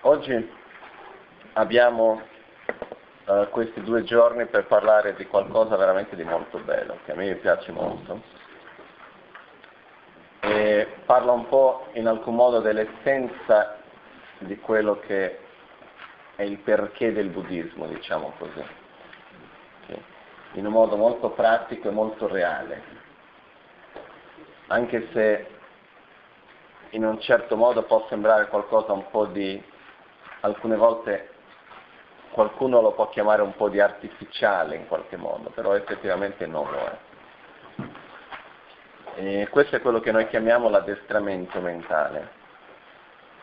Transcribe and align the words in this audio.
Oggi 0.00 0.50
abbiamo 1.52 2.20
uh, 3.26 3.48
questi 3.50 3.80
due 3.82 4.02
giorni 4.02 4.46
per 4.46 4.66
parlare 4.66 5.14
di 5.14 5.26
qualcosa 5.26 5.76
veramente 5.76 6.16
di 6.16 6.24
molto 6.24 6.58
bello, 6.58 6.98
che 7.04 7.12
a 7.12 7.14
me 7.14 7.34
piace 7.34 7.70
molto. 7.70 8.22
E 10.40 10.88
parla 11.04 11.32
un 11.32 11.48
po' 11.48 11.88
in 11.92 12.08
alcun 12.08 12.34
modo 12.34 12.60
dell'essenza 12.60 13.76
di 14.38 14.58
quello 14.58 14.98
che 15.00 15.38
è 16.36 16.42
il 16.42 16.58
perché 16.58 17.12
del 17.12 17.28
buddismo, 17.28 17.86
diciamo 17.86 18.32
così, 18.38 18.64
in 20.52 20.66
un 20.66 20.72
modo 20.72 20.96
molto 20.96 21.30
pratico 21.30 21.88
e 21.88 21.92
molto 21.92 22.26
reale, 22.26 22.82
anche 24.68 25.08
se 25.12 25.57
in 26.90 27.04
un 27.04 27.20
certo 27.20 27.56
modo 27.56 27.82
può 27.82 28.06
sembrare 28.08 28.48
qualcosa 28.48 28.92
un 28.92 29.08
po' 29.10 29.26
di, 29.26 29.62
alcune 30.40 30.76
volte 30.76 31.30
qualcuno 32.30 32.80
lo 32.80 32.92
può 32.92 33.08
chiamare 33.08 33.42
un 33.42 33.54
po' 33.56 33.68
di 33.68 33.80
artificiale 33.80 34.76
in 34.76 34.86
qualche 34.86 35.16
modo, 35.16 35.50
però 35.50 35.74
effettivamente 35.74 36.46
non 36.46 36.70
lo 36.70 36.78
è. 36.78 36.98
E 39.16 39.48
questo 39.50 39.76
è 39.76 39.80
quello 39.80 39.98
che 39.98 40.12
noi 40.12 40.28
chiamiamo 40.28 40.68
l'addestramento 40.68 41.60
mentale 41.60 42.36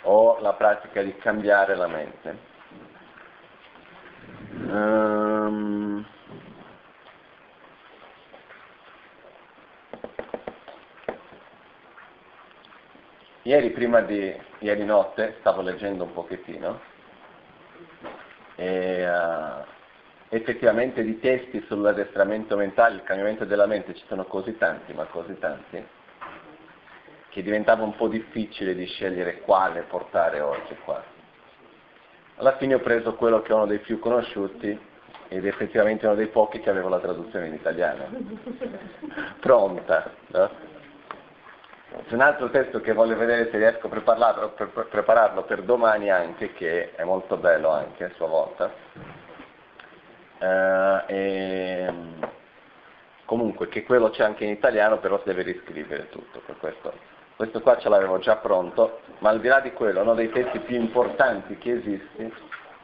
o 0.04 0.40
la 0.40 0.54
pratica 0.54 1.02
di 1.02 1.16
cambiare 1.18 1.76
la 1.76 1.88
mente. 1.88 2.54
Um, 4.68 5.85
Ieri, 13.48 13.70
prima 13.70 14.02
di 14.02 14.36
ieri 14.58 14.84
notte, 14.84 15.36
stavo 15.38 15.62
leggendo 15.62 16.04
un 16.04 16.14
pochettino 16.14 16.80
e 18.56 19.08
uh, 19.08 19.64
effettivamente 20.30 21.04
di 21.04 21.20
testi 21.20 21.64
sull'addestramento 21.68 22.56
mentale, 22.58 22.96
il 22.96 23.04
cambiamento 23.04 23.46
della 23.46 23.68
mente 23.68 23.94
ci 23.94 24.04
sono 24.08 24.26
così 24.26 24.58
tanti, 24.58 24.94
ma 24.94 25.04
così 25.06 25.38
tanti, 25.38 25.86
che 27.30 27.44
diventava 27.44 27.84
un 27.84 27.96
po' 27.96 28.08
difficile 28.08 28.74
di 28.74 28.88
scegliere 28.88 29.42
quale 29.42 29.82
portare 29.82 30.40
oggi 30.40 30.76
qua. 30.84 31.04
Alla 32.38 32.58
fine 32.58 32.74
ho 32.74 32.80
preso 32.80 33.14
quello 33.14 33.44
che 33.44 33.52
è 33.52 33.54
uno 33.56 33.68
dei 33.68 33.78
più 33.78 34.00
conosciuti 34.00 34.76
ed 35.28 35.46
effettivamente 35.46 36.08
uno 36.08 36.16
dei 36.16 36.30
pochi 36.30 36.62
che 36.62 36.72
avevo 36.72 36.90
la 36.90 37.00
traduzione 37.00 37.46
in 37.46 37.54
italiano, 37.54 38.08
pronta. 39.40 40.12
No? 40.30 40.74
C'è 42.04 42.14
un 42.14 42.22
altro 42.22 42.50
testo 42.50 42.82
che 42.82 42.92
voglio 42.92 43.16
vedere 43.16 43.50
se 43.50 43.58
riesco 43.58 43.88
a 43.88 43.90
prepararlo 43.90 44.50
per, 44.50 44.88
prepararlo 44.90 45.44
per 45.44 45.64
domani 45.64 46.12
anche, 46.12 46.52
che 46.52 46.94
è 46.94 47.04
molto 47.04 47.38
bello 47.38 47.70
anche 47.70 48.04
a 48.04 48.12
sua 48.16 48.28
volta. 48.28 48.72
Uh, 50.38 51.10
e, 51.10 51.94
comunque, 53.24 53.70
che 53.70 53.84
quello 53.84 54.10
c'è 54.10 54.24
anche 54.24 54.44
in 54.44 54.52
italiano, 54.52 55.00
però 55.00 55.18
si 55.20 55.24
deve 55.26 55.44
riscrivere 55.44 56.10
tutto. 56.10 56.42
Questo. 56.60 56.94
questo 57.38 57.62
qua 57.62 57.78
ce 57.78 57.88
l'avevo 57.88 58.20
già 58.20 58.36
pronto, 58.36 59.00
ma 59.20 59.30
al 59.30 59.40
di 59.40 59.48
là 59.48 59.62
di 59.62 59.72
quello, 59.72 60.02
uno 60.02 60.16
dei 60.16 60.30
testi 60.30 60.60
più 60.60 60.76
importanti 60.76 61.58
che 61.58 61.72
esiste, 61.72 62.32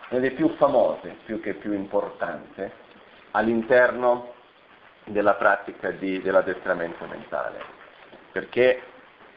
uno 0.09 0.19
dei 0.21 0.31
più 0.31 0.55
famosi, 0.55 1.09
più 1.25 1.41
che 1.41 1.53
più 1.55 1.73
importante, 1.73 2.71
all'interno 3.31 4.33
della 5.03 5.33
pratica 5.33 5.91
di, 5.91 6.21
dell'addestramento 6.21 7.05
mentale. 7.05 7.79
Perché 8.31 8.81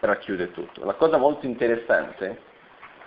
racchiude 0.05 0.51
tutto. 0.53 0.85
La 0.85 0.95
cosa 0.95 1.17
molto 1.17 1.47
interessante 1.47 2.27
è 2.29 2.37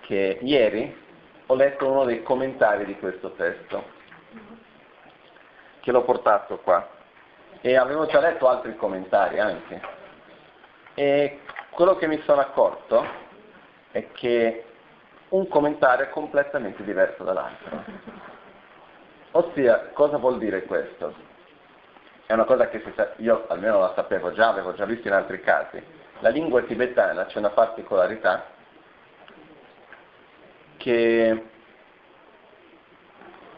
che 0.02 0.40
ieri 0.42 1.06
ho 1.46 1.56
letto 1.56 1.90
uno 1.90 2.04
dei 2.04 2.24
commentari 2.24 2.86
di 2.86 2.98
questo 2.98 3.32
testo, 3.32 3.84
che 5.80 5.92
l'ho 5.92 6.04
portato 6.04 6.58
qua, 6.60 6.88
e 7.62 7.76
avevo 7.76 8.06
già 8.06 8.20
letto 8.20 8.48
altri 8.48 8.76
commentari 8.76 9.40
anche. 9.40 9.82
E 10.94 11.40
quello 11.70 11.96
che 11.96 12.08
mi 12.08 12.22
sono 12.26 12.42
accorto 12.42 13.06
è 13.92 14.12
che 14.12 14.66
un 15.30 15.48
commentario 15.48 16.06
è 16.06 16.10
completamente 16.10 16.84
diverso 16.84 17.24
dall'altro. 17.24 17.84
Ossia, 19.32 19.90
cosa 19.94 20.18
vuol 20.18 20.38
dire 20.38 20.64
questo? 20.64 21.14
È 22.26 22.34
una 22.34 22.46
cosa 22.46 22.68
che 22.70 22.82
io 23.18 23.46
almeno 23.48 23.80
la 23.80 23.94
sapevo 23.96 24.34
già, 24.34 24.50
avevo 24.50 24.74
già 24.74 24.86
visto 24.86 25.08
in 25.08 25.14
altri 25.14 25.40
casi, 25.42 25.82
la 26.20 26.30
lingua 26.30 26.64
tibetana 26.64 27.26
c'è 27.26 27.38
una 27.38 27.50
particolarità 27.50 28.46
che 30.78 31.44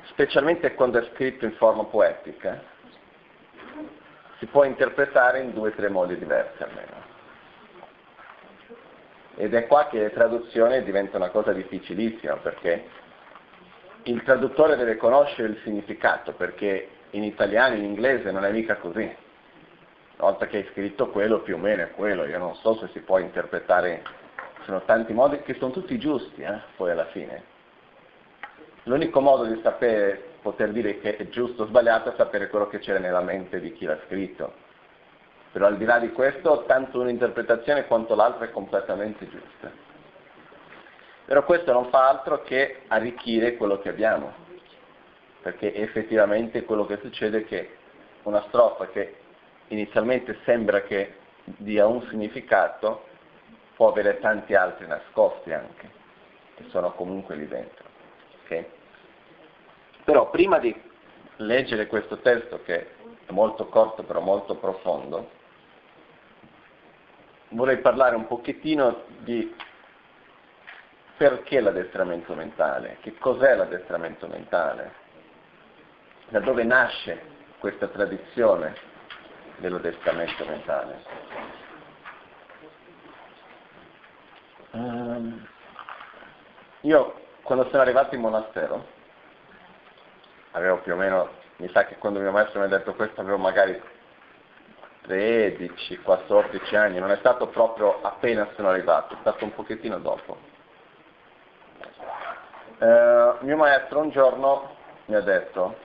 specialmente 0.06 0.74
quando 0.74 1.00
è 1.00 1.10
scritto 1.14 1.46
in 1.46 1.54
forma 1.54 1.86
poetica 1.86 2.62
si 4.40 4.46
può 4.48 4.64
interpretare 4.64 5.42
in 5.42 5.54
due 5.54 5.70
o 5.70 5.74
tre 5.74 5.90
modi 5.90 6.18
diversi 6.18 6.64
almeno. 6.64 7.08
Ed 9.36 9.54
è 9.54 9.68
qua 9.68 9.88
che 9.88 10.00
le 10.00 10.12
traduzioni 10.12 10.84
diventa 10.84 11.18
una 11.18 11.30
cosa 11.30 11.54
difficilissima 11.54 12.36
perché 12.38 12.88
il 14.04 14.22
traduttore 14.24 14.76
deve 14.76 14.98
conoscere 14.98 15.50
il 15.50 15.60
significato 15.64 16.34
perché 16.34 16.90
in 17.12 17.24
italiano, 17.24 17.76
in 17.76 17.84
inglese 17.84 18.32
non 18.32 18.44
è 18.44 18.52
mica 18.52 18.76
così 18.76 19.28
una 20.20 20.32
volta 20.32 20.48
che 20.48 20.58
hai 20.58 20.70
scritto 20.72 21.08
quello 21.12 21.40
più 21.40 21.56
o 21.56 21.58
meno 21.58 21.84
è 21.84 21.92
quello, 21.92 22.26
io 22.26 22.38
non 22.38 22.54
so 22.56 22.76
se 22.76 22.90
si 22.90 23.00
può 23.00 23.20
interpretare, 23.20 24.04
sono 24.66 24.82
tanti 24.84 25.14
modi 25.14 25.40
che 25.44 25.54
sono 25.54 25.72
tutti 25.72 25.98
giusti, 25.98 26.42
eh, 26.42 26.60
poi 26.76 26.92
alla 26.92 27.06
fine. 27.06 27.44
L'unico 28.84 29.22
modo 29.22 29.46
di 29.46 29.58
sapere, 29.64 30.22
poter 30.42 30.72
dire 30.72 31.00
che 31.00 31.16
è 31.16 31.30
giusto 31.30 31.64
o 31.64 31.66
sbagliato 31.68 32.12
è 32.12 32.16
sapere 32.18 32.50
quello 32.50 32.68
che 32.68 32.80
c'era 32.80 33.00
nella 33.00 33.22
mente 33.22 33.62
di 33.62 33.72
chi 33.72 33.86
l'ha 33.86 33.98
scritto. 34.08 34.54
Però 35.54 35.68
al 35.68 35.78
di 35.78 35.86
là 35.86 36.00
di 36.00 36.12
questo, 36.12 36.66
tanto 36.68 37.00
un'interpretazione 37.00 37.86
quanto 37.86 38.14
l'altra 38.14 38.44
è 38.44 38.52
completamente 38.52 39.26
giusta. 39.30 39.72
Però 41.24 41.46
questo 41.46 41.72
non 41.72 41.90
fa 41.90 42.10
altro 42.10 42.42
che 42.42 42.82
arricchire 42.88 43.56
quello 43.56 43.80
che 43.80 43.88
abbiamo, 43.88 44.34
perché 45.42 45.74
effettivamente 45.74 46.66
quello 46.66 46.86
che 46.86 46.98
succede 46.98 47.40
è 47.40 47.46
che 47.46 47.78
una 48.24 48.44
strofa 48.50 48.88
che 48.88 49.19
inizialmente 49.70 50.38
sembra 50.46 50.82
che 50.82 51.16
dia 51.44 51.88
un 51.88 52.06
significato, 52.10 53.06
può 53.76 53.90
avere 53.90 54.20
tanti 54.20 54.54
altri 54.54 54.86
nascosti 54.88 55.52
anche, 55.52 55.90
che 56.56 56.66
sono 56.70 56.92
comunque 56.92 57.36
lì 57.36 57.48
dentro. 57.48 57.86
Okay? 58.44 58.66
Però 60.04 60.30
prima 60.30 60.60
di 60.60 60.76
leggere 61.38 61.88
questo 61.88 62.18
testo, 62.18 62.62
che 62.64 62.96
è 63.26 63.32
molto 63.32 63.68
corto 63.68 64.04
però 64.04 64.20
molto 64.20 64.56
profondo, 64.56 65.30
vorrei 67.50 67.78
parlare 67.78 68.16
un 68.16 68.28
pochettino 68.28 69.04
di 69.20 69.56
perché 71.16 71.60
l'addestramento 71.60 72.34
mentale, 72.34 72.98
che 73.02 73.18
cos'è 73.18 73.54
l'addestramento 73.54 74.28
mentale, 74.28 74.94
da 76.30 76.40
dove 76.40 76.64
nasce 76.64 77.22
questa 77.60 77.88
tradizione 77.88 78.74
dello 79.60 79.80
testamento 79.80 80.46
mentale. 80.46 81.04
Um, 84.72 85.48
io 86.82 87.14
quando 87.44 87.68
sono 87.70 87.82
arrivato 87.82 88.16
in 88.16 88.22
monastero, 88.22 88.86
avevo 90.52 90.78
più 90.78 90.94
o 90.94 90.96
meno, 90.96 91.30
mi 91.58 91.70
sa 91.70 91.86
che 91.86 91.98
quando 91.98 92.20
mio 92.20 92.32
maestro 92.32 92.60
mi 92.60 92.66
ha 92.66 92.70
detto 92.70 92.94
questo 92.94 93.22
avevo 93.22 93.38
magari 93.38 93.82
13, 95.02 95.98
14 96.00 96.76
anni, 96.76 97.00
non 97.00 97.12
è 97.12 97.18
stato 97.18 97.48
proprio 97.48 98.02
appena 98.04 98.48
sono 98.56 98.70
arrivato, 98.70 99.16
è 99.16 99.18
stato 99.22 99.44
un 99.44 99.54
pochettino 99.54 99.98
dopo. 99.98 100.38
Uh, 102.78 103.44
mio 103.44 103.58
maestro 103.58 104.00
un 104.00 104.10
giorno 104.12 104.76
mi 105.06 105.16
ha 105.16 105.22
detto, 105.22 105.76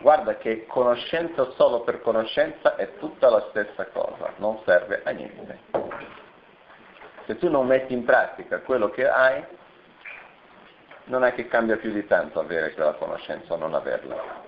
guarda 0.00 0.36
che 0.36 0.66
conoscenza 0.66 1.50
solo 1.52 1.80
per 1.80 2.00
conoscenza 2.02 2.76
è 2.76 2.96
tutta 2.98 3.30
la 3.30 3.46
stessa 3.50 3.86
cosa, 3.86 4.32
non 4.36 4.60
serve 4.64 5.02
a 5.04 5.10
niente. 5.10 5.58
Se 7.26 7.36
tu 7.38 7.50
non 7.50 7.66
metti 7.66 7.92
in 7.92 8.04
pratica 8.04 8.60
quello 8.60 8.90
che 8.90 9.08
hai, 9.08 9.44
non 11.04 11.24
è 11.24 11.34
che 11.34 11.46
cambia 11.48 11.76
più 11.76 11.92
di 11.92 12.06
tanto 12.06 12.40
avere 12.40 12.72
quella 12.72 12.94
conoscenza 12.94 13.54
o 13.54 13.56
non 13.56 13.74
averla. 13.74 14.44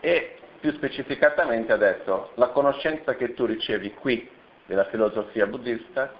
E 0.00 0.36
più 0.60 0.72
specificatamente 0.72 1.72
ha 1.72 1.76
detto, 1.76 2.30
la 2.34 2.48
conoscenza 2.48 3.14
che 3.14 3.34
tu 3.34 3.46
ricevi 3.46 3.94
qui 3.94 4.28
della 4.66 4.84
filosofia 4.86 5.46
buddista 5.46 6.12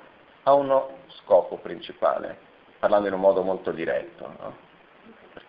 ha 0.42 0.52
uno 0.54 0.98
scopo 1.08 1.58
principale, 1.58 2.36
parlando 2.78 3.08
in 3.08 3.14
un 3.14 3.20
modo 3.20 3.42
molto 3.42 3.70
diretto. 3.70 4.34
No? 4.38 4.70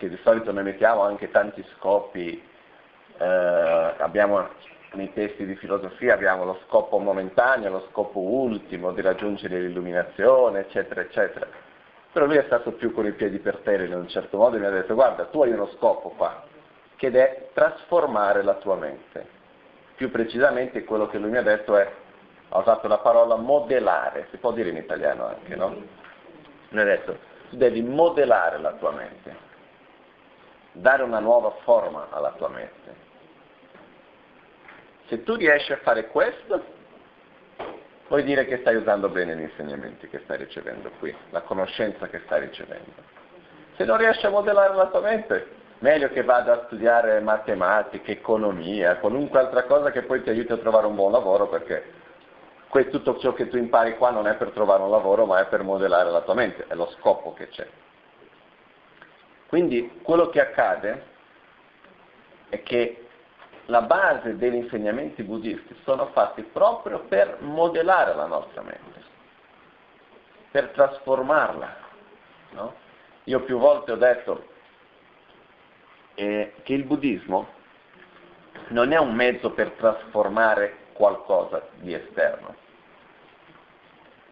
Perché 0.04 0.08
di 0.08 0.18
solito 0.22 0.52
noi 0.52 0.64
mettiamo 0.64 1.02
anche 1.02 1.30
tanti 1.30 1.64
scopi, 1.76 2.42
eh, 3.18 3.24
abbiamo 3.98 4.48
nei 4.92 5.12
testi 5.12 5.44
di 5.44 5.56
filosofia 5.56 6.14
abbiamo 6.14 6.44
lo 6.44 6.60
scopo 6.66 6.98
momentaneo, 6.98 7.70
lo 7.70 7.86
scopo 7.90 8.20
ultimo 8.20 8.92
di 8.92 9.00
raggiungere 9.00 9.60
l'illuminazione, 9.60 10.60
eccetera, 10.60 11.00
eccetera. 11.00 11.46
Però 12.12 12.26
lui 12.26 12.36
è 12.36 12.44
stato 12.44 12.72
più 12.72 12.92
con 12.92 13.06
i 13.06 13.12
piedi 13.12 13.38
per 13.38 13.58
terra 13.58 13.82
in 13.82 13.94
un 13.94 14.08
certo 14.08 14.36
modo 14.36 14.56
e 14.56 14.60
mi 14.60 14.66
ha 14.66 14.70
detto 14.70 14.94
guarda, 14.94 15.24
tu 15.24 15.42
hai 15.42 15.50
uno 15.50 15.68
scopo 15.76 16.10
qua, 16.10 16.44
che 16.96 17.08
è 17.08 17.48
trasformare 17.52 18.42
la 18.42 18.54
tua 18.54 18.76
mente. 18.76 19.42
Più 19.96 20.10
precisamente 20.10 20.84
quello 20.84 21.08
che 21.08 21.18
lui 21.18 21.30
mi 21.30 21.38
ha 21.38 21.42
detto 21.42 21.76
è, 21.76 21.90
ha 22.50 22.58
usato 22.58 22.86
la 22.86 22.98
parola 22.98 23.36
modellare, 23.36 24.28
si 24.30 24.36
può 24.36 24.52
dire 24.52 24.68
in 24.68 24.76
italiano 24.76 25.26
anche, 25.26 25.56
no? 25.56 25.74
Mi 26.68 26.80
ha 26.80 26.84
detto, 26.84 27.18
tu 27.50 27.56
devi 27.56 27.82
modellare 27.82 28.58
la 28.58 28.72
tua 28.72 28.92
mente, 28.92 29.43
dare 30.74 31.02
una 31.02 31.20
nuova 31.20 31.50
forma 31.62 32.08
alla 32.10 32.32
tua 32.32 32.48
mente. 32.48 33.02
Se 35.06 35.22
tu 35.22 35.34
riesci 35.36 35.72
a 35.72 35.78
fare 35.78 36.08
questo, 36.08 36.64
puoi 38.08 38.24
dire 38.24 38.44
che 38.46 38.58
stai 38.58 38.74
usando 38.76 39.08
bene 39.08 39.36
gli 39.36 39.42
insegnamenti 39.42 40.08
che 40.08 40.20
stai 40.24 40.38
ricevendo 40.38 40.90
qui, 40.98 41.14
la 41.30 41.42
conoscenza 41.42 42.08
che 42.08 42.22
stai 42.24 42.40
ricevendo. 42.40 42.90
Se 43.76 43.84
non 43.84 43.98
riesci 43.98 44.26
a 44.26 44.30
modellare 44.30 44.74
la 44.74 44.86
tua 44.86 45.00
mente, 45.00 45.46
meglio 45.78 46.08
che 46.08 46.22
vada 46.22 46.54
a 46.54 46.64
studiare 46.66 47.20
matematica, 47.20 48.10
economia, 48.10 48.96
qualunque 48.96 49.38
altra 49.38 49.64
cosa 49.64 49.90
che 49.90 50.02
poi 50.02 50.22
ti 50.22 50.30
aiuti 50.30 50.52
a 50.52 50.56
trovare 50.56 50.86
un 50.86 50.94
buon 50.94 51.12
lavoro, 51.12 51.48
perché 51.48 52.02
tutto 52.90 53.18
ciò 53.18 53.32
che 53.34 53.48
tu 53.48 53.56
impari 53.56 53.96
qua 53.96 54.10
non 54.10 54.26
è 54.26 54.34
per 54.34 54.50
trovare 54.50 54.82
un 54.82 54.90
lavoro, 54.90 55.26
ma 55.26 55.38
è 55.38 55.46
per 55.46 55.62
modellare 55.62 56.10
la 56.10 56.22
tua 56.22 56.34
mente, 56.34 56.64
è 56.66 56.74
lo 56.74 56.88
scopo 56.98 57.32
che 57.32 57.48
c'è. 57.48 57.68
Quindi 59.54 60.00
quello 60.02 60.30
che 60.30 60.40
accade 60.40 61.04
è 62.48 62.60
che 62.64 63.06
la 63.66 63.82
base 63.82 64.36
degli 64.36 64.56
insegnamenti 64.56 65.22
buddisti 65.22 65.78
sono 65.84 66.06
fatti 66.06 66.42
proprio 66.42 67.04
per 67.04 67.36
modellare 67.38 68.16
la 68.16 68.26
nostra 68.26 68.62
mente, 68.62 69.00
per 70.50 70.70
trasformarla. 70.70 71.76
No? 72.50 72.74
Io 73.22 73.42
più 73.42 73.58
volte 73.58 73.92
ho 73.92 73.96
detto 73.96 74.44
eh, 76.14 76.54
che 76.64 76.72
il 76.72 76.82
buddismo 76.82 77.46
non 78.70 78.90
è 78.90 78.98
un 78.98 79.14
mezzo 79.14 79.52
per 79.52 79.70
trasformare 79.70 80.78
qualcosa 80.94 81.64
di 81.74 81.94
esterno. 81.94 82.56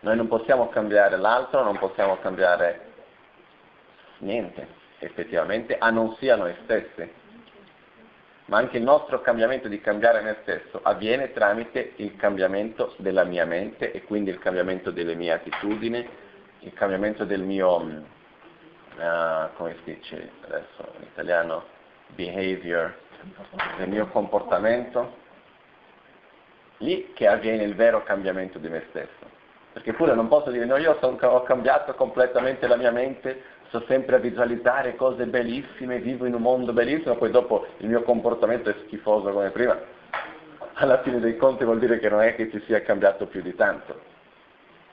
Noi 0.01 0.17
non 0.17 0.27
possiamo 0.27 0.69
cambiare 0.69 1.17
l'altro, 1.17 1.63
non 1.63 1.79
possiamo 1.79 2.19
cambiare 2.19 2.91
niente, 4.19 4.81
effettivamente, 5.03 5.77
a 5.79 5.91
non 5.91 6.15
sia 6.17 6.37
noi 6.37 6.55
stessi. 6.65 7.21
Ma 8.47 8.59
anche 8.59 8.77
il 8.77 8.83
nostro 8.83 9.21
cambiamento 9.21 9.69
di 9.69 9.81
cambiare 9.81 10.21
me 10.21 10.39
stesso 10.43 10.81
avviene 10.83 11.33
tramite 11.33 11.93
il 11.97 12.17
cambiamento 12.17 12.95
della 12.99 13.25
mia 13.25 13.45
mente 13.45 13.93
e 13.93 14.03
quindi 14.03 14.31
il 14.31 14.39
cambiamento 14.39 14.91
delle 14.91 15.15
mie 15.15 15.33
attitudini, 15.33 16.07
il 16.61 16.73
cambiamento 16.75 17.25
del 17.25 17.43
mio, 17.43 17.77
uh, 17.77 19.49
come 19.55 19.77
si 19.85 19.95
dice 19.95 20.31
adesso 20.43 20.93
in 20.99 21.05
italiano, 21.05 21.65
behavior, 22.09 22.95
del 23.79 23.89
mio 23.89 24.07
comportamento, 24.09 25.21
lì 26.79 27.13
che 27.15 27.27
avviene 27.27 27.63
il 27.63 27.75
vero 27.75 28.03
cambiamento 28.03 28.59
di 28.59 28.69
me 28.69 28.85
stesso. 28.91 29.31
Perché 29.73 29.95
pure 29.95 30.15
non 30.15 30.29
posso 30.29 30.51
dire, 30.51 30.67
no, 30.67 30.77
io 30.77 30.99
son, 31.01 31.17
ho 31.21 31.43
cambiato 31.43 31.95
completamente 31.95 32.67
la 32.67 32.77
mia 32.77 32.91
mente, 32.91 33.43
sto 33.73 33.85
sempre 33.87 34.17
a 34.17 34.19
visualizzare 34.19 34.97
cose 34.97 35.25
bellissime, 35.25 35.99
vivo 35.99 36.27
in 36.27 36.35
un 36.35 36.43
mondo 36.43 36.75
bellissimo, 36.75 37.17
poi 37.17 37.31
dopo 37.31 37.67
il 37.79 37.89
mio 37.89 38.03
comportamento 38.03 38.69
è 38.69 38.75
schifoso 38.85 39.33
come 39.33 39.49
prima. 39.49 39.81
Alla 40.75 41.01
fine 41.01 41.21
dei 41.21 41.39
conti 41.39 41.65
vuol 41.65 41.79
dire 41.79 41.99
che 41.99 42.11
non 42.11 42.21
è 42.21 42.35
che 42.35 42.51
ci 42.51 42.63
sia 42.67 42.83
cambiato 42.83 43.27
più 43.27 43.41
di 43.41 43.55
tanto. 43.55 43.99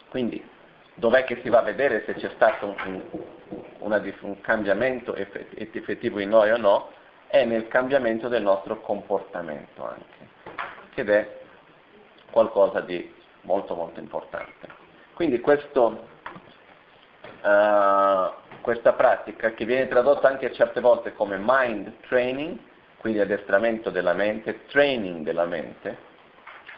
Quindi, 0.08 0.42
dov'è 0.94 1.26
che 1.26 1.42
si 1.44 1.50
va 1.50 1.60
a 1.60 1.64
vedere 1.64 2.04
se 2.06 2.14
c'è 2.14 2.30
stato 2.36 2.74
un, 2.86 3.02
una, 3.80 4.02
un 4.22 4.40
cambiamento 4.40 5.14
effettivo 5.14 6.20
in 6.20 6.30
noi 6.30 6.50
o 6.52 6.58
no? 6.58 6.90
È 7.28 7.44
nel 7.44 7.68
cambiamento 7.68 8.30
del 8.30 8.44
nostro 8.44 8.80
comportamento 8.80 9.86
anche, 9.86 10.30
ed 10.96 11.10
è 11.10 11.38
qualcosa 12.32 12.80
di 12.80 13.14
molto 13.42 13.76
molto 13.76 14.00
importante. 14.00 14.68
Quindi 15.16 15.42
questo, 15.42 16.08
uh, 17.42 18.48
questa 18.62 18.94
pratica 18.94 19.52
che 19.54 19.66
viene 19.66 19.88
tradotta 19.88 20.28
anche 20.28 20.52
certe 20.54 20.80
volte 20.80 21.14
come 21.14 21.38
mind 21.40 21.94
training, 22.08 22.58
quindi 22.98 23.20
addestramento 23.20 23.90
della 23.90 24.14
mente, 24.14 24.66
training 24.68 25.24
della 25.24 25.46
mente, 25.46 26.08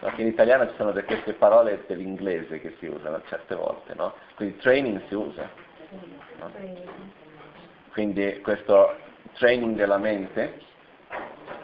anche 0.02 0.22
in 0.22 0.28
italiano 0.28 0.68
ci 0.68 0.76
sono 0.78 0.92
queste 0.92 1.34
parole 1.34 1.84
dell'inglese 1.88 2.60
che 2.60 2.76
si 2.80 2.88
usano 2.88 3.22
certe 3.28 3.56
volte, 3.56 3.94
no? 3.94 4.14
quindi 4.36 4.58
training 4.58 5.02
si 5.08 5.14
usa. 5.14 5.50
No? 6.40 6.52
Quindi 7.92 8.40
questo 8.42 8.96
training 9.34 9.76
della 9.76 9.98
mente, 9.98 10.60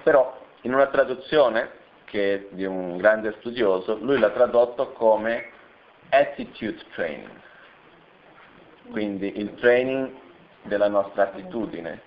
però 0.03 0.39
in 0.61 0.73
una 0.73 0.87
traduzione 0.87 1.71
che 2.05 2.33
è 2.33 2.47
di 2.51 2.65
un 2.65 2.97
grande 2.97 3.33
studioso, 3.39 3.97
lui 3.97 4.19
l'ha 4.19 4.29
tradotto 4.29 4.91
come 4.91 5.49
attitude 6.09 6.83
training, 6.93 7.29
quindi 8.91 9.39
il 9.39 9.55
training 9.55 10.11
della 10.63 10.87
nostra 10.87 11.23
attitudine, 11.23 12.01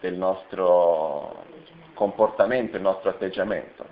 del 0.00 0.14
nostro 0.14 1.44
comportamento, 1.94 2.76
il 2.76 2.82
nostro 2.82 3.10
atteggiamento. 3.10 3.86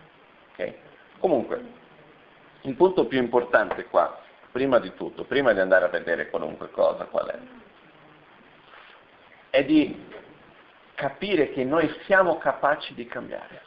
Okay? 0.52 0.74
Comunque, 1.18 1.62
il 2.62 2.74
punto 2.74 3.06
più 3.06 3.18
importante 3.18 3.84
qua, 3.86 4.18
prima 4.52 4.78
di 4.78 4.92
tutto, 4.94 5.24
prima 5.24 5.52
di 5.52 5.60
andare 5.60 5.84
a 5.84 5.88
vedere 5.88 6.28
qualunque 6.30 6.70
cosa 6.70 7.04
qual 7.04 7.28
è, 7.28 7.38
è 9.50 9.64
di 9.64 10.08
capire 10.94 11.50
che 11.50 11.64
noi 11.64 11.90
siamo 12.04 12.38
capaci 12.38 12.94
di 12.94 13.06
cambiare. 13.06 13.62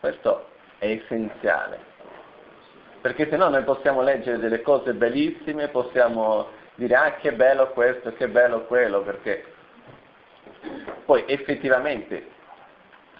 Questo 0.00 0.48
è 0.78 0.86
essenziale, 0.90 1.78
perché 3.06 3.28
se 3.28 3.36
no 3.36 3.48
noi 3.48 3.62
possiamo 3.62 4.02
leggere 4.02 4.40
delle 4.40 4.62
cose 4.62 4.92
bellissime, 4.92 5.68
possiamo 5.68 6.48
dire 6.74 6.96
ah 6.96 7.14
che 7.14 7.32
bello 7.34 7.70
questo, 7.70 8.12
che 8.14 8.26
bello 8.26 8.64
quello, 8.64 9.02
perché 9.02 9.44
poi 11.04 11.22
effettivamente 11.28 12.30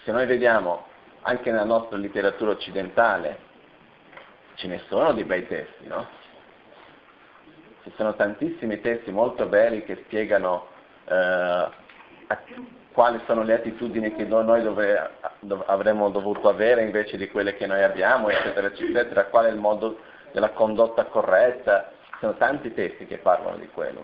se 0.03 0.11
noi 0.11 0.27
vediamo 0.27 0.87
anche 1.21 1.53
nella 1.53 1.63
nostra 1.63 1.99
letteratura 1.99 2.51
occidentale 2.51 3.39
ce 4.55 4.67
ne 4.67 4.83
sono 4.89 5.13
di 5.13 5.23
bei 5.23 5.47
testi, 5.47 5.87
no? 5.87 6.05
Ci 7.85 7.93
sono 7.95 8.17
tantissimi 8.17 8.81
testi 8.81 9.13
molto 9.13 9.47
belli 9.47 9.85
che 9.85 10.03
spiegano 10.07 10.67
eh, 11.05 11.69
quali 12.97 13.21
sono 13.27 13.43
le 13.43 13.53
attitudini 13.53 14.15
che 14.15 14.25
noi 14.25 14.63
dove, 14.63 15.11
dove 15.41 15.65
avremmo 15.67 16.09
dovuto 16.09 16.49
avere 16.49 16.83
invece 16.83 17.19
di 17.19 17.29
quelle 17.29 17.55
che 17.55 17.67
noi 17.67 17.83
abbiamo, 17.83 18.31
eccetera, 18.31 18.69
eccetera, 18.69 19.27
qual 19.27 19.45
è 19.45 19.51
il 19.51 19.59
modo 19.59 19.99
della 20.33 20.49
condotta 20.49 21.05
corretta. 21.05 21.91
Ci 22.07 22.15
sono 22.21 22.33
tanti 22.37 22.73
testi 22.73 23.05
che 23.05 23.19
parlano 23.19 23.59
di 23.59 23.69
quello. 23.69 24.03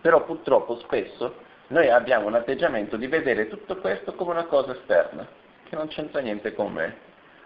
Però 0.00 0.24
purtroppo 0.24 0.76
spesso 0.80 1.36
noi 1.68 1.88
abbiamo 1.88 2.26
un 2.26 2.34
atteggiamento 2.34 2.96
di 2.96 3.06
vedere 3.06 3.46
tutto 3.46 3.76
questo 3.76 4.12
come 4.14 4.32
una 4.32 4.46
cosa 4.46 4.72
esterna, 4.72 5.24
che 5.62 5.76
non 5.76 5.86
c'entra 5.86 6.20
niente 6.20 6.52
con 6.52 6.72
me. 6.72 6.96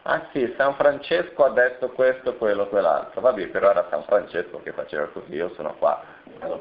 Ah 0.05 0.29
sì, 0.33 0.55
San 0.57 0.77
Francesco 0.77 1.45
ha 1.45 1.51
detto 1.51 1.91
questo, 1.91 2.37
quello, 2.37 2.69
quell'altro. 2.69 3.21
Vabbè, 3.21 3.49
però 3.49 3.69
era 3.69 3.87
San 3.91 4.03
Francesco 4.05 4.63
che 4.63 4.73
faceva 4.73 5.09
così, 5.09 5.35
io 5.35 5.53
sono 5.57 5.75
qua, 5.75 6.03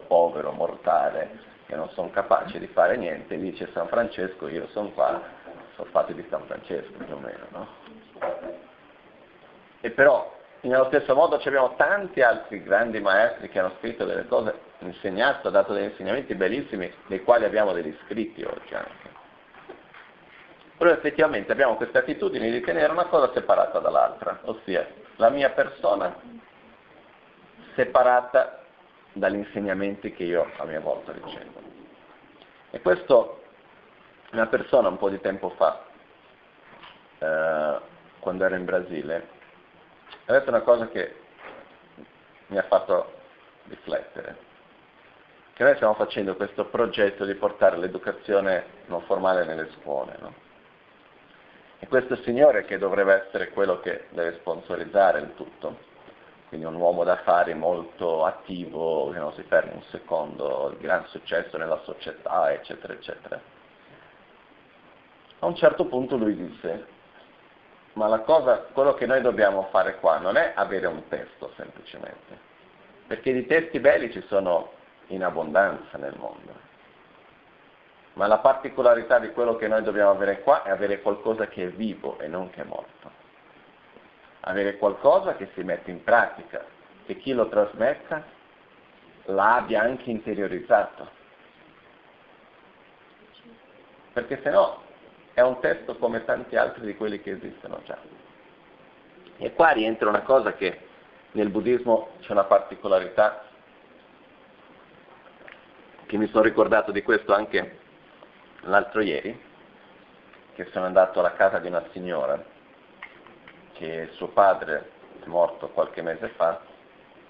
povero, 0.08 0.52
mortale, 0.52 1.47
che 1.68 1.76
non 1.76 1.90
sono 1.90 2.10
capace 2.10 2.60
di 2.60 2.68
fare 2.68 2.96
niente, 2.96 3.38
dice 3.38 3.70
San 3.74 3.88
Francesco, 3.88 4.48
io 4.48 4.68
sono 4.70 4.90
qua, 4.92 5.22
sono 5.76 5.90
fatto 5.92 6.14
di 6.14 6.26
San 6.30 6.46
Francesco 6.46 6.94
più 7.04 7.14
o 7.14 7.20
meno, 7.20 7.46
no? 7.50 7.68
E 9.82 9.92
però, 9.92 10.34
nello 10.62 10.86
stesso 10.86 11.14
modo 11.14 11.36
abbiamo 11.36 11.76
tanti 11.76 12.22
altri 12.22 12.64
grandi 12.64 13.02
maestri 13.02 13.50
che 13.50 13.60
hanno 13.60 13.74
scritto 13.80 14.06
delle 14.06 14.26
cose, 14.28 14.56
insegnato, 14.80 15.50
dato 15.50 15.74
degli 15.74 15.90
insegnamenti 15.90 16.36
bellissimi, 16.36 16.92
dei 17.08 17.22
quali 17.24 17.44
abbiamo 17.44 17.74
degli 17.74 17.96
scritti 18.06 18.44
oggi 18.44 18.74
anche. 18.74 19.16
Però 20.78 20.90
effettivamente 20.90 21.52
abbiamo 21.52 21.76
questa 21.76 22.00
attitudine 22.00 22.50
di 22.50 22.62
tenere 22.62 22.92
una 22.92 23.06
cosa 23.06 23.32
separata 23.34 23.80
dall'altra, 23.80 24.40
ossia 24.44 24.88
la 25.18 25.30
mia 25.30 25.50
persona 25.50 26.16
separata 27.76 28.67
dagli 29.18 29.36
insegnamenti 29.36 30.12
che 30.14 30.24
io 30.24 30.50
a 30.58 30.66
mia 30.66 30.80
volta 30.80 31.12
ricevo. 31.12 31.62
E 32.72 32.82
questo 32.82 33.42
una 34.32 34.48
persona 34.48 34.90
un 34.90 34.98
po' 34.98 35.10
di 35.10 35.20
tempo 35.20 35.50
fa, 35.52 35.86
eh, 37.20 37.80
quando 38.20 38.44
ero 38.44 38.56
in 38.56 38.66
Brasile, 38.66 39.28
ha 40.26 40.34
detto 40.34 40.50
una 40.50 40.62
cosa 40.62 40.88
che 40.90 41.16
mi 42.48 42.58
ha 42.58 42.64
fatto 42.64 43.14
riflettere, 43.68 44.38
che 45.54 45.64
noi 45.64 45.76
stiamo 45.76 45.94
facendo 45.94 46.36
questo 46.36 46.66
progetto 46.66 47.26
di 47.26 47.34
portare 47.36 47.78
l'educazione 47.78 48.66
non 48.88 49.02
formale 49.04 49.46
nelle 49.46 49.70
scuole, 49.80 50.16
no? 50.20 50.34
E 51.80 51.88
questo 51.88 52.16
signore 52.18 52.66
che 52.66 52.78
dovrebbe 52.78 53.26
essere 53.26 53.50
quello 53.50 53.80
che 53.80 54.06
deve 54.10 54.38
sponsorizzare 54.40 55.20
il 55.20 55.36
tutto, 55.36 55.78
quindi 56.48 56.66
un 56.66 56.76
uomo 56.76 57.04
d'affari 57.04 57.54
molto 57.54 58.24
attivo, 58.24 59.10
che 59.12 59.20
non 59.20 59.34
si 59.34 59.44
ferma 59.44 59.74
un 59.74 59.84
secondo, 59.90 60.70
il 60.72 60.78
gran 60.78 61.06
successo 61.08 61.58
nella 61.58 61.80
società, 61.84 62.52
eccetera, 62.54 62.94
eccetera. 62.94 63.40
A 65.40 65.46
un 65.46 65.56
certo 65.56 65.86
punto 65.86 66.16
lui 66.16 66.36
disse, 66.36 66.86
ma 67.94 68.18
cosa, 68.20 68.60
quello 68.72 68.94
che 68.94 69.06
noi 69.06 69.22
dobbiamo 69.22 69.68
fare 69.72 69.98
qua 70.00 70.20
non 70.20 70.38
è 70.38 70.54
avere 70.56 70.88
un 70.88 71.08
testo 71.10 71.52
semplicemente, 71.58 72.40
perché 73.08 73.34
di 73.34 73.46
testi 73.46 73.80
belli 73.80 74.10
ci 74.12 74.24
sono 74.28 74.72
in 75.08 75.24
abbondanza 75.24 75.98
nel 75.98 76.16
mondo. 76.18 76.66
Ma 78.14 78.26
la 78.26 78.38
particolarità 78.38 79.20
di 79.20 79.32
quello 79.32 79.58
che 79.58 79.68
noi 79.68 79.84
dobbiamo 79.84 80.12
avere 80.12 80.42
qua 80.42 80.64
è 80.64 80.70
avere 80.70 81.02
qualcosa 81.02 81.48
che 81.48 81.66
è 81.66 81.70
vivo 81.70 82.18
e 82.20 82.28
non 82.28 82.50
che 82.50 82.62
è 82.62 82.66
morto 82.66 83.26
avere 84.48 84.78
qualcosa 84.78 85.36
che 85.36 85.50
si 85.54 85.64
mette 85.64 85.92
in 85.92 86.04
pratica, 86.04 86.66
che 87.06 87.18
chi 87.18 87.34
lo 87.34 87.50
trasmetta 87.50 88.24
l'abbia 89.26 89.82
anche 89.82 90.10
interiorizzato. 90.10 91.10
Perché 94.14 94.40
se 94.42 94.50
no 94.50 94.82
è 95.34 95.42
un 95.42 95.60
testo 95.60 95.98
come 95.98 96.24
tanti 96.26 96.56
altri 96.56 96.86
di 96.86 96.96
quelli 96.96 97.22
che 97.22 97.32
esistono 97.32 97.82
già. 97.84 97.98
E 99.38 99.54
qua 99.54 99.72
rientra 99.72 100.10
una 100.10 100.22
cosa 100.22 100.54
che 100.54 100.86
nel 101.32 101.50
buddismo 101.50 102.14
c'è 102.22 102.32
una 102.32 102.46
particolarità 102.46 103.44
che 106.06 106.18
mi 106.18 106.28
sono 106.28 106.44
ricordato 106.44 106.92
di 106.92 107.04
questo 107.04 107.34
anche 107.34 107.80
l'altro 108.62 109.02
ieri, 109.02 109.40
che 110.56 110.66
sono 110.72 110.86
andato 110.86 111.20
alla 111.20 111.34
casa 111.34 111.60
di 111.60 111.68
una 111.68 111.84
signora 111.92 112.56
che 113.78 114.10
suo 114.14 114.28
padre 114.30 114.90
è 115.24 115.28
morto 115.28 115.70
qualche 115.70 116.02
mese 116.02 116.30
fa 116.30 116.60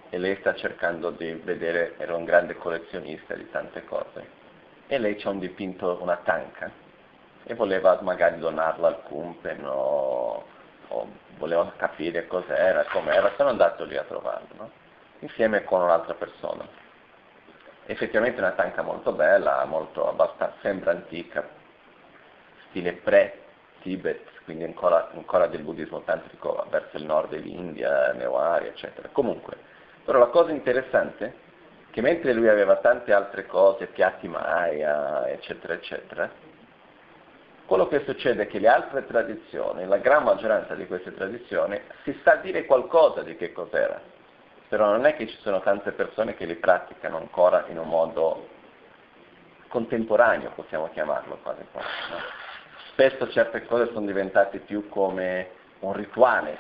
e 0.09 0.17
lei 0.17 0.37
sta 0.37 0.55
cercando 0.55 1.11
di 1.11 1.33
vedere, 1.43 1.95
era 1.97 2.15
un 2.15 2.23
grande 2.23 2.55
collezionista 2.55 3.35
di 3.35 3.49
tante 3.51 3.83
cose, 3.83 4.25
e 4.87 4.97
lei 4.97 5.15
c'ha 5.17 5.29
un 5.29 5.39
dipinto, 5.39 5.97
una 6.01 6.15
tanca, 6.23 6.71
e 7.43 7.53
voleva 7.55 7.99
magari 8.01 8.39
donarla 8.39 8.87
al 8.87 9.03
Kumpen 9.03 9.65
o, 9.65 10.45
o 10.87 11.07
voleva 11.37 11.73
capire 11.75 12.25
cos'era, 12.27 12.85
com'era, 12.85 13.33
sono 13.35 13.49
andato 13.49 13.83
lì 13.83 13.97
a 13.97 14.03
trovarlo, 14.03 14.47
no? 14.55 14.71
insieme 15.19 15.65
con 15.65 15.81
un'altra 15.81 16.13
persona. 16.13 16.65
Effettivamente 17.85 18.39
una 18.39 18.51
tanca 18.51 18.81
molto 18.81 19.11
bella, 19.11 19.63
molto 19.65 20.07
abbastanza, 20.07 20.55
sembra 20.61 20.91
antica, 20.91 21.47
stile 22.69 22.93
pre-Tibet, 22.93 24.36
quindi 24.47 24.63
ancora, 24.63 25.09
ancora 25.13 25.47
del 25.47 25.61
buddismo 25.61 26.03
tantrico 26.03 26.65
verso 26.69 26.95
il 26.95 27.03
nord 27.03 27.31
dell'India, 27.31 28.13
Newari, 28.13 28.67
eccetera. 28.67 29.09
Comunque, 29.11 29.57
però 30.05 30.19
la 30.19 30.27
cosa 30.27 30.51
interessante 30.51 31.25
è 31.25 31.33
che 31.91 31.99
mentre 31.99 32.31
lui 32.31 32.47
aveva 32.47 32.77
tante 32.77 33.11
altre 33.11 33.45
cose, 33.45 33.87
piatti 33.87 34.29
Maya, 34.29 35.27
eccetera, 35.27 35.73
eccetera, 35.73 36.31
quello 37.65 37.89
che 37.89 38.05
succede 38.05 38.43
è 38.43 38.47
che 38.47 38.59
le 38.59 38.69
altre 38.69 39.05
tradizioni, 39.05 39.85
la 39.85 39.97
gran 39.97 40.23
maggioranza 40.23 40.75
di 40.75 40.87
queste 40.87 41.13
tradizioni, 41.13 41.77
si 42.03 42.17
sa 42.23 42.35
dire 42.35 42.63
qualcosa 42.63 43.23
di 43.23 43.35
che 43.35 43.51
cos'era, 43.51 43.99
però 44.69 44.91
non 44.91 45.05
è 45.05 45.17
che 45.17 45.27
ci 45.27 45.37
sono 45.41 45.59
tante 45.59 45.91
persone 45.91 46.35
che 46.35 46.45
li 46.45 46.55
praticano 46.55 47.17
ancora 47.17 47.65
in 47.67 47.79
un 47.79 47.89
modo 47.89 48.47
contemporaneo, 49.67 50.51
possiamo 50.55 50.89
chiamarlo 50.91 51.37
quasi 51.43 51.65
quasi. 51.69 51.87
No? 52.11 52.46
Spesso 52.97 53.29
certe 53.29 53.63
cose 53.67 53.91
sono 53.93 54.07
diventate 54.07 54.57
più 54.57 54.89
come 54.89 55.49
un 55.81 55.93
rituale, 55.93 56.57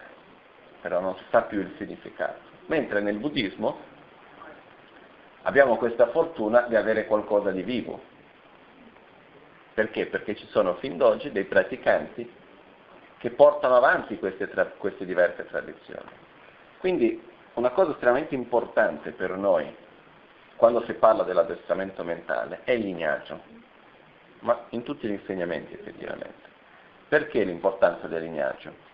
però 0.81 0.99
non 0.99 1.15
si 1.15 1.23
sa 1.31 1.41
più 1.41 1.59
il 1.59 1.73
significato. 1.79 2.39
Mentre 2.67 3.01
nel 3.01 3.17
buddismo 3.17 3.75
abbiamo 5.41 5.77
questa 5.77 6.09
fortuna 6.09 6.61
di 6.67 6.75
avere 6.75 7.07
qualcosa 7.07 7.49
di 7.49 7.63
vivo. 7.63 7.99
Perché? 9.73 10.05
Perché 10.05 10.35
ci 10.35 10.45
sono 10.49 10.75
fin 10.75 10.95
d'oggi 10.97 11.31
dei 11.31 11.45
praticanti 11.45 12.31
che 13.17 13.31
portano 13.31 13.75
avanti 13.75 14.19
queste, 14.19 14.47
tra, 14.47 14.65
queste 14.65 15.05
diverse 15.05 15.43
tradizioni. 15.47 16.11
Quindi 16.77 17.19
una 17.55 17.71
cosa 17.71 17.93
estremamente 17.93 18.35
importante 18.35 19.09
per 19.09 19.31
noi 19.31 19.75
quando 20.55 20.83
si 20.83 20.93
parla 20.93 21.23
dell'addestramento 21.23 22.03
mentale 22.03 22.59
è 22.63 22.73
il 22.73 22.81
lignaggio 22.81 23.65
ma 24.39 24.65
in 24.69 24.83
tutti 24.83 25.07
gli 25.07 25.11
insegnamenti 25.11 25.73
effettivamente. 25.73 26.45
Perché 27.07 27.43
l'importanza 27.43 28.07
del 28.07 28.23
lignaggio? 28.23 28.85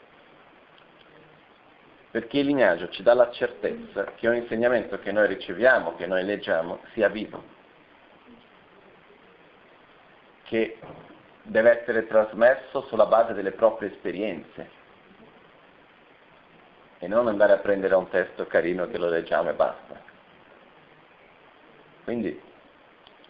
Perché 2.12 2.40
il 2.40 2.46
lignaggio 2.46 2.90
ci 2.90 3.02
dà 3.02 3.14
la 3.16 3.32
certezza 3.32 4.04
che 4.16 4.28
ogni 4.28 4.40
insegnamento 4.40 5.00
che 5.00 5.12
noi 5.12 5.28
riceviamo, 5.28 5.96
che 5.96 6.06
noi 6.06 6.24
leggiamo, 6.24 6.80
sia 6.94 7.10
vivo, 7.10 7.44
che 10.44 10.78
deve 11.42 11.82
essere 11.82 12.06
trasmesso 12.06 12.84
sulla 12.84 13.08
base 13.08 13.34
delle 13.34 13.52
proprie 13.52 13.90
esperienze 13.90 14.82
e 17.00 17.08
non 17.08 17.28
andare 17.28 17.54
a 17.54 17.58
prendere 17.58 17.96
un 17.96 18.08
testo 18.08 18.46
carino 18.46 18.88
che 18.88 18.98
lo 18.98 19.10
leggiamo 19.10 19.50
e 19.50 19.54
basta. 19.54 20.02
Quindi 22.04 22.40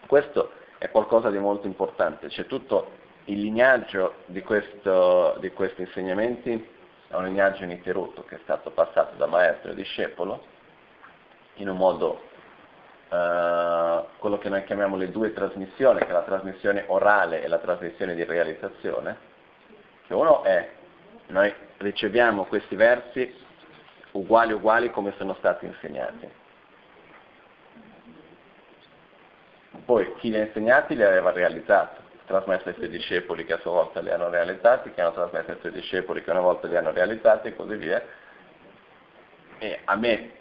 questo 0.06 0.52
è 0.84 0.92
qualcosa 0.92 1.30
di 1.30 1.38
molto 1.38 1.66
importante, 1.66 2.28
c'è 2.28 2.46
tutto 2.46 2.90
il 3.26 3.40
lignaggio 3.40 4.16
di, 4.26 4.42
questo, 4.42 5.38
di 5.40 5.50
questi 5.52 5.80
insegnamenti, 5.80 6.52
è 7.08 7.16
un 7.16 7.24
lignaggio 7.24 7.64
ininterrotto 7.64 8.26
che 8.26 8.36
è 8.36 8.40
stato 8.44 8.70
passato 8.72 9.16
da 9.16 9.26
maestro 9.26 9.72
e 9.72 9.76
discepolo 9.76 10.44
in 11.56 11.70
un 11.70 11.78
modo, 11.78 12.24
eh, 13.08 14.04
quello 14.18 14.38
che 14.40 14.50
noi 14.50 14.66
chiamiamo 14.66 14.98
le 14.98 15.10
due 15.10 15.32
trasmissioni, 15.32 16.00
che 16.00 16.08
è 16.08 16.12
la 16.12 16.24
trasmissione 16.24 16.84
orale 16.88 17.44
e 17.44 17.48
la 17.48 17.60
trasmissione 17.60 18.14
di 18.14 18.26
realizzazione, 18.26 19.18
che 20.06 20.14
uno 20.14 20.44
è, 20.44 20.70
noi 21.28 21.54
riceviamo 21.78 22.44
questi 22.44 22.76
versi 22.76 23.34
uguali 24.12 24.52
uguali 24.52 24.92
come 24.92 25.14
sono 25.16 25.34
stati 25.36 25.66
insegnati 25.66 26.42
Poi 29.86 30.16
chi 30.16 30.30
li 30.30 30.38
ha 30.38 30.46
insegnati 30.46 30.96
li 30.96 31.04
aveva 31.04 31.32
realizzati, 31.32 32.02
trasmessi 32.26 32.70
ai 32.70 32.74
suoi 32.76 32.90
discepoli 32.90 33.44
che 33.46 33.54
a 33.54 33.60
sua 33.60 33.72
volta 33.72 34.00
li 34.02 34.12
hanno 34.12 34.30
realizzati, 34.30 34.92
che 34.92 35.02
hanno 35.02 35.14
trasmesso 35.14 35.52
ai 35.52 35.60
suoi 35.60 35.72
discepoli 35.72 36.24
che 36.24 36.32
una 36.32 36.40
volta 36.40 36.68
li 36.68 36.78
hanno 36.78 36.92
realizzati 36.92 37.50
e 37.50 37.56
così 37.56 37.76
via. 37.76 38.02
E 39.58 39.80
a 39.84 39.96
me 39.96 40.32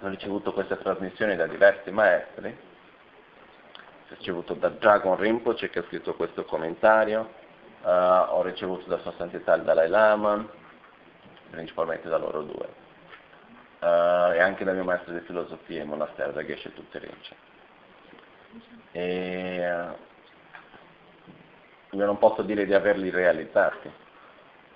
ho 0.00 0.08
ricevuto 0.08 0.52
queste 0.52 0.76
trasmissioni 0.78 1.36
da 1.36 1.46
diversi 1.46 1.90
maestri, 1.90 2.48
ho 2.48 4.14
ricevuto 4.14 4.54
da 4.54 4.68
Dragon 4.68 5.16
Rinpoche 5.16 5.70
che 5.70 5.80
ha 5.80 5.84
scritto 5.84 6.14
questo 6.14 6.44
commentario, 6.44 7.30
uh, 7.82 7.88
ho 7.88 8.42
ricevuto 8.42 8.86
da 8.88 8.98
Sua 8.98 9.12
Santità 9.16 9.54
il 9.54 9.62
Dalai 9.62 9.88
Lama, 9.88 10.46
principalmente 11.50 12.08
da 12.08 12.18
loro 12.18 12.42
due, 12.42 12.68
uh, 13.80 14.32
e 14.32 14.40
anche 14.40 14.64
dal 14.64 14.74
mio 14.74 14.84
maestro 14.84 15.12
di 15.12 15.20
filosofia 15.20 15.82
in 15.82 15.88
monastero 15.88 16.32
da 16.32 16.44
Geshe 16.44 16.72
Tutterince. 16.72 17.55
E 18.92 20.04
io 21.90 22.04
non 22.04 22.18
posso 22.18 22.42
dire 22.42 22.66
di 22.66 22.74
averli 22.74 23.10
realizzati, 23.10 23.90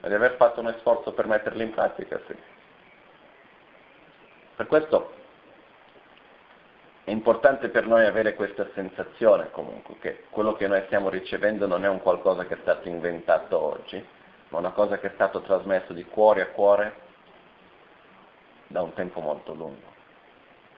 ma 0.00 0.08
di 0.08 0.14
aver 0.14 0.36
fatto 0.36 0.60
un 0.60 0.74
sforzo 0.78 1.12
per 1.12 1.26
metterli 1.26 1.62
in 1.62 1.70
pratica, 1.70 2.20
sì. 2.26 2.34
Per 4.56 4.66
questo 4.66 5.14
è 7.04 7.10
importante 7.10 7.68
per 7.68 7.86
noi 7.86 8.04
avere 8.04 8.34
questa 8.34 8.68
sensazione 8.74 9.50
comunque, 9.50 9.96
che 10.00 10.24
quello 10.30 10.54
che 10.54 10.68
noi 10.68 10.82
stiamo 10.86 11.08
ricevendo 11.08 11.66
non 11.66 11.84
è 11.84 11.88
un 11.88 12.00
qualcosa 12.00 12.46
che 12.46 12.54
è 12.54 12.58
stato 12.60 12.88
inventato 12.88 13.58
oggi, 13.58 14.04
ma 14.48 14.58
una 14.58 14.72
cosa 14.72 14.98
che 14.98 15.08
è 15.08 15.12
stato 15.14 15.40
trasmesso 15.40 15.92
di 15.92 16.04
cuore 16.04 16.42
a 16.42 16.46
cuore 16.48 17.08
da 18.66 18.82
un 18.82 18.92
tempo 18.94 19.20
molto 19.20 19.54
lungo 19.54 19.99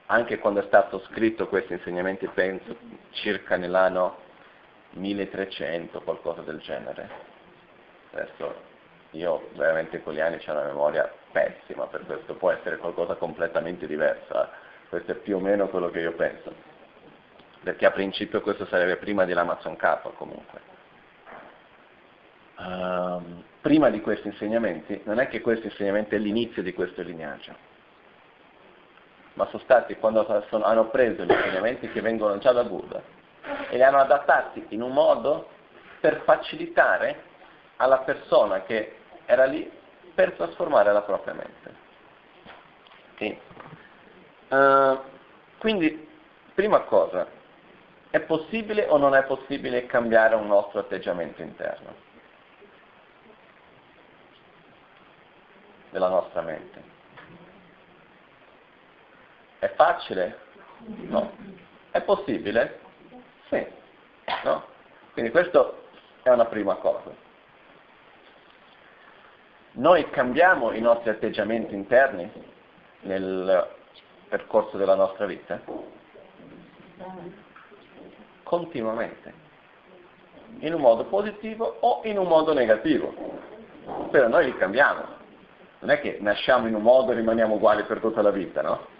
anche 0.07 0.37
quando 0.39 0.61
è 0.61 0.65
stato 0.65 0.99
scritto 1.11 1.47
questi 1.47 1.73
insegnamenti, 1.73 2.27
penso 2.27 2.75
circa 3.11 3.57
nell'anno 3.57 4.17
1300, 4.91 6.01
qualcosa 6.01 6.41
del 6.41 6.59
genere. 6.59 7.09
Adesso 8.11 8.71
io 9.11 9.49
veramente 9.55 10.01
con 10.03 10.13
gli 10.13 10.19
anni 10.19 10.41
ho 10.45 10.51
una 10.51 10.63
memoria 10.63 11.11
pessima, 11.31 11.85
per 11.85 12.05
questo 12.05 12.35
può 12.35 12.51
essere 12.51 12.77
qualcosa 12.77 13.15
completamente 13.15 13.87
diverso, 13.87 14.47
questo 14.89 15.11
è 15.11 15.15
più 15.15 15.37
o 15.37 15.39
meno 15.39 15.67
quello 15.67 15.89
che 15.89 15.99
io 15.99 16.13
penso, 16.13 16.53
perché 17.63 17.85
a 17.85 17.91
principio 17.91 18.41
questo 18.41 18.65
sarebbe 18.65 18.97
prima 18.97 19.25
dell'Amazon 19.25 19.75
K 19.75 20.13
comunque. 20.15 20.71
Um, 22.57 23.43
prima 23.61 23.89
di 23.89 23.99
questi 24.01 24.27
insegnamenti, 24.27 25.01
non 25.05 25.19
è 25.19 25.27
che 25.27 25.41
questo 25.41 25.65
insegnamento 25.65 26.15
è 26.15 26.17
l'inizio 26.17 26.61
di 26.61 26.73
questo 26.73 27.01
lignaggio, 27.01 27.55
ma 29.33 29.45
sono 29.47 29.63
stati 29.63 29.95
quando 29.95 30.45
sono, 30.49 30.63
hanno 30.63 30.89
preso 30.89 31.23
gli 31.23 31.31
insegnamenti 31.31 31.89
che 31.91 32.01
vengono 32.01 32.37
già 32.37 32.51
da 32.51 32.63
Buddha 32.63 33.01
e 33.69 33.75
li 33.75 33.83
hanno 33.83 33.99
adattati 33.99 34.65
in 34.69 34.81
un 34.81 34.91
modo 34.91 35.49
per 35.99 36.21
facilitare 36.23 37.23
alla 37.77 37.99
persona 37.99 38.61
che 38.61 38.97
era 39.25 39.45
lì 39.45 39.69
per 40.13 40.33
trasformare 40.33 40.91
la 40.91 41.01
propria 41.01 41.33
mente. 41.33 41.81
Okay. 43.13 43.39
Uh, 44.49 44.99
quindi, 45.57 46.07
prima 46.53 46.81
cosa, 46.81 47.27
è 48.09 48.19
possibile 48.19 48.85
o 48.87 48.97
non 48.97 49.15
è 49.15 49.23
possibile 49.23 49.85
cambiare 49.87 50.35
un 50.35 50.47
nostro 50.47 50.79
atteggiamento 50.79 51.41
interno? 51.41 51.95
Della 55.89 56.09
nostra 56.09 56.41
mente. 56.41 56.92
È 59.63 59.71
facile? 59.75 60.39
No. 61.07 61.31
È 61.89 62.01
possibile? 62.01 62.79
Sì. 63.47 63.65
No? 64.43 64.65
Quindi 65.13 65.31
questo 65.31 65.83
è 66.21 66.29
una 66.31 66.43
prima 66.47 66.75
cosa. 66.75 67.09
Noi 69.75 70.09
cambiamo 70.09 70.73
i 70.73 70.81
nostri 70.81 71.11
atteggiamenti 71.11 71.73
interni 71.73 72.29
nel 73.03 73.69
percorso 74.27 74.75
della 74.75 74.95
nostra 74.95 75.27
vita? 75.27 75.61
Continuamente. 78.43 79.33
In 80.59 80.73
un 80.73 80.81
modo 80.81 81.05
positivo 81.05 81.77
o 81.79 82.01
in 82.03 82.17
un 82.17 82.27
modo 82.27 82.51
negativo. 82.51 83.13
Però 84.11 84.27
noi 84.27 84.43
li 84.43 84.57
cambiamo. 84.57 85.05
Non 85.79 85.89
è 85.89 86.01
che 86.01 86.17
nasciamo 86.19 86.67
in 86.67 86.75
un 86.75 86.81
modo 86.81 87.13
e 87.13 87.15
rimaniamo 87.15 87.55
uguali 87.55 87.83
per 87.83 88.01
tutta 88.01 88.21
la 88.21 88.31
vita, 88.31 88.61
no? 88.61 88.92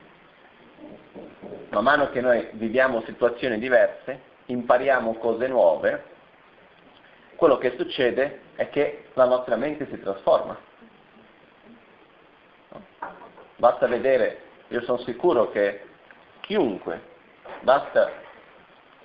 Man 1.74 1.86
mano 1.86 2.12
che 2.12 2.22
noi 2.22 2.50
viviamo 2.51 3.01
situazioni 3.01 3.58
diverse, 3.58 4.20
impariamo 4.46 5.15
cose 5.15 5.48
nuove, 5.48 6.03
quello 7.36 7.58
che 7.58 7.74
succede 7.75 8.42
è 8.56 8.70
che 8.70 9.06
la 9.13 9.25
nostra 9.25 9.56
mente 9.56 9.88
si 9.88 10.00
trasforma. 10.00 10.56
Basta 13.56 13.88
vedere, 13.88 14.38
io 14.68 14.82
sono 14.84 15.00
sicuro 15.00 15.50
che 15.50 15.84
chiunque, 16.42 17.01
basta 17.62 18.12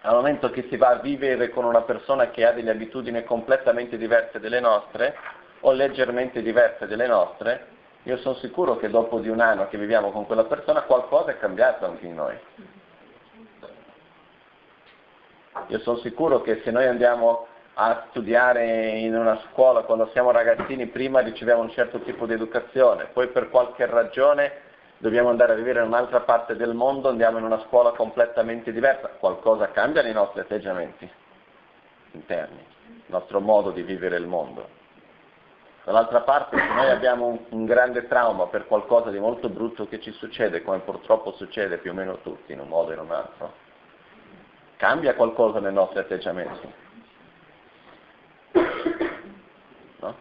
al 0.03 0.15
momento 0.17 0.51
che 0.51 0.67
si 0.69 0.77
va 0.77 0.89
a 0.89 0.97
vivere 0.97 1.49
con 1.49 1.65
una 1.65 1.83
persona 1.83 2.29
che 2.29 2.45
ha 2.45 2.53
delle 2.53 2.71
abitudini 2.71 3.25
completamente 3.25 3.97
diverse 3.97 4.41
delle 4.41 4.61
nostre 4.61 5.17
o 5.61 5.73
leggermente 5.73 6.43
diverse 6.43 6.87
delle 6.87 7.07
nostre, 7.07 7.78
io 8.09 8.17
sono 8.17 8.37
sicuro 8.37 8.79
che 8.79 8.89
dopo 8.89 9.19
di 9.19 9.29
un 9.29 9.39
anno 9.39 9.69
che 9.69 9.77
viviamo 9.77 10.11
con 10.11 10.25
quella 10.25 10.45
persona 10.45 10.81
qualcosa 10.83 11.33
è 11.33 11.39
cambiato 11.39 11.85
anche 11.85 12.07
in 12.07 12.15
noi. 12.15 12.39
Io 15.67 15.79
sono 15.81 15.99
sicuro 15.99 16.41
che 16.41 16.63
se 16.65 16.71
noi 16.71 16.87
andiamo 16.87 17.47
a 17.75 18.07
studiare 18.09 18.93
in 18.93 19.15
una 19.15 19.39
scuola 19.51 19.83
quando 19.83 20.09
siamo 20.13 20.31
ragazzini, 20.31 20.87
prima 20.87 21.21
riceviamo 21.21 21.61
un 21.61 21.71
certo 21.71 21.99
tipo 22.01 22.25
di 22.25 22.33
educazione, 22.33 23.11
poi 23.13 23.29
per 23.29 23.51
qualche 23.51 23.85
ragione 23.85 24.53
dobbiamo 24.97 25.29
andare 25.29 25.53
a 25.53 25.57
vivere 25.57 25.81
in 25.81 25.89
un'altra 25.89 26.21
parte 26.21 26.57
del 26.57 26.73
mondo, 26.73 27.11
andiamo 27.11 27.37
in 27.37 27.45
una 27.45 27.61
scuola 27.67 27.91
completamente 27.91 28.73
diversa, 28.73 29.09
qualcosa 29.19 29.71
cambia 29.71 30.01
nei 30.01 30.15
nostri 30.15 30.41
atteggiamenti 30.41 31.09
interni, 32.13 32.65
il 32.87 33.03
nostro 33.09 33.41
modo 33.41 33.71
di 33.71 33.83
vivere 33.83 34.17
il 34.17 34.27
mondo. 34.27 34.78
Dall'altra 35.89 36.21
parte, 36.21 36.59
se 36.59 36.67
noi 36.75 36.91
abbiamo 36.91 37.29
un, 37.29 37.39
un, 37.49 37.65
grande 37.65 38.07
trauma 38.09 38.49
per 38.49 38.67
qualcosa 38.67 39.09
di 39.09 39.19
molto 39.19 39.49
brutto 39.49 39.89
che 39.89 40.01
ci 40.01 40.13
succede, 40.13 40.63
come 40.63 40.81
purtroppo 40.81 41.33
succede 41.33 41.79
più 41.79 41.93
o 41.93 41.95
meno 41.95 42.13
a 42.13 42.17
tutti, 42.17 42.53
in 42.53 42.61
un 42.61 42.69
modo 42.69 42.91
o 42.91 42.93
in 42.93 42.99
un 42.99 43.11
altro, 43.11 43.53
cambia 44.77 45.15
qualcosa 45.15 45.61
nei 45.61 45.73
nostri 45.73 46.01
atteggiamenti. 46.01 46.73
No? 50.01 50.15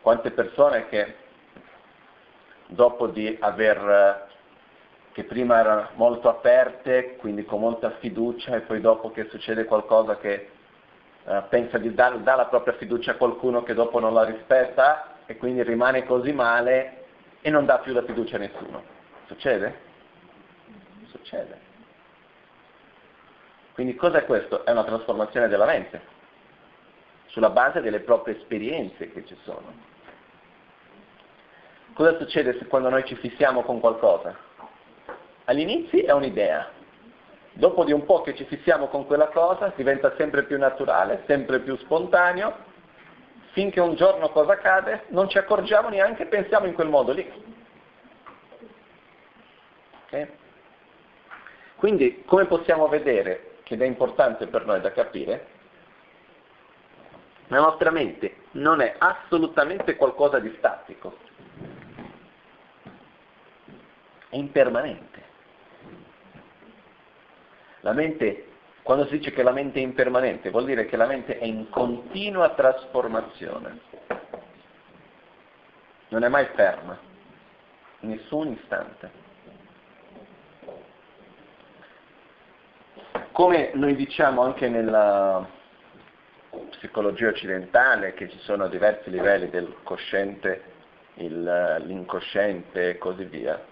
Quante 0.00 0.32
persone 0.32 0.88
che 0.88 1.14
dopo 2.66 3.06
di 3.06 3.36
aver 3.38 4.30
che 5.12 5.22
prima 5.22 5.60
erano 5.60 5.90
molto 5.94 6.28
aperte, 6.28 7.14
quindi 7.18 7.44
con 7.44 7.60
molta 7.60 7.90
fiducia, 8.00 8.56
e 8.56 8.62
poi 8.62 8.80
dopo 8.80 9.12
che 9.12 9.28
succede 9.28 9.64
qualcosa 9.64 10.16
che 10.16 10.53
eh, 11.26 11.42
pensa 11.48 11.78
di 11.78 11.94
dare, 11.94 12.22
dà 12.22 12.34
la 12.34 12.46
propria 12.46 12.74
fiducia 12.74 13.12
a 13.12 13.16
qualcuno 13.16 13.62
che 13.62 13.74
dopo 13.74 13.98
non 13.98 14.12
la 14.12 14.24
rispetta 14.24 15.16
e 15.26 15.36
quindi 15.36 15.62
rimane 15.62 16.04
così 16.04 16.32
male 16.32 17.04
e 17.40 17.50
non 17.50 17.64
dà 17.64 17.78
più 17.78 17.92
la 17.92 18.02
fiducia 18.02 18.36
a 18.36 18.40
nessuno. 18.40 18.82
Succede? 19.26 19.92
Succede. 21.06 21.72
Quindi 23.72 23.94
cos'è 23.96 24.24
questo? 24.24 24.64
È 24.64 24.70
una 24.70 24.84
trasformazione 24.84 25.48
della 25.48 25.66
mente, 25.66 26.00
sulla 27.26 27.50
base 27.50 27.80
delle 27.80 28.00
proprie 28.00 28.36
esperienze 28.36 29.10
che 29.10 29.24
ci 29.26 29.36
sono. 29.42 29.92
Cosa 31.94 32.16
succede 32.18 32.56
se 32.58 32.66
quando 32.66 32.88
noi 32.88 33.04
ci 33.04 33.16
fissiamo 33.16 33.62
con 33.62 33.80
qualcosa? 33.80 34.36
All'inizio 35.46 36.04
è 36.04 36.12
un'idea, 36.12 36.70
Dopo 37.56 37.84
di 37.84 37.92
un 37.92 38.04
po' 38.04 38.22
che 38.22 38.34
ci 38.34 38.44
fissiamo 38.44 38.88
con 38.88 39.06
quella 39.06 39.28
cosa, 39.28 39.72
diventa 39.76 40.12
sempre 40.16 40.42
più 40.42 40.58
naturale, 40.58 41.22
sempre 41.26 41.60
più 41.60 41.76
spontaneo, 41.76 42.52
finché 43.52 43.80
un 43.80 43.94
giorno 43.94 44.30
cosa 44.30 44.54
accade? 44.54 45.04
Non 45.08 45.28
ci 45.28 45.38
accorgiamo 45.38 45.88
neanche, 45.88 46.26
pensiamo 46.26 46.66
in 46.66 46.74
quel 46.74 46.88
modo 46.88 47.12
lì. 47.12 47.32
Okay? 50.06 50.28
Quindi 51.76 52.24
come 52.24 52.46
possiamo 52.46 52.88
vedere, 52.88 53.58
che 53.62 53.76
è 53.76 53.84
importante 53.84 54.48
per 54.48 54.66
noi 54.66 54.80
da 54.80 54.90
capire, 54.90 55.46
la 57.48 57.60
nostra 57.60 57.90
mente 57.90 58.36
non 58.52 58.80
è 58.80 58.96
assolutamente 58.98 59.94
qualcosa 59.94 60.40
di 60.40 60.52
statico, 60.58 61.16
è 64.28 64.36
impermanente. 64.36 65.33
La 67.84 67.92
mente, 67.92 68.46
quando 68.82 69.04
si 69.04 69.18
dice 69.18 69.30
che 69.30 69.42
la 69.42 69.52
mente 69.52 69.78
è 69.78 69.82
impermanente, 69.82 70.48
vuol 70.48 70.64
dire 70.64 70.86
che 70.86 70.96
la 70.96 71.06
mente 71.06 71.38
è 71.38 71.44
in 71.44 71.68
continua 71.68 72.54
trasformazione. 72.54 73.78
Non 76.08 76.24
è 76.24 76.28
mai 76.28 76.46
ferma, 76.54 76.98
in 78.00 78.08
nessun 78.08 78.52
istante. 78.52 79.10
Come 83.32 83.72
noi 83.74 83.94
diciamo 83.96 84.40
anche 84.40 84.66
nella 84.70 85.46
psicologia 86.70 87.28
occidentale, 87.28 88.14
che 88.14 88.30
ci 88.30 88.38
sono 88.38 88.68
diversi 88.68 89.10
livelli 89.10 89.50
del 89.50 89.76
cosciente, 89.82 90.72
il, 91.16 91.82
l'incosciente 91.84 92.90
e 92.90 92.98
così 92.98 93.24
via, 93.24 93.62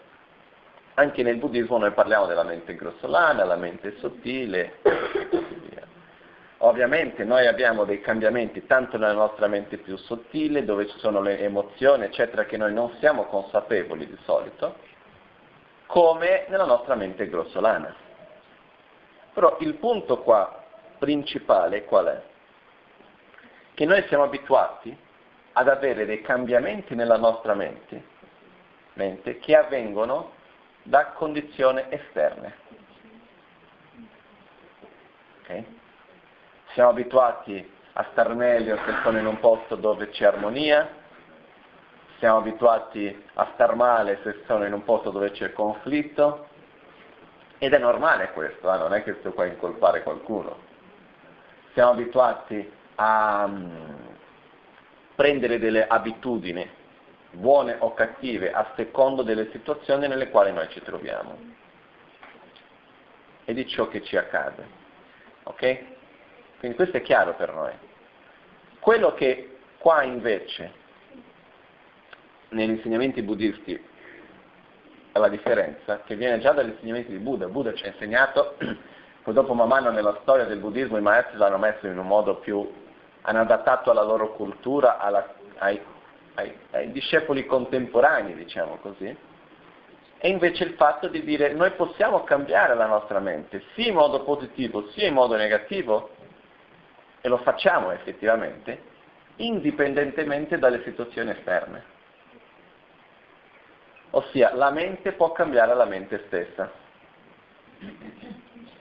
anche 0.95 1.23
nel 1.23 1.37
buddismo 1.37 1.79
noi 1.79 1.93
parliamo 1.93 2.27
della 2.27 2.43
mente 2.43 2.75
grossolana, 2.75 3.45
la 3.45 3.57
mente 3.57 3.97
sottile 3.99 4.79
e 4.83 5.29
così 5.29 5.61
via. 5.69 5.87
Ovviamente 6.59 7.25
noi 7.25 7.47
abbiamo 7.47 7.85
dei 7.85 8.01
cambiamenti 8.01 8.67
tanto 8.67 8.99
nella 8.99 9.15
nostra 9.15 9.47
mente 9.49 9.79
più 9.79 9.97
sottile, 9.97 10.65
dove 10.65 10.87
ci 10.87 10.99
sono 10.99 11.21
le 11.21 11.41
emozioni, 11.41 12.05
eccetera, 12.05 12.45
che 12.45 12.57
noi 12.57 12.73
non 12.73 12.95
siamo 12.99 13.25
consapevoli 13.25 14.07
di 14.07 14.19
solito, 14.25 14.77
come 15.87 16.45
nella 16.49 16.67
nostra 16.67 16.95
mente 16.95 17.29
grossolana. 17.29 17.95
Però 19.33 19.57
il 19.61 19.75
punto 19.75 20.19
qua 20.19 20.63
principale 20.99 21.85
qual 21.85 22.07
è? 22.07 22.23
Che 23.75 23.85
noi 23.87 24.05
siamo 24.07 24.25
abituati 24.25 24.97
ad 25.55 25.69
avere 25.69 26.05
dei 26.05 26.21
cambiamenti 26.21 26.95
nella 26.95 27.17
nostra 27.17 27.55
mente, 27.55 28.05
mente 28.93 29.39
che 29.39 29.57
avvengono 29.57 30.41
da 30.83 31.07
condizioni 31.09 31.85
esterne. 31.89 32.57
Okay? 35.43 35.81
Siamo 36.73 36.91
abituati 36.91 37.71
a 37.95 38.07
star 38.13 38.35
meglio 38.35 38.77
se 38.77 38.95
sono 39.03 39.19
in 39.19 39.27
un 39.27 39.39
posto 39.39 39.77
dove 39.77 40.09
c'è 40.09 40.27
armonia, 40.27 40.89
siamo 42.19 42.39
abituati 42.39 43.25
a 43.35 43.51
star 43.55 43.75
male 43.75 44.21
se 44.23 44.43
sono 44.47 44.65
in 44.65 44.73
un 44.73 44.85
posto 44.85 45.11
dove 45.11 45.33
c'è 45.33 45.53
conflitto, 45.53 46.49
ed 47.59 47.73
è 47.75 47.79
normale 47.79 48.33
questo, 48.33 48.73
eh? 48.73 48.79
non 48.79 48.93
è 48.93 49.03
che 49.03 49.17
sto 49.21 49.33
qua 49.33 49.45
a 49.45 49.49
incolpare 49.49 50.03
qualcuno. 50.03 50.71
Siamo 51.75 51.93
abituati 51.93 52.71
a 52.97 53.45
um, 53.47 54.17
prendere 55.15 55.59
delle 55.59 55.87
abitudini 55.87 56.69
buone 57.33 57.77
o 57.79 57.95
cattive, 57.95 58.53
a 58.53 58.73
secondo 58.77 59.23
delle 59.23 59.51
situazioni 59.51 60.07
nelle 60.07 60.31
quali 60.31 60.53
noi 60.53 60.69
ci 60.71 60.83
troviamo 60.83 61.37
e 63.45 63.55
di 63.55 63.67
ciò 63.67 63.89
che 63.89 64.03
ci 64.03 64.17
accade. 64.17 64.81
Ok? 65.45 65.79
Quindi 66.59 66.77
questo 66.77 66.99
è 66.99 67.03
chiaro 67.03 67.35
per 67.35 67.53
noi. 67.53 67.73
Quello 68.79 69.15
che 69.15 69.59
qua 69.79 70.03
invece, 70.03 70.73
negli 72.51 72.71
insegnamenti 72.71 73.23
buddisti, 73.23 73.91
è 75.13 75.19
la 75.19 75.29
differenza, 75.29 76.03
che 76.03 76.17
viene 76.17 76.39
già 76.39 76.53
dagli 76.53 76.71
insegnamenti 76.71 77.11
di 77.11 77.19
Buddha. 77.19 77.49
Buddha 77.49 77.75
ci 77.75 77.85
ha 77.85 77.89
insegnato, 77.89 78.57
poi 79.23 79.35
dopo 79.35 79.55
man 79.55 79.69
mano 79.69 79.91
nella 79.91 80.19
storia 80.23 80.45
del 80.45 80.59
buddismo 80.59 80.97
i 80.97 81.03
maestri 81.03 81.37
l'hanno 81.37 81.59
messo 81.59 81.87
in 81.87 81.99
un 81.99 82.07
modo 82.07 82.37
più 82.37 82.81
hanno 83.23 83.41
adattato 83.41 83.91
alla 83.91 84.03
loro 84.03 84.33
cultura, 84.33 84.99
alla, 84.99 85.35
ai, 85.59 85.81
ai, 86.35 86.57
ai 86.71 86.93
discepoli 86.93 87.47
contemporanei, 87.47 88.35
diciamo 88.35 88.77
così, 88.77 89.17
e 90.19 90.29
invece 90.29 90.65
il 90.65 90.75
fatto 90.75 91.09
di 91.09 91.25
dire 91.25 91.53
noi 91.53 91.73
possiamo 91.73 92.23
cambiare 92.23 92.75
la 92.75 92.87
nostra 92.87 93.19
mente, 93.19 93.63
sia 93.75 93.89
in 93.89 93.95
modo 93.95 94.23
positivo 94.23 94.89
sia 94.91 95.09
in 95.09 95.15
modo 95.15 95.37
negativo, 95.37 96.11
e 97.21 97.29
lo 97.29 97.39
facciamo 97.39 97.93
effettivamente, 97.93 98.83
indipendentemente 99.37 100.59
dalle 100.59 100.83
situazioni 100.83 101.31
esterne. 101.31 101.85
Ossia, 104.11 104.55
la 104.55 104.71
mente 104.71 105.13
può 105.13 105.33
cambiare 105.33 105.75
la 105.75 105.87
mente 105.87 106.25
stessa. 106.27 106.71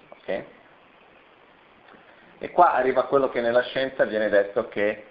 Ok? 0.10 0.44
E 2.40 2.52
qua 2.52 2.74
arriva 2.74 3.06
quello 3.06 3.30
che 3.30 3.40
nella 3.40 3.62
scienza 3.62 4.04
viene 4.04 4.28
detto 4.30 4.68
che 4.68 5.11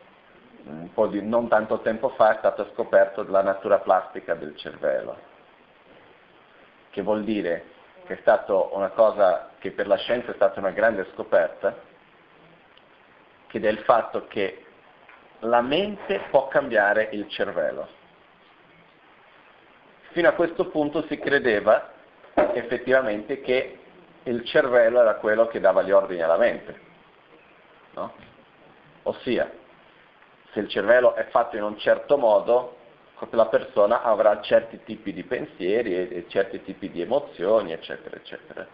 un 0.64 0.92
po' 0.92 1.07
di 1.07 1.23
non 1.23 1.49
tanto 1.49 1.81
tempo 1.81 2.11
fa 2.11 2.35
è 2.35 2.38
stata 2.38 2.66
scoperta 2.73 3.23
la 3.25 3.42
natura 3.42 3.79
plastica 3.79 4.35
del 4.35 4.57
cervello, 4.57 5.16
che 6.90 7.03
vuol 7.03 7.25
dire 7.25 7.64
che 8.05 8.14
è 8.14 8.18
stata 8.20 8.55
una 8.55 8.88
cosa 8.90 9.51
che 9.59 9.70
per 9.70 9.87
la 9.87 9.96
scienza 9.96 10.33
è 10.33 10.35
stata 10.35 10.59
una 10.59 10.70
grande 10.70 11.07
scoperta, 11.12 11.75
che 13.46 13.61
è 13.61 13.68
il 13.68 13.79
fatto 13.81 14.27
che 14.27 14.64
la 15.40 15.61
mente 15.61 16.20
può 16.31 16.49
cambiare 16.49 17.09
il 17.12 17.29
cervello. 17.29 17.88
Fino 20.12 20.29
a 20.29 20.33
questo 20.33 20.68
punto 20.68 21.07
si 21.07 21.18
credeva 21.18 21.92
effettivamente 22.55 23.40
che 23.40 23.79
il 24.25 24.44
cervello 24.44 25.01
era 25.01 25.14
quello 25.14 25.46
che 25.46 25.61
dava 25.61 25.83
gli 25.83 25.92
ordini 25.92 26.23
alla 26.23 26.37
mente. 26.37 26.81
No? 27.92 28.12
Ossia, 29.05 29.51
se 30.53 30.61
il 30.61 30.69
cervello 30.69 31.15
è 31.15 31.27
fatto 31.27 31.57
in 31.57 31.63
un 31.63 31.79
certo 31.79 32.17
modo, 32.17 32.77
la 33.31 33.47
persona 33.47 34.03
avrà 34.03 34.41
certi 34.41 34.83
tipi 34.83 35.13
di 35.13 35.25
pensieri 35.25 35.95
e 35.95 36.25
certi 36.29 36.63
tipi 36.63 36.91
di 36.91 37.03
emozioni, 37.03 37.73
eccetera, 37.73 38.17
eccetera. 38.17 38.67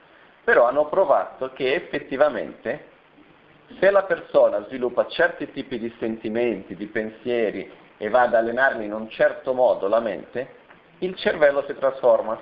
Però 0.45 0.67
hanno 0.67 0.87
provato 0.87 1.53
che 1.53 1.75
effettivamente 1.75 2.95
se 3.81 3.91
la 3.91 4.05
persona 4.05 4.65
sviluppa 4.67 5.07
certi 5.09 5.51
tipi 5.51 5.79
di 5.79 5.93
sentimenti, 5.99 6.77
di 6.77 6.87
pensieri 6.87 7.69
e 7.97 8.09
va 8.09 8.23
ad 8.23 8.35
allenarne 8.35 8.85
in 8.85 8.93
un 8.93 9.09
certo 9.11 9.53
modo 9.53 9.89
la 9.89 10.01
mente, 10.01 10.65
il 10.99 11.17
cervello 11.17 11.65
si 11.67 11.75
trasforma 11.75 12.39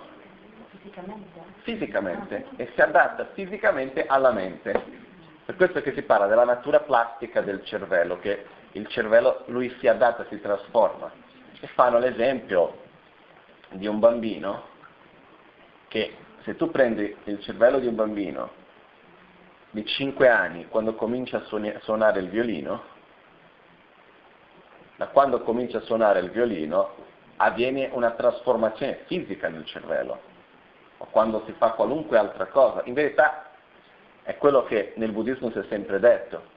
fisicamente, 0.68 1.40
fisicamente 1.62 2.46
e 2.56 2.70
si 2.74 2.80
adatta 2.80 3.28
fisicamente 3.32 4.04
alla 4.06 4.32
mente. 4.32 5.02
Per 5.46 5.56
questo 5.56 5.80
che 5.80 5.92
si 5.94 6.02
parla 6.02 6.26
della 6.26 6.44
natura 6.44 6.80
plastica 6.80 7.40
del 7.40 7.64
cervello, 7.64 8.18
che 8.18 8.44
il 8.74 8.86
cervello 8.88 9.42
lui 9.46 9.74
si 9.78 9.88
adatta, 9.88 10.26
si 10.28 10.40
trasforma. 10.40 11.10
E 11.60 11.66
fanno 11.68 11.98
l'esempio 11.98 12.82
di 13.70 13.86
un 13.86 13.98
bambino 13.98 14.72
che 15.88 16.16
se 16.42 16.56
tu 16.56 16.70
prendi 16.70 17.16
il 17.24 17.40
cervello 17.40 17.78
di 17.78 17.86
un 17.86 17.94
bambino 17.94 18.62
di 19.70 19.84
5 19.84 20.28
anni 20.28 20.68
quando 20.68 20.94
comincia 20.94 21.38
a 21.38 21.80
suonare 21.80 22.20
il 22.20 22.28
violino, 22.28 22.82
da 24.96 25.08
quando 25.08 25.40
comincia 25.40 25.78
a 25.78 25.82
suonare 25.82 26.20
il 26.20 26.30
violino 26.30 26.94
avviene 27.36 27.88
una 27.92 28.12
trasformazione 28.12 29.04
fisica 29.06 29.48
nel 29.48 29.64
cervello, 29.64 30.20
o 30.98 31.06
quando 31.06 31.42
si 31.46 31.52
fa 31.52 31.70
qualunque 31.72 32.18
altra 32.18 32.46
cosa. 32.46 32.82
In 32.84 32.94
verità 32.94 33.50
è 34.22 34.36
quello 34.36 34.64
che 34.64 34.92
nel 34.96 35.12
buddismo 35.12 35.50
si 35.50 35.58
è 35.58 35.64
sempre 35.68 35.98
detto, 35.98 36.52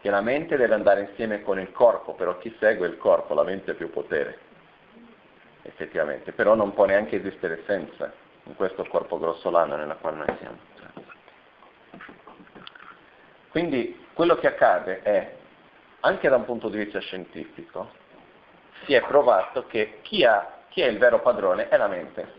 che 0.00 0.10
la 0.10 0.20
mente 0.20 0.56
deve 0.56 0.74
andare 0.74 1.02
insieme 1.02 1.42
con 1.42 1.60
il 1.60 1.72
corpo, 1.72 2.14
però 2.14 2.38
chi 2.38 2.54
segue 2.58 2.86
il 2.86 2.96
corpo, 2.96 3.34
la 3.34 3.42
mente 3.42 3.72
ha 3.72 3.74
più 3.74 3.90
potere, 3.90 4.38
effettivamente, 5.62 6.32
però 6.32 6.54
non 6.54 6.72
può 6.72 6.86
neanche 6.86 7.16
esistere 7.16 7.62
senza 7.66 8.12
in 8.44 8.54
questo 8.56 8.84
corpo 8.86 9.18
grossolano 9.18 9.76
nella 9.76 9.96
quale 9.96 10.16
noi 10.16 10.36
siamo. 10.38 10.58
Quindi 13.50 14.06
quello 14.14 14.36
che 14.36 14.46
accade 14.46 15.02
è, 15.02 15.36
anche 16.00 16.28
da 16.28 16.36
un 16.36 16.44
punto 16.44 16.68
di 16.68 16.78
vista 16.78 16.98
scientifico, 17.00 17.92
si 18.84 18.94
è 18.94 19.02
provato 19.02 19.66
che 19.66 19.98
chi, 20.00 20.24
ha, 20.24 20.60
chi 20.68 20.80
è 20.80 20.86
il 20.86 20.98
vero 20.98 21.20
padrone 21.20 21.68
è 21.68 21.76
la 21.76 21.88
mente. 21.88 22.38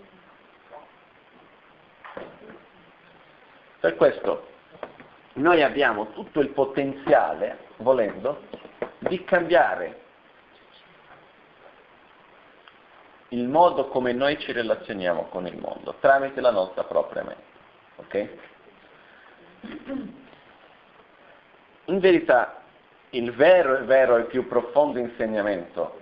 Per 3.80 3.96
questo 3.96 4.51
noi 5.34 5.64
abbiamo 5.64 6.12
tutto 6.12 6.40
il 6.40 6.50
potenziale, 6.50 7.58
volendo, 7.78 8.42
di 9.00 9.24
cambiare 9.24 10.00
il 13.30 13.48
modo 13.48 13.88
come 13.88 14.12
noi 14.12 14.38
ci 14.40 14.52
relazioniamo 14.52 15.28
con 15.30 15.48
il 15.48 15.58
mondo, 15.58 15.96
tramite 16.00 16.42
la 16.42 16.52
nostra 16.52 16.84
propria 16.84 17.24
mente. 17.24 17.50
Ok? 17.96 18.30
In 21.86 22.00
verità, 22.00 22.62
il 23.12 23.32
vero 23.34 23.78
e 23.78 23.84
vero 23.84 24.18
e 24.18 24.24
più 24.24 24.48
profondo 24.48 25.00
insegnamento 25.00 26.00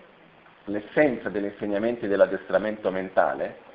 l'essenza 0.65 1.30
degli 1.30 1.46
insegnamenti 1.46 2.08
dell'addestramento 2.08 2.92
mentale 2.92 3.68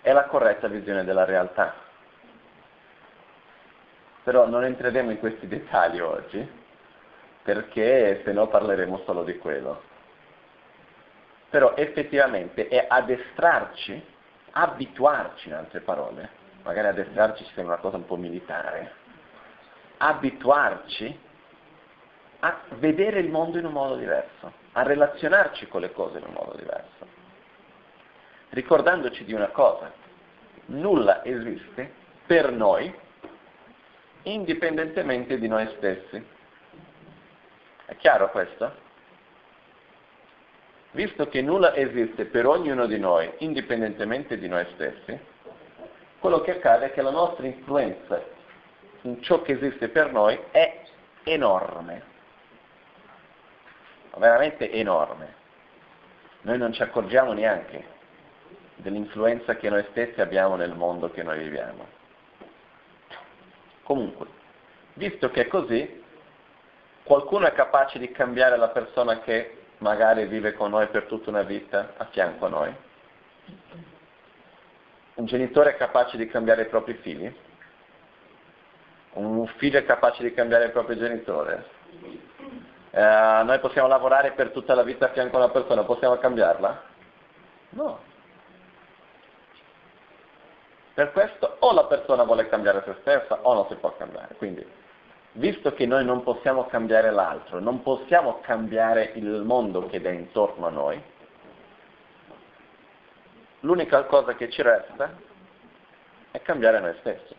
è 0.00 0.12
la 0.12 0.24
corretta 0.24 0.68
visione 0.68 1.04
della 1.04 1.24
realtà. 1.24 1.74
Però 4.22 4.46
non 4.46 4.64
entreremo 4.64 5.10
in 5.10 5.18
questi 5.18 5.48
dettagli 5.48 6.00
oggi, 6.00 6.48
perché 7.42 8.22
se 8.24 8.32
no 8.32 8.46
parleremo 8.46 9.02
solo 9.04 9.24
di 9.24 9.36
quello. 9.38 9.82
Però 11.50 11.74
effettivamente 11.74 12.68
è 12.68 12.86
addestrarci, 12.88 14.02
abituarci 14.52 15.48
in 15.48 15.54
altre 15.54 15.80
parole, 15.80 16.30
magari 16.62 16.88
addestrarci 16.88 17.44
sembra 17.54 17.74
una 17.74 17.82
cosa 17.82 17.96
un 17.96 18.06
po' 18.06 18.16
militare, 18.16 18.92
abituarci 19.98 21.18
a 22.40 22.58
vedere 22.78 23.20
il 23.20 23.28
mondo 23.28 23.58
in 23.58 23.66
un 23.66 23.72
modo 23.72 23.96
diverso, 23.96 24.52
a 24.72 24.82
relazionarci 24.82 25.68
con 25.68 25.80
le 25.80 25.92
cose 25.92 26.18
in 26.18 26.24
un 26.24 26.32
modo 26.32 26.56
diverso, 26.56 27.06
ricordandoci 28.50 29.24
di 29.24 29.32
una 29.32 29.48
cosa, 29.48 29.92
nulla 30.66 31.24
esiste 31.24 31.92
per 32.26 32.50
noi 32.50 32.92
indipendentemente 34.24 35.38
di 35.38 35.48
noi 35.48 35.66
stessi. 35.76 36.24
È 37.86 37.96
chiaro 37.96 38.30
questo? 38.30 38.90
Visto 40.92 41.28
che 41.28 41.40
nulla 41.40 41.74
esiste 41.74 42.26
per 42.26 42.46
ognuno 42.46 42.86
di 42.86 42.98
noi 42.98 43.30
indipendentemente 43.38 44.38
di 44.38 44.48
noi 44.48 44.66
stessi, 44.74 45.18
quello 46.18 46.40
che 46.42 46.52
accade 46.52 46.86
è 46.86 46.92
che 46.92 47.02
la 47.02 47.10
nostra 47.10 47.46
influenza 47.46 48.22
in 49.02 49.22
ciò 49.22 49.42
che 49.42 49.52
esiste 49.52 49.88
per 49.88 50.12
noi 50.12 50.38
è 50.50 50.82
enorme 51.24 52.10
veramente 54.18 54.70
enorme. 54.70 55.40
Noi 56.42 56.58
non 56.58 56.72
ci 56.72 56.82
accorgiamo 56.82 57.32
neanche 57.32 58.00
dell'influenza 58.76 59.56
che 59.56 59.70
noi 59.70 59.84
stessi 59.90 60.20
abbiamo 60.20 60.56
nel 60.56 60.74
mondo 60.74 61.10
che 61.10 61.22
noi 61.22 61.38
viviamo. 61.38 62.00
Comunque, 63.82 64.26
visto 64.94 65.30
che 65.30 65.42
è 65.42 65.48
così, 65.48 66.02
qualcuno 67.02 67.46
è 67.46 67.52
capace 67.52 67.98
di 67.98 68.10
cambiare 68.12 68.56
la 68.56 68.68
persona 68.68 69.20
che 69.20 69.58
magari 69.78 70.26
vive 70.26 70.52
con 70.52 70.70
noi 70.70 70.86
per 70.88 71.04
tutta 71.04 71.30
una 71.30 71.42
vita 71.42 71.94
a 71.96 72.04
fianco 72.06 72.46
a 72.46 72.48
noi? 72.48 72.74
Un 75.14 75.26
genitore 75.26 75.70
è 75.70 75.76
capace 75.76 76.16
di 76.16 76.26
cambiare 76.26 76.62
i 76.62 76.68
propri 76.68 76.94
figli? 76.94 77.34
Un 79.14 79.46
figlio 79.56 79.78
è 79.78 79.84
capace 79.84 80.22
di 80.22 80.32
cambiare 80.32 80.64
il 80.66 80.70
proprio 80.70 80.96
genitore? 80.96 81.80
eh, 82.92 83.42
noi 83.44 83.58
possiamo 83.58 83.88
lavorare 83.88 84.32
per 84.32 84.50
tutta 84.50 84.74
la 84.74 84.82
vita 84.82 85.06
a 85.06 85.12
fianco 85.12 85.36
a 85.36 85.44
una 85.44 85.52
persona, 85.52 85.82
possiamo 85.82 86.16
cambiarla? 86.18 86.82
No. 87.70 88.00
Per 90.94 91.12
questo 91.12 91.56
o 91.60 91.72
la 91.72 91.84
persona 91.84 92.24
vuole 92.24 92.48
cambiare 92.48 92.82
se 92.84 92.96
stessa 93.00 93.38
o 93.42 93.54
non 93.54 93.66
si 93.68 93.74
può 93.76 93.94
cambiare. 93.96 94.34
Quindi, 94.36 94.66
visto 95.32 95.72
che 95.72 95.86
noi 95.86 96.04
non 96.04 96.22
possiamo 96.22 96.66
cambiare 96.66 97.10
l'altro, 97.10 97.60
non 97.60 97.82
possiamo 97.82 98.40
cambiare 98.40 99.12
il 99.14 99.42
mondo 99.42 99.86
che 99.86 100.00
è 100.00 100.10
intorno 100.10 100.66
a 100.66 100.70
noi, 100.70 101.02
l'unica 103.60 104.04
cosa 104.04 104.34
che 104.34 104.50
ci 104.50 104.60
resta 104.60 105.10
è 106.30 106.42
cambiare 106.42 106.80
noi 106.80 106.94
stessi. 107.00 107.34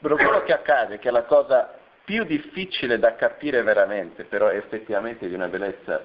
Però 0.00 0.14
quello 0.14 0.42
che 0.42 0.52
accade, 0.52 0.94
è 0.96 0.98
che 0.98 1.10
la 1.10 1.24
cosa 1.24 1.76
più 2.04 2.24
difficile 2.24 2.98
da 2.98 3.16
capire 3.16 3.62
veramente, 3.62 4.24
però 4.24 4.48
effettivamente 4.48 5.28
di 5.28 5.34
una 5.34 5.48
bellezza 5.48 6.02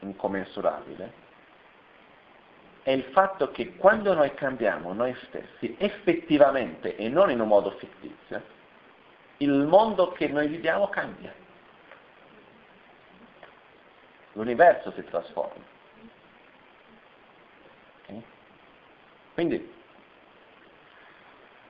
incommensurabile, 0.00 1.19
è 2.82 2.90
il 2.90 3.04
fatto 3.12 3.50
che 3.50 3.76
quando 3.76 4.14
noi 4.14 4.32
cambiamo 4.34 4.92
noi 4.92 5.14
stessi, 5.26 5.76
effettivamente 5.78 6.96
e 6.96 7.08
non 7.08 7.30
in 7.30 7.40
un 7.40 7.48
modo 7.48 7.72
fittizio, 7.72 8.42
il 9.38 9.66
mondo 9.66 10.12
che 10.12 10.28
noi 10.28 10.48
viviamo 10.48 10.88
cambia. 10.88 11.32
L'universo 14.32 14.92
si 14.92 15.04
trasforma. 15.04 15.62
Okay? 18.02 18.22
Quindi, 19.34 19.74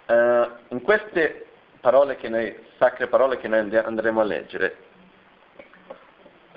uh, 0.07 0.49
in 0.69 0.83
queste 0.83 1.47
parole 1.81 2.17
che 2.17 2.29
noi, 2.29 2.67
sacre 2.79 3.07
parole 3.07 3.39
che 3.39 3.49
noi 3.49 3.75
andremo 3.77 4.21
a 4.21 4.25
leggere, 4.25 4.89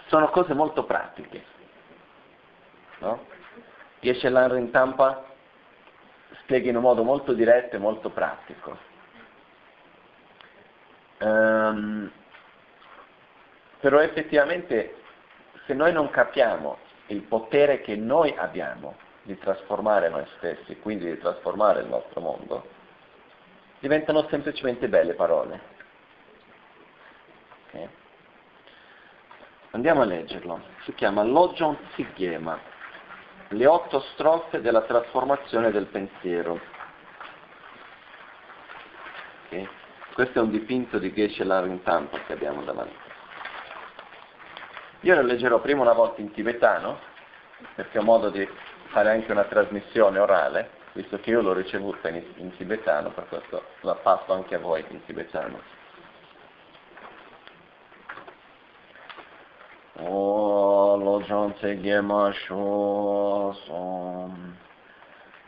sono 0.07 0.29
cose 0.29 0.53
molto 0.53 0.83
pratiche. 0.83 1.43
No? 2.99 3.32
Geshe 4.03 4.29
Rintampa 4.29 5.23
spiega 6.41 6.69
in 6.69 6.75
un 6.75 6.81
modo 6.81 7.03
molto 7.03 7.31
diretto 7.31 7.77
e 7.77 7.79
molto 7.79 8.09
pratico. 8.09 8.77
Um, 11.19 12.11
però 13.79 13.99
effettivamente 13.99 14.97
se 15.65 15.73
noi 15.73 15.93
non 15.93 16.09
capiamo 16.09 16.79
il 17.07 17.21
potere 17.21 17.79
che 17.79 17.95
noi 17.95 18.35
abbiamo 18.35 18.97
di 19.21 19.37
trasformare 19.37 20.09
noi 20.09 20.25
stessi, 20.35 20.77
quindi 20.79 21.05
di 21.05 21.17
trasformare 21.17 21.79
il 21.79 21.87
nostro 21.87 22.19
mondo, 22.19 22.67
diventano 23.79 24.27
semplicemente 24.27 24.89
belle 24.89 25.13
parole. 25.13 25.61
Okay. 27.67 27.87
Andiamo 29.71 30.01
a 30.01 30.05
leggerlo. 30.05 30.61
Si 30.83 30.93
chiama 30.93 31.23
Lojon 31.23 31.77
Sigyema, 31.95 32.71
le 33.49 33.65
otto 33.65 33.99
strofe 34.13 34.62
della 34.62 34.82
trasformazione 34.82 35.71
del 35.71 35.86
pensiero. 35.86 36.60
Okay. 39.45 39.67
Questo 40.13 40.39
è 40.39 40.41
un 40.41 40.51
dipinto 40.51 40.99
di 40.99 41.12
Geshe 41.13 41.43
Larintampa 41.43 42.19
che 42.25 42.34
abbiamo 42.34 42.63
davanti. 42.63 42.95
Io 45.01 45.15
lo 45.15 45.21
leggerò 45.21 45.60
prima 45.60 45.82
una 45.82 45.93
volta 45.93 46.21
in 46.21 46.32
tibetano, 46.32 46.99
perché 47.75 47.99
ho 47.99 48.03
modo 48.03 48.29
di 48.29 48.47
fare 48.88 49.10
anche 49.10 49.32
una 49.32 49.43
trasmissione 49.43 50.19
orale, 50.19 50.69
visto 50.93 51.19
che 51.19 51.32
io 51.32 51.41
l'ho 51.41 51.53
ricevuta 51.53 52.10
in, 52.10 52.23
in 52.36 52.56
tibetano, 52.56 53.10
per 53.10 53.27
questo 53.27 53.63
la 53.82 53.95
passo 53.95 54.34
anche 54.34 54.56
a 54.56 54.60
voi 54.60 54.86
in 54.89 55.03
tibetano. 55.03 55.60
O 59.95 60.52
lo 60.95 61.21
zhang 61.27 61.53
tse 61.56 61.82
ge 61.82 62.01
ma 62.01 62.32
shu 62.32 63.53
som 63.65 64.53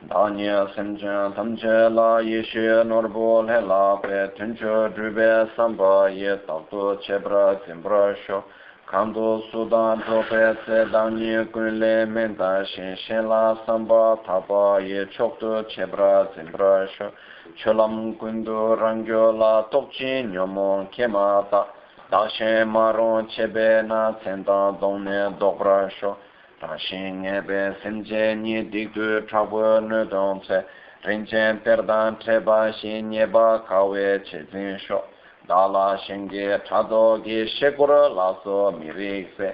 Danya 0.08 0.68
semchen 0.76 1.34
tamche 1.34 1.90
la 1.90 2.20
yeshe 2.20 2.86
norbo 2.86 3.42
le 3.42 3.60
la 3.62 3.98
pe 3.98 4.30
tencho 4.38 4.90
drube 4.94 5.50
samba 5.56 6.08
ye 6.10 6.38
tabdo 6.46 6.98
chebra 7.02 7.60
zimbra 7.66 8.16
sho 8.26 8.44
Kando 8.88 9.42
sudan 9.52 10.00
drobe 10.02 10.58
tse 10.64 10.86
danyi 10.92 11.50
kunle 11.52 12.06
menda 12.06 12.64
shen 12.66 12.96
shen 12.96 13.28
la 13.28 13.58
samba 13.66 14.20
taba 14.26 14.80
ye 14.80 15.06
chokdo 15.08 15.64
chebra 15.70 16.28
zimbra 16.36 16.88
sho 16.88 17.12
Cholam 17.58 18.16
kundu 18.18 18.78
rangyo 18.78 19.32
la 19.38 19.64
tokchi 19.72 20.24
nyomon 20.32 20.88
kema 20.92 21.48
tak 21.50 21.75
ta 22.10 22.28
dashin 22.28 22.68
maron 22.68 23.28
chebe 23.28 23.86
na 23.88 24.14
tsenda 24.14 24.78
dongne 24.80 25.38
dobra 25.40 25.90
sho. 26.00 26.18
Dashin 26.62 27.24
ngebe 27.24 27.76
semje 27.82 28.36
nye 28.36 28.64
dikdu 28.64 29.28
trabo 29.28 29.80
nudon 29.80 30.42
tse 30.42 30.66
rinchen 31.06 31.62
perdan 31.64 32.18
treba 32.20 32.72
shin 32.74 33.10
nyeba 33.10 33.64
kawe 33.68 34.24
che 34.24 34.46
zin 34.52 34.78
sho. 34.78 35.04
Dāla 35.48 35.98
shēngi 36.06 36.66
chādō 36.66 37.22
gī 37.22 37.46
shēkur 37.58 37.92
lāsō 38.18 38.74
mīrīk 38.80 39.38
sē 39.38 39.54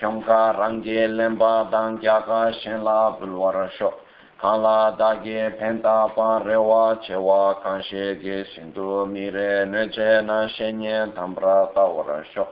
kyōngkā 0.00 0.40
rāngi 0.58 0.98
lēmbā 1.08 1.70
dāng 1.72 1.96
gyāgā 2.02 2.52
shēn 2.60 2.84
lā 2.84 3.16
bulwar 3.16 3.70
shō 3.78 3.88
kāla 4.40 4.96
dāgī 4.96 5.40
pēntā 5.60 5.94
pā 6.16 6.26
rēwā 6.40 6.84
chēwā 7.04 7.40
kāngshē 7.60 8.04
gī 8.22 8.38
sīndū 8.52 8.86
mīrē 9.10 9.66
nē 9.68 9.82
chē 9.96 10.06
nā 10.28 10.38
shēnyē 10.54 10.94
tāmbrā 11.16 11.56
tā 11.74 11.84
warā 11.96 12.16
shō. 12.30 12.46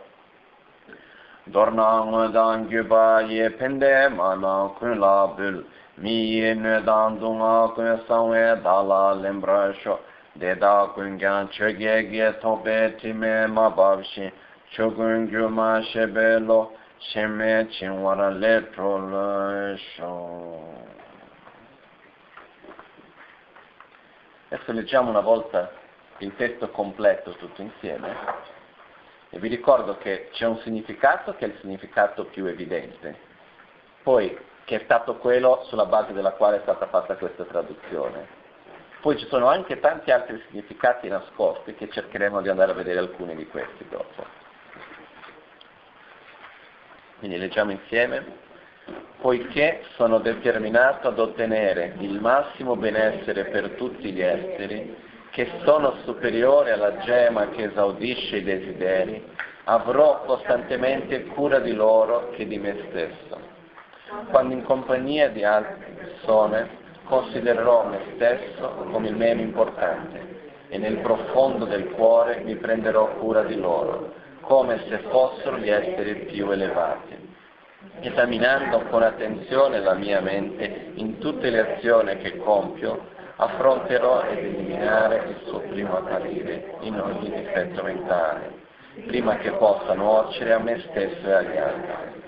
Dōrnā 1.55 1.87
ngō 2.11 2.27
dāng 2.35 2.67
gyūpa 2.73 3.05
yē 3.31 3.47
pēndē 3.61 3.93
mā 4.19 4.35
nā 4.43 4.53
kūñ 4.81 5.01
lā 5.05 5.15
būl, 5.39 5.57
mī 6.05 6.19
yē 6.35 6.53
nē 6.61 6.75
dāng 6.91 7.17
dūngā 7.23 7.55
kūñ 7.79 8.05
sāngwē 8.11 8.45
dālā 8.69 9.01
lēmbrā 9.23 9.63
shō, 9.81 9.97
dēdā 10.45 10.75
kūñ 10.93 11.17
gyāng 11.25 11.49
chē 11.57 11.73
gē 11.81 11.97
gē 12.13 12.31
tōpē 12.45 12.77
tīmē 13.01 13.33
mā 13.57 13.71
bāb 13.81 14.05
shī, 14.13 14.29
chō 14.77 14.93
kūñ 15.01 15.31
gyū 15.33 15.49
mā 15.57 15.71
shē 15.89 16.05
bē 16.13 16.29
lō, 16.51 16.61
shē 17.09 17.27
mē 17.41 17.53
chīng 17.79 18.05
warā 18.05 18.29
lē 18.45 18.55
trō 18.77 18.95
lō 19.09 19.27
shō. 19.89 20.98
Adesso 24.49 24.73
leggiamo 24.73 25.11
una 25.11 25.21
volta 25.21 25.71
il 26.19 26.35
testo 26.37 26.71
completo 26.71 27.33
tutto 27.33 27.63
insieme 27.63 28.17
e 29.31 29.39
vi 29.39 29.49
ricordo 29.49 29.99
che 29.99 30.29
c'è 30.33 30.47
un 30.47 30.59
significato 30.59 31.35
che 31.35 31.45
è 31.45 31.49
il 31.49 31.59
significato 31.61 32.25
più 32.27 32.47
evidente 32.47 33.17
poi 34.03 34.37
che 34.65 34.81
è 34.81 34.85
stato 34.85 35.17
quello 35.17 35.65
sulla 35.65 35.87
base 35.87 36.13
della 36.13 36.33
quale 36.33 36.59
è 36.59 36.61
stata 36.63 36.87
fatta 36.87 37.17
questa 37.17 37.45
traduzione 37.45 38.39
poi 39.01 39.17
ci 39.17 39.27
sono 39.29 39.47
anche 39.47 39.79
tanti 39.79 40.11
altri 40.11 40.43
significati 40.49 41.09
nascosti 41.09 41.75
che 41.75 41.89
cercheremo 41.89 42.41
di 42.41 42.49
andare 42.49 42.73
a 42.73 42.75
vedere 42.75 42.99
alcuni 42.99 43.37
di 43.37 43.47
questi 43.47 43.87
dopo. 43.89 44.27
Quindi 47.19 47.39
leggiamo 47.39 47.71
insieme. 47.71 48.47
Poiché 49.21 49.83
sono 49.97 50.19
determinato 50.19 51.09
ad 51.09 51.19
ottenere 51.19 51.95
il 51.99 52.21
massimo 52.21 52.77
benessere 52.77 53.47
per 53.47 53.71
tutti 53.71 54.13
gli 54.13 54.21
esseri, 54.21 54.95
che 55.31 55.51
sono 55.65 55.97
superiore 56.05 56.73
alla 56.73 56.99
gema 56.99 57.49
che 57.49 57.65
esaudisce 57.65 58.37
i 58.37 58.45
desideri, 58.45 59.23
avrò 59.65 60.23
costantemente 60.25 61.25
cura 61.27 61.59
di 61.59 61.73
loro 61.73 62.31
che 62.31 62.47
di 62.47 62.59
me 62.59 62.77
stesso. 62.89 63.39
Quando 64.31 64.55
in 64.55 64.63
compagnia 64.63 65.29
di 65.29 65.45
altre 65.45 65.95
persone 65.95 66.69
considererò 67.05 67.87
me 67.87 67.99
stesso 68.15 68.87
come 68.91 69.09
il 69.09 69.17
meno 69.17 69.41
importante 69.41 70.37
e 70.69 70.79
nel 70.79 70.99
profondo 70.99 71.65
del 71.65 71.91
cuore 71.91 72.43
mi 72.45 72.57
prenderò 72.57 73.15
cura 73.17 73.43
di 73.43 73.57
loro, 73.57 74.13
come 74.41 74.81
se 74.89 74.99
fossero 75.11 75.59
gli 75.59 75.71
esseri 75.71 76.27
più 76.27 76.51
elevati. 76.51 77.28
Esaminando 78.01 78.83
con 78.91 79.03
attenzione 79.03 79.81
la 79.81 79.95
mia 79.95 80.21
mente 80.21 80.93
in 80.95 81.19
tutte 81.19 81.51
le 81.51 81.75
azioni 81.75 82.17
che 82.19 82.37
compio, 82.37 83.17
affronterò 83.35 84.23
ed 84.23 84.39
eliminare 84.39 85.25
il 85.29 85.41
suo 85.47 85.61
primo 85.61 85.97
apparire 85.97 86.77
in 86.81 87.01
ogni 87.01 87.31
difetto 87.31 87.83
mentale, 87.83 88.53
prima 89.07 89.37
che 89.39 89.51
possa 89.53 89.95
nuocere 89.95 90.53
a 90.53 90.59
me 90.59 90.79
stesso 90.91 91.27
e 91.27 91.33
agli 91.33 91.57
altri. 91.57 92.23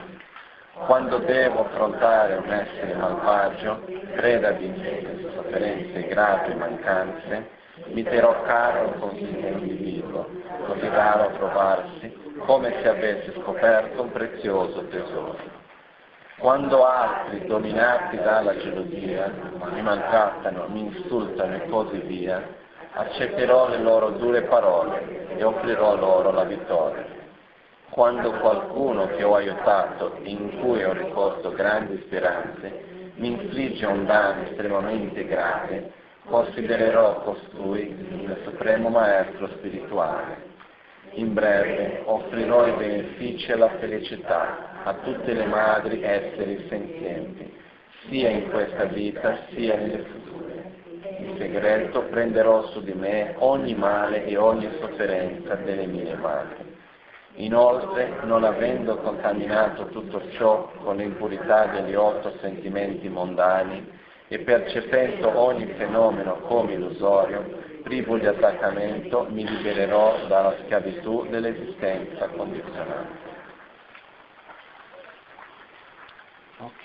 Quando 0.87 1.19
devo 1.19 1.67
affrontare 1.67 2.35
un 2.37 2.51
essere 2.51 2.95
malvagio, 2.95 3.85
preda 4.17 4.51
di 4.53 4.73
sofferenze 5.35 6.09
gravi 6.09 6.51
e 6.51 6.55
mancanze, 6.55 7.49
mi 7.93 8.03
terrò 8.03 8.43
caro 8.43 8.89
il 8.89 8.99
consiglio 8.99 9.49
individuo, 9.49 10.29
così 10.67 10.89
raro 10.89 11.29
a 11.29 11.31
trovarsi, 11.31 12.13
come 12.39 12.75
se 12.83 12.89
avesse 12.89 13.33
scoperto 13.41 14.03
un 14.03 14.11
prezioso 14.11 14.85
tesoro. 14.89 15.60
Quando 16.41 16.85
altri, 16.85 17.47
dominati 17.47 18.17
dalla 18.17 18.57
gelosia, 18.57 19.33
mi 19.73 19.83
maltrattano, 19.83 20.67
mi 20.69 20.81
insultano 20.81 21.55
e 21.55 21.69
così 21.69 21.99
via, 22.01 22.43
accetterò 22.93 23.69
le 23.69 23.79
loro 23.79 24.11
dure 24.11 24.43
parole 24.43 25.37
e 25.37 25.45
offrirò 25.45 25.97
loro 25.97 26.33
la 26.33 26.45
vittoria 26.45 27.19
quando 27.91 28.31
qualcuno 28.39 29.09
che 29.09 29.25
ho 29.25 29.35
aiutato 29.35 30.15
e 30.23 30.31
in 30.31 30.61
cui 30.61 30.83
ho 30.85 30.93
riposto 30.93 31.51
grandi 31.51 32.01
speranze 32.07 33.13
mi 33.17 33.29
infligge 33.29 33.85
un 33.85 34.07
danno 34.07 34.45
estremamente 34.49 35.27
grave, 35.27 35.93
considererò 36.25 37.21
costui 37.23 37.89
il 37.89 38.41
supremo 38.45 38.89
maestro 38.89 39.49
spirituale. 39.57 40.50
In 41.15 41.35
breve, 41.35 42.03
offrirò 42.05 42.67
i 42.67 42.73
benefici 42.73 43.51
e 43.51 43.57
la 43.57 43.71
felicità 43.79 44.83
a 44.85 44.95
tutte 44.95 45.33
le 45.33 45.47
madri 45.47 46.03
esseri 46.03 46.67
senzienti, 46.69 47.53
sia 48.09 48.31
in 48.31 48.49
questa 48.51 48.85
vita 48.85 49.39
sia 49.51 49.77
nelle 49.77 50.05
future. 50.05 50.73
In 51.19 51.37
segreto 51.39 52.03
prenderò 52.05 52.67
su 52.69 52.83
di 52.83 52.93
me 52.93 53.35
ogni 53.39 53.75
male 53.75 54.25
e 54.25 54.37
ogni 54.37 54.69
sofferenza 54.79 55.55
delle 55.57 55.87
mie 55.87 56.15
madri 56.15 56.71
Inoltre, 57.35 58.19
non 58.25 58.45
avendo 58.45 58.97
contaminato 58.97 59.87
tutto 59.87 60.21
ciò 60.33 60.71
con 60.83 60.97
l'impurità 60.97 61.67
degli 61.67 61.95
otto 61.95 62.35
sentimenti 62.41 63.09
mondani, 63.09 63.99
e 64.29 64.41
percependo 64.41 65.39
ogni 65.39 65.67
fenomeno 65.77 66.35
come 66.41 66.75
illusorio, 66.75 67.69
privo 67.83 68.19
di 68.19 68.27
attaccamento, 68.27 69.27
mi 69.31 69.47
libererò 69.49 70.27
dalla 70.27 70.57
schiavitù 70.63 71.27
dell'esistenza 71.29 72.29
condizionata. 72.29 73.09
Ok. 76.59 76.85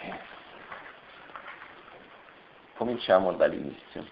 Cominciamo 2.78 3.34
dall'inizio. 3.34 4.06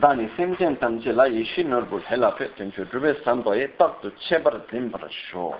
sēmjiān 0.00 0.78
tāṃ 0.80 1.12
lā 1.12 1.26
yīshī 1.28 1.66
nirbu 1.68 2.00
hēlā 2.08 2.30
pē 2.38 2.48
tuñchū 2.56 2.88
rūpē 2.88 3.12
sāmbā 3.22 3.52
yé 3.58 3.68
tāk 3.76 4.00
tu 4.00 4.10
chebar 4.24 4.56
zimbra 4.70 5.08
shō. 5.28 5.52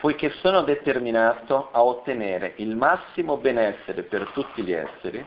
Poiché 0.00 0.30
sono 0.40 0.62
determinato 0.62 1.68
a 1.72 1.82
ottenere 1.82 2.52
il 2.56 2.76
massimo 2.76 3.36
benessere 3.36 4.02
per 4.02 4.28
tutti 4.32 4.62
gli 4.62 4.72
esseri, 4.72 5.26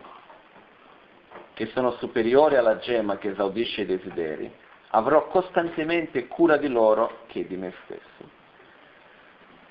che 1.53 1.65
sono 1.67 1.91
superiori 1.91 2.55
alla 2.55 2.77
gemma 2.77 3.17
che 3.17 3.29
esaudisce 3.29 3.81
i 3.81 3.85
desideri, 3.85 4.51
avrò 4.91 5.27
costantemente 5.27 6.27
cura 6.27 6.57
di 6.57 6.67
loro 6.67 7.19
che 7.27 7.45
di 7.45 7.57
me 7.57 7.73
stesso. 7.83 8.29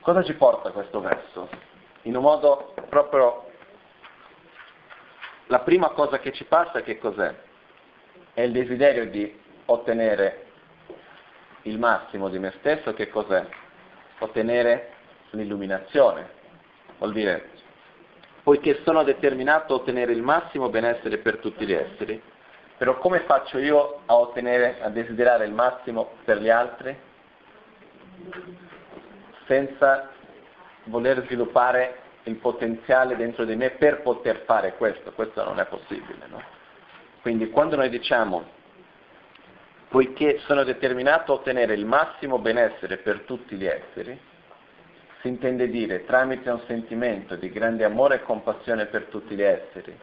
Cosa 0.01 0.23
ci 0.23 0.35
porta 0.35 0.71
questo 0.71 1.01
verso? 1.01 1.49
In 2.03 2.17
un 2.17 2.23
modo 2.23 2.75
proprio 2.89 3.51
la 5.47 5.61
prima 5.61 5.91
cosa 5.91 6.19
che 6.21 6.33
ci 6.33 6.45
passa 6.45 6.83
che 6.83 6.99
cos'è? 6.99 7.35
È 8.33 8.41
il 8.43 8.53
desiderio 8.53 9.09
di 9.11 9.39
ottenere 9.67 10.47
il 11.63 11.79
massimo 11.79 12.29
di 12.29 12.39
me 12.39 12.53
stesso, 12.59 12.95
che 12.95 13.09
cos'è? 13.09 13.47
Ottenere 14.21 14.93
l'illuminazione. 15.31 16.29
Vuol 16.99 17.13
dire, 17.13 17.51
poiché 18.43 18.81
sono 18.85 19.03
determinato 19.03 19.75
a 19.75 19.77
ottenere 19.77 20.13
il 20.13 20.23
massimo 20.23 20.69
benessere 20.69 21.19
per 21.19 21.39
tutti 21.39 21.67
gli 21.67 21.73
esseri, 21.73 22.21
però 22.77 22.97
come 22.99 23.21
faccio 23.21 23.59
io 23.59 24.01
a 24.07 24.17
ottenere, 24.17 24.81
a 24.81 24.89
desiderare 24.89 25.45
il 25.45 25.53
massimo 25.53 26.13
per 26.25 26.39
gli 26.39 26.49
altri? 26.49 26.97
Senza 29.47 30.11
voler 30.85 31.23
sviluppare 31.25 31.99
il 32.25 32.37
potenziale 32.37 33.17
dentro 33.17 33.45
di 33.45 33.57
me 33.57 33.71
per 33.71 34.03
poter 34.03 34.45
fare 34.45 34.75
questo, 34.77 35.13
questo 35.13 35.45
non 35.45 35.59
è 35.59 35.67
possibile. 35.67 36.27
No? 36.29 36.43
Quindi 37.21 37.51
quando 37.51 37.77
noi 37.77 37.89
diciamo, 37.91 38.45
poiché 39.91 40.39
sono 40.47 40.63
determinato 40.63 41.33
a 41.33 41.35
ottenere 41.35 41.75
il 41.75 41.85
massimo 41.85 42.39
benessere 42.39 42.99
per 42.99 43.23
tutti 43.23 43.57
gli 43.57 43.67
esseri, 43.67 44.17
si 45.21 45.27
intende 45.27 45.69
dire 45.69 46.05
tramite 46.05 46.49
un 46.49 46.61
sentimento 46.67 47.35
di 47.35 47.51
grande 47.51 47.83
amore 47.83 48.15
e 48.15 48.23
compassione 48.23 48.87
per 48.87 49.07
tutti 49.07 49.35
gli 49.35 49.43
esseri. 49.43 49.99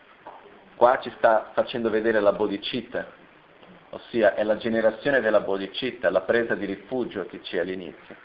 Qua 0.75 0.99
ci 0.99 1.09
sta 1.15 1.51
facendo 1.53 1.89
vedere 1.89 2.19
la 2.19 2.33
bodhicitta, 2.33 3.07
ossia 3.91 4.35
è 4.35 4.43
la 4.43 4.57
generazione 4.57 5.21
della 5.21 5.39
bodhicitta, 5.39 6.09
la 6.09 6.21
presa 6.21 6.53
di 6.53 6.65
rifugio 6.65 7.25
che 7.25 7.39
c'è 7.39 7.59
all'inizio. 7.59 8.15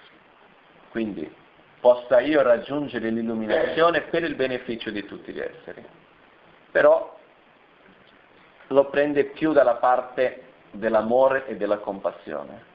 Quindi 0.90 1.32
possa 1.78 2.18
io 2.18 2.42
raggiungere 2.42 3.08
l'illuminazione 3.08 4.00
per 4.02 4.24
il 4.24 4.34
beneficio 4.34 4.90
di 4.90 5.06
tutti 5.06 5.32
gli 5.32 5.40
esseri. 5.40 5.86
Però 6.72 7.18
lo 8.66 8.90
prende 8.90 9.26
più 9.26 9.52
dalla 9.52 9.76
parte 9.76 10.50
dell'amore 10.72 11.46
e 11.46 11.56
della 11.56 11.78
compassione. 11.78 12.70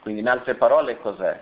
Quindi 0.00 0.20
in 0.20 0.28
altre 0.28 0.54
parole 0.54 0.98
cos'è? 0.98 1.38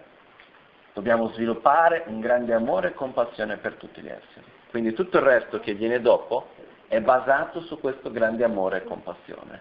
Dobbiamo 0.92 1.28
sviluppare 1.30 2.04
un 2.06 2.20
grande 2.20 2.54
amore 2.54 2.88
e 2.88 2.94
compassione 2.94 3.56
per 3.56 3.74
tutti 3.74 4.00
gli 4.00 4.08
esseri. 4.08 4.44
Quindi 4.70 4.92
tutto 4.92 5.18
il 5.18 5.24
resto 5.24 5.60
che 5.60 5.74
viene 5.74 6.00
dopo 6.00 6.48
è 6.88 7.00
basato 7.00 7.60
su 7.60 7.78
questo 7.78 8.10
grande 8.10 8.44
amore 8.44 8.78
e 8.78 8.84
compassione. 8.84 9.60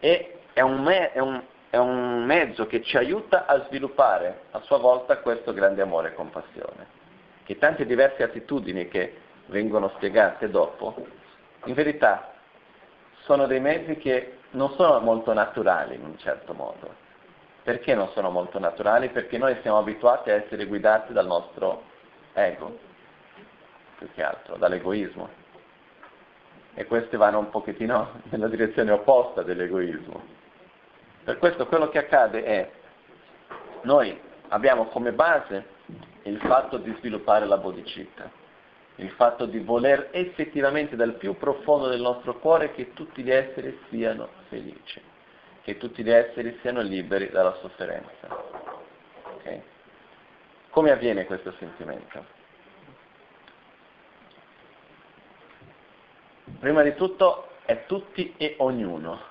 E 0.00 0.40
è 0.52 0.60
un, 0.60 0.82
me- 0.82 1.12
è 1.12 1.18
un, 1.18 1.42
è 1.70 1.76
un 1.76 2.24
mezzo 2.24 2.66
che 2.66 2.82
ci 2.82 2.96
aiuta 2.96 3.46
a 3.46 3.64
sviluppare 3.66 4.42
a 4.50 4.60
sua 4.60 4.78
volta 4.78 5.18
questo 5.18 5.52
grande 5.52 5.82
amore 5.82 6.08
e 6.08 6.14
compassione. 6.14 7.00
Che 7.44 7.58
tante 7.58 7.86
diverse 7.86 8.22
attitudini 8.22 8.88
che 8.88 9.16
vengono 9.46 9.90
spiegate 9.96 10.50
dopo, 10.50 10.94
in 11.64 11.74
verità 11.74 12.31
sono 13.32 13.46
dei 13.46 13.60
mezzi 13.60 13.96
che 13.96 14.40
non 14.50 14.72
sono 14.72 15.00
molto 15.00 15.32
naturali 15.32 15.94
in 15.94 16.04
un 16.04 16.18
certo 16.18 16.52
modo. 16.52 17.00
Perché 17.62 17.94
non 17.94 18.10
sono 18.10 18.28
molto 18.28 18.58
naturali? 18.58 19.08
Perché 19.08 19.38
noi 19.38 19.56
siamo 19.62 19.78
abituati 19.78 20.28
a 20.28 20.34
essere 20.34 20.66
guidati 20.66 21.14
dal 21.14 21.24
nostro 21.24 21.84
ego, 22.34 22.78
più 23.96 24.10
che 24.12 24.22
altro, 24.22 24.56
dall'egoismo. 24.56 25.30
E 26.74 26.84
questi 26.84 27.16
vanno 27.16 27.38
un 27.38 27.48
pochettino 27.48 28.20
nella 28.28 28.48
direzione 28.48 28.90
opposta 28.90 29.42
dell'egoismo. 29.42 30.20
Per 31.24 31.38
questo 31.38 31.66
quello 31.66 31.88
che 31.88 31.98
accade 32.00 32.42
è, 32.44 32.70
noi 33.82 34.20
abbiamo 34.48 34.86
come 34.88 35.12
base 35.12 35.68
il 36.24 36.38
fatto 36.40 36.76
di 36.76 36.94
sviluppare 36.98 37.46
la 37.46 37.56
bodhicitta, 37.56 38.30
il 38.96 39.10
fatto 39.10 39.46
di 39.46 39.58
voler 39.58 40.08
effettivamente 40.12 40.96
dal 40.96 41.14
più 41.14 41.36
profondo 41.36 41.88
del 41.88 42.00
nostro 42.00 42.38
cuore 42.38 42.72
che 42.72 42.92
tutti 42.92 43.22
gli 43.22 43.30
esseri 43.30 43.78
siano 43.88 44.28
felici, 44.48 45.00
che 45.62 45.78
tutti 45.78 46.02
gli 46.02 46.10
esseri 46.10 46.58
siano 46.60 46.80
liberi 46.80 47.30
dalla 47.30 47.56
sofferenza. 47.60 48.44
Okay? 49.36 49.62
Come 50.70 50.90
avviene 50.90 51.24
questo 51.24 51.52
sentimento? 51.58 52.40
Prima 56.58 56.82
di 56.82 56.94
tutto 56.94 57.48
è 57.64 57.86
tutti 57.86 58.34
e 58.36 58.54
ognuno. 58.58 59.30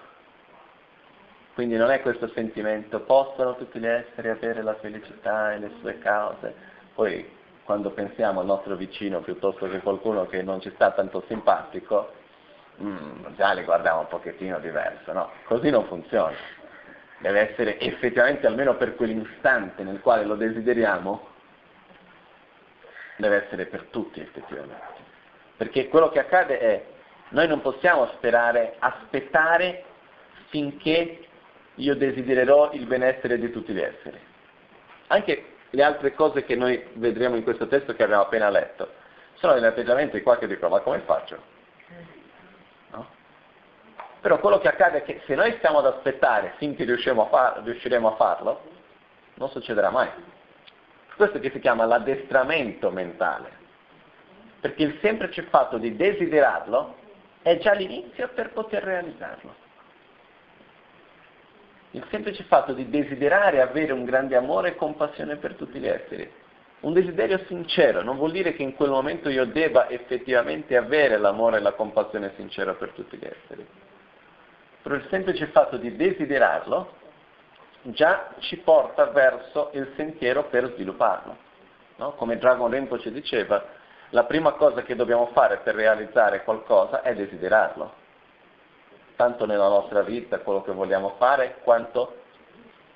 Quindi 1.53 1.75
non 1.75 1.91
è 1.91 2.01
questo 2.01 2.27
sentimento, 2.29 3.01
possono 3.01 3.55
tutti 3.55 3.79
gli 3.79 3.85
esseri 3.85 4.29
avere 4.29 4.63
la 4.63 4.75
felicità 4.75 5.53
e 5.53 5.59
le 5.59 5.71
sue 5.79 5.99
cause. 5.99 6.55
Poi 6.93 7.39
quando 7.63 7.91
pensiamo 7.91 8.39
al 8.39 8.45
nostro 8.45 8.75
vicino 8.75 9.19
piuttosto 9.19 9.69
che 9.69 9.79
qualcuno 9.79 10.25
che 10.25 10.41
non 10.41 10.61
ci 10.61 10.71
sta 10.75 10.91
tanto 10.91 11.23
simpatico, 11.27 12.11
mm, 12.81 13.25
già 13.35 13.53
li 13.53 13.63
guardiamo 13.63 14.01
un 14.01 14.07
pochettino 14.07 14.59
diverso, 14.59 15.13
no? 15.13 15.29
Così 15.45 15.69
non 15.69 15.85
funziona. 15.85 16.35
Deve 17.19 17.51
essere 17.51 17.79
effettivamente, 17.79 18.47
almeno 18.47 18.75
per 18.75 18.95
quell'istante 18.95 19.83
nel 19.83 20.01
quale 20.01 20.25
lo 20.25 20.35
desideriamo, 20.35 21.27
deve 23.17 23.45
essere 23.45 23.67
per 23.67 23.85
tutti 23.91 24.19
effettivamente. 24.19 24.99
Perché 25.55 25.87
quello 25.87 26.09
che 26.09 26.19
accade 26.19 26.59
è, 26.59 26.85
noi 27.29 27.47
non 27.47 27.61
possiamo 27.61 28.07
sperare, 28.15 28.75
aspettare 28.79 29.85
finché 30.49 31.25
io 31.75 31.95
desidererò 31.95 32.71
il 32.73 32.85
benessere 32.85 33.37
di 33.37 33.51
tutti 33.51 33.71
gli 33.71 33.79
esseri. 33.79 34.19
Anche 35.07 35.45
le 35.71 35.83
altre 35.83 36.13
cose 36.13 36.43
che 36.43 36.55
noi 36.55 36.83
vedremo 36.93 37.35
in 37.35 37.43
questo 37.43 37.67
testo 37.67 37.93
che 37.93 38.03
abbiamo 38.03 38.23
appena 38.23 38.49
letto, 38.49 38.99
sono 39.35 39.53
degli 39.53 39.65
atteggiamenti 39.65 40.21
qua 40.21 40.37
che 40.37 40.47
dicono, 40.47 40.75
ma 40.75 40.79
come 40.81 40.99
faccio? 40.99 41.41
No? 42.91 43.07
Però 44.19 44.39
quello 44.39 44.59
che 44.59 44.67
accade 44.67 44.99
è 44.99 45.03
che 45.03 45.21
se 45.25 45.33
noi 45.35 45.53
stiamo 45.57 45.79
ad 45.79 45.87
aspettare 45.87 46.53
finché 46.57 46.83
a 46.83 47.25
far, 47.25 47.61
riusciremo 47.63 48.11
a 48.11 48.15
farlo, 48.15 48.61
non 49.35 49.49
succederà 49.49 49.89
mai. 49.89 50.09
Questo 51.15 51.39
che 51.39 51.49
si 51.51 51.59
chiama 51.59 51.85
l'addestramento 51.85 52.91
mentale. 52.91 53.59
Perché 54.59 54.83
il 54.83 54.99
semplice 55.01 55.43
fatto 55.43 55.77
di 55.77 55.95
desiderarlo 55.95 56.95
è 57.41 57.57
già 57.57 57.73
l'inizio 57.73 58.29
per 58.29 58.51
poter 58.51 58.83
realizzarlo. 58.83 59.60
Il 61.93 62.05
semplice 62.09 62.43
fatto 62.43 62.71
di 62.71 62.89
desiderare 62.89 63.61
avere 63.61 63.91
un 63.91 64.05
grande 64.05 64.37
amore 64.37 64.69
e 64.69 64.75
compassione 64.75 65.35
per 65.35 65.55
tutti 65.55 65.77
gli 65.77 65.87
esseri. 65.87 66.29
Un 66.81 66.93
desiderio 66.93 67.37
sincero 67.47 68.01
non 68.01 68.15
vuol 68.15 68.31
dire 68.31 68.53
che 68.53 68.63
in 68.63 68.75
quel 68.75 68.89
momento 68.89 69.29
io 69.29 69.45
debba 69.45 69.89
effettivamente 69.89 70.77
avere 70.77 71.17
l'amore 71.17 71.57
e 71.57 71.59
la 71.61 71.73
compassione 71.73 72.31
sincera 72.37 72.73
per 72.75 72.91
tutti 72.91 73.17
gli 73.17 73.25
esseri. 73.25 73.67
Però 74.81 74.95
il 74.95 75.05
semplice 75.09 75.47
fatto 75.47 75.75
di 75.75 75.95
desiderarlo 75.95 76.93
già 77.83 78.35
ci 78.39 78.57
porta 78.57 79.07
verso 79.07 79.69
il 79.73 79.91
sentiero 79.97 80.45
per 80.45 80.71
svilupparlo. 80.73 81.37
No? 81.97 82.13
Come 82.13 82.37
Dragon 82.37 82.71
Rinpoche 82.71 83.11
diceva, 83.11 83.63
la 84.09 84.23
prima 84.23 84.53
cosa 84.53 84.81
che 84.81 84.95
dobbiamo 84.95 85.27
fare 85.33 85.57
per 85.57 85.75
realizzare 85.75 86.43
qualcosa 86.43 87.01
è 87.01 87.13
desiderarlo 87.13 87.99
tanto 89.21 89.45
nella 89.45 89.67
nostra 89.67 90.01
vita, 90.01 90.39
quello 90.39 90.63
che 90.63 90.71
vogliamo 90.71 91.13
fare, 91.19 91.57
quanto 91.61 92.21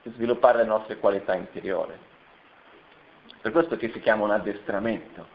sviluppare 0.02 0.58
le 0.58 0.64
nostre 0.64 0.98
qualità 0.98 1.36
interiori. 1.36 1.94
Per 3.42 3.52
questo 3.52 3.78
che 3.78 3.92
si 3.92 4.00
chiama 4.00 4.24
un 4.24 4.32
addestramento, 4.32 5.28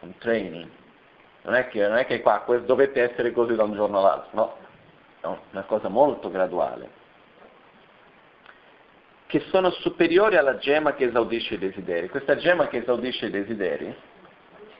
un 0.00 0.16
training. 0.16 0.70
Non 1.42 1.54
è 1.54 1.68
che, 1.68 1.86
non 1.86 1.98
è 1.98 2.06
che 2.06 2.22
qua 2.22 2.42
dovete 2.64 3.10
essere 3.10 3.30
così 3.32 3.54
da 3.54 3.64
un 3.64 3.74
giorno 3.74 3.98
all'altro, 3.98 4.30
no, 4.32 4.56
è 5.20 5.26
una 5.50 5.64
cosa 5.64 5.88
molto 5.88 6.30
graduale. 6.30 6.98
che 9.26 9.40
sono 9.50 9.70
superiori 9.70 10.36
alla 10.36 10.56
gemma 10.56 10.94
che 10.94 11.04
esaudisce 11.04 11.54
i 11.54 11.58
desideri. 11.58 12.08
Questa 12.08 12.36
gemma 12.36 12.68
che 12.68 12.78
esaudisce 12.78 13.26
i 13.26 13.30
desideri 13.30 13.94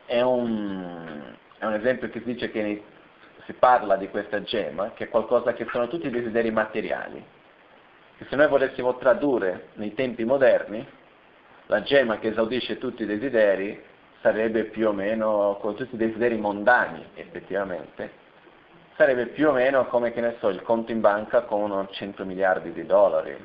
è 0.06 0.22
un, 0.22 1.36
è 1.58 1.64
un 1.66 1.74
esempio 1.74 2.08
che 2.08 2.18
si 2.20 2.24
dice 2.24 2.50
che 2.50 2.62
nei, 2.62 2.82
si 3.50 3.52
parla 3.54 3.96
di 3.96 4.08
questa 4.08 4.42
gemma, 4.42 4.92
che 4.92 5.04
è 5.04 5.08
qualcosa 5.08 5.52
che 5.54 5.66
sono 5.72 5.88
tutti 5.88 6.08
desideri 6.08 6.52
materiali. 6.52 7.22
Che 8.16 8.26
se 8.28 8.36
noi 8.36 8.46
volessimo 8.46 8.96
tradurre 8.96 9.70
nei 9.74 9.92
tempi 9.94 10.24
moderni, 10.24 10.86
la 11.66 11.82
gemma 11.82 12.18
che 12.18 12.28
esaudisce 12.28 12.78
tutti 12.78 13.02
i 13.02 13.06
desideri 13.06 13.82
sarebbe 14.20 14.64
più 14.64 14.88
o 14.88 14.92
meno, 14.92 15.58
con 15.60 15.74
tutti 15.74 15.96
i 15.96 15.98
desideri 15.98 16.36
mondani 16.36 17.04
effettivamente, 17.14 18.12
sarebbe 18.96 19.26
più 19.26 19.48
o 19.48 19.52
meno 19.52 19.86
come, 19.86 20.12
che 20.12 20.20
ne 20.20 20.36
so, 20.38 20.48
il 20.48 20.62
conto 20.62 20.92
in 20.92 21.00
banca 21.00 21.42
con 21.42 21.88
100 21.90 22.24
miliardi 22.24 22.72
di 22.72 22.86
dollari. 22.86 23.36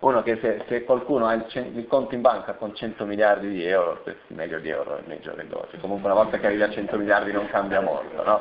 No? 0.00 0.08
Uno 0.08 0.22
che 0.22 0.38
se, 0.40 0.64
se 0.68 0.84
qualcuno 0.84 1.26
ha 1.26 1.34
il, 1.34 1.46
il, 1.74 1.86
conto 1.86 2.14
in 2.14 2.20
banca 2.20 2.54
con 2.54 2.74
100 2.74 3.04
miliardi 3.04 3.48
di 3.48 3.64
euro, 3.64 4.02
meglio 4.28 4.58
di 4.58 4.68
euro 4.68 5.00
nei 5.06 5.20
giorni 5.20 5.46
d'oggi, 5.46 5.78
comunque 5.78 6.10
una 6.10 6.20
volta 6.20 6.38
che 6.38 6.46
arrivi 6.46 6.62
a 6.62 6.70
100 6.70 6.96
miliardi 6.96 7.32
non 7.32 7.48
cambia 7.48 7.80
molto, 7.80 8.22
no? 8.22 8.40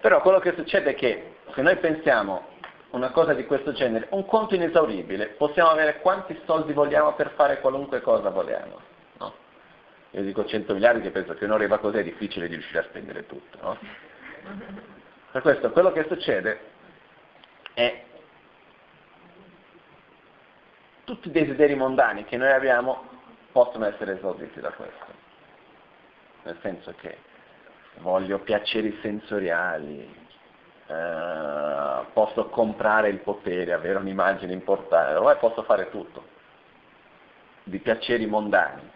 Però 0.00 0.20
quello 0.20 0.38
che 0.40 0.52
succede 0.54 0.90
è 0.90 0.94
che 0.94 1.36
se 1.54 1.62
noi 1.62 1.76
pensiamo 1.76 2.52
una 2.90 3.10
cosa 3.10 3.34
di 3.34 3.44
questo 3.46 3.72
genere, 3.72 4.06
un 4.10 4.26
conto 4.26 4.54
inesauribile, 4.54 5.28
possiamo 5.28 5.70
avere 5.70 6.00
quanti 6.00 6.38
soldi 6.44 6.72
vogliamo 6.72 7.14
per 7.14 7.32
fare 7.34 7.60
qualunque 7.60 8.00
cosa 8.00 8.30
vogliamo. 8.30 8.92
Io 10.14 10.22
dico 10.22 10.44
100 10.44 10.74
miliardi 10.74 11.00
che 11.00 11.10
penso 11.10 11.34
che 11.34 11.44
un'ora 11.44 11.78
così 11.78 11.98
è 11.98 12.04
difficile 12.04 12.46
di 12.46 12.54
riuscire 12.54 12.78
a 12.78 12.84
spendere 12.84 13.26
tutto. 13.26 13.58
No? 13.60 13.78
Per 15.32 15.42
questo 15.42 15.70
quello 15.72 15.90
che 15.90 16.06
succede 16.08 16.60
è 17.74 18.04
tutti 21.04 21.28
i 21.28 21.32
desideri 21.32 21.74
mondani 21.74 22.24
che 22.24 22.36
noi 22.36 22.50
abbiamo 22.50 23.04
possono 23.52 23.86
essere 23.86 24.16
esauditi 24.16 24.60
da 24.60 24.70
questo. 24.70 25.22
Nel 26.42 26.58
senso 26.60 26.92
che 27.00 27.18
voglio 27.98 28.38
piaceri 28.40 28.98
sensoriali, 29.00 30.14
eh, 30.86 32.04
posso 32.12 32.46
comprare 32.48 33.08
il 33.08 33.18
potere, 33.18 33.72
avere 33.72 33.98
un'immagine 33.98 34.52
importante, 34.52 35.14
ormai 35.14 35.36
posso 35.36 35.62
fare 35.62 35.90
tutto, 35.90 36.24
di 37.62 37.78
piaceri 37.78 38.26
mondani 38.26 38.92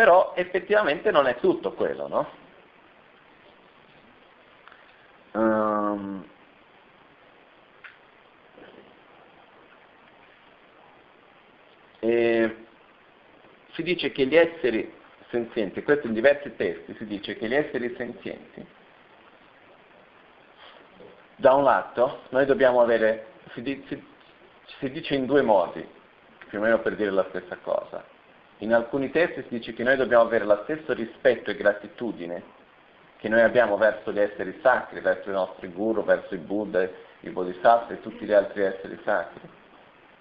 però 0.00 0.32
effettivamente 0.34 1.10
non 1.10 1.26
è 1.26 1.36
tutto 1.40 1.74
quello, 1.74 2.08
no? 2.08 2.26
Um, 5.32 6.24
e 12.00 12.56
si 13.72 13.82
dice 13.82 14.10
che 14.10 14.26
gli 14.26 14.36
esseri 14.36 14.92
senzienti, 15.30 15.82
questo 15.82 16.08
in 16.08 16.14
diversi 16.14 16.54
testi 16.56 16.94
si 16.98 17.06
dice 17.06 17.36
che 17.36 17.46
gli 17.46 17.54
esseri 17.54 17.94
senzienti, 17.96 18.66
da 21.36 21.54
un 21.54 21.64
lato 21.64 22.22
noi 22.30 22.44
dobbiamo 22.46 22.80
avere, 22.80 23.26
si, 23.52 23.84
si, 23.86 24.04
si 24.78 24.90
dice 24.90 25.14
in 25.14 25.26
due 25.26 25.42
modi, 25.42 25.86
più 26.48 26.58
o 26.58 26.62
meno 26.62 26.80
per 26.80 26.96
dire 26.96 27.10
la 27.10 27.26
stessa 27.28 27.56
cosa, 27.62 28.04
in 28.58 28.74
alcuni 28.74 29.10
testi 29.10 29.42
si 29.42 29.48
dice 29.50 29.72
che 29.72 29.84
noi 29.84 29.96
dobbiamo 29.96 30.24
avere 30.24 30.44
lo 30.44 30.60
stesso 30.64 30.92
rispetto 30.92 31.50
e 31.50 31.56
gratitudine 31.56 32.58
che 33.16 33.28
noi 33.28 33.42
abbiamo 33.42 33.76
verso 33.76 34.12
gli 34.12 34.18
esseri 34.18 34.58
sacri, 34.62 35.00
verso 35.00 35.28
i 35.28 35.34
nostri 35.34 35.68
guru, 35.68 36.02
verso 36.02 36.34
i 36.34 36.38
Buddha, 36.38 36.88
i 37.20 37.28
Bodhisattva 37.28 37.92
e 37.92 38.00
tutti 38.00 38.24
gli 38.24 38.32
altri 38.32 38.62
esseri 38.62 38.98
sacri. 39.04 39.40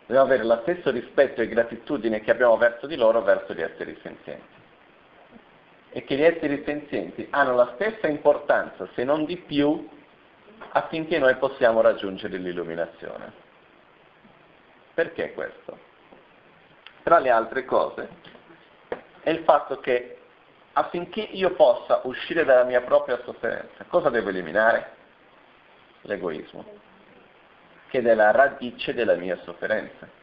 Dobbiamo 0.10 0.26
avere 0.26 0.44
lo 0.44 0.60
stesso 0.64 0.90
rispetto 0.90 1.42
e 1.42 1.48
gratitudine 1.48 2.22
che 2.22 2.32
abbiamo 2.32 2.58
verso 2.58 2.88
di 2.88 2.96
loro, 2.96 3.22
verso 3.22 3.54
gli 3.54 3.62
esseri 3.62 3.96
senzienti. 4.02 4.58
E 5.92 6.04
che 6.04 6.16
gli 6.16 6.24
esseri 6.24 6.64
senzienti 6.66 7.28
hanno 7.30 7.54
la 7.54 7.74
stessa 7.76 8.08
importanza, 8.08 8.88
se 8.96 9.04
non 9.04 9.26
di 9.26 9.38
più, 9.38 9.88
affinché 10.72 11.20
noi 11.20 11.36
possiamo 11.36 11.82
raggiungere 11.82 12.38
l'illuminazione. 12.38 13.32
Perché 14.96 15.34
questo? 15.34 15.90
tra 17.10 17.18
le 17.18 17.32
altre 17.32 17.66
cose, 17.66 18.08
è 19.22 19.32
il 19.32 19.40
fatto 19.40 19.80
che 19.80 20.18
affinché 20.74 21.22
io 21.22 21.56
possa 21.56 22.02
uscire 22.04 22.46
dalla 22.46 22.64
mia 22.64 22.82
propria 22.82 23.20
sofferenza, 23.24 23.84
cosa 23.88 24.10
devo 24.10 24.30
eliminare? 24.30 24.92
L'egoismo, 26.02 26.64
che 27.90 28.00
è 28.00 28.14
la 28.14 28.32
radice 28.32 28.94
della 28.94 29.16
mia 29.16 29.38
sofferenza. 29.44 30.18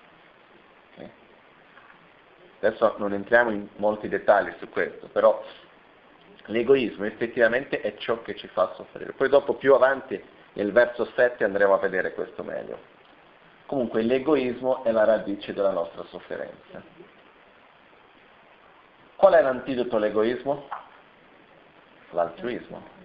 Adesso 2.58 2.94
non 2.98 3.12
entriamo 3.12 3.50
in 3.50 3.68
molti 3.76 4.08
dettagli 4.08 4.52
su 4.58 4.68
questo, 4.70 5.08
però 5.08 5.44
l'egoismo 6.46 7.04
effettivamente 7.04 7.80
è 7.80 7.94
ciò 7.96 8.22
che 8.22 8.34
ci 8.34 8.48
fa 8.48 8.72
soffrire. 8.74 9.12
Poi 9.12 9.28
dopo 9.28 9.54
più 9.54 9.74
avanti 9.74 10.20
nel 10.54 10.72
verso 10.72 11.04
7 11.14 11.44
andremo 11.44 11.74
a 11.74 11.78
vedere 11.78 12.14
questo 12.14 12.42
meglio. 12.42 12.94
Comunque 13.66 14.02
l'egoismo 14.02 14.84
è 14.84 14.90
la 14.90 15.04
radice 15.04 15.52
della 15.52 15.70
nostra 15.70 16.04
sofferenza. 16.04 16.82
Qual 19.16 19.32
è 19.32 19.42
l'antidoto 19.42 19.96
all'egoismo? 19.96 20.68
L'altruismo. 22.10 22.95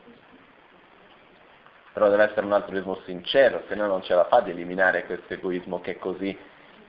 Però 1.93 2.09
deve 2.09 2.23
essere 2.23 2.45
un 2.45 2.53
altruismo 2.53 3.01
sincero, 3.05 3.63
se 3.67 3.75
no 3.75 3.85
non 3.87 4.01
ce 4.01 4.15
la 4.15 4.25
fa 4.25 4.39
di 4.41 4.51
eliminare 4.51 5.05
questo 5.05 5.33
egoismo 5.33 5.81
che 5.81 5.91
è 5.91 5.97
così 5.97 6.37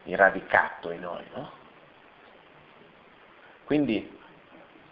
irradicato 0.04 0.90
in 0.90 1.00
noi. 1.00 1.24
No? 1.34 1.50
Quindi 3.64 4.18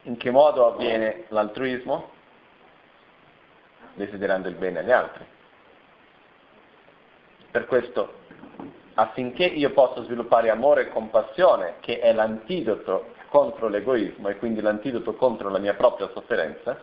in 0.03 0.17
che 0.17 0.31
modo 0.31 0.67
avviene 0.67 1.25
l'altruismo? 1.29 2.11
Desiderando 3.95 4.49
il 4.49 4.55
bene 4.55 4.79
agli 4.81 4.91
altri. 4.91 5.25
Per 7.51 7.67
questo 7.67 8.19
affinché 8.95 9.45
io 9.45 9.71
possa 9.71 10.03
sviluppare 10.03 10.51
amore 10.51 10.83
e 10.83 10.89
compassione, 10.89 11.77
che 11.81 12.01
è 12.01 12.13
l'antidoto 12.13 13.15
contro 13.29 13.69
l'egoismo 13.69 14.29
e 14.29 14.37
quindi 14.37 14.61
l'antidoto 14.61 15.15
contro 15.15 15.49
la 15.49 15.59
mia 15.59 15.75
propria 15.75 16.11
sofferenza, 16.13 16.79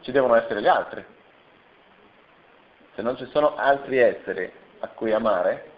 ci 0.00 0.12
devono 0.12 0.34
essere 0.34 0.60
gli 0.60 0.68
altri. 0.68 1.04
Se 2.98 3.04
non 3.04 3.16
ci 3.16 3.26
sono 3.26 3.54
altri 3.54 3.98
esseri 3.98 4.50
a 4.80 4.88
cui 4.88 5.12
amare 5.12 5.70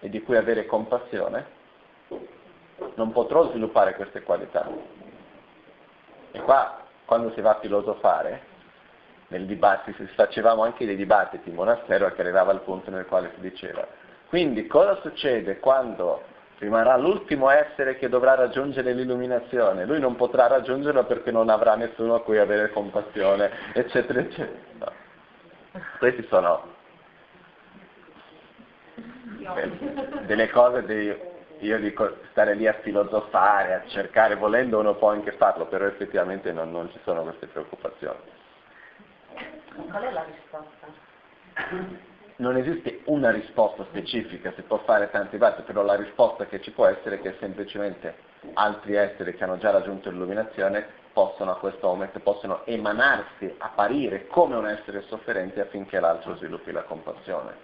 e 0.00 0.10
di 0.10 0.22
cui 0.22 0.36
avere 0.36 0.66
compassione, 0.66 1.46
non 2.96 3.12
potrò 3.12 3.48
sviluppare 3.48 3.94
queste 3.94 4.22
qualità. 4.22 4.68
E 6.32 6.38
qua, 6.40 6.82
quando 7.06 7.32
si 7.32 7.40
va 7.40 7.52
a 7.52 7.60
filosofare, 7.60 8.42
nel 9.28 9.46
dibattito, 9.46 10.04
facevamo 10.14 10.64
anche 10.64 10.84
dei 10.84 10.96
dibattiti 10.96 11.48
in 11.48 11.54
monastero 11.54 12.12
che 12.12 12.20
arrivava 12.20 12.50
al 12.50 12.60
punto 12.60 12.90
nel 12.90 13.06
quale 13.06 13.30
si 13.36 13.40
diceva, 13.40 13.88
quindi 14.28 14.66
cosa 14.66 15.00
succede 15.00 15.60
quando 15.60 16.24
rimarrà 16.58 16.98
l'ultimo 16.98 17.48
essere 17.48 17.96
che 17.96 18.10
dovrà 18.10 18.34
raggiungere 18.34 18.92
l'illuminazione? 18.92 19.86
Lui 19.86 19.98
non 19.98 20.14
potrà 20.14 20.46
raggiungerla 20.46 21.04
perché 21.04 21.30
non 21.30 21.48
avrà 21.48 21.74
nessuno 21.74 22.16
a 22.16 22.20
cui 22.20 22.36
avere 22.36 22.68
compassione, 22.68 23.50
eccetera, 23.72 24.20
eccetera. 24.20 24.58
No. 24.78 25.04
Questi 25.98 26.26
sono 26.28 26.74
delle 30.26 30.50
cose 30.50 30.84
di, 30.84 31.14
io 31.60 31.78
dico 31.78 32.18
stare 32.30 32.54
lì 32.54 32.66
a 32.66 32.74
filosofare, 32.82 33.74
a 33.74 33.86
cercare, 33.86 34.34
volendo 34.36 34.78
uno 34.78 34.94
può 34.94 35.10
anche 35.10 35.32
farlo, 35.32 35.66
però 35.66 35.86
effettivamente 35.86 36.52
non, 36.52 36.70
non 36.70 36.90
ci 36.90 36.98
sono 37.04 37.22
queste 37.22 37.46
preoccupazioni. 37.46 38.18
Qual 39.90 40.02
è 40.02 40.10
la 40.10 40.24
risposta? 40.24 40.86
Non 42.36 42.56
esiste 42.56 43.00
una 43.04 43.30
risposta 43.30 43.84
specifica, 43.84 44.52
si 44.52 44.62
può 44.62 44.78
fare 44.84 45.10
tanti 45.10 45.38
vati, 45.38 45.62
però 45.62 45.82
la 45.82 45.94
risposta 45.94 46.44
che 46.46 46.60
ci 46.60 46.70
può 46.70 46.86
essere 46.86 47.16
è 47.16 47.20
che 47.20 47.36
semplicemente 47.40 48.14
altri 48.54 48.94
esseri 48.94 49.34
che 49.34 49.44
hanno 49.44 49.56
già 49.56 49.70
raggiunto 49.70 50.10
l'illuminazione 50.10 51.04
possono 51.16 51.52
a 51.52 51.56
questo 51.56 51.86
momento, 51.86 52.20
possono 52.20 52.60
emanarsi, 52.66 53.54
apparire 53.56 54.26
come 54.26 54.54
un 54.54 54.68
essere 54.68 55.00
sofferente 55.08 55.62
affinché 55.62 55.98
l'altro 55.98 56.36
sviluppi 56.36 56.72
la 56.72 56.82
compassione. 56.82 57.54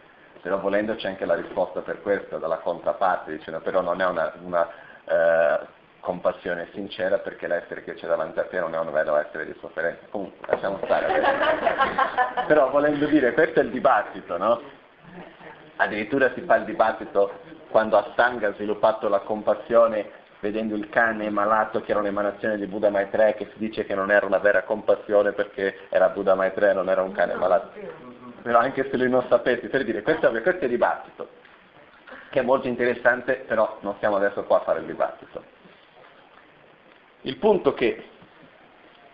Però 0.41 0.59
volendo 0.59 0.95
c'è 0.95 1.09
anche 1.09 1.27
la 1.27 1.35
risposta 1.35 1.83
per 1.83 2.01
questo 2.01 2.39
dalla 2.39 2.61
controparte, 2.61 3.31
dicendo 3.31 3.61
però 3.61 3.83
non 3.83 4.01
è 4.01 4.07
una, 4.07 4.33
una 4.41 4.67
eh, 5.05 5.67
compassione 6.01 6.71
sincera 6.73 7.19
perché 7.19 7.47
l'essere 7.47 7.85
che 7.85 7.93
c'è 7.93 8.07
davanti 8.07 8.39
a 8.39 8.45
te 8.45 8.59
non 8.59 8.75
è 8.75 8.79
un 8.79 8.91
vero 8.91 9.17
essere 9.17 9.45
di 9.45 9.55
sofferenza. 9.61 10.07
Comunque, 10.09 10.47
lasciamo 10.49 10.79
stare 10.85 11.05
adesso. 11.05 12.47
Però 12.49 12.71
volendo 12.71 13.05
dire, 13.05 13.35
questo 13.35 13.61
è 13.61 13.65
il 13.65 13.71
dibattito, 13.71 14.39
no? 14.39 14.63
Addirittura 15.77 16.33
si 16.33 16.41
fa 16.41 16.57
il 16.57 16.65
dibattito 16.65 17.39
quando 17.69 17.99
Ashtanga 17.99 18.49
ha 18.49 18.53
sviluppato 18.55 19.11
la 19.11 19.21
compassione 19.21 20.22
vedendo 20.43 20.74
il 20.74 20.88
cane 20.88 21.30
malato 21.30 21.82
che 21.82 21.93
era 21.93 22.01
un'emanazione 22.01 22.59
di 22.59 22.66
Buddha 22.66 22.90
Maitreya 22.90 23.34
che 23.34 23.49
si 23.53 23.59
dice 23.59 23.84
che 23.84 23.95
non 23.95 24.11
era 24.11 24.26
una 24.26 24.38
vera 24.38 24.64
compassione 24.64 25.30
perché 25.30 25.86
era 25.88 26.09
Buddha 26.09 26.34
Maitreya, 26.34 26.74
non 26.74 26.88
era 26.88 27.01
un 27.01 27.12
cane 27.12 27.34
malato. 27.34 27.70
però 28.43 28.59
anche 28.59 28.88
se 28.90 28.97
lui 28.97 29.09
non 29.09 29.24
sapesse, 29.28 29.68
per 29.68 29.84
dire, 29.84 30.03
questo, 30.03 30.28
questo 30.30 30.51
è 30.51 30.64
il 30.64 30.68
dibattito, 30.68 31.28
che 32.30 32.40
è 32.40 32.43
molto 32.43 32.66
interessante, 32.66 33.45
però 33.47 33.78
non 33.82 33.95
siamo 34.01 34.16
adesso 34.16 34.43
qua 34.43 34.57
a 34.57 34.64
fare 34.64 34.80
il 34.80 34.86
dibattito. 34.86 35.45
Il 37.20 37.36
punto 37.36 37.72
che 37.72 38.05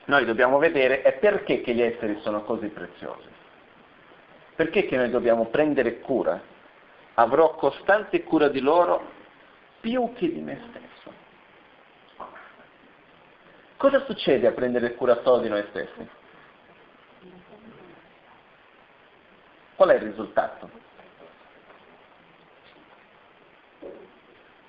noi 0.06 0.24
dobbiamo 0.24 0.56
vedere 0.56 1.02
è 1.02 1.12
perché 1.18 1.60
che 1.60 1.74
gli 1.74 1.82
esseri 1.82 2.18
sono 2.22 2.42
così 2.44 2.68
preziosi. 2.68 3.28
Perché 4.56 4.86
che 4.86 4.96
noi 4.96 5.10
dobbiamo 5.10 5.44
prendere 5.48 6.00
cura? 6.00 6.40
Avrò 7.14 7.54
costante 7.56 8.22
cura 8.24 8.48
di 8.48 8.60
loro 8.60 9.16
più 9.80 10.10
che 10.14 10.32
di 10.32 10.40
me 10.40 10.62
stesso. 10.70 10.87
Cosa 13.78 14.04
succede 14.06 14.48
a 14.48 14.50
prendere 14.50 14.96
cura 14.96 15.22
solo 15.22 15.38
di 15.38 15.48
noi 15.48 15.64
stessi? 15.70 16.08
Qual 19.76 19.88
è 19.90 19.94
il 19.94 20.00
risultato? 20.00 20.68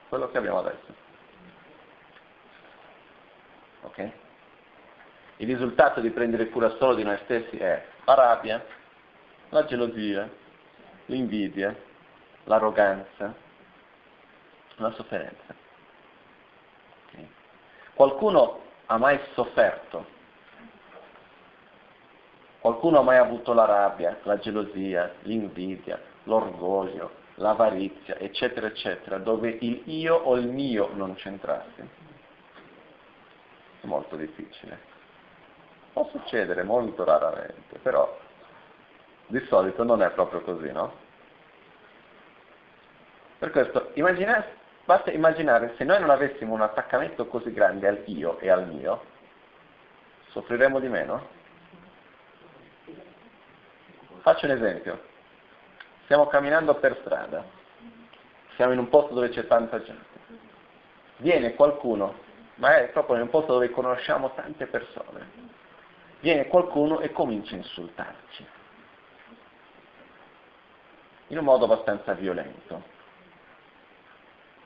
Quello 0.09 0.29
che 0.29 0.37
abbiamo 0.37 0.59
adesso. 0.59 0.93
Ok? 3.81 4.11
Il 5.37 5.47
risultato 5.47 6.01
di 6.01 6.11
prendere 6.11 6.49
cura 6.49 6.69
solo 6.77 6.93
di 6.93 7.03
noi 7.03 7.17
stessi 7.23 7.57
è 7.57 7.83
la 8.05 8.13
rabbia, 8.13 8.63
la 9.49 9.65
gelosia, 9.65 10.29
l'invidia, 11.05 11.75
l'arroganza, 12.43 13.33
la 14.75 14.91
sofferenza. 14.91 15.55
Okay. 17.07 17.27
Qualcuno 17.95 18.67
ha 18.91 18.97
mai 18.97 19.19
sofferto 19.33 20.17
Qualcuno 22.59 22.99
ha 22.99 23.03
mai 23.03 23.17
avuto 23.17 23.53
la 23.53 23.63
rabbia, 23.63 24.19
la 24.23 24.37
gelosia, 24.37 25.13
l'invidia, 25.21 25.99
l'orgoglio, 26.23 27.11
l'avarizia, 27.35 28.17
eccetera, 28.17 28.67
eccetera, 28.67 29.17
dove 29.17 29.57
il 29.61 29.83
io 29.85 30.15
o 30.15 30.35
il 30.35 30.47
mio 30.47 30.89
non 30.93 31.15
c'entrasse? 31.15 31.89
È 33.79 33.87
molto 33.87 34.17
difficile. 34.17 34.77
Può 35.93 36.09
succedere 36.09 36.63
molto 36.63 37.05
raramente, 37.05 37.79
però 37.81 38.19
di 39.27 39.39
solito 39.47 39.83
non 39.83 40.01
è 40.01 40.11
proprio 40.11 40.41
così, 40.41 40.69
no? 40.71 41.07
Per 43.37 43.51
questo 43.51 43.91
immaginate, 43.93 44.57
basta 44.89 45.11
immaginare 45.11 45.75
se 45.77 45.83
noi 45.83 45.99
non 45.99 46.09
avessimo 46.09 46.55
un 46.55 46.61
attaccamento 46.61 47.27
così 47.27 47.53
grande 47.53 47.87
al 47.87 48.01
io 48.07 48.39
e 48.39 48.49
al 48.49 48.67
mio, 48.67 49.03
soffriremmo 50.29 50.79
di 50.79 50.87
meno? 50.87 51.27
Faccio 54.21 54.47
un 54.47 54.53
esempio. 54.53 54.99
Stiamo 56.05 56.25
camminando 56.25 56.73
per 56.73 56.97
strada, 57.01 57.45
siamo 58.55 58.71
in 58.73 58.79
un 58.79 58.89
posto 58.89 59.13
dove 59.13 59.29
c'è 59.29 59.45
tanta 59.45 59.79
gente. 59.79 60.17
Viene 61.17 61.53
qualcuno, 61.53 62.15
magari 62.55 62.87
proprio 62.87 63.17
in 63.17 63.21
un 63.21 63.29
posto 63.29 63.53
dove 63.53 63.69
conosciamo 63.69 64.33
tante 64.33 64.65
persone, 64.65 65.29
viene 66.19 66.47
qualcuno 66.47 66.99
e 66.99 67.11
comincia 67.11 67.53
a 67.53 67.57
insultarci. 67.57 68.47
In 71.27 71.37
un 71.37 71.43
modo 71.43 71.65
abbastanza 71.65 72.13
violento, 72.13 72.97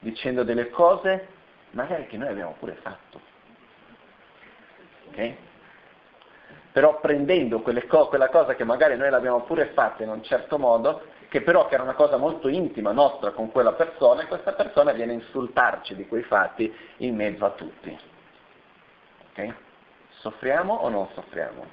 dicendo 0.04 0.44
delle 0.44 0.70
cose 0.70 1.28
magari 1.72 2.06
che 2.06 2.18
noi 2.18 2.28
abbiamo 2.30 2.56
pure 2.60 2.76
fatto. 2.76 3.20
Ok? 5.10 5.36
però 6.74 7.00
prendendo 7.00 7.62
co- 7.62 8.08
quella 8.08 8.30
cosa 8.30 8.56
che 8.56 8.64
magari 8.64 8.98
noi 8.98 9.12
l'abbiamo 9.12 9.44
pure 9.44 9.68
fatta 9.68 10.02
in 10.02 10.10
un 10.10 10.24
certo 10.24 10.58
modo, 10.58 11.04
che 11.30 11.42
però 11.42 11.68
che 11.68 11.76
era 11.76 11.84
una 11.84 11.94
cosa 11.94 12.18
molto 12.18 12.48
intima 12.48 12.92
nostra 12.92 13.30
con 13.30 13.52
quella 13.52 13.74
persona, 13.74 14.24
e 14.24 14.28
questa 14.28 14.54
persona 14.54 14.92
viene 14.92 15.12
a 15.12 15.16
insultarci 15.16 15.96
di 15.96 16.08
quei 16.08 16.24
fatti 16.24 16.76
in 16.98 17.16
mezzo 17.16 17.46
a 17.46 17.52
tutti. 17.52 17.96
Okay? 19.30 19.54
Soffriamo 20.20 20.74
o 20.74 20.90
non 20.90 21.08
soffriamo? 21.14 21.66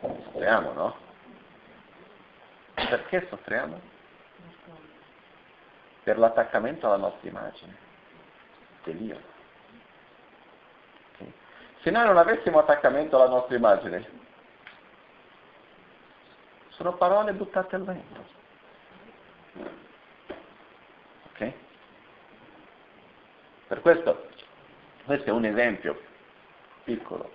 Soffriamo, 0.00 0.72
no? 0.72 0.96
Perché 2.74 3.26
soffriamo? 3.30 3.80
Per 6.08 6.16
l'attaccamento 6.16 6.86
alla 6.86 6.96
nostra 6.96 7.28
immagine, 7.28 7.76
dell'io. 8.82 9.20
Se 11.82 11.90
noi 11.90 12.06
non 12.06 12.16
avessimo 12.16 12.60
attaccamento 12.60 13.16
alla 13.16 13.28
nostra 13.28 13.54
immagine, 13.54 14.08
sono 16.68 16.94
parole 16.94 17.34
buttate 17.34 17.76
al 17.76 17.84
vento. 17.84 18.24
Ok? 21.26 21.52
Per 23.66 23.80
questo, 23.82 24.28
questo 25.04 25.28
è 25.28 25.32
un 25.32 25.44
esempio 25.44 26.00
piccolo, 26.84 27.30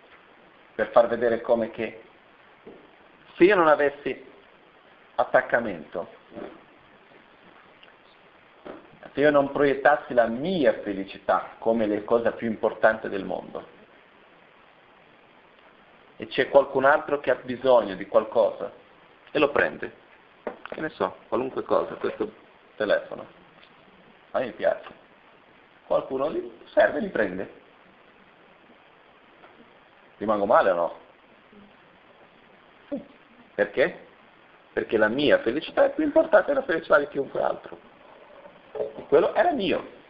per 0.73 0.89
far 0.89 1.07
vedere 1.07 1.41
come 1.41 1.69
che 1.69 2.01
se 3.35 3.43
io 3.43 3.55
non 3.55 3.67
avessi 3.67 4.31
attaccamento, 5.13 6.21
se 9.13 9.19
io 9.19 9.31
non 9.31 9.51
proiettassi 9.51 10.13
la 10.13 10.27
mia 10.27 10.73
felicità 10.81 11.51
come 11.59 11.85
la 11.87 12.01
cosa 12.03 12.31
più 12.31 12.47
importante 12.47 13.09
del 13.09 13.23
mondo, 13.23 13.81
e 16.17 16.27
c'è 16.27 16.49
qualcun 16.49 16.85
altro 16.85 17.19
che 17.19 17.31
ha 17.31 17.35
bisogno 17.35 17.95
di 17.95 18.07
qualcosa 18.07 18.71
e 19.31 19.39
lo 19.39 19.49
prende. 19.49 20.01
Che 20.69 20.79
ne 20.79 20.89
so, 20.89 21.17
qualunque 21.27 21.63
cosa, 21.63 21.95
questo 21.95 22.31
telefono. 22.75 23.25
A 24.31 24.39
me 24.39 24.51
piace. 24.51 24.89
Qualcuno 25.85 26.31
gli 26.31 26.49
serve 26.73 26.99
e 26.99 27.01
li 27.01 27.09
prende. 27.09 27.61
Rimango 30.17 30.45
male 30.45 30.69
o 30.71 30.75
no? 30.75 30.97
Sì. 32.89 33.03
Perché? 33.55 34.07
Perché 34.71 34.97
la 34.97 35.09
mia 35.09 35.39
felicità 35.39 35.85
è 35.85 35.93
più 35.93 36.03
importante 36.03 36.53
della 36.53 36.65
felicità 36.65 36.97
di 36.99 37.07
chiunque 37.09 37.41
altro. 37.41 37.77
Quello 39.07 39.33
era 39.35 39.51
mio. 39.51 40.01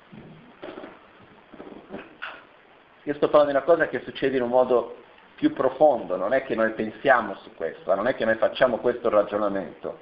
Io 3.03 3.14
sto 3.16 3.28
parlando 3.28 3.51
di 3.51 3.57
una 3.57 3.66
cosa 3.66 3.88
che 3.89 4.01
succede 4.05 4.38
in 4.38 4.43
un 4.43 4.49
modo 4.49 5.01
più 5.36 5.51
profondo, 5.51 6.16
non 6.16 6.34
è 6.34 6.43
che 6.43 6.55
noi 6.55 6.72
pensiamo 6.72 7.36
su 7.36 7.53
questo, 7.55 7.93
non 7.95 8.07
è 8.07 8.16
che 8.16 8.24
noi 8.24 8.36
facciamo 8.36 8.78
questo 8.78 9.09
ragionamento, 9.09 9.97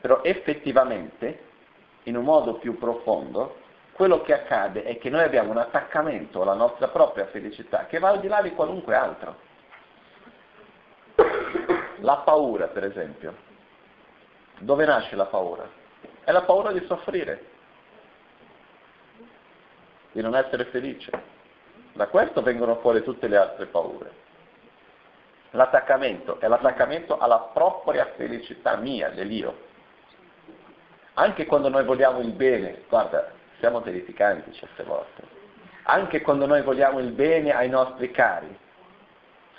però 0.00 0.22
effettivamente, 0.22 1.46
in 2.04 2.16
un 2.16 2.24
modo 2.24 2.54
più 2.54 2.78
profondo, 2.78 3.56
quello 3.92 4.22
che 4.22 4.32
accade 4.32 4.84
è 4.84 4.96
che 4.98 5.10
noi 5.10 5.24
abbiamo 5.24 5.50
un 5.50 5.58
attaccamento 5.58 6.40
alla 6.42 6.54
nostra 6.54 6.86
propria 6.86 7.26
felicità 7.26 7.86
che 7.86 7.98
va 7.98 8.10
al 8.10 8.20
di 8.20 8.28
là 8.28 8.40
di 8.42 8.52
qualunque 8.52 8.94
altro. 8.94 9.36
La 11.96 12.18
paura, 12.18 12.68
per 12.68 12.84
esempio. 12.84 13.34
Dove 14.60 14.84
nasce 14.84 15.16
la 15.16 15.26
paura? 15.26 15.77
È 16.28 16.30
la 16.30 16.42
paura 16.42 16.72
di 16.72 16.84
soffrire, 16.86 17.42
di 20.12 20.20
non 20.20 20.36
essere 20.36 20.66
felice. 20.66 21.10
Da 21.94 22.06
questo 22.08 22.42
vengono 22.42 22.76
fuori 22.80 23.02
tutte 23.02 23.28
le 23.28 23.38
altre 23.38 23.64
paure. 23.64 24.10
L'attaccamento 25.52 26.38
è 26.38 26.46
l'attaccamento 26.46 27.16
alla 27.16 27.38
propria 27.54 28.12
felicità 28.14 28.76
mia, 28.76 29.08
dell'io. 29.08 29.56
Anche 31.14 31.46
quando 31.46 31.70
noi 31.70 31.84
vogliamo 31.84 32.20
il 32.20 32.32
bene, 32.32 32.82
guarda, 32.90 33.32
siamo 33.60 33.80
terrificanti 33.80 34.52
certe 34.52 34.82
volte, 34.82 35.22
anche 35.84 36.20
quando 36.20 36.44
noi 36.44 36.60
vogliamo 36.60 36.98
il 36.98 37.12
bene 37.12 37.54
ai 37.54 37.70
nostri 37.70 38.10
cari, 38.10 38.54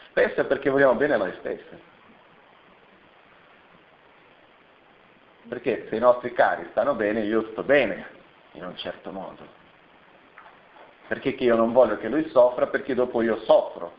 spesso 0.09 0.41
è 0.41 0.45
perché 0.45 0.69
vogliamo 0.69 0.93
bene 0.93 1.15
a 1.15 1.17
noi 1.17 1.33
stessi. 1.39 1.87
Perché 5.49 5.87
se 5.89 5.95
i 5.95 5.99
nostri 5.99 6.31
cari 6.31 6.67
stanno 6.69 6.93
bene, 6.93 7.21
io 7.21 7.49
sto 7.51 7.63
bene, 7.63 8.05
in 8.53 8.63
un 8.63 8.77
certo 8.77 9.11
modo. 9.11 9.57
Perché 11.07 11.29
io 11.29 11.55
non 11.55 11.73
voglio 11.73 11.97
che 11.97 12.07
lui 12.07 12.29
soffra, 12.29 12.67
perché 12.67 12.93
dopo 12.93 13.23
io 13.23 13.39
soffro. 13.41 13.93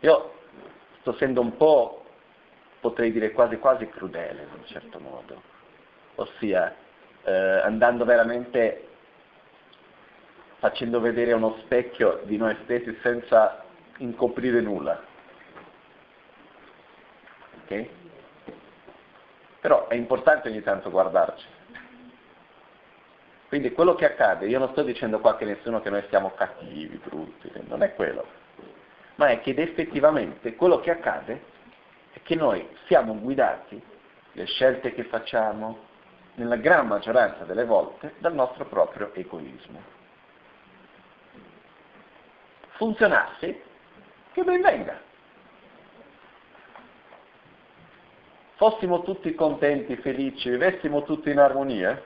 Io 0.00 0.34
sto 1.00 1.14
essendo 1.14 1.40
un 1.40 1.56
po', 1.56 2.04
potrei 2.80 3.10
dire 3.10 3.32
quasi 3.32 3.56
quasi 3.56 3.88
crudele 3.88 4.42
in 4.42 4.58
un 4.58 4.66
certo 4.66 5.00
modo, 5.00 5.42
ossia 6.16 6.74
eh, 7.24 7.32
andando 7.32 8.04
veramente 8.04 8.86
facendo 10.58 11.00
vedere 11.00 11.32
uno 11.32 11.56
specchio 11.62 12.20
di 12.24 12.36
noi 12.36 12.56
stessi 12.64 12.96
senza 13.02 13.64
incoprire 13.98 14.60
nulla. 14.60 15.02
Ok? 17.62 17.95
Però 19.66 19.88
è 19.88 19.94
importante 19.94 20.48
ogni 20.48 20.62
tanto 20.62 20.90
guardarci. 20.90 21.46
Quindi 23.48 23.72
quello 23.72 23.94
che 23.94 24.04
accade, 24.04 24.46
io 24.46 24.58
non 24.58 24.70
sto 24.70 24.82
dicendo 24.82 25.18
qua 25.18 25.36
che 25.36 25.44
nessuno 25.44 25.80
che 25.80 25.90
noi 25.90 26.04
siamo 26.08 26.32
cattivi, 26.34 27.00
brutti, 27.02 27.50
non 27.66 27.82
è 27.82 27.94
quello 27.94 28.44
ma 29.16 29.28
è 29.28 29.40
che 29.40 29.54
effettivamente 29.56 30.54
quello 30.56 30.80
che 30.80 30.90
accade 30.90 31.42
è 32.12 32.20
che 32.22 32.34
noi 32.34 32.66
siamo 32.86 33.18
guidati, 33.18 33.82
le 34.32 34.44
scelte 34.44 34.92
che 34.92 35.04
facciamo, 35.04 35.84
nella 36.34 36.56
gran 36.56 36.86
maggioranza 36.86 37.44
delle 37.44 37.64
volte, 37.64 38.14
dal 38.18 38.34
nostro 38.34 38.66
proprio 38.66 39.12
egoismo. 39.14 39.80
Funzionasse, 42.72 43.62
che 44.32 44.44
ben 44.44 44.60
venga. 44.60 45.00
Fossimo 48.56 49.02
tutti 49.02 49.34
contenti, 49.34 49.96
felici, 49.96 50.48
vivessimo 50.48 51.02
tutti 51.02 51.28
in 51.28 51.38
armonia, 51.38 52.02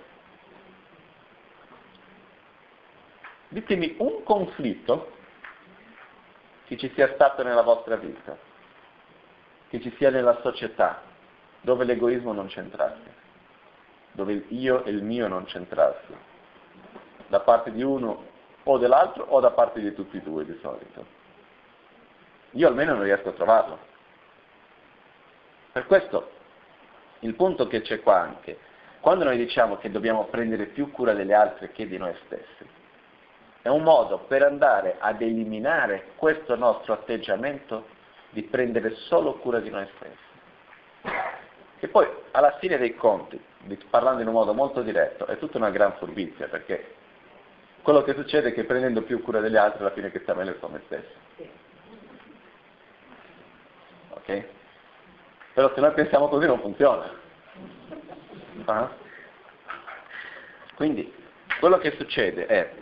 ditemi 3.46 3.94
un 3.98 4.24
conflitto 4.24 5.12
che 6.64 6.76
ci 6.76 6.90
sia 6.94 7.12
stato 7.14 7.44
nella 7.44 7.62
vostra 7.62 7.94
vita, 7.94 8.36
che 9.68 9.80
ci 9.80 9.94
sia 9.96 10.11
nella 10.11 10.40
società, 10.40 11.01
dove 11.61 11.84
l'egoismo 11.84 12.32
non 12.32 12.48
c'entrasse, 12.48 13.14
dove 14.11 14.44
io 14.48 14.82
e 14.82 14.90
il 14.90 15.05
mio 15.05 15.28
non 15.28 15.44
c'entrasse, 15.44 16.16
da 17.28 17.38
parte 17.38 17.70
di 17.70 17.82
uno 17.84 18.26
o 18.64 18.76
dell'altro 18.76 19.22
o 19.22 19.38
da 19.38 19.53
parte 19.53 19.78
di 19.78 19.94
tutti 19.94 20.16
e 20.16 20.22
due 20.22 20.44
di 20.44 20.59
solito. 20.61 21.07
Io 22.55 22.66
almeno 22.66 22.94
non 22.94 23.05
riesco 23.05 23.28
a 23.28 23.32
trovarlo. 23.34 23.78
Per 25.70 25.86
questo 25.86 26.38
il 27.20 27.34
punto 27.34 27.66
che 27.66 27.82
c'è 27.82 28.00
qua 28.00 28.20
anche, 28.20 28.58
quando 29.00 29.24
noi 29.24 29.36
diciamo 29.36 29.76
che 29.78 29.90
dobbiamo 29.90 30.24
prendere 30.24 30.66
più 30.66 30.90
cura 30.90 31.14
delle 31.14 31.34
altre 31.34 31.72
che 31.72 31.86
di 31.86 31.96
noi 31.96 32.14
stessi, 32.26 32.68
è 33.62 33.68
un 33.68 33.82
modo 33.82 34.18
per 34.20 34.42
andare 34.42 34.96
ad 34.98 35.20
eliminare 35.20 36.12
questo 36.16 36.54
nostro 36.56 36.94
atteggiamento 36.94 37.86
di 38.30 38.42
prendere 38.42 38.94
solo 38.94 39.34
cura 39.34 39.60
di 39.60 39.70
noi 39.70 39.86
stessi. 39.96 40.28
Che 41.78 41.88
poi 41.88 42.06
alla 42.32 42.56
fine 42.58 42.78
dei 42.78 42.94
conti, 42.94 43.42
parlando 43.88 44.22
in 44.22 44.28
un 44.28 44.34
modo 44.34 44.52
molto 44.52 44.82
diretto, 44.82 45.26
è 45.26 45.38
tutta 45.38 45.58
una 45.58 45.70
gran 45.70 45.94
furbizia, 45.94 46.46
perché 46.48 46.94
quello 47.82 48.02
che 48.02 48.14
succede 48.14 48.50
è 48.50 48.52
che 48.52 48.64
prendendo 48.64 49.02
più 49.02 49.22
cura 49.22 49.40
degli 49.40 49.56
altri 49.56 49.80
alla 49.80 49.92
fine 49.92 50.10
che 50.10 50.20
sta 50.20 50.34
meglio 50.34 50.52
è 50.52 50.58
come 50.58 50.82
stesso. 50.84 51.18
Ok? 54.10 54.44
Però 55.61 55.74
se 55.74 55.80
noi 55.82 55.92
pensiamo 55.92 56.28
così 56.28 56.46
non 56.46 56.58
funziona. 56.58 57.12
Ah? 58.64 58.90
Quindi 60.74 61.12
quello 61.58 61.76
che 61.76 61.94
succede 61.98 62.46
è 62.46 62.72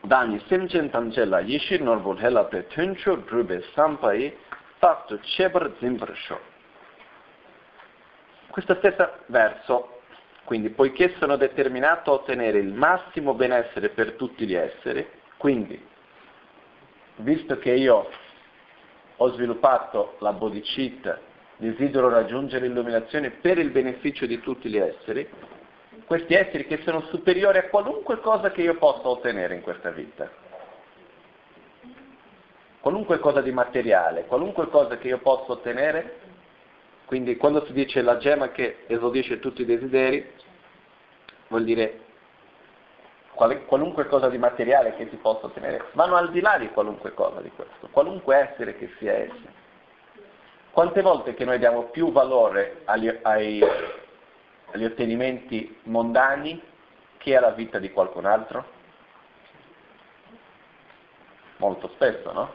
dāni 0.00 0.42
semchen 0.46 0.88
tamche 0.88 1.22
la 1.26 1.40
yishir 1.40 1.82
norbol 1.82 2.18
hela 2.18 2.44
pe 2.44 2.66
drube 3.26 3.62
sampai 3.74 4.34
fatto 4.78 5.18
chebar 5.20 5.70
zimbra 5.80 6.14
sho. 6.14 6.40
Questo 8.48 8.76
stesso 8.76 9.18
verso, 9.26 10.00
quindi, 10.44 10.70
poiché 10.70 11.14
sono 11.18 11.36
determinato 11.36 12.10
a 12.10 12.14
ottenere 12.14 12.58
il 12.58 12.72
massimo 12.72 13.34
benessere 13.34 13.90
per 13.90 14.12
tutti 14.12 14.46
gli 14.46 14.54
esseri, 14.54 15.06
quindi, 15.36 15.78
visto 17.16 17.58
che 17.58 17.72
io 17.72 18.08
ho 19.22 19.32
sviluppato 19.32 20.14
la 20.20 20.32
bodhicitta, 20.32 21.18
desidero 21.56 22.08
raggiungere 22.08 22.66
l'illuminazione 22.66 23.30
per 23.30 23.58
il 23.58 23.70
beneficio 23.70 24.24
di 24.24 24.40
tutti 24.40 24.70
gli 24.70 24.78
esseri, 24.78 25.28
questi 26.06 26.32
esseri 26.32 26.66
che 26.66 26.80
sono 26.84 27.02
superiori 27.02 27.58
a 27.58 27.68
qualunque 27.68 28.18
cosa 28.20 28.50
che 28.50 28.62
io 28.62 28.76
possa 28.76 29.06
ottenere 29.08 29.54
in 29.54 29.60
questa 29.60 29.90
vita. 29.90 30.30
Qualunque 32.80 33.18
cosa 33.18 33.42
di 33.42 33.52
materiale, 33.52 34.24
qualunque 34.24 34.68
cosa 34.68 34.96
che 34.96 35.08
io 35.08 35.18
possa 35.18 35.52
ottenere, 35.52 36.16
quindi 37.04 37.36
quando 37.36 37.66
si 37.66 37.74
dice 37.74 38.00
la 38.00 38.16
gemma 38.16 38.48
che 38.52 38.84
esaudisce 38.86 39.38
tutti 39.38 39.60
i 39.60 39.66
desideri, 39.66 40.32
vuol 41.48 41.64
dire 41.64 42.00
qualunque 43.66 44.06
cosa 44.06 44.28
di 44.28 44.36
materiale 44.36 44.94
che 44.96 45.08
si 45.08 45.16
possa 45.16 45.46
ottenere, 45.46 45.86
vanno 45.92 46.16
al 46.16 46.30
di 46.30 46.40
là 46.40 46.58
di 46.58 46.68
qualunque 46.68 47.14
cosa 47.14 47.40
di 47.40 47.50
questo, 47.50 47.88
qualunque 47.90 48.36
essere 48.36 48.76
che 48.76 48.92
sia 48.98 49.12
esso. 49.12 49.58
Quante 50.70 51.00
volte 51.00 51.34
che 51.34 51.44
noi 51.46 51.58
diamo 51.58 51.84
più 51.84 52.12
valore 52.12 52.82
agli, 52.84 53.08
ai, 53.22 53.64
agli 54.72 54.84
ottenimenti 54.84 55.78
mondani 55.84 56.62
che 57.16 57.36
alla 57.36 57.50
vita 57.50 57.78
di 57.78 57.90
qualcun 57.90 58.26
altro? 58.26 58.78
Molto 61.56 61.88
spesso, 61.94 62.32
no? 62.32 62.52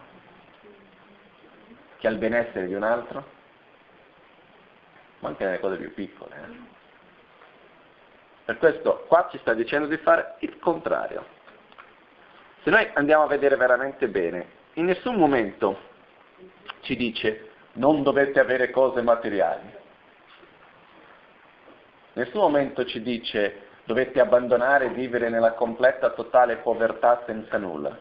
Che 1.98 2.08
al 2.08 2.18
benessere 2.18 2.68
di 2.68 2.74
un 2.74 2.84
altro? 2.84 3.24
Ma 5.20 5.30
anche 5.30 5.46
nelle 5.46 5.60
cose 5.60 5.78
più 5.78 5.94
piccole. 5.94 6.36
Eh? 6.36 6.75
Per 8.46 8.58
questo 8.58 9.04
qua 9.08 9.28
ci 9.32 9.38
sta 9.39 9.54
dicendo 9.54 9.88
di 9.88 9.98
fare 9.98 10.36
il 10.39 10.58
contrario. 10.60 11.26
Se 12.64 12.70
noi 12.70 12.88
andiamo 12.93 13.24
a 13.24 13.28
vedere 13.28 13.56
veramente 13.56 14.08
bene, 14.08 14.48
in 14.74 14.86
nessun 14.86 15.16
momento 15.16 15.78
ci 16.82 16.96
dice 16.96 17.50
non 17.74 18.04
dovete 18.04 18.39
avere 18.39 18.70
cose 18.70 19.02
materiali 19.02 19.84
nessun 22.16 22.41
momento 22.41 22.86
ci 22.86 23.02
dice 23.02 23.64
dovete 23.86 24.20
abbandonare 24.20 24.86
e 24.86 24.89
vivere 24.89 25.30
nella 25.30 25.54
completa, 25.54 26.10
totale 26.12 26.58
povertà 26.58 27.24
senza 27.26 27.58
nulla. 27.58 27.98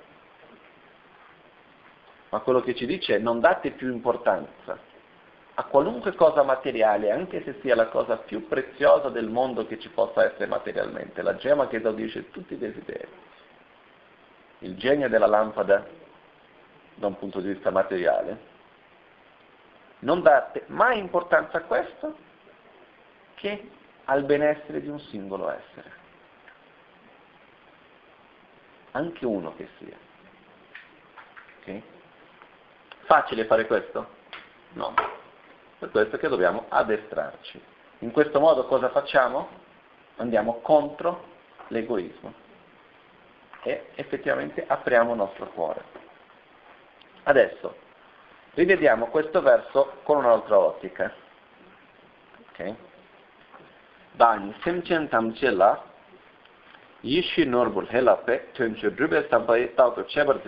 Ma 2.31 2.41
quello 2.41 2.61
che 2.61 2.75
ci 2.75 2.87
dice 2.87 3.17
è 3.17 3.19
non 3.19 3.41
date 3.41 3.73
più 3.73 3.93
importanza 3.93 4.79
a 5.57 5.65
qualunque 5.65 6.15
cosa 6.15 6.43
materiale, 6.43 7.13
anche 7.13 7.43
se 7.45 7.59
sia 7.61 7.77
la 7.77 7.87
cosa 7.87 8.17
più 8.17 8.49
preziosa 8.49 9.09
del 9.09 9.29
mondo 9.29 9.67
che 9.67 9.79
ci 9.79 9.89
possa 9.89 10.25
essere 10.25 10.47
materialmente, 10.47 11.23
la 11.23 11.37
gemma 11.37 11.69
che 11.69 11.77
esaudisce 11.77 12.31
tutti 12.31 12.55
i 12.55 12.59
desideri, 12.59 13.09
il 14.61 14.77
genio 14.77 15.09
della 15.09 15.27
lampada 15.27 15.87
da 16.95 17.07
un 17.07 17.17
punto 17.19 17.41
di 17.41 17.53
vista 17.53 17.71
materiale. 17.71 18.53
Non 20.01 20.23
date 20.23 20.65
mai 20.67 20.99
importanza 20.99 21.59
a 21.59 21.63
questo 21.63 22.17
che 23.35 23.71
al 24.05 24.25
benessere 24.25 24.81
di 24.81 24.89
un 24.89 24.99
singolo 24.99 25.51
essere. 25.51 26.03
Anche 28.91 29.25
uno 29.25 29.55
che 29.57 29.69
sia. 29.79 29.97
Okay? 31.61 31.83
Facile 33.05 33.45
fare 33.45 33.67
questo? 33.67 34.09
No. 34.73 35.23
Per 35.85 35.93
questo 35.93 36.17
che 36.17 36.29
dobbiamo 36.29 36.65
addestrarci. 36.71 37.61
In 37.99 38.11
questo 38.11 38.41
modo 38.41 38.65
cosa 38.65 38.89
facciamo? 38.89 39.49
Andiamo 40.17 40.61
contro 40.63 41.25
l'egoismo 41.69 42.33
e 43.63 43.89
effettivamente 43.97 44.65
apriamo 44.67 45.11
il 45.11 45.19
nostro 45.19 45.47
cuore. 45.49 45.85
Adesso 47.25 47.77
rivediamo 48.55 49.09
questo 49.09 49.43
verso 49.43 49.97
con 50.05 50.17
un'altra 50.17 50.59
ottica. 50.59 51.13
Okay? 52.53 52.75
dāni 54.13 54.55
semchen 54.63 55.09
la 55.57 55.83
yishi 57.01 57.45
norbul 57.45 57.89
hela 57.91 58.17
pe 58.17 58.53
tunchu 58.53 58.89
drube 58.89 59.27
sabai 59.29 59.75
tauto 59.75 60.05
chebar. 60.05 60.41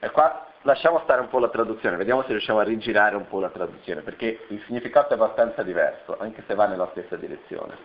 E 0.00 0.10
qua 0.10 0.49
lasciamo 0.62 1.00
stare 1.04 1.20
un 1.20 1.28
po' 1.28 1.38
la 1.38 1.48
traduzione, 1.48 1.96
vediamo 1.96 2.22
se 2.22 2.28
riusciamo 2.28 2.58
a 2.58 2.64
rigirare 2.64 3.16
un 3.16 3.26
po' 3.26 3.40
la 3.40 3.50
traduzione, 3.50 4.02
perché 4.02 4.46
il 4.48 4.62
significato 4.66 5.10
è 5.10 5.16
abbastanza 5.16 5.62
diverso, 5.62 6.16
anche 6.18 6.42
se 6.46 6.54
va 6.54 6.66
nella 6.66 6.88
stessa 6.90 7.16
direzione. 7.16 7.76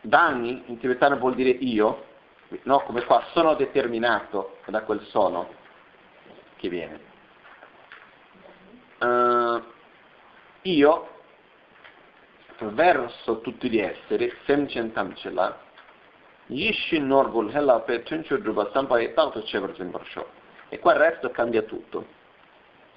Dani 0.00 0.64
in 0.66 0.78
tibetano 0.78 1.16
vuol 1.16 1.34
dire 1.34 1.50
io, 1.50 2.04
no, 2.62 2.80
come 2.80 3.04
qua, 3.04 3.22
sono 3.32 3.54
determinato 3.54 4.58
da 4.66 4.82
quel 4.82 5.00
sono 5.06 5.48
che 6.56 6.68
viene. 6.68 7.10
Uh, 8.98 9.62
io 10.62 11.08
verso 12.70 13.40
tutti 13.40 13.68
gli 13.68 13.78
esseri, 13.78 14.32
semchen 14.44 14.92
yishin 16.46 17.06
norgul 17.06 17.50
hella 17.50 17.80
pe 17.80 18.02
tunchu 18.02 18.36
druba 18.38 18.70
sampai 18.72 19.12
tanto 19.14 19.42
cever 19.44 19.74
zimbarsho. 19.74 20.26
E 20.68 20.78
qua 20.78 20.92
il 20.92 20.98
resto 20.98 21.30
cambia 21.30 21.62
tutto. 21.62 22.06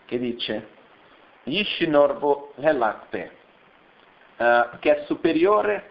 Che 0.05 0.19
dice, 0.19 0.67
yishin 1.43 1.91
norbo 1.91 2.53
hella 2.57 3.05
pe, 3.09 3.31
uh, 4.37 4.77
che 4.79 4.97
è 4.97 5.05
superiore 5.05 5.89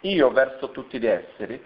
io 0.00 0.30
verso 0.30 0.70
tutti 0.70 0.98
gli 0.98 1.06
esseri, 1.06 1.64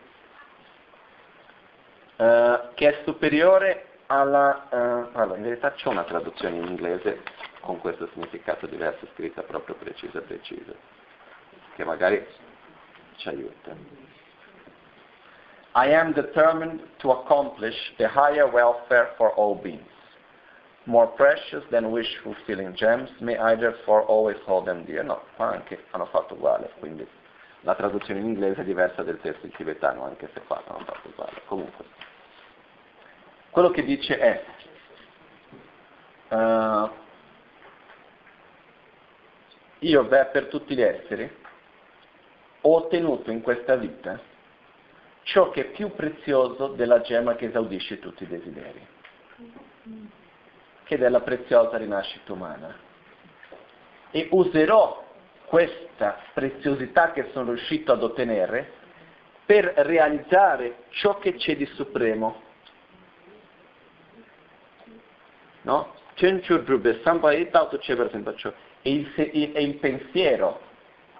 uh, 2.16 2.74
che 2.74 2.88
è 2.88 3.02
superiore 3.04 3.86
alla... 4.06 4.68
Uh, 4.70 5.16
allora, 5.16 5.36
in 5.36 5.42
verità 5.42 5.72
c'è 5.72 5.88
una 5.88 6.04
traduzione 6.04 6.56
in 6.56 6.66
inglese 6.66 7.22
con 7.60 7.78
questo 7.80 8.08
significato 8.12 8.66
diverso, 8.66 9.06
scritta 9.14 9.42
proprio 9.42 9.74
precisa, 9.74 10.20
precisa 10.20 10.72
che 11.80 11.84
magari 11.84 12.26
ci 13.16 13.28
aiuta. 13.28 13.74
I 15.74 15.86
am 15.86 16.12
determined 16.12 16.80
to 17.00 17.12
accomplish 17.12 17.76
the 17.98 18.08
higher 18.08 18.50
welfare 18.50 19.10
for 19.16 19.30
all 19.30 19.54
beings. 19.54 19.86
More 20.86 21.06
precious 21.06 21.62
than 21.70 21.92
wish-fulfilling 21.92 22.74
gems, 22.76 23.08
may 23.20 23.38
I 23.38 23.54
therefore 23.54 24.02
always 24.02 24.36
hold 24.46 24.66
them 24.66 24.84
dear. 24.84 25.04
No, 25.04 25.20
qua 25.36 25.52
anche 25.52 25.84
hanno 25.90 26.06
fatto 26.06 26.34
uguale, 26.34 26.72
quindi 26.80 27.06
la 27.60 27.74
traduzione 27.74 28.20
in 28.20 28.26
inglese 28.26 28.62
è 28.62 28.64
diversa 28.64 29.02
del 29.02 29.20
testo 29.20 29.46
in 29.46 29.52
tibetano, 29.52 30.04
anche 30.04 30.28
se 30.34 30.40
qua 30.40 30.60
hanno 30.66 30.84
fatto 30.84 31.08
uguale. 31.08 31.42
Comunque, 31.46 31.84
quello 33.50 33.70
che 33.70 33.84
dice 33.84 34.18
è, 34.18 34.44
uh, 36.34 36.90
io 39.80 40.06
per 40.06 40.48
tutti 40.48 40.74
gli 40.74 40.82
esseri 40.82 41.38
ho 42.62 42.74
ottenuto 42.74 43.30
in 43.30 43.42
questa 43.42 43.76
vita 43.76 44.29
ciò 45.22 45.50
che 45.50 45.60
è 45.60 45.64
più 45.70 45.94
prezioso 45.94 46.68
della 46.68 47.00
gemma 47.00 47.34
che 47.34 47.46
esaudisce 47.46 47.98
tutti 47.98 48.24
i 48.24 48.26
desideri, 48.26 48.86
che 50.84 50.96
è 50.96 51.08
la 51.08 51.20
preziosa 51.20 51.76
rinascita 51.76 52.32
umana. 52.32 52.76
E 54.10 54.28
userò 54.30 55.06
questa 55.44 56.18
preziosità 56.32 57.12
che 57.12 57.30
sono 57.32 57.52
riuscito 57.52 57.92
ad 57.92 58.02
ottenere 58.02 58.72
per 59.44 59.72
realizzare 59.76 60.84
ciò 60.90 61.18
che 61.18 61.34
c'è 61.34 61.56
di 61.56 61.66
supremo. 61.66 62.42
No? 65.62 65.94
E 66.14 66.28
il, 68.92 69.12
e 69.16 69.62
il 69.62 69.76
pensiero, 69.76 70.60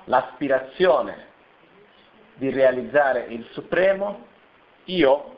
l'aspirazione 0.04 1.29
di 2.40 2.50
realizzare 2.50 3.26
il 3.28 3.46
Supremo, 3.50 4.26
io 4.84 5.36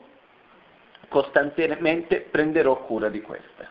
costantemente 1.09 2.21
prenderò 2.21 2.81
cura 2.85 3.09
di 3.09 3.21
questa. 3.21 3.69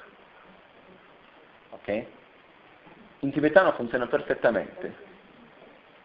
Ok? 1.71 2.05
In 3.21 3.33
tibetano 3.33 3.73
funziona 3.73 4.07
perfettamente. 4.07 5.11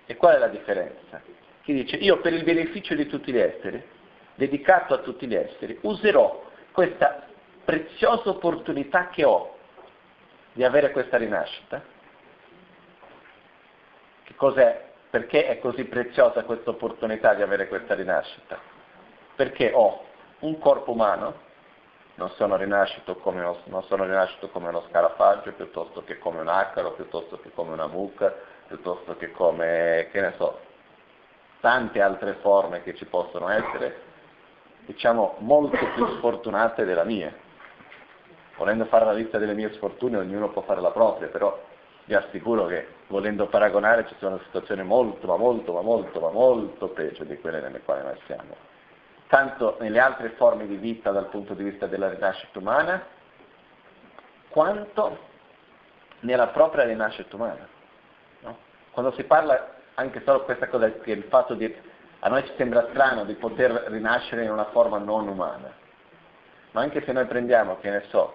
E 0.05 0.15
qual 0.15 0.35
è 0.35 0.39
la 0.39 0.47
differenza? 0.47 1.21
Chi 1.63 1.73
dice 1.73 1.97
io 1.97 2.21
per 2.21 2.31
il 2.31 2.45
beneficio 2.45 2.95
di 2.95 3.07
tutti 3.07 3.33
gli 3.33 3.37
esseri, 3.37 3.83
dedicato 4.35 4.93
a 4.93 4.99
tutti 4.99 5.27
gli 5.27 5.35
esseri, 5.35 5.77
userò 5.81 6.49
questa 6.71 7.27
preziosa 7.65 8.29
opportunità 8.29 9.09
che 9.09 9.25
ho 9.25 9.57
di 10.53 10.63
avere 10.63 10.91
questa 10.91 11.17
rinascita. 11.17 11.83
Che 14.23 14.35
cos'è 14.35 14.86
perché 15.09 15.47
è 15.47 15.59
così 15.59 15.85
preziosa 15.85 16.43
questa 16.43 16.71
opportunità 16.71 17.33
di 17.33 17.41
avere 17.41 17.67
questa 17.67 17.95
rinascita? 17.95 18.59
Perché 19.35 19.71
ho 19.73 20.03
un 20.39 20.57
corpo 20.59 20.91
umano, 20.91 21.45
non 22.15 22.29
sono 22.31 22.55
rinascito 22.55 23.15
come, 23.17 23.41
non 23.65 23.83
sono 23.83 24.03
rinascito 24.03 24.49
come 24.49 24.69
uno 24.69 24.83
scarafaggio, 24.89 25.53
piuttosto 25.53 26.03
che 26.03 26.17
come 26.17 26.41
un 26.41 26.47
acaro, 26.47 26.93
piuttosto 26.93 27.39
che 27.39 27.51
come 27.53 27.73
una 27.73 27.87
mucca, 27.87 28.33
piuttosto 28.67 29.15
che 29.17 29.31
come, 29.31 30.09
che 30.11 30.21
ne 30.21 30.33
so, 30.37 30.59
tante 31.61 32.01
altre 32.01 32.33
forme 32.41 32.83
che 32.83 32.95
ci 32.95 33.05
possono 33.05 33.49
essere, 33.49 34.01
diciamo 34.85 35.35
molto 35.39 35.77
più 35.93 36.07
sfortunate 36.17 36.85
della 36.85 37.03
mia. 37.03 37.33
Volendo 38.57 38.85
fare 38.85 39.05
la 39.05 39.13
lista 39.13 39.37
delle 39.37 39.53
mie 39.53 39.71
sfortune, 39.73 40.17
ognuno 40.17 40.49
può 40.49 40.63
fare 40.63 40.81
la 40.81 40.91
propria, 40.91 41.27
però 41.27 41.55
vi 42.07 42.15
assicuro 42.15 42.67
che 42.67 42.87
volendo 43.07 43.47
paragonare 43.47 44.07
ci 44.07 44.15
sono 44.19 44.39
situazioni 44.45 44.81
molto, 44.81 45.27
ma 45.27 45.35
molto, 45.35 45.73
ma 45.73 45.81
molto, 45.81 46.21
ma 46.21 46.29
molto 46.29 46.87
peggio 46.87 47.25
di 47.25 47.37
quelle 47.37 47.59
nelle 47.59 47.81
quali 47.81 48.03
noi 48.03 48.17
siamo. 48.25 48.55
Tanto 49.27 49.75
nelle 49.81 49.99
altre 49.99 50.29
forme 50.31 50.67
di 50.67 50.77
vita 50.77 51.11
dal 51.11 51.27
punto 51.27 51.53
di 51.53 51.63
vista 51.63 51.85
della 51.85 52.09
rinascita 52.09 52.59
umana, 52.59 53.05
quanto 54.47 55.17
nella 56.21 56.47
propria 56.47 56.85
rinascita 56.85 57.35
umana. 57.35 57.67
No? 58.39 58.57
Quando 58.91 59.11
si 59.11 59.25
parla 59.25 59.75
anche 59.95 60.21
solo 60.23 60.45
questa 60.45 60.69
cosa, 60.69 60.89
che 60.89 61.11
il 61.11 61.23
fatto 61.23 61.55
di, 61.55 61.75
a 62.19 62.29
noi 62.29 62.45
ci 62.45 62.53
sembra 62.55 62.87
strano 62.89 63.25
di 63.25 63.33
poter 63.33 63.71
rinascere 63.87 64.45
in 64.45 64.51
una 64.51 64.69
forma 64.69 64.97
non 64.97 65.27
umana, 65.27 65.73
ma 66.71 66.81
anche 66.81 67.03
se 67.03 67.11
noi 67.11 67.25
prendiamo, 67.25 67.79
che 67.79 67.89
ne 67.89 68.03
so, 68.07 68.33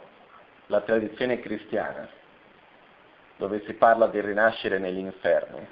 la 0.66 0.82
tradizione 0.82 1.40
cristiana, 1.40 2.06
dove 3.42 3.64
si 3.66 3.72
parla 3.72 4.06
di 4.06 4.20
rinascere 4.20 4.78
negli 4.78 4.98
inferni, 4.98 5.66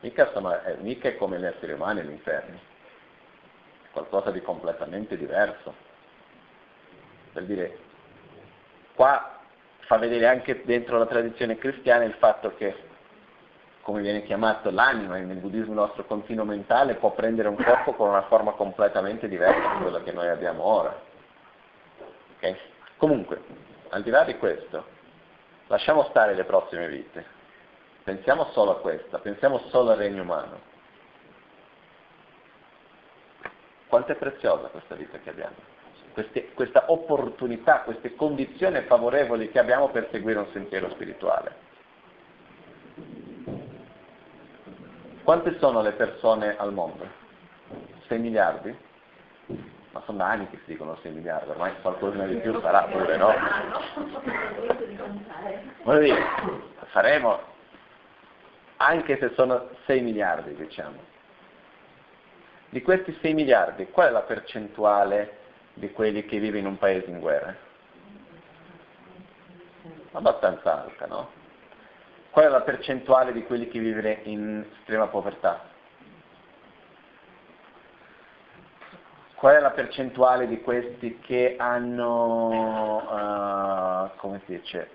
mica, 0.00 0.28
sono, 0.32 0.60
eh, 0.64 0.74
mica 0.80 1.06
è 1.06 1.16
come 1.16 1.38
gli 1.38 1.44
esseri 1.44 1.70
umani 1.70 2.04
l'inferno, 2.04 2.56
è 2.56 3.86
qualcosa 3.92 4.32
di 4.32 4.42
completamente 4.42 5.16
diverso. 5.16 5.72
Per 7.32 7.44
dire, 7.44 7.78
qua 8.96 9.38
fa 9.82 9.98
vedere 9.98 10.26
anche 10.26 10.64
dentro 10.64 10.98
la 10.98 11.06
tradizione 11.06 11.58
cristiana 11.58 12.02
il 12.02 12.14
fatto 12.14 12.56
che, 12.56 12.74
come 13.82 14.00
viene 14.00 14.24
chiamato 14.24 14.72
l'anima 14.72 15.16
nel 15.16 15.36
buddismo 15.36 15.74
nostro 15.74 16.04
continuo 16.06 16.44
mentale, 16.44 16.96
può 16.96 17.12
prendere 17.12 17.46
un 17.46 17.56
corpo 17.56 17.92
con 17.92 18.08
una 18.08 18.22
forma 18.22 18.50
completamente 18.52 19.28
diversa 19.28 19.60
da 19.60 19.78
quella 19.80 20.02
che 20.02 20.10
noi 20.10 20.26
abbiamo 20.26 20.64
ora. 20.64 21.00
Okay? 22.34 22.56
Comunque, 22.96 23.40
al 23.90 24.02
di 24.02 24.10
là 24.10 24.24
di 24.24 24.36
questo, 24.38 24.98
Lasciamo 25.70 26.02
stare 26.10 26.34
le 26.34 26.42
prossime 26.42 26.88
vite, 26.88 27.24
pensiamo 28.02 28.46
solo 28.46 28.72
a 28.72 28.80
questa, 28.80 29.20
pensiamo 29.20 29.60
solo 29.68 29.92
al 29.92 29.98
regno 29.98 30.22
umano. 30.22 30.58
Quanto 33.86 34.10
è 34.10 34.16
preziosa 34.16 34.66
questa 34.66 34.96
vita 34.96 35.18
che 35.20 35.30
abbiamo? 35.30 35.54
Queste, 36.12 36.52
questa 36.54 36.90
opportunità, 36.90 37.82
queste 37.82 38.16
condizioni 38.16 38.80
favorevoli 38.80 39.48
che 39.52 39.60
abbiamo 39.60 39.90
per 39.90 40.08
seguire 40.10 40.40
un 40.40 40.48
sentiero 40.50 40.90
spirituale. 40.90 41.54
Quante 45.22 45.56
sono 45.60 45.82
le 45.82 45.92
persone 45.92 46.56
al 46.56 46.72
mondo? 46.72 47.06
6 48.08 48.18
miliardi? 48.18 48.76
Ma 49.92 50.02
sono 50.06 50.22
anni 50.22 50.48
che 50.50 50.58
si 50.58 50.72
dicono 50.72 50.96
6 51.02 51.10
miliardi, 51.10 51.50
ormai 51.50 51.72
qualcosa 51.80 52.24
di 52.24 52.36
più 52.36 52.60
sarà 52.60 52.82
pure, 52.84 53.16
no? 53.16 53.34
Voglio 55.82 56.00
dire, 56.00 56.22
faremo, 56.86 57.40
anche 58.76 59.18
se 59.18 59.32
sono 59.34 59.68
6 59.86 60.00
miliardi, 60.02 60.54
diciamo. 60.54 61.08
Di 62.68 62.82
questi 62.82 63.16
6 63.20 63.34
miliardi, 63.34 63.90
qual 63.90 64.08
è 64.08 64.10
la 64.12 64.22
percentuale 64.22 65.38
di 65.74 65.90
quelli 65.90 66.24
che 66.24 66.38
vivono 66.38 66.58
in 66.58 66.66
un 66.66 66.78
paese 66.78 67.10
in 67.10 67.18
guerra? 67.18 67.56
Abbastanza 70.12 70.84
alta, 70.84 71.06
no? 71.06 71.30
Qual 72.30 72.44
è 72.44 72.48
la 72.48 72.60
percentuale 72.60 73.32
di 73.32 73.42
quelli 73.42 73.66
che 73.66 73.80
vivono 73.80 74.14
in 74.22 74.64
estrema 74.78 75.08
povertà? 75.08 75.69
Qual 79.40 79.54
è 79.54 79.58
la 79.58 79.70
percentuale 79.70 80.46
di 80.46 80.60
questi 80.60 81.18
che 81.20 81.56
hanno, 81.58 82.98
uh, 82.98 84.10
come 84.16 84.42
si 84.44 84.58
dice, 84.58 84.90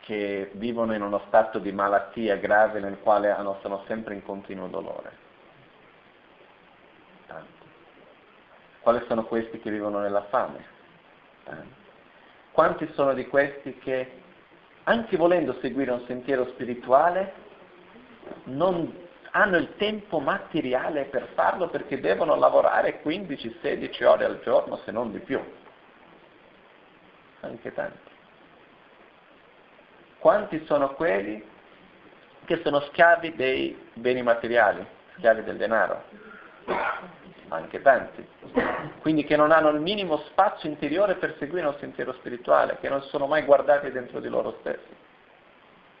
che 0.00 0.50
vivono 0.52 0.92
in 0.92 1.00
uno 1.00 1.22
stato 1.28 1.58
di 1.58 1.72
malattia 1.72 2.36
grave 2.36 2.80
nel 2.80 2.98
quale 3.00 3.30
hanno, 3.30 3.56
sono 3.62 3.82
sempre 3.86 4.12
in 4.12 4.22
continuo 4.22 4.66
dolore? 4.66 5.12
Tanti. 7.26 7.66
Quali 8.80 9.02
sono 9.08 9.24
questi 9.24 9.58
che 9.58 9.70
vivono 9.70 10.00
nella 10.00 10.24
fame? 10.24 10.62
Tanti. 11.44 11.74
Quanti 12.52 12.92
sono 12.92 13.14
di 13.14 13.26
questi 13.26 13.78
che, 13.78 14.20
anche 14.82 15.16
volendo 15.16 15.56
seguire 15.62 15.92
un 15.92 16.04
sentiero 16.06 16.44
spirituale, 16.48 17.32
non 18.42 19.03
hanno 19.36 19.56
il 19.56 19.74
tempo 19.76 20.20
materiale 20.20 21.06
per 21.06 21.28
farlo 21.34 21.68
perché 21.68 21.98
devono 21.98 22.36
lavorare 22.36 23.02
15-16 23.02 24.04
ore 24.04 24.24
al 24.24 24.40
giorno, 24.42 24.80
se 24.84 24.92
non 24.92 25.10
di 25.10 25.18
più. 25.18 25.40
Anche 27.40 27.74
tanti. 27.74 28.12
Quanti 30.18 30.64
sono 30.66 30.94
quelli 30.94 31.44
che 32.44 32.60
sono 32.62 32.80
schiavi 32.80 33.34
dei 33.34 33.90
beni 33.94 34.22
materiali, 34.22 34.86
schiavi 35.16 35.42
del 35.42 35.56
denaro? 35.56 36.04
Anche 37.48 37.82
tanti. 37.82 38.26
Quindi 39.00 39.24
che 39.24 39.36
non 39.36 39.50
hanno 39.50 39.70
il 39.70 39.80
minimo 39.80 40.18
spazio 40.28 40.68
interiore 40.68 41.16
per 41.16 41.34
seguire 41.40 41.66
un 41.66 41.76
sentiero 41.80 42.12
spirituale, 42.14 42.78
che 42.80 42.88
non 42.88 43.02
sono 43.02 43.26
mai 43.26 43.42
guardati 43.42 43.90
dentro 43.90 44.20
di 44.20 44.28
loro 44.28 44.58
stessi. 44.60 45.02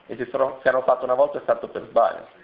E 0.06 0.16
se, 0.16 0.28
sono, 0.30 0.60
se 0.62 0.68
hanno 0.68 0.82
fatto 0.82 1.04
una 1.04 1.14
volta 1.14 1.38
è 1.38 1.42
stato 1.42 1.66
per 1.68 1.84
sbaglio 1.88 2.42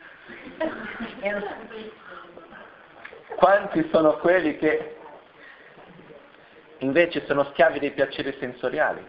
quanti 3.36 3.88
sono 3.90 4.16
quelli 4.18 4.56
che 4.56 4.96
invece 6.78 7.24
sono 7.26 7.44
schiavi 7.44 7.78
dei 7.78 7.92
piaceri 7.92 8.36
sensoriali? 8.38 9.06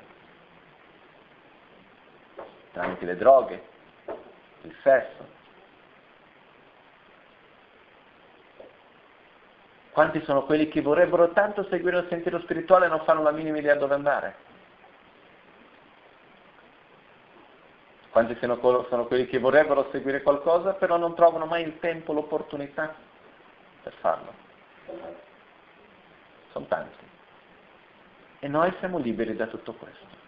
Tramite 2.71 3.05
le 3.05 3.17
droghe, 3.17 3.63
il 4.61 4.75
sesso. 4.81 5.39
Quanti 9.91 10.21
sono 10.23 10.43
quelli 10.45 10.69
che 10.69 10.81
vorrebbero 10.81 11.31
tanto 11.33 11.65
seguire 11.69 11.99
il 11.99 12.07
sentiero 12.07 12.39
spirituale 12.39 12.85
e 12.85 12.89
non 12.89 13.03
fanno 13.03 13.23
la 13.23 13.31
minima 13.31 13.57
idea 13.57 13.75
dove 13.75 13.93
andare? 13.93 14.50
Quanti 18.11 18.35
sono, 18.39 18.59
sono 18.89 19.05
quelli 19.05 19.25
che 19.25 19.39
vorrebbero 19.39 19.87
seguire 19.91 20.21
qualcosa 20.21 20.73
però 20.73 20.97
non 20.97 21.15
trovano 21.15 21.45
mai 21.45 21.63
il 21.63 21.79
tempo, 21.79 22.11
l'opportunità 22.11 22.93
per 23.81 23.93
farlo? 23.93 24.33
Sono 26.51 26.65
tanti. 26.65 27.05
E 28.39 28.47
noi 28.49 28.73
siamo 28.79 28.97
liberi 28.97 29.33
da 29.35 29.47
tutto 29.47 29.73
questo. 29.73 30.19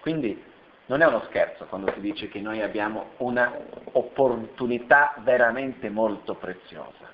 Quindi 0.00 0.44
non 0.86 1.00
è 1.00 1.06
uno 1.06 1.22
scherzo 1.28 1.64
quando 1.66 1.90
si 1.92 2.00
dice 2.00 2.28
che 2.28 2.40
noi 2.40 2.60
abbiamo 2.60 3.12
una 3.18 3.56
opportunità 3.92 5.14
veramente 5.20 5.88
molto 5.88 6.34
preziosa. 6.34 7.10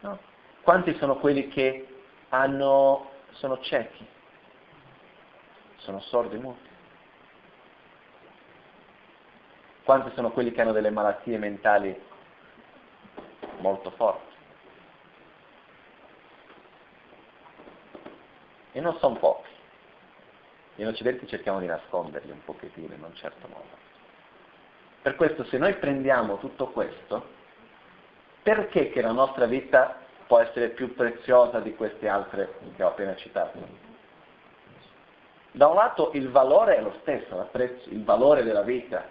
No? 0.00 0.18
Quanti 0.60 0.94
sono 0.96 1.16
quelli 1.16 1.48
che 1.48 1.86
hanno, 2.28 3.10
sono 3.30 3.58
ciechi, 3.60 4.06
sono 5.84 6.00
sordi 6.00 6.36
muti? 6.38 6.68
Quanti 9.84 10.10
sono 10.14 10.30
quelli 10.30 10.50
che 10.50 10.62
hanno 10.62 10.72
delle 10.72 10.90
malattie 10.90 11.36
mentali 11.36 11.94
molto 13.58 13.90
forti? 13.90 14.34
E 18.72 18.80
non 18.80 18.96
sono 18.98 19.16
pochi. 19.16 19.50
In 20.76 20.88
Occidente 20.88 21.26
cerchiamo 21.26 21.60
di 21.60 21.66
nasconderli 21.66 22.30
un 22.30 22.42
pochettino, 22.44 22.94
in 22.94 23.02
un 23.02 23.14
certo 23.14 23.46
modo. 23.46 23.82
Per 25.02 25.14
questo 25.16 25.44
se 25.44 25.58
noi 25.58 25.74
prendiamo 25.74 26.38
tutto 26.38 26.68
questo, 26.68 27.28
perché 28.42 28.90
che 28.90 29.02
la 29.02 29.12
nostra 29.12 29.44
vita 29.44 30.00
può 30.26 30.38
essere 30.38 30.70
più 30.70 30.94
preziosa 30.94 31.60
di 31.60 31.74
queste 31.76 32.08
altre 32.08 32.54
che 32.74 32.82
ho 32.82 32.88
appena 32.88 33.14
citato? 33.16 33.93
Da 35.54 35.68
un 35.68 35.76
lato 35.76 36.10
il 36.14 36.30
valore 36.30 36.76
è 36.76 36.80
lo 36.80 36.96
stesso, 37.00 37.48
il 37.88 38.02
valore 38.04 38.42
della 38.42 38.62
vita 38.62 39.04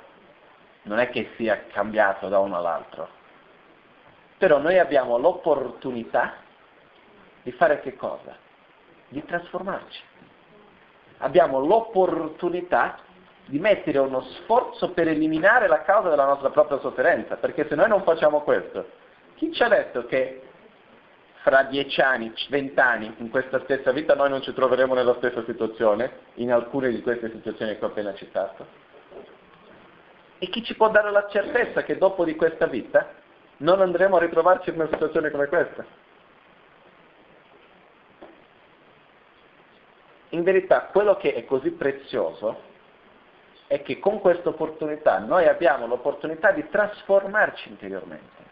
non 0.84 1.00
è 1.00 1.10
che 1.10 1.32
sia 1.38 1.66
cambiato 1.72 2.28
da 2.28 2.40
uno 2.40 2.58
all'altro, 2.58 3.08
però 4.38 4.58
noi 4.58 4.78
abbiamo 4.78 5.18
l'opportunità 5.18 6.34
di 7.44 7.52
fare 7.54 7.80
che 7.80 7.96
cosa? 7.96 8.36
Di 9.08 9.24
trasformarci 9.24 10.02
abbiamo 11.24 11.60
l'opportunità 11.60 12.98
di 13.46 13.60
mettere 13.60 13.98
uno 14.00 14.22
sforzo 14.22 14.92
per 14.92 15.08
eliminare 15.08 15.68
la 15.68 15.82
causa 15.82 16.10
della 16.10 16.26
nostra 16.26 16.50
propria 16.50 16.80
sofferenza, 16.80 17.36
perché 17.36 17.68
se 17.68 17.76
noi 17.76 17.90
non 17.90 18.04
facciamo 18.04 18.42
questo, 18.42 18.86
chi 19.36 19.52
ci 19.52 19.64
ha 19.64 19.68
detto 19.68 20.06
che 20.06 20.42
fra 21.44 21.64
dieci 21.64 22.02
anni, 22.02 22.34
vent'anni, 22.50 23.14
in 23.18 23.30
questa 23.30 23.62
stessa 23.64 23.92
vita 23.92 24.16
noi 24.16 24.30
non 24.30 24.42
ci 24.42 24.54
troveremo 24.54 24.94
nella 24.94 25.16
stessa 25.16 25.44
situazione, 25.44 26.12
in 26.36 26.52
alcune 26.52 26.90
di 26.90 27.02
queste 27.02 27.30
situazioni 27.30 27.78
che 27.78 27.84
ho 27.86 27.90
appena 27.90 28.14
citato? 28.16 28.66
E 30.40 30.48
chi 30.48 30.64
ci 30.64 30.76
può 30.76 30.90
dare 30.90 31.12
la 31.12 31.28
certezza 31.30 31.84
che 31.84 31.98
dopo 31.98 32.26
di 32.26 32.36
questa 32.36 32.66
vita 32.66 33.14
non 33.58 33.82
andremo 33.82 34.16
a 34.16 34.20
ritrovarci 34.20 34.70
in 34.70 34.76
una 34.76 34.90
situazione 34.90 35.30
come 35.30 35.48
questa? 35.48 35.86
in 40.34 40.44
verità 40.44 40.90
quello 40.92 41.16
che 41.16 41.34
è 41.34 41.46
così 41.46 41.72
prezioso 41.72 42.72
è 43.68 43.82
che 43.82 44.00
con 44.00 44.20
questa 44.20 44.50
opportunità 44.50 45.20
noi 45.20 45.48
abbiamo 45.48 45.88
l'opportunità 45.88 46.52
di 46.52 46.68
trasformarci 46.70 47.70
interiormente, 47.70 48.43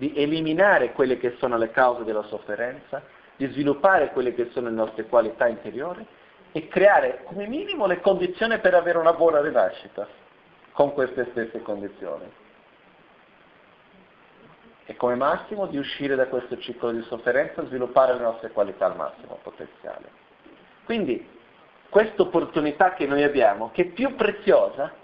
di 0.00 0.14
eliminare 0.16 0.92
quelle 0.92 1.18
che 1.18 1.36
sono 1.38 1.58
le 1.58 1.70
cause 1.70 2.04
della 2.04 2.22
sofferenza, 2.22 3.02
di 3.36 3.46
sviluppare 3.48 4.12
quelle 4.12 4.32
che 4.32 4.48
sono 4.50 4.70
le 4.70 4.74
nostre 4.74 5.04
qualità 5.04 5.46
interiori 5.46 6.06
e 6.52 6.68
creare 6.68 7.20
come 7.24 7.46
minimo 7.46 7.84
le 7.84 8.00
condizioni 8.00 8.58
per 8.60 8.72
avere 8.72 8.96
una 8.96 9.12
buona 9.12 9.42
rinascita 9.42 10.08
con 10.72 10.94
queste 10.94 11.26
stesse 11.32 11.60
condizioni. 11.60 12.24
E 14.86 14.96
come 14.96 15.16
massimo 15.16 15.66
di 15.66 15.76
uscire 15.76 16.14
da 16.14 16.28
questo 16.28 16.58
ciclo 16.58 16.92
di 16.92 17.02
sofferenza 17.02 17.60
e 17.60 17.66
sviluppare 17.66 18.14
le 18.14 18.20
nostre 18.20 18.52
qualità 18.52 18.86
al 18.86 18.96
massimo 18.96 19.38
potenziale. 19.42 20.08
Quindi 20.86 21.28
questa 21.90 22.22
opportunità 22.22 22.94
che 22.94 23.06
noi 23.06 23.22
abbiamo, 23.22 23.70
che 23.74 23.82
è 23.82 23.86
più 23.86 24.16
preziosa 24.16 24.94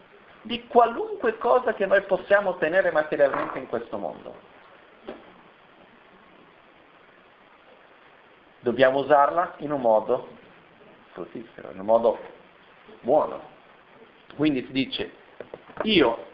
di 0.40 0.66
qualunque 0.66 1.36
cosa 1.36 1.74
che 1.74 1.84
noi 1.84 2.00
possiamo 2.04 2.50
ottenere 2.50 2.90
materialmente 2.92 3.58
in 3.58 3.66
questo 3.66 3.98
mondo. 3.98 4.54
Dobbiamo 8.60 9.00
usarla 9.00 9.54
in 9.58 9.72
un 9.72 9.80
modo 9.80 10.28
fruttifero, 11.12 11.70
in 11.72 11.80
un 11.80 11.86
modo 11.86 12.18
buono. 13.00 13.54
Quindi 14.34 14.64
si 14.66 14.72
dice, 14.72 15.12
io 15.82 16.26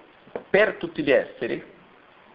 per 0.49 0.75
tutti 0.77 1.03
gli 1.03 1.11
esseri, 1.11 1.70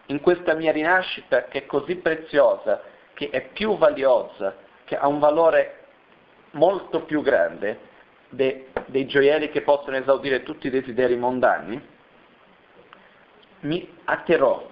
in 0.06 0.20
questa 0.20 0.54
mia 0.54 0.72
rinascita 0.72 1.44
che 1.44 1.60
è 1.60 1.66
così 1.66 1.96
preziosa, 1.96 2.82
che 3.12 3.30
è 3.30 3.48
più 3.48 3.76
valiosa, 3.76 4.56
che 4.84 4.96
ha 4.96 5.06
un 5.06 5.18
valore 5.18 5.86
molto 6.52 7.02
più 7.02 7.20
grande 7.20 7.78
de, 8.30 8.68
dei 8.86 9.06
gioielli 9.06 9.50
che 9.50 9.62
possono 9.62 9.96
esaudire 9.96 10.42
tutti 10.42 10.68
i 10.68 10.70
desideri 10.70 11.16
mondani, 11.16 11.96
mi 13.60 13.96
atterrò, 14.04 14.66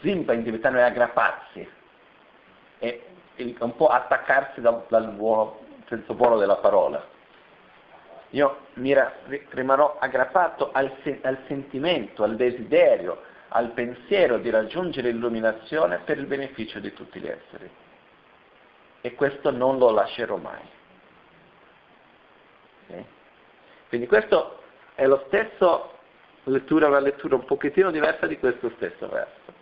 zimpa 0.00 0.32
in 0.32 0.42
tibetano 0.42 0.78
è 0.78 0.82
aggrapparsi, 0.82 1.68
un 3.60 3.76
po' 3.76 3.88
attaccarsi 3.88 4.60
dal, 4.60 4.84
dal 4.88 5.10
buono, 5.12 5.60
senso 5.86 6.14
buono 6.14 6.38
della 6.38 6.56
parola. 6.56 7.04
Io 8.30 8.58
mi 8.74 8.94
rimarrò 9.50 9.96
aggrappato 9.98 10.70
al, 10.72 10.92
al 11.22 11.38
sentimento, 11.46 12.24
al 12.24 12.36
desiderio, 12.36 13.22
al 13.48 13.70
pensiero 13.70 14.38
di 14.38 14.50
raggiungere 14.50 15.10
l'illuminazione 15.10 16.00
per 16.04 16.18
il 16.18 16.26
beneficio 16.26 16.78
di 16.78 16.92
tutti 16.92 17.20
gli 17.20 17.28
esseri 17.28 17.70
e 19.00 19.14
questo 19.14 19.50
non 19.50 19.78
lo 19.78 19.90
lascerò 19.90 20.36
mai. 20.36 20.60
Okay? 22.84 23.06
Quindi 23.88 24.06
questo 24.06 24.62
è 24.94 25.06
lo 25.06 25.24
stesso 25.28 25.96
lettura, 26.44 26.88
una 26.88 27.00
lettura 27.00 27.36
un 27.36 27.44
pochettino 27.44 27.90
diversa 27.90 28.26
di 28.26 28.38
questo 28.38 28.70
stesso 28.76 29.08
verso, 29.08 29.52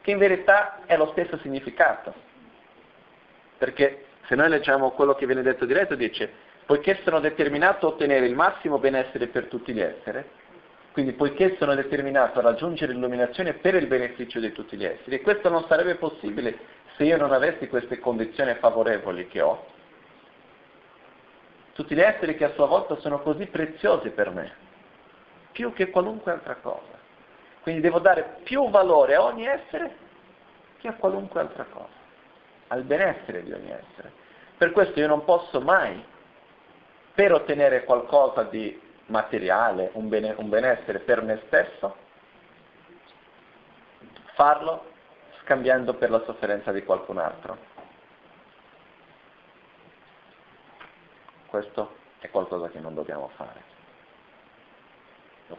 che 0.00 0.10
in 0.10 0.18
verità 0.18 0.84
è 0.86 0.96
lo 0.96 1.06
stesso 1.12 1.38
significato. 1.38 2.28
Perché 3.60 4.06
se 4.26 4.34
noi 4.36 4.48
leggiamo 4.48 4.92
quello 4.92 5.14
che 5.14 5.26
viene 5.26 5.42
detto 5.42 5.66
diretto, 5.66 5.94
dice, 5.94 6.32
poiché 6.64 6.98
sono 7.04 7.20
determinato 7.20 7.84
a 7.84 7.90
ottenere 7.90 8.24
il 8.24 8.34
massimo 8.34 8.78
benessere 8.78 9.26
per 9.26 9.48
tutti 9.48 9.74
gli 9.74 9.82
esseri, 9.82 10.24
quindi 10.92 11.12
poiché 11.12 11.56
sono 11.58 11.74
determinato 11.74 12.38
a 12.38 12.42
raggiungere 12.42 12.94
l'illuminazione 12.94 13.52
per 13.52 13.74
il 13.74 13.86
beneficio 13.86 14.40
di 14.40 14.50
tutti 14.52 14.78
gli 14.78 14.84
esseri, 14.86 15.16
e 15.16 15.20
questo 15.20 15.50
non 15.50 15.66
sarebbe 15.66 15.96
possibile 15.96 16.56
se 16.96 17.04
io 17.04 17.18
non 17.18 17.32
avessi 17.32 17.68
queste 17.68 17.98
condizioni 17.98 18.54
favorevoli 18.54 19.28
che 19.28 19.42
ho, 19.42 19.66
tutti 21.74 21.94
gli 21.94 22.00
esseri 22.00 22.36
che 22.36 22.44
a 22.44 22.54
sua 22.54 22.64
volta 22.64 22.96
sono 23.00 23.20
così 23.20 23.44
preziosi 23.44 24.08
per 24.08 24.30
me, 24.30 24.54
più 25.52 25.74
che 25.74 25.90
qualunque 25.90 26.32
altra 26.32 26.54
cosa. 26.54 26.98
Quindi 27.60 27.82
devo 27.82 27.98
dare 27.98 28.38
più 28.42 28.70
valore 28.70 29.16
a 29.16 29.22
ogni 29.22 29.44
essere 29.44 29.96
che 30.78 30.88
a 30.88 30.94
qualunque 30.94 31.40
altra 31.40 31.66
cosa, 31.70 31.99
al 32.70 32.82
benessere 32.82 33.42
di 33.42 33.52
ogni 33.52 33.70
essere. 33.70 34.12
Per 34.56 34.72
questo 34.72 34.98
io 35.00 35.06
non 35.06 35.24
posso 35.24 35.60
mai, 35.60 36.04
per 37.14 37.32
ottenere 37.32 37.84
qualcosa 37.84 38.44
di 38.44 38.80
materiale, 39.06 39.90
un, 39.94 40.08
bene, 40.08 40.34
un 40.36 40.48
benessere 40.48 41.00
per 41.00 41.22
me 41.22 41.42
stesso, 41.46 41.96
farlo 44.34 44.84
scambiando 45.42 45.94
per 45.94 46.10
la 46.10 46.22
sofferenza 46.24 46.70
di 46.72 46.84
qualcun 46.84 47.18
altro. 47.18 47.58
Questo 51.46 51.96
è 52.20 52.30
qualcosa 52.30 52.68
che 52.68 52.78
non 52.78 52.94
dobbiamo 52.94 53.30
fare. 53.34 53.68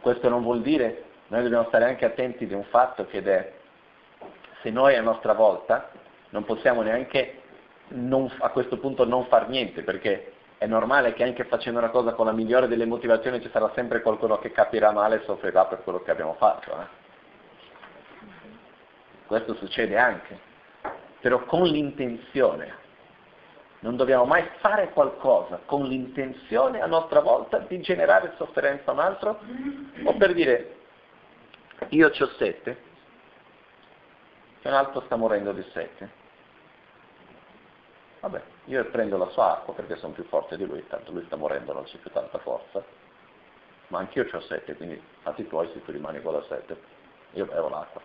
Questo 0.00 0.30
non 0.30 0.42
vuol 0.42 0.62
dire, 0.62 1.04
noi 1.26 1.42
dobbiamo 1.42 1.66
stare 1.68 1.84
anche 1.84 2.06
attenti 2.06 2.46
di 2.46 2.54
un 2.54 2.64
fatto 2.64 3.04
che 3.06 3.22
è, 3.22 3.52
se 4.62 4.70
noi 4.70 4.96
a 4.96 5.02
nostra 5.02 5.34
volta 5.34 5.90
non 6.32 6.44
possiamo 6.44 6.82
neanche 6.82 7.40
non, 7.88 8.30
a 8.38 8.50
questo 8.50 8.78
punto 8.78 9.06
non 9.06 9.24
far 9.26 9.48
niente, 9.48 9.82
perché 9.82 10.32
è 10.58 10.66
normale 10.66 11.14
che 11.14 11.24
anche 11.24 11.44
facendo 11.44 11.78
una 11.78 11.90
cosa 11.90 12.12
con 12.12 12.26
la 12.26 12.32
migliore 12.32 12.68
delle 12.68 12.86
motivazioni 12.86 13.40
ci 13.40 13.50
sarà 13.50 13.70
sempre 13.74 14.02
qualcuno 14.02 14.38
che 14.38 14.52
capirà 14.52 14.92
male 14.92 15.16
e 15.16 15.24
soffrirà 15.24 15.64
per 15.64 15.82
quello 15.82 16.02
che 16.02 16.10
abbiamo 16.10 16.34
fatto. 16.34 16.70
Eh? 16.70 17.00
questo 19.32 19.54
succede 19.54 19.96
anche, 19.96 20.38
però 21.20 21.44
con 21.44 21.62
l'intenzione. 21.62 22.80
Non 23.78 23.96
dobbiamo 23.96 24.26
mai 24.26 24.46
fare 24.58 24.90
qualcosa 24.90 25.62
con 25.64 25.86
l'intenzione 25.86 26.82
a 26.82 26.86
nostra 26.86 27.20
volta 27.20 27.58
di 27.58 27.80
generare 27.80 28.34
sofferenza 28.36 28.90
a 28.90 28.94
un 28.94 29.00
altro 29.00 29.40
o 30.04 30.14
per 30.16 30.34
dire 30.34 30.76
io 31.88 32.08
ho 32.08 32.28
sette 32.36 32.76
che 34.60 34.68
un 34.68 34.74
altro 34.74 35.00
sta 35.06 35.16
morendo 35.16 35.52
di 35.52 35.64
sete. 35.72 36.21
Vabbè, 38.22 38.40
io 38.66 38.84
prendo 38.84 39.16
la 39.16 39.28
sua 39.30 39.58
acqua 39.58 39.74
perché 39.74 39.96
sono 39.96 40.12
più 40.12 40.22
forte 40.24 40.56
di 40.56 40.64
lui, 40.64 40.86
tanto 40.86 41.10
lui 41.10 41.24
sta 41.24 41.34
morendo, 41.34 41.72
non 41.72 41.82
c'è 41.82 41.98
più 41.98 42.10
tanta 42.12 42.38
forza. 42.38 42.80
Ma 43.88 43.98
anch'io 43.98 44.28
ho 44.30 44.40
sete, 44.42 44.76
quindi 44.76 45.02
fatti 45.22 45.44
tuoi 45.48 45.68
se 45.72 45.82
tu 45.82 45.90
rimani 45.90 46.22
con 46.22 46.34
la 46.34 46.42
sete. 46.44 46.80
Io 47.32 47.46
bevo 47.46 47.68
l'acqua. 47.68 48.00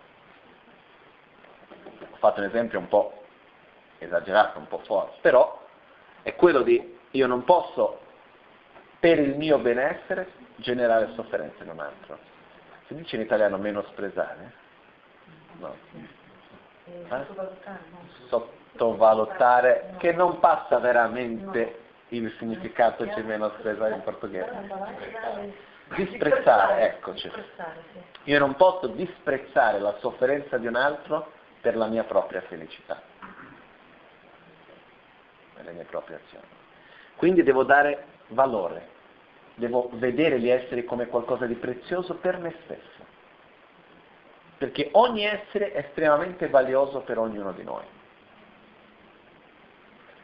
Ho 2.10 2.16
fatto 2.16 2.40
un 2.40 2.46
esempio 2.46 2.80
un 2.80 2.88
po' 2.88 3.22
esagerato, 3.98 4.58
un 4.58 4.66
po' 4.66 4.78
forte, 4.78 5.18
però 5.20 5.64
è 6.22 6.34
quello 6.34 6.62
di 6.62 6.98
io 7.12 7.26
non 7.28 7.44
posso 7.44 8.00
per 8.98 9.20
il 9.20 9.36
mio 9.36 9.58
benessere 9.58 10.32
generare 10.56 11.12
sofferenza 11.14 11.62
in 11.62 11.70
un 11.70 11.78
altro. 11.78 12.18
Si 12.88 12.94
dice 12.96 13.14
in 13.14 13.22
italiano 13.22 13.56
menosprezare? 13.56 14.52
No. 15.60 15.76
Eh? 16.84 17.26
Sottovalutare, 18.72 19.94
che 19.98 20.12
non 20.12 20.38
passa 20.40 20.78
veramente 20.78 21.86
il 22.08 22.32
significato 22.38 23.04
di 23.04 23.22
menosprezare 23.22 23.94
in 23.94 24.02
portoghese. 24.02 25.56
Disprezzare, 25.94 26.84
eccoci. 26.86 27.30
Io 28.24 28.38
non 28.38 28.54
posso 28.56 28.88
disprezzare 28.88 29.78
la 29.78 29.96
sofferenza 29.98 30.58
di 30.58 30.66
un 30.66 30.76
altro 30.76 31.32
per 31.60 31.76
la 31.76 31.86
mia 31.86 32.04
propria 32.04 32.40
felicità, 32.42 33.00
per 35.54 35.64
le 35.64 35.72
mie 35.72 35.84
proprie 35.84 36.20
azioni. 36.24 36.46
Quindi 37.16 37.42
devo 37.42 37.64
dare 37.64 38.04
valore, 38.28 38.88
devo 39.54 39.90
vedere 39.94 40.38
gli 40.38 40.48
esseri 40.48 40.84
come 40.84 41.06
qualcosa 41.06 41.46
di 41.46 41.54
prezioso 41.54 42.14
per 42.14 42.38
me 42.38 42.54
stesso, 42.64 43.04
perché 44.58 44.90
ogni 44.92 45.24
essere 45.24 45.72
è 45.72 45.78
estremamente 45.78 46.48
valioso 46.48 47.00
per 47.00 47.18
ognuno 47.18 47.52
di 47.52 47.64
noi. 47.64 47.84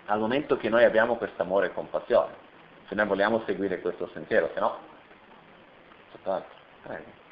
Al 0.06 0.20
momento 0.20 0.56
che 0.56 0.68
noi 0.68 0.84
abbiamo 0.84 1.16
questo 1.16 1.42
amore 1.42 1.66
e 1.66 1.72
compassione, 1.72 2.32
se 2.88 2.94
noi 2.94 3.06
vogliamo 3.06 3.42
seguire 3.46 3.80
questo 3.80 4.08
sentiero, 4.12 4.50
se 4.52 4.60
no, 4.60 4.76
prego. 6.82 7.22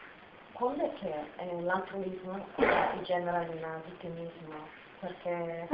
Quando 0.53 0.85
è 0.85 0.93
che 0.99 1.15
eh, 1.37 1.63
l'altruismo 1.63 2.47
si 2.57 3.03
genera 3.03 3.43
in 3.43 3.83
vittimismo? 3.85 4.81
Perché 5.01 5.69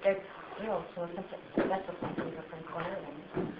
che 0.00 0.20
io 0.62 0.84
sono 0.94 1.08
sempre 1.14 1.38
adesso 1.62 1.92
confusa 1.98 2.42
con 2.48 2.64
quello. 2.72 3.52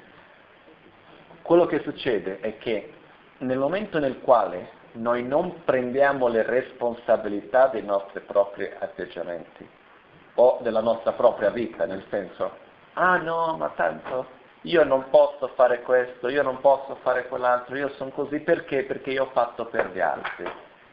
Quello 1.42 1.66
che 1.66 1.80
succede 1.80 2.40
è 2.40 2.58
che 2.58 2.92
nel 3.38 3.58
momento 3.58 3.98
nel 3.98 4.20
quale 4.20 4.78
noi 4.92 5.24
non 5.24 5.64
prendiamo 5.64 6.28
le 6.28 6.42
responsabilità 6.42 7.68
dei 7.68 7.82
nostri 7.82 8.20
propri 8.20 8.70
atteggiamenti 8.78 9.68
o 10.34 10.58
della 10.62 10.80
nostra 10.80 11.12
propria 11.12 11.50
vita, 11.50 11.84
nel 11.86 12.04
senso, 12.08 12.50
ah 12.94 13.16
no, 13.16 13.56
ma 13.56 13.68
tanto 13.70 14.38
io 14.62 14.84
non 14.84 15.08
posso 15.08 15.48
fare 15.54 15.80
questo, 15.82 16.28
io 16.28 16.42
non 16.42 16.60
posso 16.60 16.96
fare 16.96 17.26
quell'altro, 17.28 17.76
io 17.76 17.88
sono 17.90 18.10
così 18.10 18.40
perché? 18.40 18.84
Perché 18.84 19.10
io 19.10 19.24
ho 19.24 19.30
fatto 19.32 19.66
per 19.66 19.90
gli 19.90 20.00
altri, 20.00 20.46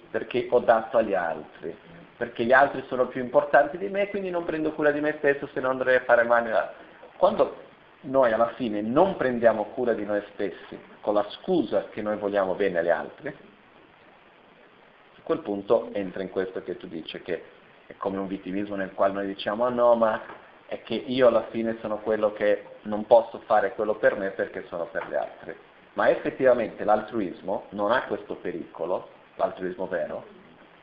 perché 0.09 0.47
ho 0.49 0.59
dato 0.59 0.97
agli 0.97 1.13
altri, 1.13 1.75
perché 2.15 2.45
gli 2.45 2.53
altri 2.53 2.83
sono 2.87 3.07
più 3.07 3.21
importanti 3.21 3.77
di 3.77 3.89
me, 3.89 4.07
quindi 4.07 4.29
non 4.29 4.45
prendo 4.45 4.71
cura 4.71 4.91
di 4.91 5.01
me 5.01 5.15
stesso 5.17 5.47
se 5.53 5.59
non 5.59 5.77
dovrei 5.77 5.99
fare 5.99 6.23
male. 6.23 6.85
Quando 7.17 7.65
noi 8.01 8.31
alla 8.31 8.53
fine 8.53 8.81
non 8.81 9.17
prendiamo 9.17 9.65
cura 9.65 9.93
di 9.93 10.05
noi 10.05 10.23
stessi 10.33 10.79
con 11.01 11.13
la 11.13 11.25
scusa 11.29 11.89
che 11.89 12.01
noi 12.01 12.15
vogliamo 12.17 12.53
bene 12.53 12.79
agli 12.79 12.89
altri, 12.89 13.27
a 13.27 15.21
quel 15.23 15.39
punto 15.39 15.89
entra 15.91 16.21
in 16.21 16.29
questo 16.29 16.63
che 16.63 16.77
tu 16.77 16.87
dici, 16.87 17.21
che 17.21 17.43
è 17.87 17.95
come 17.97 18.17
un 18.17 18.27
vittimismo 18.27 18.75
nel 18.75 18.93
quale 18.93 19.13
noi 19.13 19.27
diciamo 19.27 19.65
ah 19.65 19.69
no, 19.69 19.95
ma 19.95 20.21
è 20.67 20.81
che 20.83 20.93
io 20.93 21.27
alla 21.27 21.47
fine 21.49 21.77
sono 21.79 21.97
quello 21.99 22.33
che 22.33 22.75
non 22.83 23.05
posso 23.05 23.39
fare 23.45 23.73
quello 23.73 23.95
per 23.95 24.17
me 24.17 24.31
perché 24.31 24.65
sono 24.67 24.85
per 24.85 25.07
gli 25.09 25.15
altri. 25.15 25.55
Ma 25.93 26.09
effettivamente 26.09 26.83
l'altruismo 26.83 27.65
non 27.69 27.91
ha 27.91 28.03
questo 28.03 28.35
pericolo, 28.35 29.09
l'altruismo 29.35 29.87
vero, 29.87 30.25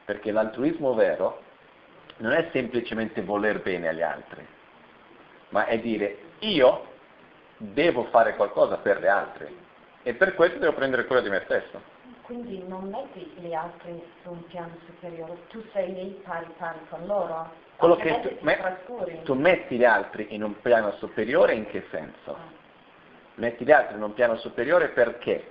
perché 0.04 0.32
l'altruismo 0.32 0.94
vero 0.94 1.42
non 2.16 2.32
è 2.32 2.48
semplicemente 2.52 3.22
voler 3.22 3.60
bene 3.60 3.88
agli 3.88 4.02
altri, 4.02 4.44
ma 5.50 5.66
è 5.66 5.78
dire 5.78 6.18
io 6.40 6.86
devo 7.58 8.04
fare 8.04 8.34
qualcosa 8.34 8.78
per 8.78 9.00
gli 9.00 9.06
altri 9.06 9.56
e 10.02 10.14
per 10.14 10.34
questo 10.34 10.58
devo 10.58 10.72
prendere 10.72 11.06
cura 11.06 11.20
di 11.20 11.28
me 11.28 11.42
stesso. 11.44 11.92
Quindi 12.24 12.64
non 12.66 12.88
metti 12.88 13.20
gli 13.36 13.52
altri 13.52 14.02
su 14.22 14.30
un 14.30 14.46
piano 14.46 14.74
superiore, 14.86 15.36
tu 15.48 15.62
sei 15.72 15.92
lì 15.92 16.20
pari 16.24 16.46
pari 16.56 16.78
con 16.88 17.04
loro. 17.04 17.52
Quello 17.76 17.96
che 17.96 18.20
tu, 18.22 18.36
me, 18.40 18.78
tu, 19.24 19.34
metti 19.34 19.76
gli 19.76 19.84
altri 19.84 20.28
in 20.30 20.42
un 20.42 20.58
piano 20.62 20.92
superiore 20.92 21.52
in 21.52 21.66
che 21.66 21.84
senso? 21.90 22.32
Ah. 22.32 22.62
Metti 23.34 23.64
gli 23.64 23.72
altri 23.72 23.96
in 23.96 24.02
un 24.02 24.14
piano 24.14 24.36
superiore 24.36 24.88
perché? 24.88 25.50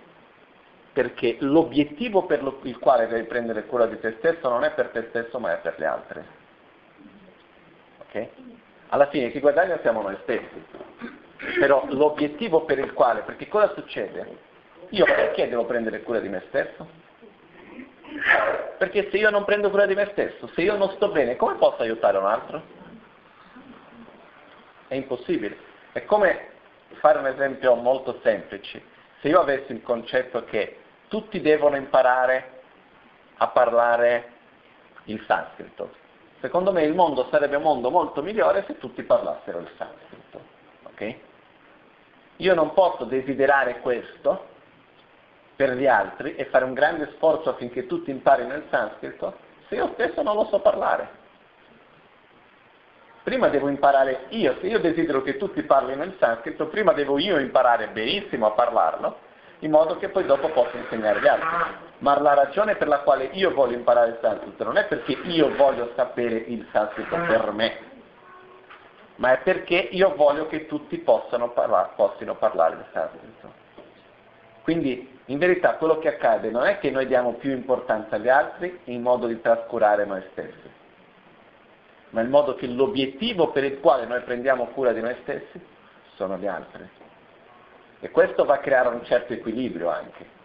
Perché 0.93 1.37
l'obiettivo 1.41 2.25
per 2.25 2.41
lo, 2.41 2.59
il 2.63 2.79
quale 2.79 3.07
devi 3.07 3.27
prendere 3.27 3.65
cura 3.65 3.85
di 3.85 3.99
te 3.99 4.15
stesso 4.17 4.49
non 4.49 4.63
è 4.63 4.71
per 4.71 4.89
te 4.89 5.05
stesso 5.09 5.37
ma 5.39 5.53
è 5.53 5.57
per 5.59 5.75
gli 5.77 5.83
altri. 5.83 6.23
Ok? 7.99 8.27
Alla 8.89 9.09
fine 9.09 9.29
chi 9.29 9.39
guadagna 9.39 9.77
siamo 9.81 10.01
noi 10.01 10.17
stessi. 10.23 10.65
Però 11.59 11.85
l'obiettivo 11.89 12.63
per 12.65 12.79
il 12.79 12.93
quale, 12.93 13.21
perché 13.21 13.47
cosa 13.47 13.71
succede? 13.75 14.51
Io 14.93 15.05
perché 15.05 15.49
devo 15.49 15.65
prendere 15.65 16.03
cura 16.03 16.19
di 16.19 16.29
me 16.29 16.43
stesso? 16.49 16.87
Perché 18.77 19.09
se 19.09 19.17
io 19.17 19.31
non 19.31 19.43
prendo 19.43 19.71
cura 19.71 19.87
di 19.87 19.95
me 19.95 20.07
stesso, 20.11 20.47
se 20.53 20.61
io 20.61 20.75
non 20.75 20.91
sto 20.91 21.09
bene, 21.09 21.35
come 21.35 21.55
posso 21.55 21.81
aiutare 21.81 22.17
un 22.19 22.25
altro? 22.25 22.61
È 24.87 24.93
impossibile. 24.93 25.57
È 25.93 26.05
come 26.05 26.49
fare 26.99 27.17
un 27.17 27.25
esempio 27.25 27.73
molto 27.73 28.19
semplice. 28.21 28.83
Se 29.21 29.29
io 29.29 29.39
avessi 29.39 29.71
il 29.71 29.81
concetto 29.81 30.43
che 30.43 30.77
tutti 31.07 31.41
devono 31.41 31.75
imparare 31.75 32.61
a 33.37 33.47
parlare 33.47 34.29
il 35.05 35.23
sanscrito, 35.25 35.91
secondo 36.39 36.71
me 36.71 36.83
il 36.83 36.93
mondo 36.93 37.27
sarebbe 37.31 37.55
un 37.55 37.63
mondo 37.63 37.89
molto 37.89 38.21
migliore 38.21 38.63
se 38.67 38.77
tutti 38.77 39.01
parlassero 39.01 39.57
il 39.57 39.71
sanscrito. 39.75 40.39
Okay? 40.83 41.19
Io 42.37 42.53
non 42.53 42.73
posso 42.75 43.05
desiderare 43.05 43.79
questo 43.79 44.51
per 45.55 45.73
gli 45.73 45.87
altri 45.87 46.35
e 46.35 46.45
fare 46.45 46.65
un 46.65 46.73
grande 46.73 47.11
sforzo 47.15 47.49
affinché 47.49 47.85
tutti 47.85 48.09
imparino 48.09 48.53
il 48.53 48.63
sanscrito 48.69 49.51
se 49.67 49.75
io 49.75 49.91
stesso 49.93 50.21
non 50.21 50.35
lo 50.35 50.45
so 50.45 50.59
parlare. 50.59 51.21
Prima 53.23 53.47
devo 53.47 53.69
imparare 53.69 54.25
io, 54.29 54.57
se 54.59 54.67
io 54.67 54.79
desidero 54.79 55.21
che 55.21 55.37
tutti 55.37 55.63
parlino 55.63 56.03
il 56.03 56.15
sanscrito, 56.19 56.67
prima 56.67 56.91
devo 56.91 57.17
io 57.17 57.39
imparare 57.39 57.87
benissimo 57.87 58.47
a 58.47 58.51
parlarlo, 58.51 59.17
in 59.59 59.71
modo 59.71 59.97
che 59.97 60.09
poi 60.09 60.25
dopo 60.25 60.49
possa 60.49 60.75
insegnare 60.75 61.19
agli 61.19 61.27
altri. 61.27 61.47
Ma 61.99 62.19
la 62.19 62.33
ragione 62.33 62.75
per 62.75 62.89
la 62.89 62.99
quale 62.99 63.29
io 63.31 63.53
voglio 63.53 63.77
imparare 63.77 64.09
il 64.09 64.17
sanscrito 64.21 64.65
non 64.65 64.75
è 64.75 64.85
perché 64.87 65.13
io 65.13 65.55
voglio 65.55 65.93
sapere 65.95 66.35
il 66.35 66.67
sanscrito 66.71 67.15
per 67.15 67.51
me, 67.51 67.77
ma 69.15 69.31
è 69.31 69.37
perché 69.37 69.75
io 69.75 70.13
voglio 70.15 70.47
che 70.47 70.65
tutti 70.65 70.97
possano 70.97 71.51
parlare, 71.51 71.91
possino 71.95 72.35
parlare 72.35 72.75
il 72.75 72.85
sanscrito. 72.91 73.53
Quindi 74.63 75.12
in 75.25 75.37
verità 75.37 75.75
quello 75.75 75.99
che 75.99 76.09
accade 76.09 76.49
non 76.49 76.65
è 76.65 76.79
che 76.79 76.91
noi 76.91 77.07
diamo 77.07 77.33
più 77.33 77.51
importanza 77.51 78.15
agli 78.15 78.27
altri 78.27 78.81
in 78.85 79.01
modo 79.01 79.27
di 79.27 79.39
trascurare 79.39 80.05
noi 80.05 80.21
stessi, 80.31 80.69
ma 82.09 82.21
in 82.21 82.29
modo 82.29 82.55
che 82.55 82.67
l'obiettivo 82.67 83.51
per 83.51 83.63
il 83.63 83.79
quale 83.79 84.05
noi 84.05 84.21
prendiamo 84.21 84.67
cura 84.67 84.91
di 84.91 84.99
noi 84.99 85.15
stessi 85.21 85.59
sono 86.15 86.37
gli 86.37 86.47
altri. 86.47 86.89
E 88.01 88.11
questo 88.11 88.43
va 88.43 88.55
a 88.55 88.59
creare 88.59 88.89
un 88.89 89.03
certo 89.05 89.31
equilibrio 89.31 89.89
anche 89.89 90.41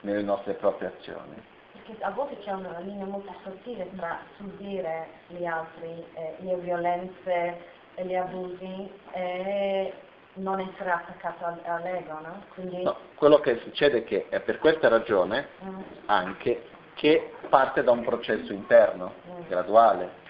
nelle 0.00 0.22
nostre 0.22 0.52
proprie 0.52 0.92
azioni. 0.96 1.42
Perché 1.72 1.96
a 2.04 2.10
volte 2.10 2.38
c'è 2.40 2.52
una 2.52 2.78
linea 2.80 3.06
molto 3.06 3.34
sottile 3.42 3.88
tra 3.96 4.20
subire 4.36 5.08
gli 5.28 5.46
altri, 5.46 6.04
eh, 6.12 6.36
le 6.40 6.56
violenze, 6.56 7.58
gli 8.02 8.14
abusi 8.14 8.90
e 9.12 9.92
non 10.34 10.60
essere 10.60 10.90
attaccato 10.90 11.44
all'ego, 11.64 12.18
no? 12.20 12.42
Quindi... 12.54 12.82
no? 12.82 12.96
Quello 13.14 13.38
che 13.38 13.58
succede 13.58 13.98
è 13.98 14.04
che 14.04 14.26
è 14.28 14.40
per 14.40 14.58
questa 14.58 14.88
ragione 14.88 15.48
mm. 15.64 15.80
anche 16.06 16.68
che 16.94 17.34
parte 17.48 17.82
da 17.82 17.92
un 17.92 18.02
processo 18.02 18.52
interno, 18.52 19.12
mm. 19.28 19.48
graduale. 19.48 20.22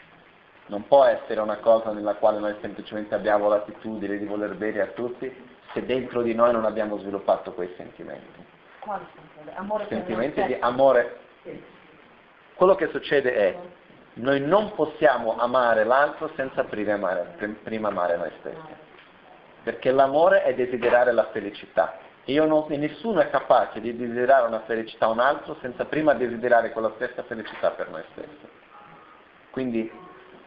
Non 0.66 0.86
può 0.86 1.04
essere 1.04 1.40
una 1.40 1.58
cosa 1.58 1.92
nella 1.92 2.14
quale 2.14 2.38
noi 2.38 2.56
semplicemente 2.60 3.14
abbiamo 3.14 3.48
l'attitudine 3.48 4.16
di 4.16 4.24
voler 4.24 4.54
bene 4.54 4.80
a 4.80 4.86
tutti 4.88 5.52
se 5.72 5.84
dentro 5.84 6.22
di 6.22 6.34
noi 6.34 6.52
non 6.52 6.64
abbiamo 6.64 6.98
sviluppato 6.98 7.52
quei 7.52 7.72
sentimenti. 7.76 8.42
Quali 8.78 9.04
sentimenti? 9.14 9.58
Amore 9.58 9.86
sentimenti 9.88 10.44
di 10.44 10.56
amore. 10.60 11.18
Sì. 11.42 11.62
Quello 12.54 12.74
che 12.76 12.88
succede 12.88 13.34
è 13.34 13.58
noi 14.14 14.40
non 14.40 14.72
possiamo 14.74 15.36
amare 15.36 15.84
l'altro 15.84 16.30
senza 16.36 16.64
prima 16.64 16.94
amare, 16.94 17.34
prima 17.62 17.88
amare 17.88 18.16
noi 18.16 18.30
stessi. 18.38 18.83
Perché 19.64 19.90
l'amore 19.90 20.44
è 20.44 20.54
desiderare 20.54 21.10
la 21.10 21.28
felicità. 21.32 21.98
Non, 22.26 22.66
nessuno 22.68 23.20
è 23.20 23.28
capace 23.28 23.80
di 23.80 23.96
desiderare 23.96 24.46
una 24.46 24.60
felicità 24.60 25.06
a 25.06 25.10
un 25.10 25.18
altro 25.18 25.56
senza 25.60 25.84
prima 25.84 26.14
desiderare 26.14 26.70
quella 26.70 26.92
stessa 26.94 27.22
felicità 27.24 27.70
per 27.70 27.90
noi 27.90 28.02
stessi. 28.12 28.48
Quindi 29.50 29.90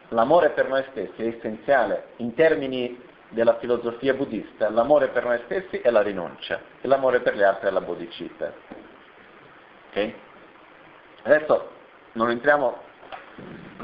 l'amore 0.10 0.52
per 0.52 0.70
noi 0.70 0.84
stessi 0.92 1.24
è 1.24 1.36
essenziale 1.36 2.14
in 2.18 2.34
termini 2.34 3.04
della 3.30 3.58
filosofia 3.58 4.14
buddista, 4.14 4.70
l'amore 4.70 5.10
per 5.10 5.26
noi 5.26 5.40
stessi 5.46 5.80
è 5.80 5.90
la 5.90 6.02
rinuncia 6.02 6.62
e 6.82 6.88
l'amore 6.88 7.20
per 7.20 7.36
gli 7.36 7.44
altri 7.44 7.68
è 7.68 7.72
la 7.72 7.82
bodhicitta. 7.82 8.54
Ok? 9.90 10.14
Adesso 11.24 11.70
non 12.14 12.30
entriamo 12.30 12.78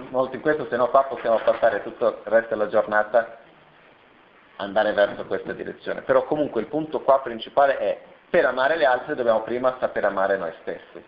molto 0.10 0.36
in 0.36 0.42
questo, 0.42 0.68
se 0.70 0.78
no 0.78 0.88
qua 0.90 1.04
possiamo 1.04 1.40
passare 1.44 1.84
tutto 1.84 2.08
il 2.08 2.32
resto 2.32 2.56
della 2.56 2.70
giornata 2.70 3.40
andare 4.58 4.93
verso 4.93 5.26
questa 5.26 5.54
direzione. 5.54 6.01
Però 6.01 6.24
comunque 6.26 6.62
il 6.62 6.68
punto 6.68 7.01
qua 7.01 7.22
principale 7.22 7.78
è 7.78 8.01
per 8.30 8.45
amare 8.45 8.78
gli 8.78 8.84
altri 8.84 9.16
dobbiamo 9.16 9.41
prima 9.41 9.78
saper 9.80 10.06
amare 10.06 10.38
noi 10.38 10.54
stessi. 10.62 11.04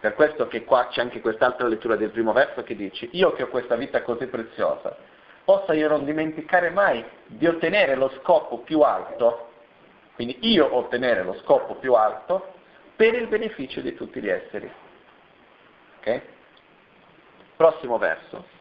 Per 0.00 0.14
questo 0.14 0.48
che 0.48 0.64
qua 0.64 0.88
c'è 0.88 1.00
anche 1.00 1.20
quest'altra 1.20 1.68
lettura 1.68 1.94
del 1.94 2.10
primo 2.10 2.32
verso 2.32 2.62
che 2.62 2.74
dice, 2.74 3.08
io 3.12 3.32
che 3.32 3.44
ho 3.44 3.48
questa 3.48 3.76
vita 3.76 4.02
così 4.02 4.26
preziosa, 4.26 4.96
possa 5.44 5.74
io 5.74 5.88
non 5.88 6.04
dimenticare 6.04 6.70
mai 6.70 7.04
di 7.26 7.46
ottenere 7.46 7.94
lo 7.94 8.10
scopo 8.20 8.58
più 8.58 8.80
alto, 8.80 9.50
quindi 10.14 10.38
io 10.40 10.74
ottenere 10.74 11.22
lo 11.22 11.34
scopo 11.42 11.76
più 11.76 11.94
alto 11.94 12.54
per 12.96 13.14
il 13.14 13.28
beneficio 13.28 13.80
di 13.80 13.94
tutti 13.94 14.20
gli 14.20 14.28
esseri. 14.28 14.72
Ok? 15.98 16.22
Prossimo 17.56 17.98
verso. 17.98 18.51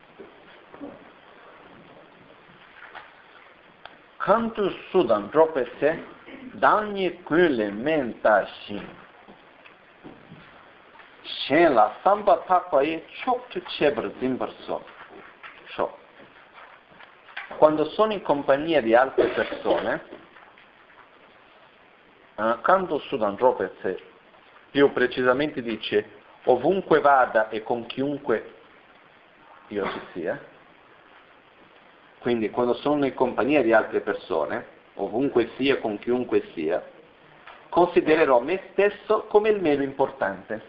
Kantu 4.23 4.69
sudan 4.91 5.29
dropese 5.31 6.03
danyi 6.53 7.09
kule 7.23 7.71
menta 7.71 8.45
shin. 8.45 8.85
Shen 11.23 11.73
la 11.73 11.95
samba 12.03 12.37
takwaye 12.47 13.03
chok 13.23 13.49
tu 13.49 13.61
chebar 13.77 14.11
zimbar 14.19 14.51
so. 14.65 14.83
Shok 15.75 16.01
quando 17.61 17.85
sono 17.89 18.13
in 18.13 18.21
compagnia 18.21 18.81
di 18.81 18.95
altre 18.95 19.27
persone, 19.27 20.03
eh, 22.35 22.99
Sudan 23.07 23.37
Ropez 23.37 24.01
più 24.71 24.91
precisamente 24.91 25.61
dice 25.61 26.09
ovunque 26.45 27.01
vada 27.01 27.49
e 27.49 27.61
con 27.61 27.85
chiunque 27.85 28.53
io 29.67 29.85
ci 29.91 30.01
sia, 30.13 30.41
quindi 32.21 32.51
quando 32.51 32.75
sono 32.75 33.05
in 33.05 33.15
compagnia 33.15 33.63
di 33.63 33.73
altre 33.73 34.01
persone, 34.01 34.63
ovunque 34.95 35.49
sia, 35.57 35.79
con 35.79 35.97
chiunque 35.97 36.51
sia, 36.53 36.83
considererò 37.67 38.39
me 38.41 38.61
stesso 38.71 39.23
come 39.23 39.49
il 39.49 39.59
meno 39.59 39.81
importante. 39.81 40.61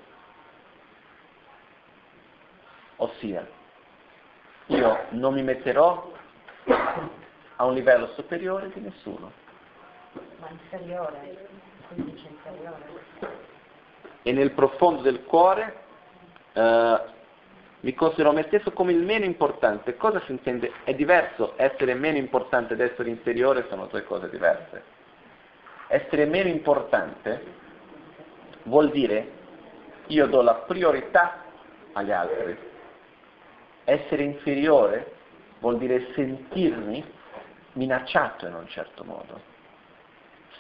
Ossia, 2.97 3.47
io 4.67 4.99
non 5.11 5.35
mi 5.35 5.43
metterò 5.43 6.11
a 7.57 7.65
un 7.67 7.75
livello 7.75 8.07
superiore 8.15 8.71
di 8.71 8.81
nessuno. 8.81 9.31
Ma 10.39 10.49
inferiore, 10.49 11.49
quindi 11.89 12.19
inferiore. 12.31 13.01
E 14.23 14.33
nel 14.33 14.53
profondo 14.53 15.03
del 15.03 15.23
cuore 15.25 15.83
eh, 16.55 17.01
mi 17.83 17.95
considero 17.95 18.33
me 18.33 18.45
stesso 18.45 18.71
come 18.73 18.93
il 18.93 19.03
meno 19.03 19.25
importante. 19.25 19.97
Cosa 19.97 20.21
si 20.25 20.33
intende? 20.33 20.73
È 20.85 20.95
diverso 20.95 21.55
essere 21.57 21.95
meno 21.95 22.17
importante 22.17 22.75
ed 22.75 22.81
essere 22.81 23.11
inferiore, 23.11 23.67
sono 23.69 23.87
due 23.87 24.05
cose 24.05 24.29
diverse. 24.29 24.83
Essere 25.89 26.27
meno 26.27 26.49
importante 26.49 27.45
vuol 28.65 28.91
dire 28.91 29.41
io 30.07 30.27
do 30.27 30.43
la 30.43 30.55
priorità 30.55 31.43
agli 31.93 32.13
altri. 32.13 32.57
Essere 33.85 34.23
inferiore 34.23 35.15
vuol 35.59 35.79
dire 35.79 36.13
sentirmi 36.15 37.05
minacciato 37.73 38.47
in 38.47 38.55
un 38.55 38.69
certo 38.69 39.03
modo, 39.03 39.41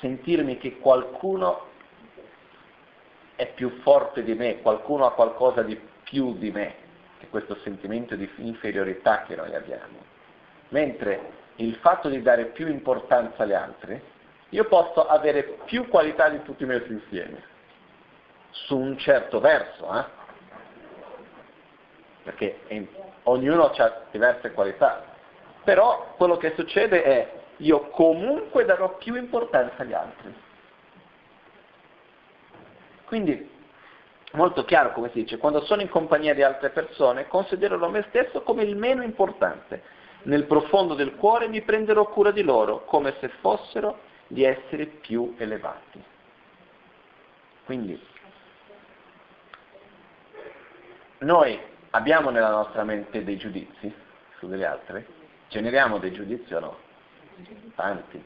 sentirmi 0.01 0.59
che 0.59 0.79
qualcuno 0.79 1.67
è 3.37 3.47
più 3.53 3.81
forte 3.83 4.25
di 4.25 4.35
me, 4.35 4.61
qualcuno 4.61 5.07
ha 5.07 5.13
qualcosa 5.13 5.63
di 5.63 5.79
più 6.03 6.37
di 6.37 6.51
me, 6.51 6.82
che 7.23 7.29
questo 7.29 7.57
sentimento 7.63 8.17
di 8.17 8.29
inferiorità 8.39 9.23
che 9.23 9.37
noi 9.37 9.55
abbiamo. 9.55 10.11
Mentre 10.71 11.41
il 11.57 11.77
fatto 11.77 12.09
di 12.09 12.21
dare 12.21 12.47
più 12.47 12.67
importanza 12.67 13.45
agli 13.45 13.53
altri, 13.53 14.01
io 14.49 14.65
posso 14.65 15.07
avere 15.07 15.59
più 15.65 15.87
qualità 15.89 16.29
di 16.29 16.43
tutti 16.43 16.65
messi 16.65 16.91
insieme, 16.91 17.43
su 18.51 18.77
un 18.77 18.99
certo 18.99 19.39
verso, 19.39 19.99
eh? 19.99 20.05
perché 22.25 22.59
ognuno 23.25 23.67
ha 23.67 24.01
diverse 24.11 24.51
qualità. 24.53 25.05
Però 25.63 26.15
quello 26.17 26.37
che 26.37 26.55
succede 26.57 27.03
è 27.05 27.33
io 27.59 27.89
comunque 27.91 28.65
darò 28.65 28.97
più 28.97 29.15
importanza 29.15 29.83
agli 29.83 29.93
altri. 29.93 30.35
Quindi, 33.05 33.49
molto 34.33 34.65
chiaro 34.65 34.93
come 34.93 35.11
si 35.11 35.21
dice, 35.21 35.39
quando 35.39 35.63
sono 35.65 35.83
in 35.83 35.89
compagnia 35.89 36.35
di 36.35 36.43
altre 36.43 36.71
persone 36.71 37.27
considererò 37.27 37.89
me 37.89 38.05
stesso 38.09 38.43
come 38.43 38.63
il 38.63 38.77
meno 38.77 39.03
importante. 39.03 40.01
Nel 40.25 40.45
profondo 40.45 40.95
del 40.95 41.17
cuore 41.17 41.49
mi 41.49 41.63
prenderò 41.63 42.07
cura 42.09 42.31
di 42.31 42.43
loro 42.43 42.85
come 42.85 43.15
se 43.21 43.29
fossero 43.41 43.99
gli 44.29 44.45
esseri 44.45 44.87
più 44.87 45.35
elevati. 45.37 46.03
Quindi, 47.65 48.01
noi 51.19 51.59
abbiamo 51.91 52.31
nella 52.31 52.51
nostra 52.51 52.85
mente 52.85 53.25
dei 53.25 53.37
giudizi 53.37 53.93
su 54.39 54.49
degli 54.49 54.65
altri? 54.65 55.05
Generiamo 55.49 55.99
dei 55.99 56.13
giudizi 56.13 56.55
o 56.55 56.61
no? 56.61 56.77
Tanti. 57.75 58.25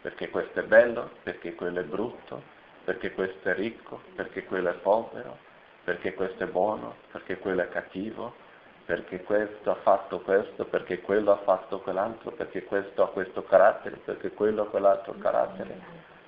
Perché 0.00 0.30
questo 0.30 0.60
è 0.60 0.62
bello, 0.62 1.10
perché 1.22 1.54
quello 1.54 1.80
è 1.80 1.84
brutto, 1.84 2.54
perché 2.86 3.12
questo 3.12 3.48
è 3.48 3.54
ricco, 3.54 4.00
perché 4.14 4.44
quello 4.44 4.70
è 4.70 4.74
povero, 4.74 5.36
perché 5.82 6.14
questo 6.14 6.44
è 6.44 6.46
buono, 6.46 6.98
perché 7.10 7.36
quello 7.38 7.62
è 7.62 7.68
cattivo, 7.68 8.32
perché 8.84 9.24
questo 9.24 9.72
ha 9.72 9.74
fatto 9.82 10.20
questo, 10.20 10.66
perché 10.66 11.00
quello 11.00 11.32
ha 11.32 11.38
fatto 11.38 11.80
quell'altro, 11.80 12.30
perché 12.30 12.62
questo 12.62 13.02
ha 13.02 13.08
questo 13.08 13.42
carattere, 13.42 13.96
perché 13.96 14.30
quello 14.30 14.62
ha 14.62 14.66
quell'altro 14.68 15.14
carattere, 15.18 15.80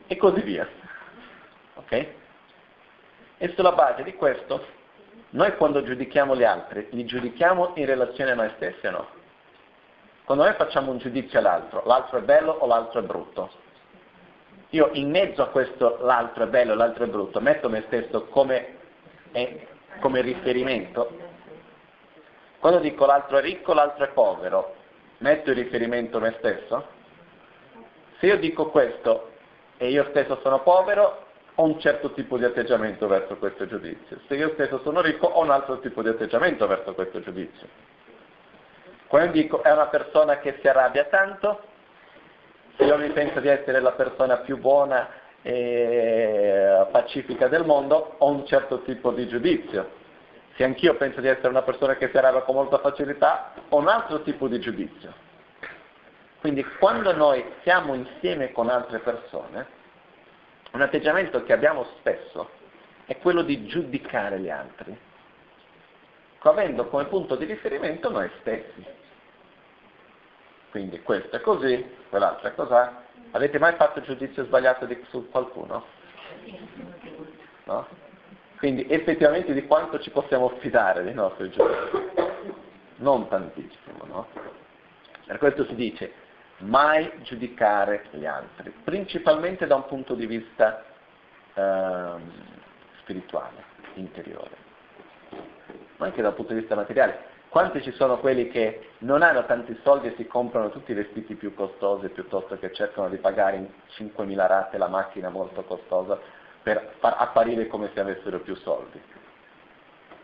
e 0.09 0.16
così 0.16 0.40
via. 0.40 0.68
Ok? 1.74 2.06
E 3.38 3.48
sulla 3.54 3.72
base 3.72 4.02
di 4.02 4.14
questo 4.14 4.66
noi 5.30 5.54
quando 5.56 5.84
giudichiamo 5.84 6.34
gli 6.34 6.42
altri, 6.42 6.88
li 6.90 7.04
giudichiamo 7.04 7.74
in 7.76 7.86
relazione 7.86 8.32
a 8.32 8.34
noi 8.34 8.50
stessi 8.56 8.84
o 8.88 8.90
no? 8.90 9.09
Quando 10.24 10.42
noi 10.42 10.54
facciamo 10.54 10.90
un 10.90 10.98
giudizio 10.98 11.38
all'altro, 11.38 11.84
l'altro 11.86 12.18
è 12.18 12.22
bello 12.22 12.50
o 12.50 12.66
l'altro 12.66 12.98
è 12.98 13.04
brutto? 13.04 13.66
Io 14.70 14.90
in 14.92 15.10
mezzo 15.10 15.42
a 15.42 15.48
questo 15.48 15.98
l'altro 16.02 16.44
è 16.44 16.47
bello 16.47 16.74
l'altro 16.74 17.05
è 17.05 17.09
brutto, 17.09 17.40
metto 17.40 17.70
me 17.70 17.84
stesso 17.86 18.26
come, 18.26 18.76
eh, 19.32 19.66
come 20.01 20.20
riferimento. 20.20 21.10
Quando 22.59 22.80
dico 22.80 23.06
l'altro 23.06 23.38
è 23.38 23.40
ricco, 23.40 23.72
l'altro 23.72 24.05
è 24.05 24.09
povero, 24.09 24.74
metto 25.18 25.51
in 25.51 25.56
riferimento 25.56 26.20
me 26.20 26.34
stesso? 26.38 26.86
Se 28.18 28.26
io 28.26 28.36
dico 28.36 28.68
questo 28.68 29.30
e 29.78 29.88
io 29.88 30.06
stesso 30.10 30.38
sono 30.43 30.60
povero, 30.60 31.26
ho 31.55 31.64
un 31.64 31.80
certo 31.80 32.12
tipo 32.12 32.36
di 32.36 32.44
atteggiamento 32.44 33.06
verso 33.06 33.36
questo 33.36 33.66
giudizio. 33.66 34.20
Se 34.26 34.34
io 34.34 34.51
stesso 34.52 34.80
sono 34.82 35.01
ricco, 35.01 35.28
ho 35.28 35.43
un 35.43 35.51
altro 35.51 35.78
tipo 35.80 36.02
di 36.02 36.09
atteggiamento 36.09 36.66
verso 36.66 36.94
questo 36.94 37.20
giudizio. 37.20 37.66
Quando 39.06 39.32
dico 39.32 39.62
è 39.62 39.72
una 39.72 39.86
persona 39.86 40.38
che 40.38 40.59
si 40.60 40.68
arrabbia 40.68 41.05
tanto, 41.05 41.62
io 42.78 42.96
mi 42.98 43.10
penso 43.10 43.40
di 43.40 43.48
essere 43.48 43.80
la 43.80 43.92
persona 43.92 44.38
più 44.38 44.59
buona 44.59 45.09
e 45.42 46.86
pacifica 46.90 47.48
del 47.48 47.64
mondo, 47.64 48.16
ho 48.18 48.30
un 48.30 48.46
certo 48.46 48.82
tipo 48.82 49.12
di 49.12 49.26
giudizio. 49.26 49.96
Se 50.56 50.64
anch'io 50.64 50.96
penso 50.96 51.20
di 51.20 51.28
essere 51.28 51.48
una 51.48 51.62
persona 51.62 51.96
che 51.96 52.09
si 52.09 52.16
arrabbia 52.16 52.42
con 52.42 52.56
molta 52.56 52.78
facilità, 52.78 53.52
ho 53.68 53.76
un 53.76 53.88
altro 53.88 54.22
tipo 54.22 54.48
di 54.48 54.59
giudizio. 54.59 55.12
Quindi 56.40 56.64
quando 56.78 57.12
noi 57.14 57.44
siamo 57.62 57.94
insieme 57.94 58.52
con 58.52 58.68
altre 58.68 58.98
persone, 59.00 59.66
un 60.72 60.80
atteggiamento 60.80 61.42
che 61.44 61.52
abbiamo 61.52 61.84
spesso 61.98 62.50
è 63.06 63.16
quello 63.18 63.42
di 63.42 63.66
giudicare 63.66 64.38
gli 64.38 64.50
altri, 64.50 64.96
avendo 66.40 66.86
come 66.86 67.06
punto 67.06 67.36
di 67.36 67.44
riferimento 67.44 68.10
noi 68.10 68.30
stessi. 68.40 68.84
Quindi 70.70 71.01
questo 71.03 71.36
è 71.36 71.40
così, 71.40 71.85
quell'altro 72.09 72.49
è 72.49 72.55
così. 72.55 72.74
Avete 73.31 73.59
mai 73.59 73.74
fatto 73.74 74.01
giudizio 74.03 74.45
sbagliato 74.45 74.86
di, 74.86 75.03
su 75.09 75.28
qualcuno? 75.31 75.85
No? 77.65 77.86
Quindi 78.59 78.86
effettivamente 78.89 79.53
di 79.53 79.66
quanto 79.66 80.01
ci 80.01 80.11
possiamo 80.11 80.49
fidare 80.59 81.03
dei 81.03 81.15
nostri 81.15 81.51
giudizi? 81.51 82.27
Non 82.97 83.28
tantissimo, 83.28 84.05
no? 84.05 84.27
Per 85.27 85.39
questo 85.39 85.65
si 85.66 85.74
dice, 85.74 86.12
mai 86.59 87.11
giudicare 87.23 88.07
gli 88.11 88.24
altri, 88.24 88.70
principalmente 88.82 89.66
da 89.66 89.77
un 89.77 89.86
punto 89.86 90.15
di 90.15 90.27
vista 90.27 90.85
eh, 91.55 92.12
spirituale, 93.01 93.62
interiore. 93.95 94.57
ma 95.99 96.07
anche 96.07 96.23
dal 96.23 96.35
punto 96.35 96.53
di 96.53 96.61
vista 96.61 96.74
materiale. 96.74 97.27
Quanti 97.48 97.80
ci 97.82 97.92
sono 97.92 98.18
quelli 98.18 98.48
che 98.48 98.90
non 98.98 99.22
hanno 99.22 99.46
tanti 99.46 99.78
soldi 99.82 100.08
e 100.08 100.14
si 100.16 100.26
comprano 100.26 100.68
tutti 100.68 100.92
i 100.92 100.94
vestiti 100.94 101.34
più 101.34 101.54
costosi 101.54 102.08
piuttosto 102.10 102.58
che 102.58 102.72
cercano 102.74 103.08
di 103.08 103.16
pagare 103.16 103.56
in 103.56 103.68
5.000 103.96 104.46
rate 104.46 104.76
la 104.76 104.88
macchina 104.88 105.30
molto 105.30 105.62
costosa 105.62 106.18
per 106.62 106.96
far 106.98 107.16
apparire 107.18 107.66
come 107.66 107.90
se 107.94 108.00
avessero 108.00 108.40
più 108.40 108.54
soldi? 108.56 109.00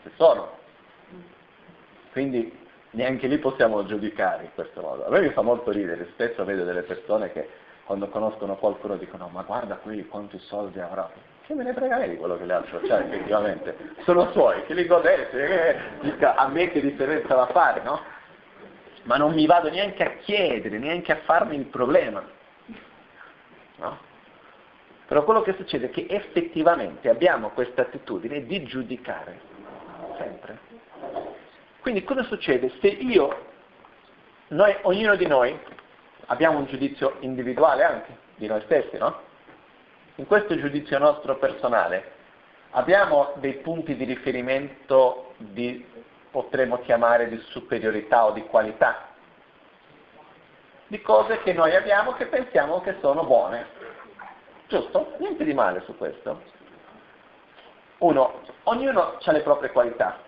Ci 0.02 0.10
sono. 0.16 0.58
Quindi 2.12 2.56
neanche 2.90 3.26
lì 3.26 3.38
possiamo 3.38 3.84
giudicare 3.86 4.44
in 4.44 4.50
questo 4.54 4.82
modo. 4.82 5.06
A 5.06 5.08
me 5.08 5.20
mi 5.20 5.30
fa 5.30 5.40
molto 5.40 5.70
ridere, 5.70 6.08
spesso 6.12 6.44
vedo 6.44 6.64
delle 6.64 6.82
persone 6.82 7.32
che 7.32 7.48
quando 7.84 8.08
conoscono 8.08 8.56
qualcuno 8.56 8.96
dicono 8.96 9.28
ma 9.28 9.42
guarda 9.42 9.76
qui 9.76 10.06
quanti 10.06 10.38
soldi 10.40 10.78
avrà. 10.78 11.10
Che 11.46 11.52
me 11.52 11.62
ne 11.62 11.74
frega 11.74 12.06
di 12.06 12.16
quello 12.16 12.38
che 12.38 12.46
le 12.46 12.64
c'ha 12.86 13.04
effettivamente? 13.04 13.76
Sono 14.04 14.30
suoi, 14.32 14.64
che 14.64 14.72
li 14.72 14.86
godesse, 14.86 15.78
che, 16.00 16.24
a 16.24 16.48
me 16.48 16.70
che 16.70 16.80
differenza 16.80 17.34
da 17.34 17.46
fare, 17.48 17.82
no? 17.82 18.00
Ma 19.02 19.18
non 19.18 19.34
mi 19.34 19.44
vado 19.44 19.68
neanche 19.68 20.02
a 20.02 20.10
chiedere, 20.16 20.78
neanche 20.78 21.12
a 21.12 21.16
farmi 21.16 21.56
il 21.56 21.66
problema. 21.66 22.24
No? 23.76 23.98
Però 25.06 25.22
quello 25.24 25.42
che 25.42 25.52
succede 25.52 25.86
è 25.86 25.90
che 25.90 26.06
effettivamente 26.08 27.10
abbiamo 27.10 27.50
questa 27.50 27.82
attitudine 27.82 28.46
di 28.46 28.62
giudicare, 28.62 29.38
sempre. 30.16 30.58
Quindi 31.80 32.04
cosa 32.04 32.22
succede? 32.22 32.72
Se 32.80 32.86
io, 32.86 33.48
noi, 34.48 34.74
ognuno 34.82 35.14
di 35.14 35.26
noi, 35.26 35.54
abbiamo 36.26 36.56
un 36.56 36.64
giudizio 36.64 37.16
individuale 37.20 37.84
anche 37.84 38.16
di 38.36 38.46
noi 38.46 38.62
stessi, 38.62 38.96
no? 38.96 39.23
In 40.16 40.26
questo 40.26 40.56
giudizio 40.56 40.98
nostro 40.98 41.38
personale 41.38 42.12
abbiamo 42.70 43.32
dei 43.36 43.54
punti 43.54 43.96
di 43.96 44.04
riferimento 44.04 45.34
di, 45.38 45.84
potremmo 46.30 46.78
chiamare 46.78 47.28
di 47.28 47.36
superiorità 47.48 48.26
o 48.26 48.30
di 48.30 48.44
qualità, 48.44 49.08
di 50.86 51.00
cose 51.00 51.42
che 51.42 51.52
noi 51.52 51.74
abbiamo 51.74 52.12
che 52.12 52.26
pensiamo 52.26 52.80
che 52.80 52.96
sono 53.00 53.24
buone. 53.24 53.66
Giusto? 54.68 55.14
Niente 55.18 55.42
di 55.42 55.52
male 55.52 55.82
su 55.82 55.96
questo. 55.96 56.42
Uno, 57.98 58.40
ognuno 58.64 59.18
ha 59.20 59.32
le 59.32 59.40
proprie 59.40 59.72
qualità. 59.72 60.18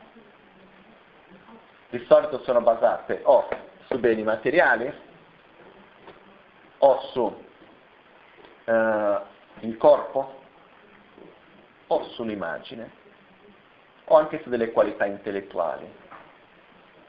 Di 1.90 2.04
solito 2.08 2.42
sono 2.42 2.60
basate 2.60 3.20
o 3.22 3.46
su 3.86 3.98
beni 4.00 4.24
materiali 4.24 4.92
o 6.78 7.00
su 7.12 7.44
eh, 8.64 9.34
il 9.60 9.76
corpo 9.76 10.40
o 11.88 12.04
sull'immagine 12.10 13.04
o 14.04 14.16
anche 14.16 14.40
su 14.42 14.48
delle 14.48 14.70
qualità 14.70 15.04
intellettuali, 15.04 15.90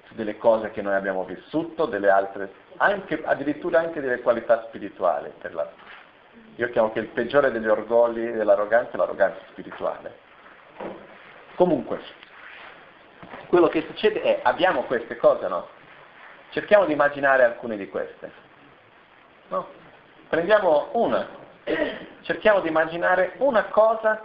su 0.06 0.16
delle 0.16 0.38
cose 0.38 0.72
che 0.72 0.82
noi 0.82 0.96
abbiamo 0.96 1.26
vissuto, 1.26 1.86
delle 1.86 2.10
altre, 2.10 2.52
anche, 2.78 3.22
addirittura 3.24 3.80
anche 3.80 4.02
delle 4.02 4.22
qualità 4.22 4.64
spirituali. 4.68 5.32
La, 5.52 5.70
io 6.56 6.70
chiamo 6.70 6.92
che 6.92 7.00
il 7.00 7.08
peggiore 7.08 7.52
degli 7.52 7.68
orgogli 7.68 8.26
e 8.26 8.32
dell'arroganza 8.32 8.94
è 8.94 8.98
l'arroganza 8.98 9.40
spirituale. 9.52 10.26
Comunque, 11.56 12.00
quello 13.48 13.68
che 13.68 13.82
succede 13.82 14.22
è, 14.22 14.40
abbiamo 14.44 14.84
queste 14.84 15.18
cose, 15.18 15.48
no? 15.48 15.68
Cerchiamo 16.50 16.86
di 16.86 16.94
immaginare 16.94 17.44
alcune 17.44 17.78
di 17.78 17.88
queste. 17.90 18.32
No? 19.50 19.68
Prendiamo 20.30 20.90
una, 20.94 21.28
cerchiamo 22.22 22.62
di 22.62 22.70
immaginare 22.70 23.34
una 23.38 23.66
cosa 23.66 24.22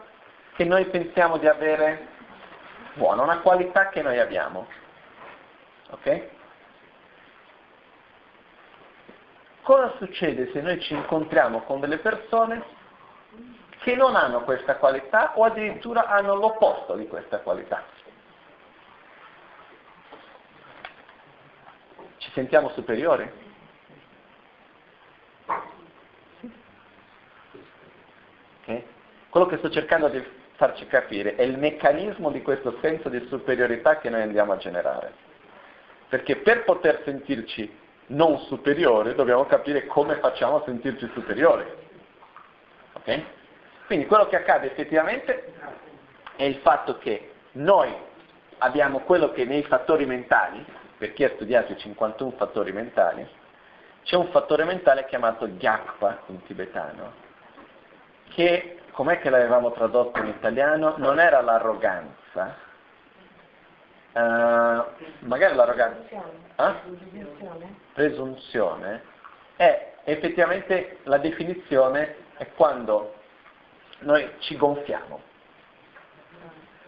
che 0.55 0.65
noi 0.65 0.85
pensiamo 0.87 1.39
di 1.39 1.47
avere 1.47 2.09
buona, 2.95 3.23
una 3.23 3.39
qualità 3.39 3.89
che 3.89 4.03
noi 4.03 4.19
abbiamo. 4.19 4.67
Ok? 5.91 6.29
Cosa 9.63 9.95
succede 9.99 10.51
se 10.53 10.61
noi 10.61 10.81
ci 10.81 10.95
incontriamo 10.95 11.63
con 11.63 11.81
delle 11.81 11.99
persone 11.99 12.81
che 13.79 13.95
non 13.97 14.17
hanno 14.17 14.43
questa 14.43 14.77
qualità 14.77 15.33
o 15.37 15.45
addirittura 15.45 16.07
hanno 16.07 16.35
l'opposto 16.35 16.95
di 16.95 17.07
questa 17.07 17.39
qualità? 17.39 17.85
Ci 22.19 22.31
sentiamo 22.33 22.71
superiori? 22.71 23.42
Okay? 28.63 28.85
Quello 29.29 29.47
che 29.47 29.59
sto 29.59 29.71
cercando 29.71 30.09
di 30.09 30.23
farci 30.55 30.87
capire 30.87 31.35
è 31.35 31.43
il 31.43 31.59
meccanismo 31.59 32.31
di 32.31 32.43
questo 32.43 32.79
senso 32.81 33.09
di 33.09 33.25
superiorità 33.29 33.99
che 33.99 34.11
noi 34.11 34.23
andiamo 34.23 34.53
a 34.53 34.57
generare. 34.57 35.13
Perché 36.09 36.37
per 36.37 36.65
poter 36.65 37.03
sentirci 37.05 37.81
non 38.09 38.39
superiori 38.41 39.15
dobbiamo 39.15 39.47
capire 39.47 39.87
come 39.87 40.17
facciamo 40.17 40.57
a 40.57 40.63
sentirci 40.65 41.09
superiori. 41.15 41.65
Okay? 42.95 43.25
Quindi 43.87 44.07
quello 44.07 44.27
che 44.27 44.37
accade 44.37 44.71
effettivamente 44.71 45.53
è 46.37 46.45
il 46.45 46.57
fatto 46.57 46.99
che 46.99 47.33
noi 47.53 47.93
abbiamo 48.59 49.01
quello 49.01 49.33
che 49.33 49.45
nei 49.45 49.63
fattori 49.65 50.07
mentali, 50.07 50.65
per 50.97 51.13
chi 51.13 51.25
ha 51.25 51.31
studiato 51.31 51.73
i 51.73 51.79
51 51.79 52.33
fattori 52.37 52.73
mentali, 52.73 53.27
c'è 54.05 54.17
un 54.17 54.29
fattore 54.29 54.65
mentale 54.65 55.05
chiamato 55.07 55.57
Gyakpa 55.57 56.23
in 56.27 56.43
tibetano, 56.45 57.13
che, 58.35 58.79
com'è 58.93 59.19
che 59.21 59.31
l'avevamo 59.31 59.73
tradotto 59.73 60.19
in 60.21 60.29
italiano, 60.29 60.95
non 60.97 61.19
era 61.19 61.41
l'arroganza, 61.41 62.57
uh, 64.13 64.85
magari 65.21 65.55
l'arroganza, 65.55 66.23
eh? 66.57 66.75
presunzione, 67.93 69.03
è 69.57 69.93
effettivamente 70.05 70.99
la 71.05 71.19
definizione 71.19 72.17
è 72.37 72.49
quando 72.55 73.15
noi 74.01 74.29
ci 74.39 74.57
gonfiamo 74.57 75.21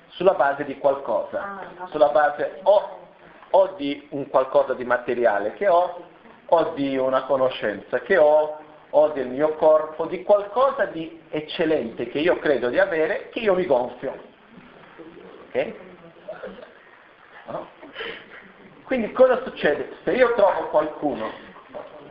sulla 0.09 0.35
base 0.35 0.65
di 0.65 0.79
qualcosa, 0.79 1.43
ah, 1.43 1.87
sulla 1.89 2.09
base 2.09 2.61
o, 2.63 2.99
o 3.51 3.67
di 3.77 4.07
un 4.11 4.29
qualcosa 4.29 4.75
di 4.75 4.85
materiale 4.85 5.55
che 5.55 5.69
ho, 5.69 6.07
o 6.47 6.73
di 6.75 6.97
una 6.97 7.25
conoscenza 7.25 8.01
che 8.01 8.17
ho, 8.17 8.59
o 8.97 9.09
del 9.09 9.27
mio 9.29 9.55
corpo, 9.57 10.07
di 10.07 10.23
qualcosa 10.23 10.85
di 10.87 11.21
eccellente 11.31 12.09
che 12.09 12.21
io 12.21 12.39
credo 12.39 12.69
di 12.69 12.79
avere, 12.79 13.29
che 13.31 13.41
io 13.41 13.55
mi 13.55 13.67
gonfio. 13.67 14.17
Ok? 15.49 15.75
No? 17.47 17.69
Quindi 18.85 19.11
cosa 19.13 19.43
succede? 19.43 19.97
Se 20.05 20.13
io 20.13 20.35
trovo 20.35 20.69
qualcuno 20.69 21.29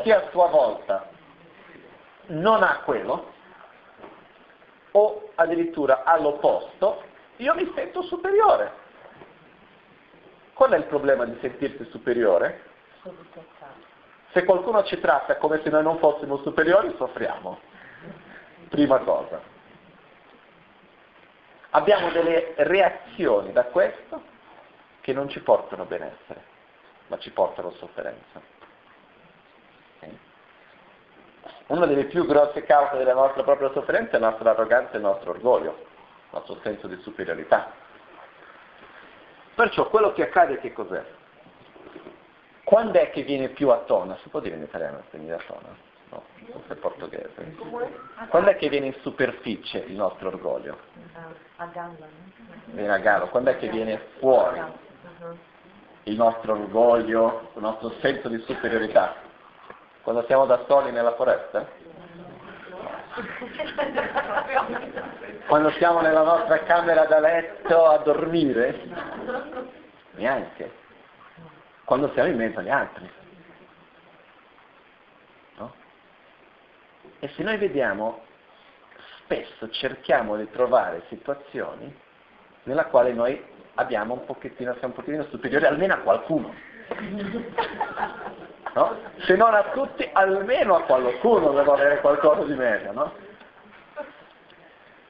che 0.02 0.14
a 0.14 0.28
sua 0.32 0.48
volta 0.48 1.10
non 2.28 2.64
ha 2.64 2.82
quello, 2.84 3.32
o 4.92 5.30
addirittura 5.36 6.04
all'opposto, 6.04 7.02
io 7.38 7.56
mi 7.56 7.72
sento 7.76 8.02
superiore. 8.02 8.82
Qual 10.54 10.72
è 10.72 10.78
il 10.78 10.84
problema 10.84 11.24
di 11.26 11.38
sentirsi 11.40 11.86
superiore? 11.92 12.62
Se 14.34 14.44
qualcuno 14.46 14.84
ci 14.84 15.00
tratta 15.00 15.38
come 15.38 15.62
se 15.64 15.70
noi 15.70 15.84
non 15.84 16.00
fossimo 16.00 16.38
superiori, 16.38 16.94
soffriamo. 16.98 17.60
Prima 18.68 18.98
cosa. 19.00 19.40
Abbiamo 21.70 22.10
delle 22.10 22.54
reazioni 22.58 23.52
da 23.52 23.66
questo 23.66 24.22
che 25.02 25.14
non 25.14 25.30
ci 25.30 25.40
portano 25.42 25.86
benessere, 25.86 26.44
ma 27.08 27.20
ci 27.20 27.32
portano 27.32 27.72
sofferenza. 27.74 28.42
Una 31.68 31.86
delle 31.86 32.06
più 32.06 32.26
grosse 32.26 32.64
cause 32.64 32.98
della 32.98 33.14
nostra 33.14 33.44
propria 33.44 33.72
sofferenza 33.72 34.18
è 34.18 34.20
la 34.20 34.30
nostra 34.30 34.52
arroganza 34.52 34.94
e 34.94 34.98
il 34.98 35.04
nostro 35.04 35.30
orgoglio, 35.30 35.72
il 35.72 36.30
nostro 36.32 36.60
senso 36.62 36.88
di 36.88 36.98
superiorità. 37.02 37.72
Perciò 39.56 39.88
quello 39.90 40.12
che 40.14 40.24
accade 40.24 40.60
che 40.60 40.74
cos'è? 40.74 41.04
Quando 42.64 42.98
è 42.98 43.10
che 43.10 43.24
viene 43.24 43.50
più 43.50 43.70
a 43.70 43.80
tona? 43.80 44.18
Si 44.24 44.30
può 44.30 44.40
dire 44.40 44.56
in 44.56 44.64
italiano 44.64 45.04
se 45.12 45.18
viene 45.18 45.36
a 45.36 45.42
tona? 45.46 45.76
No, 46.10 46.24
questo 46.52 46.74
è 46.74 46.76
portoghese. 46.76 47.56
Quando 48.30 48.50
è 48.52 48.56
che 48.56 48.70
viene 48.70 48.88
in 48.88 48.96
superficie 49.02 49.80
il 49.80 49.96
nostro 49.96 50.30
orgoglio? 50.30 50.78
A 51.58 51.66
galla. 51.66 52.08
Viene 52.66 52.94
a 52.94 52.98
galla. 53.00 53.26
Quando 53.26 53.50
è 53.50 53.58
che 53.58 53.68
viene 53.68 54.00
fuori 54.20 54.62
il 56.04 56.16
nostro 56.16 56.54
orgoglio, 56.54 57.52
il 57.56 57.62
nostro 57.62 57.92
senso 58.00 58.30
di 58.30 58.40
superiorità? 58.40 59.16
Quando 60.02 60.24
siamo 60.26 60.46
da 60.46 60.64
soli 60.68 60.92
nella 60.92 61.16
foresta? 61.16 61.68
Quando 65.48 65.70
siamo 65.72 66.02
nella 66.02 66.24
nostra 66.24 66.60
camera 66.64 67.06
da 67.06 67.20
letto 67.20 67.86
a 67.86 67.98
dormire? 67.98 68.82
Neanche 70.12 70.82
quando 71.86 72.12
siamo 72.14 72.30
in 72.30 72.38
mezzo 72.38 72.60
agli 72.60 72.70
altri. 72.70 73.10
No? 75.58 75.74
E 77.20 77.28
se 77.30 77.44
noi 77.44 77.58
vediamo, 77.58 78.22
spesso 79.20 79.70
cerchiamo 79.70 80.38
di 80.38 80.50
trovare 80.52 81.04
situazioni 81.10 81.94
nella 82.64 82.86
quale 82.86 83.14
noi 83.14 83.44
abbiamo 83.76 84.14
un 84.14 84.26
pochettino, 84.26 84.74
siamo 84.74 84.94
un 84.94 84.94
pochettino 84.94 85.26
superiori 85.30 85.66
almeno 85.66 85.94
a 85.94 85.98
qualcuno. 85.98 86.54
No? 88.74 88.98
Se 89.20 89.36
non 89.36 89.54
a 89.54 89.66
tutti, 89.66 90.10
almeno 90.14 90.76
a 90.76 90.82
qualcuno 90.82 91.52
devo 91.52 91.74
avere 91.74 92.02
qualcosa 92.02 92.44
di 92.44 92.56
meglio, 92.56 92.92
no? 92.92 93.14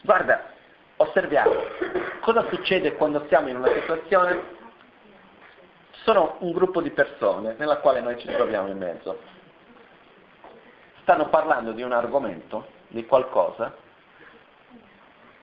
Guarda, 0.02 0.52
osserviamo, 0.98 1.54
cosa 2.20 2.46
succede 2.50 2.96
quando 2.96 3.26
siamo 3.30 3.48
in 3.48 3.56
una 3.56 3.72
situazione? 3.72 4.63
Sono 6.04 6.36
un 6.40 6.52
gruppo 6.52 6.82
di 6.82 6.92
persone 6.92 7.56
nella 7.58 7.78
quale 7.78 8.02
noi 8.02 8.20
ci 8.20 8.28
troviamo 8.28 8.68
in 8.68 8.78
mezzo. 8.78 9.20
Stanno 11.02 11.30
parlando 11.30 11.72
di 11.72 11.82
un 11.82 11.94
argomento, 11.94 12.68
di 12.90 13.06
qualcosa, 13.06 13.74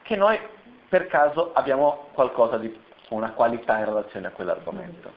che 0.02 0.16
noi 0.16 0.38
per 0.86 1.06
caso 1.06 1.52
abbiamo 1.54 2.08
qualcosa 2.12 2.58
di 2.58 2.78
una 3.08 3.32
qualità 3.32 3.78
in 3.78 3.86
relazione 3.86 4.26
a 4.26 4.30
quell'argomento. 4.32 5.10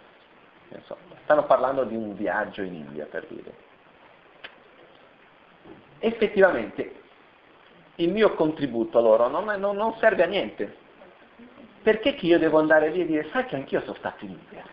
Stanno 1.24 1.46
parlando 1.46 1.84
di 1.84 1.96
un 1.96 2.16
viaggio 2.16 2.62
in 2.62 2.76
India, 2.76 3.06
per 3.06 3.26
dire. 3.28 3.54
Effettivamente 6.00 7.02
il 7.96 8.12
mio 8.12 8.34
contributo 8.34 8.98
a 8.98 9.02
loro 9.02 9.28
non, 9.28 9.46
non, 9.60 9.76
non 9.76 9.96
serve 9.98 10.24
a 10.24 10.28
niente. 10.28 10.78
Perché 11.82 12.16
che 12.16 12.28
io 12.28 12.40
devo 12.40 12.60
andare 12.60 12.90
lì 12.92 13.02
e 13.02 13.06
dire, 13.06 13.28
sai 13.32 13.46
che 13.46 13.56
anch'io 13.56 13.82
sono 13.82 13.96
stato 13.96 14.24
in 14.24 14.32
India? 14.32 14.64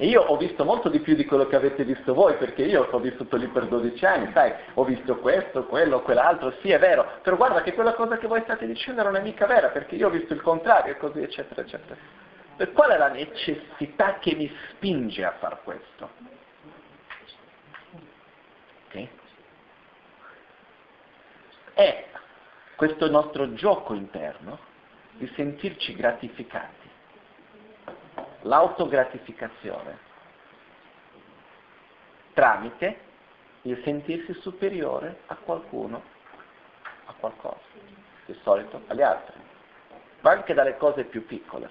E 0.00 0.06
io 0.06 0.22
ho 0.22 0.36
visto 0.36 0.64
molto 0.64 0.88
di 0.88 1.00
più 1.00 1.16
di 1.16 1.24
quello 1.24 1.48
che 1.48 1.56
avete 1.56 1.82
visto 1.82 2.14
voi, 2.14 2.36
perché 2.36 2.62
io 2.62 2.86
ho 2.88 2.98
vissuto 3.00 3.36
lì 3.36 3.48
per 3.48 3.66
12 3.66 4.06
anni, 4.06 4.30
sai, 4.32 4.52
ho 4.74 4.84
visto 4.84 5.16
questo, 5.16 5.64
quello, 5.66 6.02
quell'altro, 6.02 6.52
sì 6.60 6.70
è 6.70 6.78
vero, 6.78 7.18
però 7.20 7.34
guarda 7.34 7.62
che 7.62 7.74
quella 7.74 7.94
cosa 7.94 8.16
che 8.16 8.28
voi 8.28 8.40
state 8.42 8.64
dicendo 8.64 9.02
non 9.02 9.16
è 9.16 9.20
mica 9.20 9.46
vera, 9.46 9.70
perché 9.70 9.96
io 9.96 10.06
ho 10.06 10.10
visto 10.10 10.34
il 10.34 10.40
contrario 10.40 10.92
e 10.92 10.98
così, 10.98 11.20
eccetera, 11.20 11.62
eccetera. 11.62 11.96
E 12.56 12.70
qual 12.70 12.90
è 12.90 12.96
la 12.96 13.08
necessità 13.08 14.18
che 14.20 14.36
mi 14.36 14.48
spinge 14.70 15.24
a 15.24 15.32
far 15.32 15.62
questo? 15.64 16.10
Okay? 18.86 19.10
È 21.74 22.04
questo 22.76 23.10
nostro 23.10 23.52
gioco 23.54 23.94
interno 23.94 24.60
di 25.14 25.28
sentirci 25.34 25.96
gratificati 25.96 26.77
l'autogratificazione 28.42 30.06
tramite 32.34 33.06
il 33.62 33.80
sentirsi 33.82 34.32
superiore 34.34 35.20
a 35.26 35.36
qualcuno, 35.36 36.02
a 37.06 37.14
qualcosa, 37.18 37.58
di 38.26 38.38
solito 38.42 38.82
agli 38.86 39.02
altri, 39.02 39.34
ma 40.20 40.30
anche 40.30 40.54
dalle 40.54 40.76
cose 40.76 41.04
più 41.04 41.26
piccole. 41.26 41.68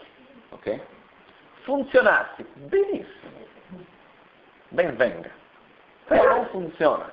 ok? 0.49 0.80
Funzionarsi, 1.64 2.45
benissimo, 2.53 3.45
ben 4.69 4.95
venga, 4.95 5.30
però 6.06 6.35
non 6.35 6.48
funziona. 6.48 7.11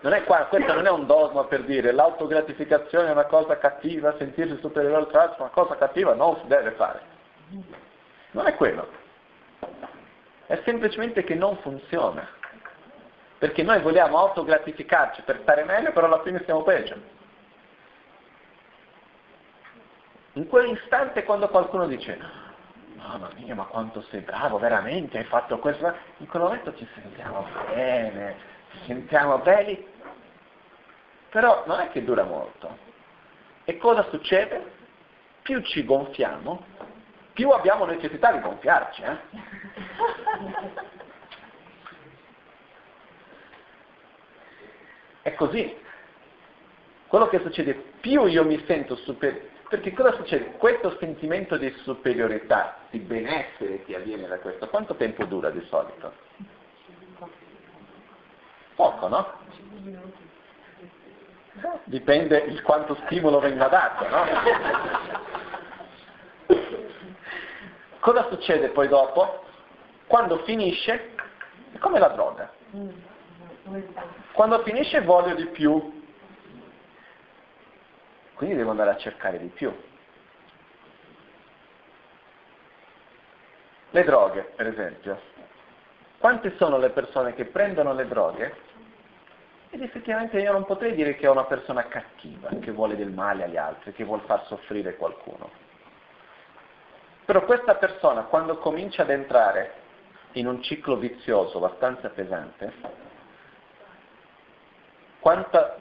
Non 0.00 0.22
qua, 0.24 0.46
questo 0.48 0.72
non 0.72 0.86
è 0.86 0.90
un 0.90 1.06
dogma 1.06 1.44
per 1.44 1.62
dire 1.64 1.92
l'autogratificazione 1.92 3.08
è 3.08 3.12
una 3.12 3.26
cosa 3.26 3.58
cattiva, 3.58 4.16
sentirsi 4.18 4.58
superiore 4.60 4.96
all'altro 4.96 5.20
è 5.20 5.40
una 5.40 5.50
cosa 5.50 5.76
cattiva, 5.76 6.14
non 6.14 6.36
si 6.40 6.46
deve 6.46 6.70
fare. 6.72 7.00
Non 8.32 8.46
è 8.46 8.54
quello. 8.54 8.88
È 10.46 10.60
semplicemente 10.64 11.24
che 11.24 11.34
non 11.34 11.56
funziona. 11.58 12.28
Perché 13.38 13.62
noi 13.62 13.80
vogliamo 13.80 14.18
autogratificarci 14.18 15.22
per 15.22 15.40
stare 15.42 15.64
meglio, 15.64 15.92
però 15.92 16.06
alla 16.06 16.22
fine 16.22 16.40
stiamo 16.42 16.62
peggio. 16.62 17.18
In 20.34 20.46
quell'istante 20.46 21.24
quando 21.24 21.48
qualcuno 21.48 21.86
dice, 21.86 22.18
mamma 22.94 23.30
mia, 23.36 23.54
ma 23.54 23.64
quanto 23.64 24.02
sei 24.10 24.20
bravo, 24.20 24.58
veramente 24.58 25.18
hai 25.18 25.24
fatto 25.24 25.58
questo, 25.58 25.92
in 26.18 26.28
quel 26.28 26.42
momento 26.42 26.74
ci 26.76 26.86
sentiamo 26.94 27.46
bene, 27.72 28.36
ci 28.70 28.78
sentiamo 28.86 29.38
belli, 29.38 29.86
però 31.30 31.64
non 31.66 31.80
è 31.80 31.90
che 31.90 32.04
dura 32.04 32.24
molto. 32.24 32.88
E 33.64 33.76
cosa 33.78 34.04
succede? 34.10 34.78
Più 35.42 35.60
ci 35.62 35.84
gonfiamo, 35.84 36.64
più 37.32 37.50
abbiamo 37.50 37.84
necessità 37.84 38.32
di 38.32 38.40
gonfiarci. 38.40 39.02
Eh? 39.02 39.16
È 45.22 45.34
così. 45.34 45.76
Quello 47.06 47.28
che 47.28 47.40
succede, 47.40 47.74
più 48.00 48.26
io 48.26 48.44
mi 48.44 48.62
sento 48.66 48.94
superiore, 48.96 49.50
perché 49.68 49.92
cosa 49.92 50.12
succede? 50.14 50.52
Questo 50.56 50.96
sentimento 50.98 51.56
di 51.56 51.70
superiorità, 51.82 52.78
di 52.90 52.98
benessere 52.98 53.84
che 53.84 53.96
avviene 53.96 54.26
da 54.26 54.38
questo, 54.38 54.68
quanto 54.68 54.94
tempo 54.94 55.24
dura 55.24 55.50
di 55.50 55.64
solito? 55.68 56.12
Poco, 58.74 59.08
no? 59.08 59.38
Dipende 61.84 62.48
di 62.48 62.60
quanto 62.62 62.96
stimolo 63.04 63.38
venga 63.38 63.68
dato, 63.68 64.08
no? 64.08 65.39
Cosa 68.00 68.28
succede 68.28 68.70
poi 68.70 68.88
dopo? 68.88 69.44
Quando 70.06 70.38
finisce, 70.44 71.14
è 71.72 71.78
come 71.78 71.98
la 71.98 72.08
droga. 72.08 72.50
Quando 74.32 74.62
finisce 74.62 75.02
voglio 75.02 75.34
di 75.34 75.46
più, 75.46 76.02
quindi 78.34 78.56
devo 78.56 78.70
andare 78.70 78.90
a 78.90 78.96
cercare 78.96 79.38
di 79.38 79.48
più. 79.48 79.70
Le 83.90 84.04
droghe, 84.04 84.52
per 84.56 84.66
esempio. 84.66 85.20
Quante 86.18 86.56
sono 86.56 86.78
le 86.78 86.90
persone 86.90 87.34
che 87.34 87.44
prendono 87.44 87.92
le 87.92 88.06
droghe? 88.06 88.56
Ed 89.70 89.82
effettivamente 89.82 90.40
io 90.40 90.52
non 90.52 90.64
potrei 90.64 90.94
dire 90.94 91.16
che 91.16 91.26
è 91.26 91.30
una 91.30 91.44
persona 91.44 91.86
cattiva, 91.86 92.48
che 92.60 92.70
vuole 92.72 92.96
del 92.96 93.10
male 93.10 93.44
agli 93.44 93.56
altri, 93.56 93.92
che 93.92 94.04
vuole 94.04 94.22
far 94.24 94.46
soffrire 94.46 94.96
qualcuno. 94.96 95.59
Però 97.30 97.44
questa 97.44 97.76
persona 97.76 98.22
quando 98.22 98.56
comincia 98.56 99.02
ad 99.02 99.10
entrare 99.10 99.72
in 100.32 100.48
un 100.48 100.60
ciclo 100.64 100.96
vizioso 100.96 101.58
abbastanza 101.58 102.08
pesante, 102.08 102.72
quanta, 105.20 105.76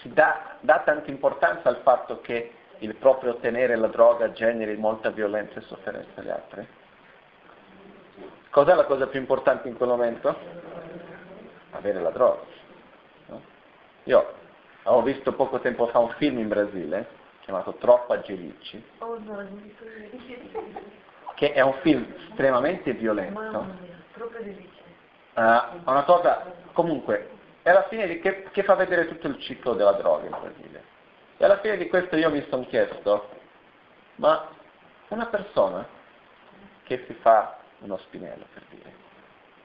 si 0.00 0.10
dà, 0.14 0.56
dà 0.60 0.78
tanta 0.78 1.10
importanza 1.10 1.68
al 1.68 1.82
fatto 1.82 2.22
che 2.22 2.52
il 2.78 2.94
proprio 2.94 3.32
ottenere 3.32 3.76
la 3.76 3.88
droga 3.88 4.32
generi 4.32 4.74
molta 4.78 5.10
violenza 5.10 5.58
e 5.58 5.62
sofferenza 5.64 6.22
agli 6.22 6.30
altri? 6.30 6.66
Cos'è 8.48 8.72
la 8.72 8.86
cosa 8.86 9.08
più 9.08 9.20
importante 9.20 9.68
in 9.68 9.76
quel 9.76 9.90
momento? 9.90 10.34
Avere 11.72 12.00
la 12.00 12.10
droga. 12.12 12.44
No? 13.26 13.42
Io 14.04 14.34
ho 14.84 15.02
visto 15.02 15.34
poco 15.34 15.60
tempo 15.60 15.86
fa 15.88 15.98
un 15.98 16.14
film 16.16 16.38
in 16.38 16.48
Brasile 16.48 17.20
chiamato 17.42 17.74
Troppa 17.74 18.20
Gelicci, 18.20 18.82
che 21.34 21.52
è 21.52 21.60
un 21.60 21.74
film 21.82 22.14
estremamente 22.28 22.92
violento. 22.92 23.66
Uh, 25.34 25.40
una 25.84 26.04
cosa, 26.04 26.52
comunque, 26.72 27.30
è 27.62 27.70
alla 27.70 27.86
fine 27.88 28.06
di, 28.06 28.20
che, 28.20 28.44
che, 28.50 28.62
fa 28.62 28.74
vedere 28.74 29.08
tutto 29.08 29.28
il 29.28 29.38
ciclo 29.40 29.74
della 29.74 29.92
droga 29.92 30.24
in 30.24 30.30
Brasile. 30.30 30.84
E 31.36 31.44
alla 31.44 31.58
fine 31.58 31.76
di 31.76 31.88
questo 31.88 32.16
io 32.16 32.30
mi 32.30 32.44
sono 32.48 32.64
chiesto, 32.66 33.28
ma 34.16 34.48
una 35.08 35.26
persona 35.26 35.86
che 36.84 37.04
si 37.06 37.14
fa 37.14 37.58
uno 37.78 37.96
spinello, 37.98 38.44
per 38.52 38.62
dire, 38.68 38.92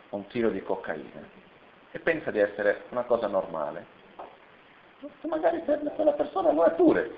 un 0.10 0.26
tiro 0.28 0.50
di 0.50 0.64
cocaina, 0.64 1.22
e 1.92 2.00
pensa 2.00 2.32
di 2.32 2.40
essere 2.40 2.86
una 2.90 3.04
cosa 3.04 3.28
normale, 3.28 3.86
magari 5.28 5.60
per 5.60 5.80
quella 5.96 6.14
persona 6.14 6.52
lo 6.52 6.64
è 6.64 6.72
pure, 6.72 7.12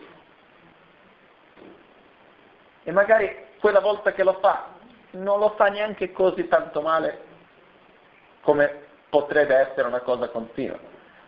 e 2.90 2.92
magari 2.92 3.46
quella 3.60 3.82
volta 3.82 4.14
che 4.14 4.24
lo 4.24 4.34
fa 4.40 4.74
non 5.12 5.38
lo 5.38 5.52
fa 5.52 5.68
neanche 5.68 6.12
così 6.12 6.48
tanto 6.48 6.82
male 6.82 7.22
come 8.42 8.88
potrebbe 9.10 9.56
essere 9.56 9.88
una 9.88 10.00
cosa 10.00 10.30
continua. 10.30 10.80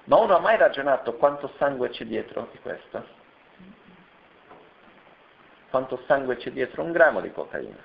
Ma 0.05 0.17
uno 0.17 0.35
ha 0.35 0.39
mai 0.39 0.57
ragionato 0.57 1.17
quanto 1.17 1.53
sangue 1.57 1.89
c'è 1.89 2.05
dietro 2.05 2.47
di 2.51 2.59
questo? 2.59 3.05
Quanto 5.69 6.01
sangue 6.07 6.38
c'è 6.38 6.51
dietro 6.51 6.81
un 6.81 6.91
grammo 6.91 7.21
di 7.21 7.31
cocaina? 7.31 7.77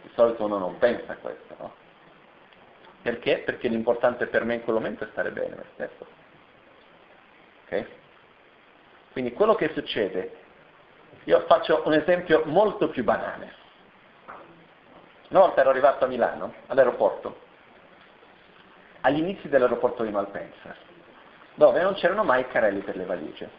Di 0.00 0.10
solito 0.14 0.42
uno 0.42 0.56
non 0.56 0.78
pensa 0.78 1.12
a 1.12 1.16
questo, 1.16 1.54
no? 1.58 1.74
Perché? 3.02 3.42
Perché 3.44 3.68
l'importante 3.68 4.26
per 4.26 4.44
me 4.44 4.54
in 4.54 4.64
quel 4.64 4.76
momento 4.76 5.04
è 5.04 5.08
stare 5.10 5.30
bene 5.32 5.54
me 5.54 5.64
stesso. 5.74 6.06
Ok? 7.66 7.86
Quindi 9.12 9.34
quello 9.34 9.54
che 9.54 9.70
succede, 9.74 10.44
io 11.24 11.40
faccio 11.46 11.82
un 11.84 11.94
esempio 11.94 12.42
molto 12.44 12.88
più 12.88 13.04
banale. 13.04 13.54
Una 15.28 15.40
volta 15.40 15.60
ero 15.60 15.70
arrivato 15.70 16.04
a 16.04 16.08
Milano, 16.08 16.54
all'aeroporto, 16.66 17.40
agli 19.00 19.18
inizi 19.18 19.48
dell'aeroporto 19.48 20.04
di 20.04 20.10
Malpensa, 20.10 20.74
dove 21.54 21.82
non 21.82 21.94
c'erano 21.94 22.22
mai 22.22 22.46
carrelli 22.46 22.80
per 22.80 22.96
le 22.96 23.04
valigie. 23.04 23.50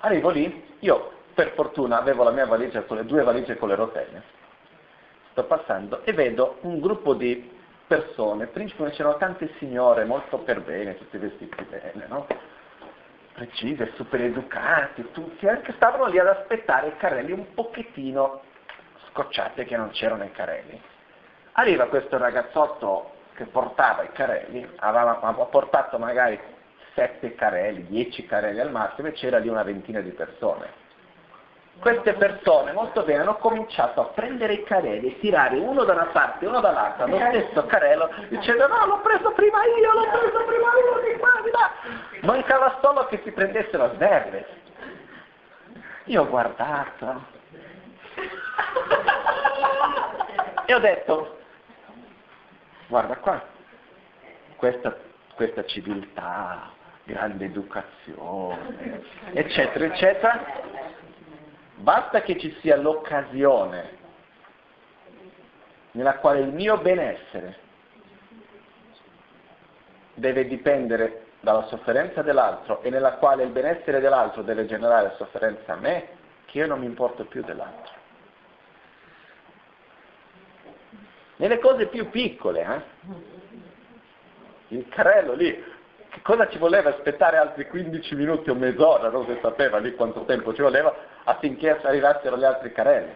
Arrivo 0.00 0.30
lì, 0.30 0.76
io 0.80 1.12
per 1.34 1.52
fortuna 1.52 1.98
avevo 1.98 2.24
la 2.24 2.30
mia 2.30 2.46
valigia 2.46 2.82
con 2.82 2.96
le 2.96 3.06
due 3.06 3.22
valigie 3.22 3.56
con 3.56 3.68
le 3.68 3.74
rotelle. 3.74 4.22
Sto 5.30 5.44
passando 5.44 6.02
e 6.04 6.12
vedo 6.12 6.58
un 6.62 6.80
gruppo 6.80 7.14
di 7.14 7.50
persone, 7.86 8.46
principi 8.46 8.84
c'erano 8.90 9.16
tante 9.16 9.54
signore 9.58 10.04
molto 10.04 10.38
per 10.38 10.60
bene, 10.60 10.96
tutti 10.96 11.16
vestiti 11.18 11.62
bene, 11.64 12.06
no? 12.08 12.26
Precise, 13.34 13.92
super 13.94 14.20
educati, 14.20 15.10
tutti, 15.12 15.46
eh, 15.46 15.60
che 15.62 15.72
stavano 15.72 16.06
lì 16.06 16.18
ad 16.18 16.26
aspettare 16.26 16.88
i 16.88 16.96
carrelli 16.96 17.32
un 17.32 17.54
pochettino 17.54 18.42
scocciate 19.08 19.64
che 19.64 19.76
non 19.76 19.90
c'erano 19.90 20.24
i 20.24 20.32
carrelli. 20.32 20.80
Arriva 21.52 21.86
questo 21.86 22.18
ragazzotto 22.18 23.12
che 23.34 23.44
portava 23.46 24.02
i 24.02 24.12
carrelli, 24.12 24.68
aveva, 24.76 25.20
aveva 25.20 25.44
portato 25.46 25.98
magari 25.98 26.38
sette 26.94 27.34
carrelli, 27.34 27.86
dieci 27.86 28.26
carrelli 28.26 28.60
al 28.60 28.70
massimo 28.70 29.08
e 29.08 29.12
c'era 29.12 29.38
lì 29.38 29.48
una 29.48 29.62
ventina 29.62 30.00
di 30.00 30.10
persone. 30.10 30.81
Queste 31.82 32.12
persone 32.12 32.70
molto 32.70 33.02
bene 33.02 33.22
hanno 33.22 33.38
cominciato 33.38 34.02
a 34.02 34.04
prendere 34.04 34.52
i 34.52 34.62
carrelli 34.62 35.08
e 35.08 35.18
tirare 35.18 35.58
uno 35.58 35.82
da 35.82 35.94
una 35.94 36.06
parte 36.12 36.44
e 36.44 36.48
uno 36.48 36.60
dall'altra, 36.60 37.06
lo 37.06 37.18
stesso 37.18 37.66
carrello, 37.66 38.08
dicendo 38.28 38.68
no, 38.68 38.86
l'ho 38.86 39.00
preso 39.00 39.32
prima 39.32 39.64
io, 39.64 39.92
l'ho 39.92 40.08
preso 40.08 40.44
prima 40.44 40.70
io, 40.78 41.12
di 41.12 41.18
qua, 41.18 41.40
di 41.42 41.50
là. 41.50 41.72
Mancava 42.20 42.78
solo 42.80 43.06
che 43.06 43.20
si 43.24 43.32
prendessero 43.32 43.82
a 43.82 43.92
sberle. 43.94 44.46
Io 46.04 46.22
ho 46.22 46.28
guardato 46.28 47.24
e 50.64 50.74
ho 50.74 50.78
detto, 50.78 51.38
guarda 52.86 53.16
qua, 53.16 53.42
questa, 54.54 54.96
questa 55.34 55.64
civiltà, 55.64 56.70
grande 57.02 57.46
educazione, 57.46 59.02
eccetera, 59.32 59.84
eccetera, 59.86 60.40
basta 61.82 62.22
che 62.22 62.38
ci 62.38 62.56
sia 62.60 62.76
l'occasione 62.76 64.00
nella 65.92 66.16
quale 66.16 66.40
il 66.40 66.52
mio 66.52 66.78
benessere 66.78 67.58
deve 70.14 70.46
dipendere 70.46 71.26
dalla 71.40 71.66
sofferenza 71.66 72.22
dell'altro 72.22 72.82
e 72.82 72.90
nella 72.90 73.14
quale 73.14 73.42
il 73.42 73.50
benessere 73.50 74.00
dell'altro 74.00 74.42
deve 74.42 74.66
generare 74.66 75.14
sofferenza 75.16 75.74
a 75.74 75.76
me, 75.76 76.08
che 76.46 76.58
io 76.58 76.66
non 76.66 76.78
mi 76.78 76.86
importo 76.86 77.24
più 77.24 77.42
dell'altro. 77.42 78.00
nelle 81.42 81.58
cose 81.58 81.86
più 81.86 82.08
piccole. 82.08 82.62
Eh? 82.62 83.16
Il 84.68 84.88
carrello 84.88 85.34
lì, 85.34 85.62
cosa 86.20 86.48
ci 86.48 86.58
voleva 86.58 86.90
aspettare 86.90 87.38
altri 87.38 87.66
15 87.66 88.14
minuti 88.14 88.50
o 88.50 88.54
mezz'ora, 88.54 89.08
non 89.08 89.24
si 89.26 89.38
sapeva 89.40 89.78
lì 89.78 89.94
quanto 89.94 90.24
tempo 90.24 90.54
ci 90.54 90.60
voleva 90.60 90.94
affinché 91.24 91.80
arrivassero 91.82 92.36
gli 92.36 92.44
altri 92.44 92.72
carrelli. 92.72 93.14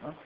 No? 0.00 0.16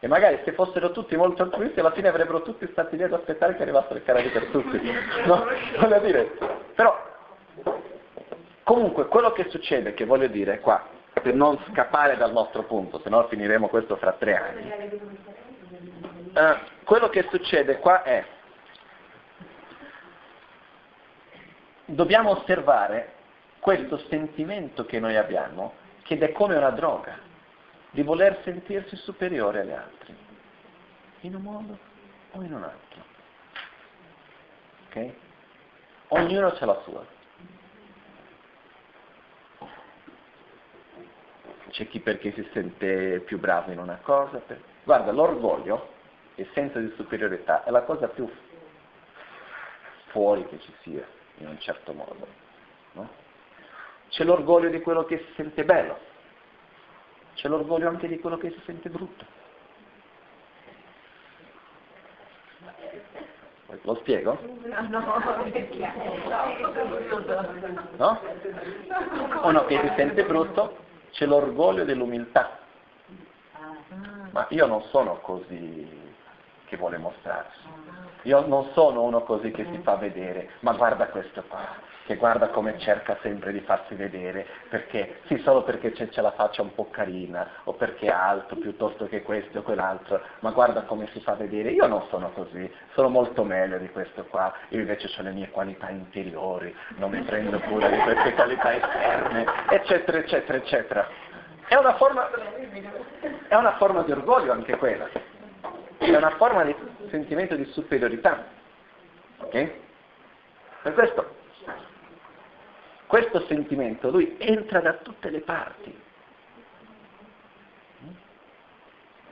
E 0.00 0.08
magari 0.08 0.40
se 0.44 0.52
fossero 0.52 0.90
tutti 0.90 1.16
molto 1.16 1.42
altruisti 1.42 1.78
alla 1.80 1.92
fine 1.92 2.08
avrebbero 2.08 2.42
tutti 2.42 2.66
stati 2.72 2.96
lì 2.96 3.04
ad 3.04 3.12
aspettare 3.12 3.54
che 3.56 3.62
arrivassero 3.62 3.98
i 3.98 4.02
carrelli 4.02 4.30
per 4.30 4.46
tutti. 4.46 4.80
No? 5.26 5.46
Voglio 5.78 5.98
dire, 6.00 6.32
però 6.74 7.14
comunque 8.64 9.06
quello 9.06 9.32
che 9.32 9.48
succede, 9.48 9.94
che 9.94 10.04
voglio 10.04 10.26
dire 10.26 10.60
qua, 10.60 10.84
per 11.12 11.34
non 11.34 11.58
scappare 11.70 12.16
dal 12.16 12.32
nostro 12.32 12.64
punto, 12.64 13.00
se 13.00 13.08
no 13.08 13.26
finiremo 13.28 13.68
questo 13.68 13.96
fra 13.96 14.12
tre 14.12 14.36
anni 14.36 15.14
eh, 16.36 16.58
quello 16.84 17.08
che 17.08 17.26
succede 17.30 17.78
qua 17.78 18.02
è, 18.02 18.22
dobbiamo 21.86 22.30
osservare 22.30 23.14
questo 23.60 23.98
sentimento 24.08 24.84
che 24.84 25.00
noi 25.00 25.16
abbiamo, 25.16 25.74
che 26.02 26.18
è 26.18 26.32
come 26.32 26.56
una 26.56 26.70
droga, 26.70 27.18
di 27.90 28.02
voler 28.02 28.40
sentirsi 28.44 28.96
superiore 28.96 29.60
agli 29.60 29.72
altri, 29.72 30.16
in 31.20 31.34
un 31.34 31.42
modo 31.42 31.78
o 32.32 32.42
in 32.42 32.52
un 32.52 32.62
altro. 32.62 33.04
Ok? 34.88 35.14
Ognuno 36.08 36.46
ha 36.48 36.64
la 36.64 36.80
sua. 36.84 37.14
C'è 41.70 41.88
chi 41.88 42.00
perché 42.00 42.32
si 42.32 42.48
sente 42.52 43.20
più 43.20 43.38
bravo 43.38 43.72
in 43.72 43.78
una 43.78 43.98
cosa. 44.02 44.38
Per... 44.38 44.62
Guarda, 44.84 45.10
l'orgoglio 45.10 45.94
il 46.36 46.48
senso 46.54 46.78
di 46.78 46.92
superiorità 46.96 47.64
è 47.64 47.70
la 47.70 47.82
cosa 47.82 48.08
più 48.08 48.30
fuori 50.08 50.46
che 50.48 50.58
ci 50.60 50.72
sia, 50.82 51.06
in 51.38 51.48
un 51.48 51.58
certo 51.60 51.92
modo. 51.92 52.26
No? 52.92 53.08
C'è 54.08 54.24
l'orgoglio 54.24 54.68
di 54.68 54.80
quello 54.80 55.04
che 55.04 55.18
si 55.18 55.32
sente 55.36 55.64
bello, 55.64 55.98
c'è 57.34 57.48
l'orgoglio 57.48 57.88
anche 57.88 58.08
di 58.08 58.18
quello 58.18 58.38
che 58.38 58.50
si 58.50 58.60
sente 58.64 58.88
brutto. 58.88 59.24
Lo 63.82 63.94
spiego? 63.96 64.38
No? 67.96 68.20
Uno 69.42 69.64
che 69.66 69.80
si 69.80 69.92
sente 69.96 70.24
brutto, 70.24 70.76
c'è 71.10 71.26
l'orgoglio 71.26 71.84
dell'umiltà. 71.84 72.58
Ma 74.30 74.46
io 74.50 74.66
non 74.66 74.82
sono 74.84 75.16
così 75.20 76.14
che 76.66 76.76
vuole 76.76 76.98
mostrarsi. 76.98 77.58
Io 78.26 78.44
non 78.44 78.70
sono 78.72 79.02
uno 79.02 79.22
così 79.22 79.52
che 79.52 79.64
si 79.70 79.78
fa 79.84 79.94
vedere, 79.94 80.48
ma 80.60 80.72
guarda 80.72 81.06
questo 81.06 81.44
qua, 81.46 81.64
che 82.06 82.16
guarda 82.16 82.48
come 82.48 82.76
cerca 82.76 83.16
sempre 83.22 83.52
di 83.52 83.60
farsi 83.60 83.94
vedere, 83.94 84.44
perché 84.68 85.20
sì, 85.26 85.38
solo 85.44 85.62
perché 85.62 85.92
c'è, 85.92 86.08
c'è 86.08 86.22
la 86.22 86.32
faccia 86.32 86.60
un 86.60 86.74
po' 86.74 86.90
carina, 86.90 87.48
o 87.64 87.74
perché 87.74 88.06
è 88.06 88.10
alto 88.10 88.56
piuttosto 88.56 89.06
che 89.06 89.22
questo 89.22 89.60
o 89.60 89.62
quell'altro, 89.62 90.20
ma 90.40 90.50
guarda 90.50 90.82
come 90.82 91.08
si 91.12 91.20
fa 91.20 91.34
vedere. 91.34 91.70
Io 91.70 91.86
non 91.86 92.02
sono 92.08 92.32
così, 92.32 92.68
sono 92.94 93.08
molto 93.08 93.44
meglio 93.44 93.78
di 93.78 93.88
questo 93.90 94.24
qua, 94.24 94.52
io 94.70 94.80
invece 94.80 95.08
ho 95.16 95.22
le 95.22 95.30
mie 95.30 95.48
qualità 95.50 95.88
interiori, 95.90 96.74
non 96.96 97.12
mi 97.12 97.22
prendo 97.22 97.60
cura 97.60 97.88
di 97.88 97.98
queste 97.98 98.34
qualità 98.34 98.74
esterne, 98.74 99.46
eccetera, 99.70 100.18
eccetera, 100.18 100.58
eccetera. 100.58 101.08
È 101.68 101.76
una 101.76 101.94
forma, 101.94 102.28
è 103.46 103.54
una 103.54 103.76
forma 103.76 104.02
di 104.02 104.10
orgoglio 104.10 104.50
anche 104.50 104.76
quella 104.76 105.08
è 105.98 106.16
una 106.16 106.36
forma 106.36 106.64
di 106.64 106.74
sentimento 107.10 107.54
di 107.54 107.64
superiorità. 107.66 108.44
Ok? 109.38 109.70
Per 110.82 110.94
questo, 110.94 111.34
questo 113.06 113.40
sentimento, 113.46 114.10
lui 114.10 114.36
entra 114.38 114.80
da 114.80 114.94
tutte 114.94 115.30
le 115.30 115.40
parti. 115.40 116.04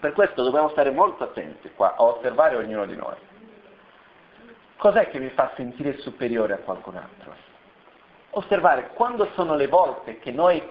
Per 0.01 0.12
questo 0.12 0.43
dobbiamo 0.43 0.69
stare 0.70 0.91
molto 0.91 1.24
attenti 1.24 1.70
qua 1.74 1.95
a 1.97 2.03
osservare 2.03 2.57
ognuno 2.57 2.86
di 2.86 2.97
noi. 2.97 3.16
Cos'è 4.77 5.09
che 5.09 5.19
mi 5.19 5.31
fa 5.31 5.53
sentire 5.57 5.99
superiore 5.99 6.55
a 6.55 6.59
qualcun 6.59 6.97
altro? 6.97 7.35
Osservare 8.31 8.89
quando 8.89 9.31
sono 9.35 9.55
le 9.55 9.66
volte 9.66 10.19
che 10.19 10.31
noi, 10.31 10.62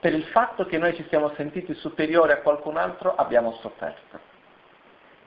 per 0.00 0.12
il 0.12 0.24
fatto 0.24 0.66
che 0.66 0.78
noi 0.78 0.94
ci 0.96 1.06
siamo 1.08 1.32
sentiti 1.36 1.72
superiori 1.74 2.32
a 2.32 2.40
qualcun 2.40 2.76
altro, 2.76 3.14
abbiamo 3.14 3.52
sofferto. 3.60 4.33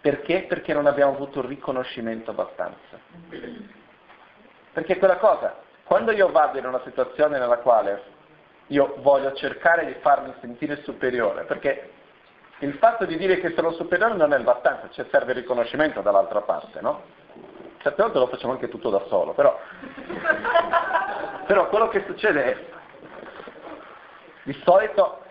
Perché? 0.07 0.43
Perché 0.43 0.73
non 0.73 0.85
abbiamo 0.85 1.11
avuto 1.11 1.45
riconoscimento 1.45 2.31
abbastanza. 2.31 2.97
Perché 4.71 4.97
quella 4.99 5.17
cosa, 5.17 5.57
quando 5.83 6.13
io 6.13 6.31
vado 6.31 6.57
in 6.57 6.65
una 6.65 6.79
situazione 6.85 7.37
nella 7.37 7.57
quale 7.57 8.03
io 8.67 8.95
voglio 8.99 9.33
cercare 9.33 9.85
di 9.85 9.95
farmi 9.99 10.33
sentire 10.39 10.81
superiore, 10.83 11.43
perché 11.43 11.91
il 12.59 12.75
fatto 12.75 13.03
di 13.03 13.17
dire 13.17 13.41
che 13.41 13.51
sono 13.53 13.73
superiore 13.73 14.13
non 14.13 14.31
è 14.31 14.37
abbastanza, 14.37 14.89
cioè 14.91 15.07
serve 15.11 15.33
il 15.33 15.39
riconoscimento 15.39 15.99
dall'altra 15.99 16.39
parte, 16.39 16.79
no? 16.79 17.03
Certe 17.79 18.01
volte 18.01 18.19
lo 18.19 18.27
facciamo 18.27 18.53
anche 18.53 18.69
tutto 18.69 18.89
da 18.89 19.03
solo, 19.09 19.33
però, 19.33 19.59
però 21.47 21.67
quello 21.67 21.89
che 21.89 22.05
succede 22.05 22.43
è, 22.45 22.57
di 24.43 24.57
solito 24.63 25.25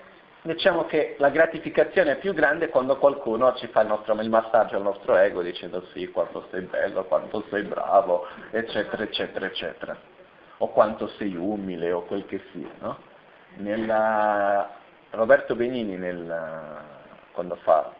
diciamo 0.47 0.87
che 0.87 1.17
la 1.19 1.31
gratificazione 1.31 2.13
è 2.13 2.17
più 2.19 2.33
grande 2.33 2.69
quando 2.69 2.97
qualcuno 2.97 3.55
ci 3.55 3.67
fa 3.69 3.83
il, 3.83 3.89
nostro, 3.89 4.15
il 4.21 4.31
massaggio 4.31 4.77
al 4.77 4.83
nostro 4.83 5.17
ego 5.17 5.43
dicendo 5.43 5.87
sì, 5.93 6.09
quanto 6.09 6.47
sei 6.51 6.63
bello, 6.63 7.05
quanto 7.05 7.45
sei 7.51 7.63
bravo, 7.63 8.27
eccetera, 8.51 9.03
eccetera, 9.03 9.47
eccetera. 9.47 9.97
O 10.59 10.69
quanto 10.69 11.09
sei 11.19 11.37
umile, 11.37 11.93
o 11.93 12.03
quel 12.03 12.25
che 12.25 12.43
sia, 12.53 12.71
no? 12.79 12.97
Nella, 13.57 14.71
Roberto 15.11 15.55
Benini, 15.55 15.97
nel, 15.97 16.83
quando 17.33 17.57
fa 17.57 17.93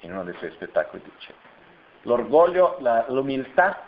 in 0.00 0.12
uno 0.12 0.24
dei 0.24 0.34
suoi 0.34 0.50
spettacoli, 0.50 1.02
dice 1.04 1.34
l'orgoglio, 2.02 2.76
la, 2.80 3.04
l'umiltà 3.08 3.84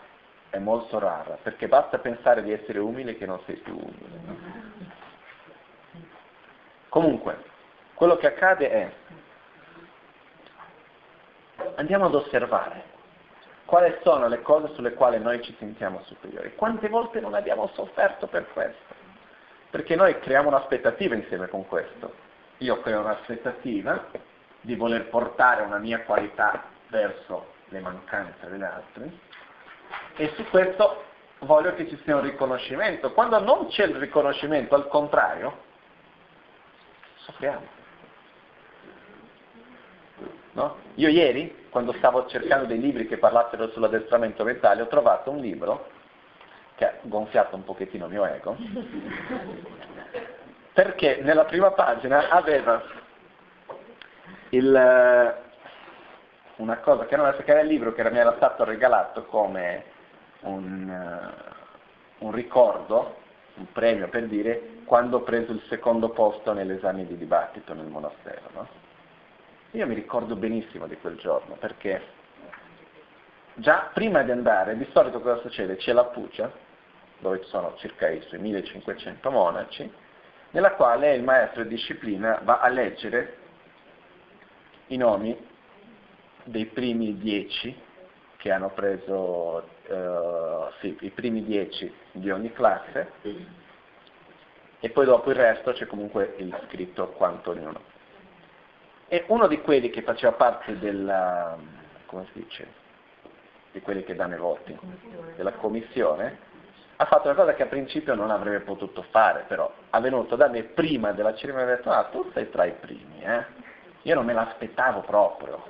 è 0.50 0.58
molto 0.58 0.98
rara, 0.98 1.38
perché 1.42 1.66
basta 1.66 1.98
pensare 1.98 2.42
di 2.42 2.52
essere 2.52 2.78
umile 2.78 3.16
che 3.16 3.26
non 3.26 3.40
sei 3.46 3.56
più 3.56 3.74
umile. 3.74 4.20
No? 4.24 4.36
Comunque, 6.88 7.42
quello 8.02 8.16
che 8.16 8.26
accade 8.26 8.68
è, 8.68 8.92
andiamo 11.76 12.06
ad 12.06 12.14
osservare 12.16 12.82
quali 13.64 13.94
sono 14.02 14.26
le 14.26 14.42
cose 14.42 14.74
sulle 14.74 14.94
quali 14.94 15.20
noi 15.20 15.40
ci 15.40 15.54
sentiamo 15.56 16.02
superiori. 16.06 16.52
Quante 16.56 16.88
volte 16.88 17.20
non 17.20 17.34
abbiamo 17.34 17.70
sofferto 17.74 18.26
per 18.26 18.48
questo? 18.52 18.92
Perché 19.70 19.94
noi 19.94 20.18
creiamo 20.18 20.48
un'aspettativa 20.48 21.14
insieme 21.14 21.46
con 21.46 21.64
questo. 21.68 22.12
Io 22.56 22.80
creo 22.80 23.02
un'aspettativa 23.02 24.06
di 24.60 24.74
voler 24.74 25.08
portare 25.08 25.62
una 25.62 25.78
mia 25.78 26.00
qualità 26.00 26.64
verso 26.88 27.52
le 27.68 27.78
mancanze 27.78 28.50
degli 28.50 28.64
altri 28.64 29.20
e 30.16 30.32
su 30.34 30.42
questo 30.50 31.04
voglio 31.38 31.72
che 31.76 31.88
ci 31.88 31.96
sia 32.02 32.16
un 32.16 32.22
riconoscimento. 32.22 33.12
Quando 33.12 33.38
non 33.38 33.68
c'è 33.68 33.84
il 33.84 33.94
riconoscimento, 33.94 34.74
al 34.74 34.88
contrario, 34.88 35.56
soffriamo. 37.18 37.81
No? 40.52 40.76
Io 40.96 41.08
ieri, 41.08 41.66
quando 41.70 41.92
stavo 41.94 42.26
cercando 42.26 42.66
dei 42.66 42.78
libri 42.78 43.06
che 43.06 43.16
parlassero 43.16 43.70
sull'addestramento 43.70 44.44
mentale, 44.44 44.82
ho 44.82 44.88
trovato 44.88 45.30
un 45.30 45.38
libro 45.38 45.88
che 46.74 46.86
ha 46.86 46.94
gonfiato 47.02 47.56
un 47.56 47.64
pochettino 47.64 48.06
il 48.06 48.12
mio 48.12 48.24
ego, 48.26 48.56
perché 50.72 51.20
nella 51.22 51.44
prima 51.44 51.70
pagina 51.70 52.28
aveva 52.28 52.82
il, 54.50 55.34
una 56.56 56.76
cosa 56.78 57.06
che 57.06 57.16
non 57.16 57.26
era, 57.26 57.36
che 57.36 57.50
era 57.50 57.60
il 57.60 57.68
libro 57.68 57.94
che 57.94 58.10
mi 58.10 58.18
era 58.18 58.34
stato 58.36 58.64
regalato 58.64 59.24
come 59.24 59.84
un, 60.40 60.88
uh, 62.18 62.26
un 62.26 62.32
ricordo, 62.32 63.20
un 63.54 63.72
premio 63.72 64.08
per 64.08 64.26
dire 64.26 64.80
quando 64.84 65.18
ho 65.18 65.22
preso 65.22 65.52
il 65.52 65.62
secondo 65.68 66.10
posto 66.10 66.52
nell'esame 66.52 67.06
di 67.06 67.16
dibattito 67.16 67.72
nel 67.74 67.86
monastero. 67.86 68.48
No? 68.54 68.81
Io 69.74 69.86
mi 69.86 69.94
ricordo 69.94 70.36
benissimo 70.36 70.86
di 70.86 70.98
quel 70.98 71.16
giorno 71.16 71.54
perché 71.54 72.02
già 73.54 73.90
prima 73.94 74.22
di 74.22 74.30
andare, 74.30 74.76
di 74.76 74.86
solito 74.92 75.18
cosa 75.20 75.40
succede? 75.40 75.76
C'è 75.76 75.94
la 75.94 76.04
pucia, 76.04 76.52
dove 77.20 77.40
ci 77.42 77.48
sono 77.48 77.74
circa 77.78 78.10
i 78.10 78.20
suoi 78.20 78.40
1500 78.40 79.30
monaci, 79.30 79.90
nella 80.50 80.72
quale 80.72 81.14
il 81.14 81.22
maestro 81.22 81.62
di 81.62 81.70
disciplina 81.70 82.40
va 82.42 82.60
a 82.60 82.68
leggere 82.68 83.38
i 84.88 84.98
nomi 84.98 85.34
dei 86.44 86.66
primi 86.66 87.16
dieci 87.16 87.74
che 88.36 88.50
hanno 88.50 88.72
preso, 88.72 89.68
uh, 89.86 90.70
sì, 90.80 90.94
i 91.00 91.10
primi 91.10 91.44
dieci 91.44 91.90
di 92.10 92.30
ogni 92.30 92.52
classe 92.52 93.12
e 94.80 94.90
poi 94.90 95.06
dopo 95.06 95.30
il 95.30 95.36
resto 95.36 95.72
c'è 95.72 95.86
comunque 95.86 96.34
il 96.36 96.54
scritto 96.66 97.08
quanto 97.12 97.52
ognuno. 97.52 97.91
E 99.12 99.24
uno 99.26 99.46
di 99.46 99.60
quelli 99.60 99.90
che 99.90 100.00
faceva 100.00 100.32
parte 100.32 100.78
della, 100.78 101.54
come 102.06 102.24
si 102.32 102.40
dice, 102.40 102.66
di 103.70 103.82
quelli 103.82 104.04
che 104.04 104.14
danno 104.14 104.36
i 104.36 104.38
voti, 104.38 104.74
della 105.36 105.52
commissione, 105.52 106.38
ha 106.96 107.04
fatto 107.04 107.28
una 107.28 107.36
cosa 107.36 107.52
che 107.52 107.62
a 107.62 107.66
principio 107.66 108.14
non 108.14 108.30
avrebbe 108.30 108.60
potuto 108.60 109.04
fare, 109.10 109.44
però 109.46 109.70
ha 109.90 110.00
venuto 110.00 110.34
da 110.34 110.48
me 110.48 110.62
prima 110.62 111.12
della 111.12 111.34
cerimonia 111.34 111.68
e 111.68 111.72
ha 111.72 111.76
detto, 111.76 111.90
ah, 111.90 112.04
tu 112.04 112.30
sei 112.32 112.48
tra 112.48 112.64
i 112.64 112.72
primi, 112.72 113.20
eh? 113.22 113.44
Io 114.00 114.14
non 114.14 114.24
me 114.24 114.32
l'aspettavo 114.32 115.00
proprio. 115.00 115.62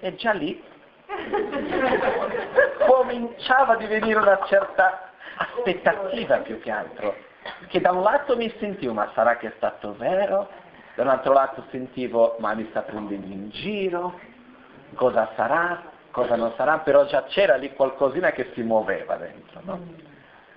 E 0.00 0.14
già 0.16 0.32
lì 0.32 0.62
cominciava 2.86 3.72
a 3.72 3.76
divenire 3.76 4.18
una 4.18 4.44
certa 4.44 5.12
aspettativa 5.36 6.36
più 6.40 6.60
che 6.60 6.70
altro, 6.70 7.16
che 7.68 7.80
da 7.80 7.92
un 7.92 8.02
lato 8.02 8.36
mi 8.36 8.54
sentivo, 8.58 8.92
ma 8.92 9.10
sarà 9.14 9.38
che 9.38 9.46
è 9.46 9.52
stato 9.56 9.94
vero? 9.96 10.60
Da 10.94 11.02
un 11.02 11.08
altro 11.08 11.32
lato 11.32 11.64
sentivo, 11.70 12.36
ma 12.38 12.54
mi 12.54 12.66
sta 12.70 12.82
prendendo 12.82 13.26
in 13.26 13.48
giro? 13.50 14.18
Cosa 14.94 15.30
sarà? 15.36 15.90
Cosa 16.10 16.36
non 16.36 16.52
sarà? 16.56 16.78
Però 16.78 17.06
già 17.06 17.24
c'era 17.24 17.56
lì 17.56 17.72
qualcosina 17.72 18.32
che 18.32 18.50
si 18.52 18.62
muoveva 18.62 19.16
dentro, 19.16 19.60
no? 19.64 19.80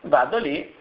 Vado 0.01 0.37
lì, 0.37 0.75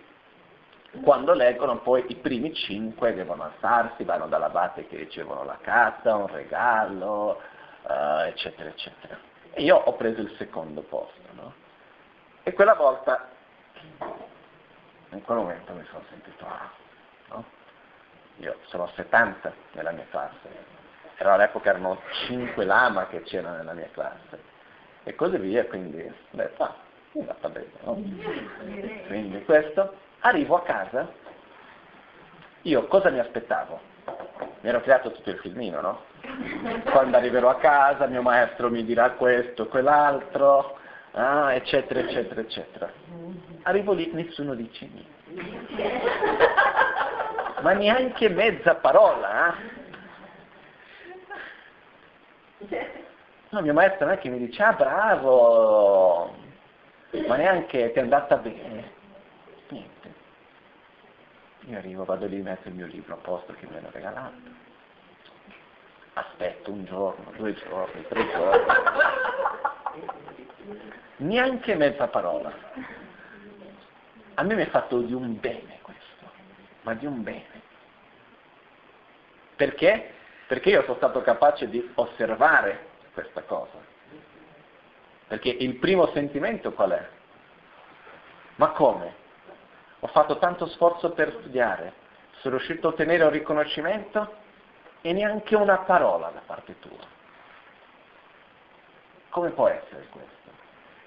quando 1.02 1.32
leggono 1.34 1.78
poi 1.78 2.04
i 2.08 2.16
primi 2.16 2.52
cinque 2.52 3.14
devono 3.14 3.44
alzarsi, 3.44 4.02
vanno 4.04 4.26
dall'abate 4.26 4.86
che 4.86 4.96
ricevono 4.96 5.44
la 5.44 5.58
carta, 5.60 6.16
un 6.16 6.26
regalo, 6.26 7.40
uh, 7.82 8.22
eccetera, 8.26 8.68
eccetera. 8.68 9.16
E 9.52 9.62
io 9.62 9.76
ho 9.76 9.92
preso 9.94 10.20
il 10.20 10.34
secondo 10.36 10.82
posto, 10.82 11.28
no? 11.32 11.54
E 12.42 12.52
quella 12.52 12.74
volta, 12.74 13.28
in 15.10 15.22
quel 15.22 15.38
momento 15.38 15.72
mi 15.72 15.84
sono 15.90 16.02
sentito, 16.10 16.44
ah, 16.44 16.70
no? 17.28 17.44
Io 18.38 18.56
sono 18.64 18.88
70 18.94 19.52
nella 19.72 19.92
mia 19.92 20.06
classe, 20.10 20.48
era 21.16 21.34
all'epoca 21.34 21.70
erano 21.70 22.00
5 22.26 22.64
lama 22.64 23.06
che 23.06 23.22
c'erano 23.22 23.56
nella 23.56 23.74
mia 23.74 23.88
classe, 23.92 24.40
e 25.04 25.14
così 25.14 25.36
via, 25.38 25.64
quindi 25.66 26.00
ho 26.02 26.12
detto, 26.30 26.62
ah, 26.62 26.74
è 27.12 27.18
andata 27.20 27.48
bene, 27.48 27.70
no? 27.84 27.94
Quindi 29.06 29.44
questo, 29.44 29.94
arrivo 30.20 30.56
a 30.56 30.62
casa, 30.62 31.08
io 32.62 32.86
cosa 32.86 33.10
mi 33.10 33.20
aspettavo? 33.20 33.92
Mi 34.60 34.70
ero 34.70 34.80
creato 34.80 35.12
tutto 35.12 35.30
il 35.30 35.38
filmino, 35.38 35.80
no? 35.80 36.02
Quando 36.90 37.16
arriverò 37.16 37.50
a 37.50 37.56
casa 37.56 38.06
mio 38.06 38.22
maestro 38.22 38.70
mi 38.70 38.84
dirà 38.84 39.10
questo, 39.10 39.68
quell'altro, 39.68 40.78
ah, 41.12 41.52
eccetera, 41.54 42.00
eccetera, 42.00 42.40
eccetera. 42.40 42.90
Arrivo 43.62 43.92
lì, 43.92 44.10
nessuno 44.12 44.54
dice 44.54 44.88
niente. 44.90 45.12
Ma 47.64 47.72
neanche 47.72 48.28
mezza 48.28 48.74
parola, 48.74 49.56
eh? 52.68 53.02
No, 53.48 53.62
mio 53.62 53.72
maestro 53.72 54.04
non 54.04 54.16
è 54.16 54.18
che 54.18 54.28
mi 54.28 54.36
dice, 54.36 54.62
ah 54.62 54.74
bravo, 54.74 56.34
ma 57.26 57.36
neanche 57.36 57.90
ti 57.90 57.98
è 57.98 58.02
andata 58.02 58.36
bene. 58.36 58.92
Niente. 59.68 60.14
Io 61.60 61.78
arrivo, 61.78 62.04
vado 62.04 62.26
lì, 62.26 62.42
metto 62.42 62.68
il 62.68 62.74
mio 62.74 62.84
libro 62.84 63.14
a 63.14 63.18
posto 63.18 63.54
che 63.54 63.66
mi 63.66 63.78
hanno 63.78 63.88
regalato 63.92 64.36
aspetto 66.12 66.70
un 66.70 66.84
giorno, 66.84 67.32
due 67.36 67.54
giorni, 67.54 68.06
tre 68.08 68.28
giorni, 68.30 68.66
neanche 71.16 71.74
mezza 71.76 72.08
parola. 72.08 72.52
A 74.34 74.42
me 74.42 74.54
mi 74.54 74.62
è 74.62 74.68
fatto 74.68 75.00
di 75.00 75.14
un 75.14 75.40
bene 75.40 75.78
questo, 75.80 76.30
ma 76.82 76.92
di 76.92 77.06
un 77.06 77.22
bene. 77.22 77.53
Perché? 79.56 80.12
Perché 80.46 80.70
io 80.70 80.82
sono 80.82 80.96
stato 80.96 81.22
capace 81.22 81.68
di 81.68 81.90
osservare 81.94 82.86
questa 83.12 83.42
cosa. 83.42 83.78
Perché 85.26 85.48
il 85.48 85.76
primo 85.76 86.06
sentimento 86.12 86.72
qual 86.72 86.90
è? 86.90 87.08
Ma 88.56 88.68
come? 88.70 89.22
Ho 90.00 90.06
fatto 90.08 90.38
tanto 90.38 90.66
sforzo 90.66 91.12
per 91.12 91.34
studiare, 91.40 91.94
sono 92.40 92.56
riuscito 92.56 92.88
a 92.88 92.90
ottenere 92.90 93.24
un 93.24 93.30
riconoscimento 93.30 94.34
e 95.00 95.12
neanche 95.12 95.56
una 95.56 95.78
parola 95.78 96.28
da 96.28 96.42
parte 96.44 96.78
tua. 96.78 97.12
Come 99.30 99.50
può 99.50 99.66
essere 99.68 100.06
questo? 100.10 100.50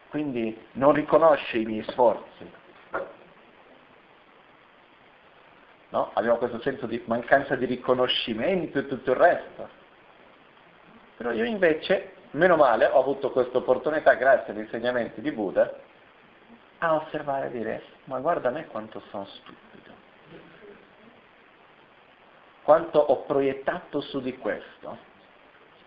Quindi 0.09 0.67
non 0.73 0.93
riconosce 0.93 1.57
i 1.57 1.65
miei 1.65 1.83
sforzi. 1.83 2.51
No? 5.89 6.11
Abbiamo 6.13 6.37
questo 6.37 6.59
senso 6.61 6.85
di 6.85 7.01
mancanza 7.05 7.55
di 7.55 7.65
riconoscimento 7.65 8.79
e 8.79 8.87
tutto 8.87 9.11
il 9.11 9.17
resto. 9.17 9.69
Però 11.15 11.31
io 11.31 11.45
invece, 11.45 12.13
meno 12.31 12.55
male, 12.55 12.85
ho 12.85 12.99
avuto 12.99 13.31
questa 13.31 13.57
opportunità, 13.57 14.13
grazie 14.13 14.53
agli 14.53 14.59
insegnamenti 14.59 15.21
di 15.21 15.31
Buddha, 15.31 15.73
a 16.79 16.95
osservare 16.95 17.47
e 17.47 17.51
dire, 17.51 17.83
ma 18.05 18.19
guarda 18.19 18.49
me 18.49 18.67
quanto 18.67 19.01
sono 19.09 19.25
stupido 19.25 19.67
quanto 22.67 22.99
ho 22.99 23.21
proiettato 23.21 24.01
su 24.01 24.19
di 24.19 24.37
questo, 24.37 24.97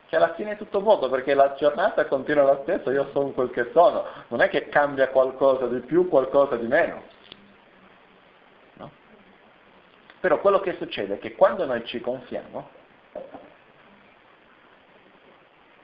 che 0.06 0.16
alla 0.16 0.32
fine 0.32 0.52
è 0.52 0.56
tutto 0.56 0.80
vuoto 0.80 1.10
perché 1.10 1.34
la 1.34 1.52
giornata 1.52 2.06
continua 2.06 2.42
la 2.42 2.60
stessa, 2.62 2.90
io 2.90 3.10
sono 3.12 3.32
quel 3.32 3.50
che 3.50 3.68
sono, 3.74 4.06
non 4.28 4.40
è 4.40 4.48
che 4.48 4.70
cambia 4.70 5.10
qualcosa 5.10 5.66
di 5.66 5.80
più, 5.80 6.08
qualcosa 6.08 6.56
di 6.56 6.66
meno. 6.66 7.02
No? 8.76 8.90
Però 10.20 10.38
quello 10.40 10.60
che 10.60 10.76
succede 10.76 11.14
è 11.14 11.18
che 11.18 11.34
quando 11.34 11.64
noi 11.64 11.84
ci 11.86 12.00
confiamo, 12.00 12.68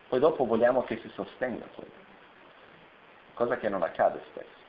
poi 0.09 0.21
dopo 0.21 0.45
vogliamo 0.45 0.85
che 0.85 0.99
si 1.01 1.11
sostenga 1.15 1.65
quello, 1.75 1.91
cosa 3.35 3.57
che 3.57 3.69
non 3.69 3.83
accade 3.83 4.21
spesso. 4.29 4.65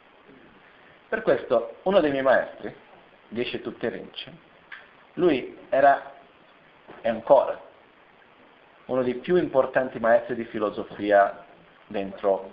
Per 1.10 1.22
questo 1.22 1.76
uno 1.84 2.00
dei 2.00 2.12
miei 2.12 2.24
maestri, 2.24 2.74
Geshe 3.30 3.62
Tutterinci, 3.62 4.32
lui 5.14 5.58
era 5.70 6.16
è 7.02 7.10
ancora 7.10 7.60
uno 8.86 9.04
dei 9.04 9.16
più 9.16 9.36
importanti 9.36 10.00
maestri 10.00 10.36
di 10.36 10.46
filosofia 10.46 11.46
dentro 11.88 12.52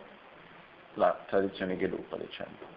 la 0.94 1.16
tradizione 1.26 1.76
Gelupa, 1.76 2.16
diciamo. 2.16 2.72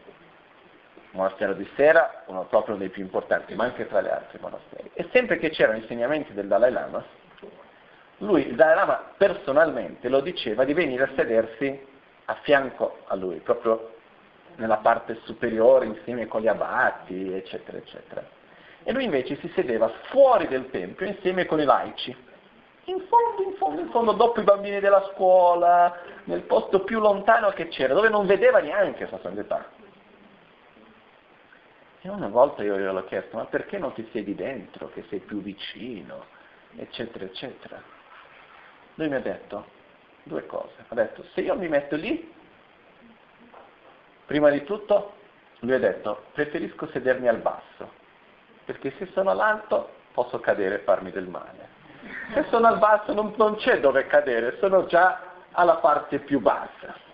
Monastero 1.18 1.54
di 1.54 1.68
Sera, 1.76 2.24
uno 2.28 2.46
proprio 2.46 2.76
dei 2.76 2.90
più 2.90 3.02
importanti, 3.02 3.56
ma 3.56 3.66
anche 3.66 3.88
tra 3.88 4.02
gli 4.02 4.08
altri 4.08 4.38
monasteri. 4.40 4.92
E 4.94 5.10
sempre 5.12 5.38
che 5.38 5.50
c'erano 5.50 5.80
insegnamenti 5.80 6.32
del 6.34 6.48
Dalai 6.48 6.72
Lama, 6.72 7.04
lui, 8.20 8.48
il 8.48 8.56
Dalai 8.56 8.76
Lama 8.76 9.14
personalmente 9.18 10.10
lo 10.10 10.22
diceva 10.22 10.64
di 10.64 10.74
venire 10.74 11.04
a 11.04 11.10
sedersi 11.16 11.86
a 12.26 12.36
fianco 12.42 13.00
a 13.08 13.16
lui, 13.16 13.40
proprio 13.40 13.96
nella 14.58 14.78
parte 14.78 15.20
superiore 15.24 15.86
insieme 15.86 16.28
con 16.28 16.42
gli 16.42 16.48
abati, 16.48 17.34
eccetera, 17.34 17.78
eccetera. 17.78 18.24
E 18.84 18.94
lui 18.94 19.04
invece 19.04 19.38
si 19.38 19.52
sedeva 19.56 19.92
fuori 20.10 20.48
del 20.48 20.70
tempio 20.70 21.06
insieme 21.06 21.46
con 21.46 21.60
i 21.60 21.66
laici, 21.66 22.16
in 22.86 23.02
fondo, 23.08 23.50
in 23.50 23.56
fondo, 23.58 23.82
in 23.82 23.90
fondo, 23.90 24.12
dopo 24.14 24.40
i 24.40 24.44
bambini 24.44 24.80
della 24.80 25.10
scuola, 25.14 25.94
nel 26.26 26.44
posto 26.44 26.84
più 26.84 27.00
lontano 27.00 27.50
che 27.50 27.68
c'era, 27.68 27.94
dove 27.94 28.08
non 28.08 28.26
vedeva 28.26 28.60
neanche 28.60 29.08
Sua 29.08 29.20
Santità. 29.22 29.66
E 32.08 32.10
una 32.10 32.30
volta 32.30 32.64
io 32.64 32.78
glielo 32.78 33.00
ho 33.00 33.04
chiesto, 33.04 33.36
ma 33.36 33.44
perché 33.48 33.78
non 33.78 33.92
ti 33.92 34.08
siedi 34.12 34.34
dentro, 34.34 34.90
che 34.94 35.04
sei 35.10 35.20
più 35.20 35.42
vicino, 35.42 36.24
eccetera, 36.78 37.26
eccetera. 37.26 37.84
Lui 38.94 39.10
mi 39.10 39.16
ha 39.16 39.20
detto 39.20 39.66
due 40.24 40.46
cose. 40.46 40.86
Ha 40.88 40.96
detto, 40.96 41.26
se 41.34 41.42
io 41.42 41.54
mi 41.58 41.68
metto 41.68 41.98
lì, 41.98 42.34
prima 44.26 44.50
di 44.50 44.64
tutto, 44.64 45.16
lui 45.60 45.74
ha 45.74 45.80
detto, 45.80 46.28
preferisco 46.32 46.88
sedermi 46.88 47.28
al 47.28 47.40
basso, 47.40 47.92
perché 48.64 48.94
se 48.98 49.08
sono 49.08 49.32
all'alto 49.32 49.90
posso 50.14 50.40
cadere 50.40 50.76
e 50.76 50.84
farmi 50.84 51.12
del 51.12 51.28
male. 51.28 51.68
Se 52.34 52.46
sono 52.46 52.68
al 52.68 52.78
basso 52.78 53.12
non, 53.12 53.34
non 53.36 53.58
c'è 53.58 53.82
dove 53.82 54.08
cadere, 54.08 54.56
sono 54.60 54.86
già 54.86 55.24
alla 55.52 55.76
parte 55.76 56.20
più 56.20 56.40
bassa. 56.40 57.07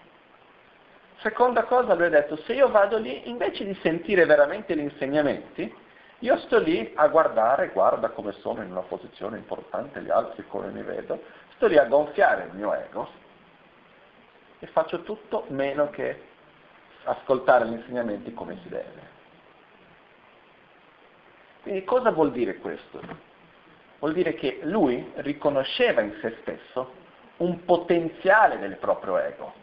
Seconda 1.24 1.64
cosa, 1.64 1.94
lui 1.94 2.08
ha 2.08 2.10
detto, 2.10 2.36
se 2.36 2.52
io 2.52 2.70
vado 2.70 2.98
lì, 2.98 3.30
invece 3.30 3.64
di 3.64 3.74
sentire 3.82 4.26
veramente 4.26 4.76
gli 4.76 4.82
insegnamenti, 4.82 5.74
io 6.20 6.38
sto 6.40 6.60
lì 6.60 6.91
a 6.95 7.08
guardare, 7.08 7.70
guarda 7.70 8.10
come 8.10 8.34
sono 8.34 8.62
in 8.62 8.72
una 8.72 8.82
posizione 8.82 9.38
importante, 9.38 10.02
gli 10.02 10.10
altri 10.10 10.45
come 10.50 10.68
mi 10.68 10.84
vedo, 10.84 11.24
sto 11.56 11.68
lì 11.68 11.78
a 11.78 11.86
gonfiare 11.86 12.48
il 12.48 12.56
mio 12.56 12.74
ego 12.74 13.08
e 14.60 14.68
faccio 14.68 15.04
tutto 15.04 15.45
meno 15.48 15.90
che 15.91 16.22
ascoltare 17.06 17.68
gli 17.68 17.74
insegnamenti 17.74 18.34
come 18.34 18.60
si 18.62 18.68
deve. 18.68 19.12
Quindi 21.62 21.86
cosa 21.86 22.12
vuol 22.12 22.34
dire 22.34 22.58
questo? 22.58 23.00
Vuol 24.00 24.12
dire 24.12 24.34
che 24.34 24.60
lui 24.64 25.10
riconosceva 25.16 26.02
in 26.02 26.18
se 26.20 26.36
stesso 26.41 26.95
un 27.38 27.64
potenziale 27.64 28.60
del 28.60 28.76
proprio 28.76 29.18
ego 29.20 29.62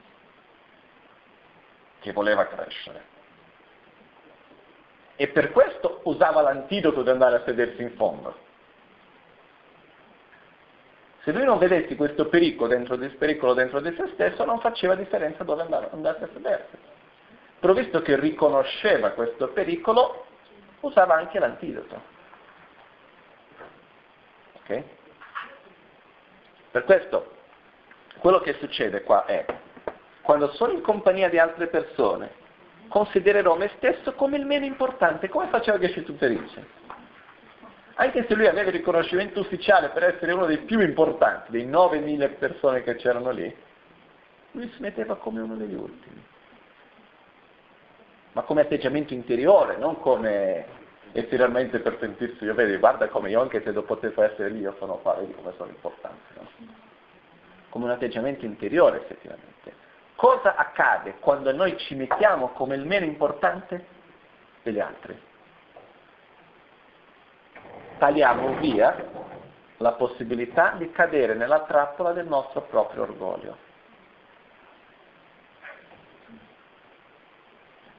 che 2.01 2.12
voleva 2.12 2.47
crescere. 2.47 3.18
E 5.16 5.28
per 5.28 5.52
questo 5.52 6.01
usava 6.05 6.40
l'antidoto 6.40 7.02
di 7.02 7.10
andare 7.10 7.36
a 7.36 7.43
sedersi 7.44 7.82
in 7.82 7.93
fondo. 7.93 8.48
Se 11.22 11.32
lui 11.32 11.44
non 11.44 11.59
vedesse 11.59 11.94
questo 11.97 12.28
pericolo 12.28 12.68
dentro 12.68 12.97
di, 12.97 13.06
pericolo 13.09 13.52
dentro 13.52 13.81
di 13.81 13.94
se 13.94 14.09
stesso, 14.14 14.44
non 14.44 14.60
faceva 14.60 14.94
differenza 14.94 15.44
dove 15.44 15.60
andare, 15.60 15.90
andare 15.93 16.24
a 16.24 16.28
sedersi. 16.32 16.77
Però 17.60 17.74
visto 17.74 18.01
che 18.01 18.18
riconosceva 18.18 19.10
questo 19.10 19.48
pericolo, 19.48 20.24
usava 20.81 21.14
anche 21.14 21.39
l'antidoto. 21.39 22.02
Ok? 24.62 24.82
Per 26.70 26.85
questo, 26.85 27.32
quello 28.20 28.40
che 28.40 28.55
succede 28.55 29.02
qua 29.02 29.27
è 29.27 29.44
quando 30.31 30.52
sono 30.52 30.70
in 30.70 30.81
compagnia 30.81 31.28
di 31.28 31.40
altre 31.40 31.66
persone, 31.66 32.31
considererò 32.86 33.57
me 33.57 33.69
stesso 33.78 34.12
come 34.12 34.36
il 34.36 34.47
meno 34.47 34.65
importante, 34.65 35.28
come 35.28 35.48
faceva 35.48 35.77
Gesù 35.77 36.15
Felice. 36.19 36.65
Anche 37.94 38.24
se 38.28 38.36
lui 38.36 38.47
aveva 38.47 38.69
il 38.69 38.77
riconoscimento 38.77 39.40
ufficiale 39.40 39.89
per 39.89 40.05
essere 40.05 40.31
uno 40.31 40.47
dei 40.47 40.59
più 40.59 40.78
importanti, 40.78 41.51
dei 41.51 41.66
9.000 41.66 42.39
persone 42.39 42.85
che 42.85 42.94
c'erano 42.94 43.32
lì, 43.32 43.52
lui 44.52 44.70
si 44.73 44.81
metteva 44.81 45.16
come 45.16 45.40
uno 45.40 45.57
degli 45.57 45.74
ultimi. 45.74 46.24
Ma 48.31 48.43
come 48.43 48.61
atteggiamento 48.61 49.12
interiore, 49.12 49.78
non 49.78 49.98
come 49.98 50.65
esteriormente 51.11 51.81
per 51.81 51.97
sentirsi, 51.98 52.44
io 52.44 52.55
vedi, 52.55 52.77
guarda 52.77 53.09
come 53.09 53.31
io 53.31 53.40
anche 53.40 53.61
se 53.65 53.73
potevo 53.73 54.23
essere 54.23 54.51
lì, 54.51 54.61
io 54.61 54.77
sono 54.78 54.98
qua, 54.98 55.15
vedi 55.15 55.35
come 55.35 55.52
sono 55.57 55.70
importante. 55.70 56.35
No? 56.35 56.48
Come 57.70 57.86
un 57.86 57.90
atteggiamento 57.90 58.44
interiore 58.44 58.98
effettivamente. 58.98 59.49
Cosa 60.20 60.55
accade 60.55 61.14
quando 61.18 61.51
noi 61.51 61.78
ci 61.78 61.94
mettiamo 61.94 62.48
come 62.48 62.74
il 62.74 62.84
meno 62.84 63.06
importante 63.06 63.86
degli 64.62 64.78
altri? 64.78 65.18
Tagliamo 67.97 68.59
via 68.59 69.02
la 69.78 69.92
possibilità 69.92 70.72
di 70.72 70.90
cadere 70.90 71.32
nella 71.32 71.60
trappola 71.60 72.12
del 72.12 72.26
nostro 72.26 72.60
proprio 72.64 73.05
orgoglio. 73.05 73.56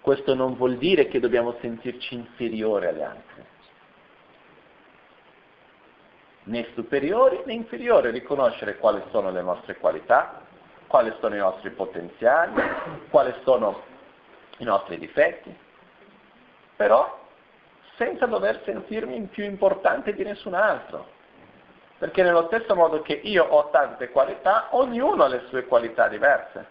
Questo 0.01 0.35
non 0.35 0.53
vuol 0.53 0.77
dire 0.77 1.07
che 1.07 1.19
dobbiamo 1.19 1.57
sentirci 1.59 2.13
inferiori 2.13 2.85
agli 2.85 3.01
altri, 3.01 3.45
né 6.43 6.67
superiori 6.75 7.41
né 7.45 7.53
inferiori, 7.53 8.11
riconoscere 8.11 8.77
quali 8.77 9.01
sono 9.09 9.31
le 9.31 9.41
nostre 9.41 9.77
qualità, 9.77 10.49
quali 10.91 11.15
sono 11.21 11.35
i 11.35 11.39
nostri 11.39 11.69
potenziali, 11.69 12.51
quali 13.09 13.33
sono 13.43 13.81
i 14.57 14.65
nostri 14.65 14.99
difetti, 14.99 15.57
però 16.75 17.17
senza 17.95 18.25
dover 18.25 18.61
sentirmi 18.65 19.21
più 19.27 19.45
importante 19.45 20.13
di 20.13 20.23
nessun 20.23 20.53
altro. 20.53 21.19
Perché 21.97 22.23
nello 22.23 22.47
stesso 22.47 22.75
modo 22.75 23.01
che 23.01 23.13
io 23.13 23.45
ho 23.45 23.69
tante 23.69 24.09
qualità, 24.09 24.67
ognuno 24.71 25.23
ha 25.23 25.27
le 25.27 25.43
sue 25.47 25.65
qualità 25.65 26.09
diverse. 26.09 26.67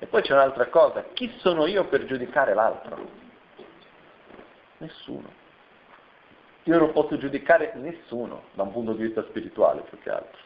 E 0.00 0.06
poi 0.06 0.22
c'è 0.22 0.32
un'altra 0.32 0.66
cosa, 0.66 1.04
chi 1.12 1.32
sono 1.38 1.66
io 1.66 1.84
per 1.84 2.04
giudicare 2.04 2.52
l'altro? 2.52 2.98
Nessuno. 4.78 5.30
Io 6.64 6.78
non 6.78 6.92
posso 6.92 7.16
giudicare 7.16 7.70
nessuno 7.74 8.46
da 8.54 8.64
un 8.64 8.72
punto 8.72 8.92
di 8.94 9.04
vista 9.04 9.22
spirituale 9.22 9.82
più 9.82 10.00
che 10.00 10.10
altro. 10.10 10.43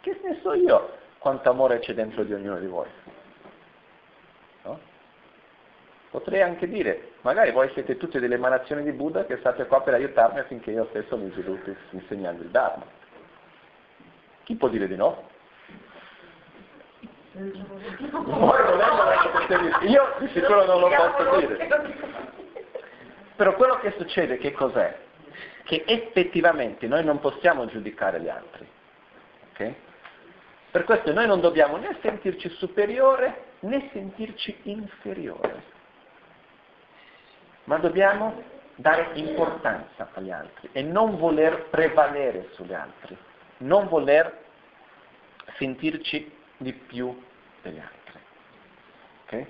Che 0.00 0.20
ne 0.22 0.38
so 0.42 0.54
io 0.54 0.96
quanto 1.18 1.50
amore 1.50 1.80
c'è 1.80 1.94
dentro 1.94 2.22
di 2.24 2.32
ognuno 2.32 2.58
di 2.58 2.66
voi? 2.66 2.88
No? 4.62 4.80
Potrei 6.10 6.42
anche 6.42 6.68
dire, 6.68 7.12
magari 7.22 7.50
voi 7.50 7.70
siete 7.72 7.96
tutte 7.96 8.20
delle 8.20 8.36
emanazioni 8.36 8.82
di 8.82 8.92
Buddha 8.92 9.26
che 9.26 9.36
state 9.38 9.66
qua 9.66 9.82
per 9.82 9.94
aiutarmi 9.94 10.38
affinché 10.38 10.70
io 10.70 10.86
stesso 10.90 11.16
mi 11.16 11.30
sviluppi 11.32 11.76
insegnando 11.90 12.42
il 12.42 12.50
Dharma. 12.50 12.86
Chi 14.44 14.54
può 14.54 14.68
dire 14.68 14.86
di 14.88 14.96
no? 14.96 15.28
Io 19.82 20.14
di 20.18 20.28
sicuro 20.28 20.64
non 20.64 20.80
lo 20.80 20.88
posso 20.88 21.36
dire. 21.36 21.68
Però 23.36 23.54
quello 23.54 23.78
che 23.80 23.94
succede 23.98 24.38
che 24.38 24.52
cos'è? 24.52 24.98
Che 25.64 25.84
effettivamente 25.86 26.86
noi 26.86 27.04
non 27.04 27.20
possiamo 27.20 27.66
giudicare 27.66 28.20
gli 28.20 28.28
altri. 28.28 28.66
Okay? 29.52 29.76
Per 30.70 30.84
questo 30.84 31.12
noi 31.12 31.26
non 31.26 31.40
dobbiamo 31.40 31.78
né 31.78 31.96
sentirci 32.02 32.50
superiore 32.50 33.44
né 33.60 33.88
sentirci 33.92 34.60
inferiore, 34.64 35.62
ma 37.64 37.78
dobbiamo 37.78 38.42
dare 38.74 39.10
importanza 39.14 40.10
agli 40.12 40.30
altri 40.30 40.68
e 40.72 40.82
non 40.82 41.16
voler 41.16 41.68
prevalere 41.70 42.50
sugli 42.52 42.74
altri, 42.74 43.16
non 43.58 43.88
voler 43.88 44.44
sentirci 45.56 46.30
di 46.58 46.72
più 46.72 47.18
degli 47.62 47.78
altri. 47.78 48.18
Ok? 49.24 49.46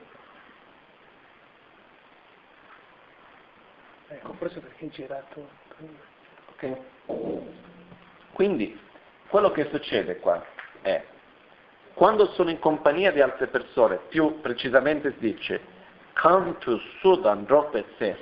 Eh, 4.09 4.19
compreso 4.20 4.61
perché 4.61 4.85
hai 4.85 4.90
girato. 4.90 5.49
Ok? 6.53 6.77
Quindi, 8.32 8.81
quello 9.28 9.51
che 9.51 9.69
succede 9.70 10.19
qua 10.19 10.43
è 10.83 11.05
quando 11.99 12.27
sono 12.35 12.51
in 12.51 12.61
compagnia 12.61 13.11
di 13.11 13.21
altre 13.21 13.49
persone, 13.49 13.99
più 14.09 14.41
precisamente 14.41 15.11
si 15.15 15.19
dice 15.19 15.61
cantus 16.13 16.81
sudan 17.01 17.45
dropet 17.45 18.17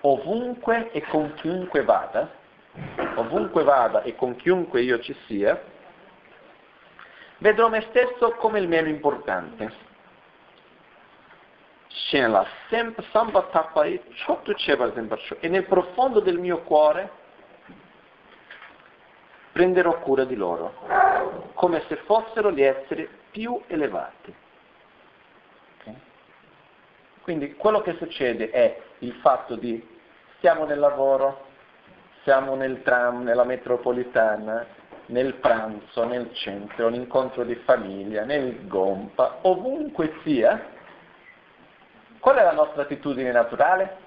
ovunque 0.00 0.90
e 0.90 1.02
con 1.02 1.34
chiunque 1.34 1.84
vada, 1.84 2.30
ovunque 3.16 3.62
vada 3.62 4.00
e 4.02 4.16
con 4.16 4.36
chiunque 4.36 4.80
io 4.80 5.00
ci 5.00 5.14
sia, 5.26 5.62
vedrò 7.38 7.68
me 7.68 7.82
stesso 7.90 8.32
come 8.36 8.58
il 8.58 8.68
meno 8.68 8.88
importante. 8.88 9.70
E 15.40 15.48
nel 15.48 15.64
profondo 15.66 16.20
del 16.20 16.38
mio 16.38 16.62
cuore 16.62 17.10
prenderò 19.54 20.00
cura 20.00 20.24
di 20.24 20.34
loro, 20.34 21.52
come 21.54 21.84
se 21.86 21.94
fossero 22.06 22.50
gli 22.50 22.62
esseri 22.62 23.08
più 23.30 23.62
elevati. 23.68 24.34
Okay? 25.78 25.94
Quindi 27.22 27.54
quello 27.54 27.80
che 27.80 27.94
succede 27.94 28.50
è 28.50 28.82
il 28.98 29.12
fatto 29.22 29.54
di 29.54 29.80
siamo 30.40 30.64
nel 30.64 30.80
lavoro, 30.80 31.46
siamo 32.24 32.56
nel 32.56 32.82
tram, 32.82 33.22
nella 33.22 33.44
metropolitana, 33.44 34.66
nel 35.06 35.34
pranzo, 35.34 36.04
nel 36.04 36.34
centro, 36.34 36.88
un 36.88 37.44
di 37.46 37.54
famiglia, 37.64 38.24
nel 38.24 38.66
gompa, 38.66 39.38
ovunque 39.42 40.18
sia, 40.24 40.72
qual 42.18 42.38
è 42.38 42.42
la 42.42 42.54
nostra 42.54 42.82
attitudine 42.82 43.30
naturale? 43.30 43.98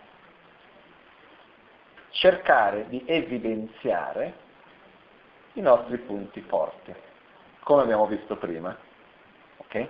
Cercare 2.09 2.87
di 2.89 3.01
evidenziare 3.05 4.45
i 5.59 5.61
nostri 5.61 5.97
punti 5.97 6.41
forti, 6.41 6.93
come 7.63 7.81
abbiamo 7.81 8.05
visto 8.05 8.35
prima. 8.37 8.75
Ok? 9.57 9.87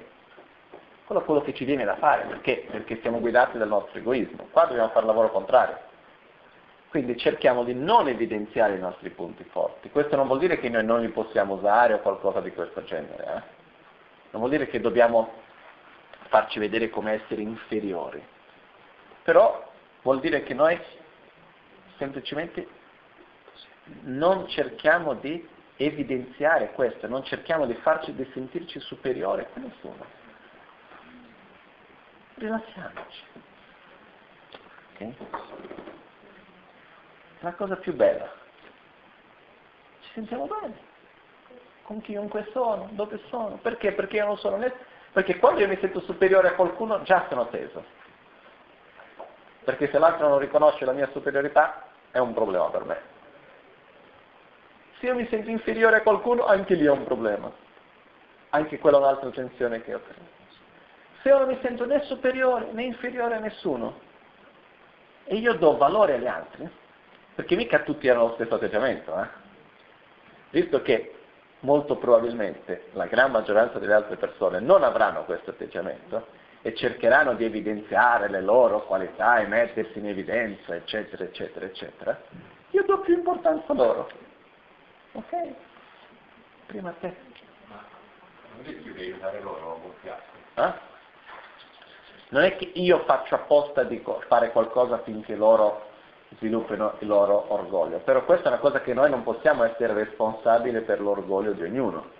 Quello 1.06 1.22
è 1.22 1.26
quello 1.26 1.41
che 1.41 1.53
ci 1.53 1.65
viene 1.65 1.85
da 1.85 1.95
fare, 1.95 2.26
perché? 2.26 2.68
Perché 2.69 2.99
siamo 3.02 3.19
guidati 3.19 3.57
dal 3.57 3.68
nostro 3.68 3.98
egoismo. 3.99 4.48
Qua 4.52 4.65
dobbiamo 4.65 4.89
fare 4.89 5.02
il 5.02 5.06
lavoro 5.06 5.31
contrario. 5.31 5.77
Quindi 6.89 7.18
cerchiamo 7.18 7.64
di 7.64 7.73
non 7.73 8.07
evidenziare 8.07 8.76
i 8.76 8.80
nostri 8.80 9.10
punti 9.10 9.44
forti. 9.45 9.89
Questo 9.89 10.15
non 10.15 10.27
vuol 10.27 10.39
dire 10.39 10.57
che 10.57 10.69
noi 10.69 10.85
non 10.85 11.02
li 11.02 11.10
possiamo 11.10 11.56
usare 11.56 11.94
o 11.94 11.99
qualcosa 11.99 12.39
di 12.41 12.52
questo 12.52 12.84
genere. 12.84 13.23
Eh? 13.23 13.56
Non 14.31 14.41
vuol 14.41 14.49
dire 14.49 14.68
che 14.68 14.80
dobbiamo 14.80 15.31
farci 16.27 16.60
vedere 16.60 16.89
come 16.89 17.14
esseri 17.14 17.41
inferiori. 17.41 18.26
Però 19.23 19.69
vuol 20.02 20.19
dire 20.19 20.44
che 20.44 20.53
noi 20.53 20.80
semplicemente 21.98 22.68
non 24.03 24.48
cerchiamo 24.48 25.14
di 25.14 25.56
evidenziare 25.77 26.71
questo, 26.71 27.07
non 27.07 27.23
cerchiamo 27.23 27.65
di 27.65 27.75
farci 27.75 28.13
di 28.13 28.29
sentirci 28.33 28.79
superiori 28.79 29.41
a 29.41 29.59
nessuno. 29.59 30.05
Rilassiamoci. 32.35 33.23
Okay? 34.93 35.15
La 37.39 37.53
cosa 37.53 37.75
più 37.77 37.93
bella. 37.93 38.29
Ci 40.01 40.09
sentiamo 40.13 40.47
bene. 40.47 40.85
Con 41.83 42.01
chiunque 42.01 42.47
sono, 42.51 42.89
dove 42.91 43.19
sono. 43.29 43.57
Perché? 43.57 43.93
Perché 43.93 44.17
io 44.17 44.25
non 44.25 44.37
sono 44.37 44.57
né... 44.57 44.73
Perché 45.13 45.37
quando 45.37 45.61
io 45.61 45.67
mi 45.67 45.77
sento 45.79 45.99
superiore 46.01 46.49
a 46.49 46.53
qualcuno 46.53 47.01
già 47.03 47.25
sono 47.29 47.47
teso. 47.47 47.83
Perché 49.63 49.89
se 49.89 49.97
l'altro 49.97 50.27
non 50.27 50.39
riconosce 50.39 50.85
la 50.85 50.91
mia 50.91 51.09
superiorità 51.11 51.87
è 52.11 52.19
un 52.19 52.33
problema 52.33 52.69
per 52.69 52.83
me. 52.85 53.16
Se 54.99 55.05
io 55.05 55.15
mi 55.15 55.27
sento 55.29 55.49
inferiore 55.49 55.97
a 55.97 56.01
qualcuno, 56.01 56.45
anche 56.45 56.73
lì 56.73 56.85
è 56.85 56.89
un 56.89 57.03
problema. 57.03 57.51
Anche 58.49 58.79
quella 58.79 58.97
è 58.97 58.99
un'altra 59.01 59.29
tensione 59.29 59.83
che 59.83 59.93
ho. 59.93 60.01
Se 61.21 61.29
io 61.29 61.37
non 61.37 61.47
mi 61.47 61.59
sento 61.61 61.85
né 61.85 62.01
superiore 62.03 62.71
né 62.71 62.83
inferiore 62.83 63.35
a 63.35 63.39
nessuno, 63.39 63.99
e 65.25 65.35
io 65.35 65.53
do 65.53 65.77
valore 65.77 66.15
agli 66.15 66.25
altri, 66.25 66.67
perché 67.35 67.55
mica 67.55 67.79
tutti 67.79 68.09
hanno 68.09 68.27
lo 68.27 68.33
stesso 68.33 68.55
atteggiamento, 68.55 69.21
eh? 69.21 69.27
visto 70.51 70.81
che 70.81 71.13
molto 71.59 71.97
probabilmente 71.97 72.87
la 72.93 73.05
gran 73.05 73.31
maggioranza 73.31 73.77
delle 73.77 73.93
altre 73.93 74.15
persone 74.15 74.59
non 74.59 74.83
avranno 74.83 75.25
questo 75.25 75.51
atteggiamento 75.51 76.27
e 76.61 76.73
cercheranno 76.73 77.33
di 77.33 77.43
evidenziare 77.43 78.29
le 78.29 78.41
loro 78.41 78.85
qualità 78.85 79.39
e 79.39 79.47
mettersi 79.47 79.99
in 79.99 80.07
evidenza, 80.07 80.75
eccetera, 80.75 81.23
eccetera, 81.23 81.65
eccetera, 81.65 82.21
io 82.71 82.83
do 82.83 82.99
più 82.99 83.13
importanza 83.13 83.71
a 83.71 83.75
loro. 83.75 84.09
Ok? 85.18 85.53
Prima 86.68 86.94
te. 86.99 87.15
Ma 87.69 87.84
non 88.53 88.64
rischi 88.64 88.91
di 88.91 89.02
aiutare 89.02 89.41
loro 89.41 89.73
a 89.73 89.77
gonfiarsi? 89.80 90.38
Eh? 90.53 90.73
Non 92.30 92.44
è 92.44 92.56
che 92.56 92.72
io 92.76 93.03
faccio 93.06 93.34
apposta 93.34 93.84
di 93.84 94.03
fare 94.27 94.52
qualcosa 94.52 94.95
affinché 94.95 95.35
loro 95.35 95.85
sviluppino 96.38 96.98
il 96.99 97.07
loro 97.07 97.52
orgoglio, 97.52 97.99
però 97.99 98.26
questa 98.26 98.45
è 98.45 98.52
una 98.52 98.60
cosa 98.60 98.81
che 98.81 98.94
noi 98.94 99.10
non 99.10 99.23
possiamo 99.23 99.64
essere 99.64 99.94
responsabili 99.94 100.81
per 100.81 101.02
l'orgoglio 101.02 101.53
di 101.53 101.64
ognuno. 101.64 102.11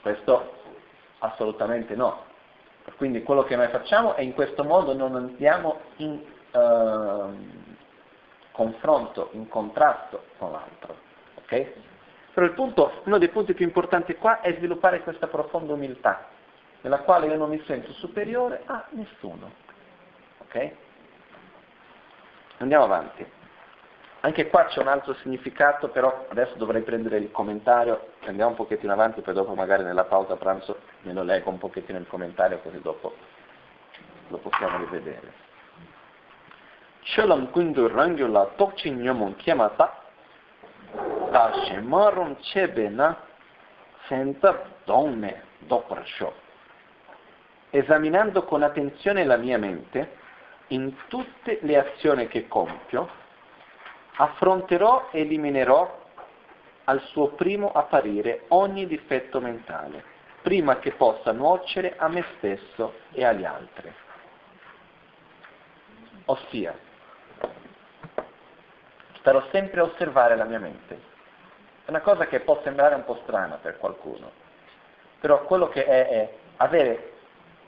Questo 0.00 0.52
assolutamente 1.18 1.94
no. 1.94 2.24
Quindi 2.96 3.22
quello 3.22 3.42
che 3.44 3.56
noi 3.56 3.68
facciamo 3.68 4.14
è 4.14 4.22
in 4.22 4.32
questo 4.32 4.64
modo 4.64 4.94
non 4.94 5.14
andiamo 5.14 5.80
in 5.96 6.24
uh, 6.52 7.36
confronto, 8.52 9.28
in 9.32 9.46
contrasto 9.48 10.24
con 10.38 10.52
l'altro. 10.52 11.07
Okay? 11.48 11.72
Però 12.34 12.52
punto, 12.52 13.00
uno 13.04 13.16
dei 13.16 13.30
punti 13.30 13.54
più 13.54 13.64
importanti 13.64 14.14
qua 14.16 14.42
è 14.42 14.54
sviluppare 14.54 15.00
questa 15.00 15.28
profonda 15.28 15.72
umiltà, 15.72 16.28
nella 16.82 16.98
quale 17.00 17.26
io 17.26 17.36
non 17.36 17.48
mi 17.48 17.60
sento 17.64 17.90
superiore 17.94 18.62
a 18.66 18.84
nessuno. 18.90 19.50
Ok? 20.38 20.72
Andiamo 22.58 22.84
avanti. 22.84 23.26
Anche 24.20 24.48
qua 24.48 24.66
c'è 24.66 24.80
un 24.80 24.88
altro 24.88 25.14
significato, 25.14 25.88
però 25.88 26.26
adesso 26.28 26.54
dovrei 26.56 26.82
prendere 26.82 27.16
il 27.16 27.30
commentario, 27.30 28.12
andiamo 28.26 28.50
un 28.50 28.56
pochettino 28.56 28.92
avanti, 28.92 29.22
poi 29.22 29.32
dopo 29.32 29.54
magari 29.54 29.84
nella 29.84 30.04
pausa 30.04 30.36
pranzo 30.36 30.80
me 31.02 31.12
lo 31.14 31.22
leggo 31.22 31.48
un 31.50 31.58
pochettino 31.58 31.98
il 31.98 32.06
commentario, 32.06 32.58
così 32.58 32.80
dopo 32.82 33.14
lo 34.28 34.36
possiamo 34.38 34.78
rivedere. 34.78 35.32
Shalom 37.04 37.50
kundu 37.50 37.86
rangyo 37.86 38.26
la 38.26 38.44
tokchi 38.54 38.90
nyomon 38.90 39.36
ta 41.30 41.52
shemarum 41.64 42.36
chebe 42.40 42.88
na 42.88 43.16
sentar 44.06 44.64
donne 44.84 45.42
doprasho. 45.58 46.46
Esaminando 47.70 48.44
con 48.44 48.62
attenzione 48.62 49.24
la 49.24 49.36
mia 49.36 49.58
mente, 49.58 50.16
in 50.68 50.94
tutte 51.08 51.58
le 51.62 51.78
azioni 51.78 52.28
che 52.28 52.48
compio, 52.48 53.08
affronterò 54.16 55.08
e 55.10 55.20
eliminerò 55.20 56.06
al 56.84 57.02
suo 57.02 57.28
primo 57.28 57.70
apparire 57.72 58.44
ogni 58.48 58.86
difetto 58.86 59.40
mentale, 59.40 60.02
prima 60.42 60.78
che 60.78 60.92
possa 60.92 61.32
nuocere 61.32 61.94
a 61.98 62.08
me 62.08 62.24
stesso 62.36 62.94
e 63.12 63.24
agli 63.24 63.44
altri. 63.44 63.92
Ossia, 66.24 66.76
starò 69.18 69.46
sempre 69.50 69.80
a 69.80 69.84
osservare 69.84 70.36
la 70.36 70.44
mia 70.44 70.58
mente. 70.58 71.07
È 71.88 71.90
una 71.90 72.02
cosa 72.02 72.26
che 72.26 72.40
può 72.40 72.60
sembrare 72.62 72.96
un 72.96 73.04
po' 73.06 73.18
strana 73.22 73.54
per 73.54 73.78
qualcuno, 73.78 74.30
però 75.20 75.44
quello 75.44 75.70
che 75.70 75.86
è 75.86 76.06
è 76.06 76.32
avere 76.56 77.12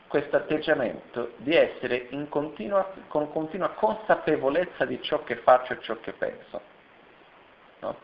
questo 0.09 0.37
atteggiamento 0.37 1.33
di 1.37 1.55
essere 1.55 2.07
continua, 2.29 2.93
con 3.09 3.33
continua 3.33 3.71
consapevolezza 3.71 4.85
di 4.85 5.01
ciò 5.01 5.25
che 5.25 5.37
faccio 5.37 5.73
e 5.73 5.81
ciò 5.81 5.99
che 6.01 6.13
penso. 6.13 6.61
No? 7.79 7.97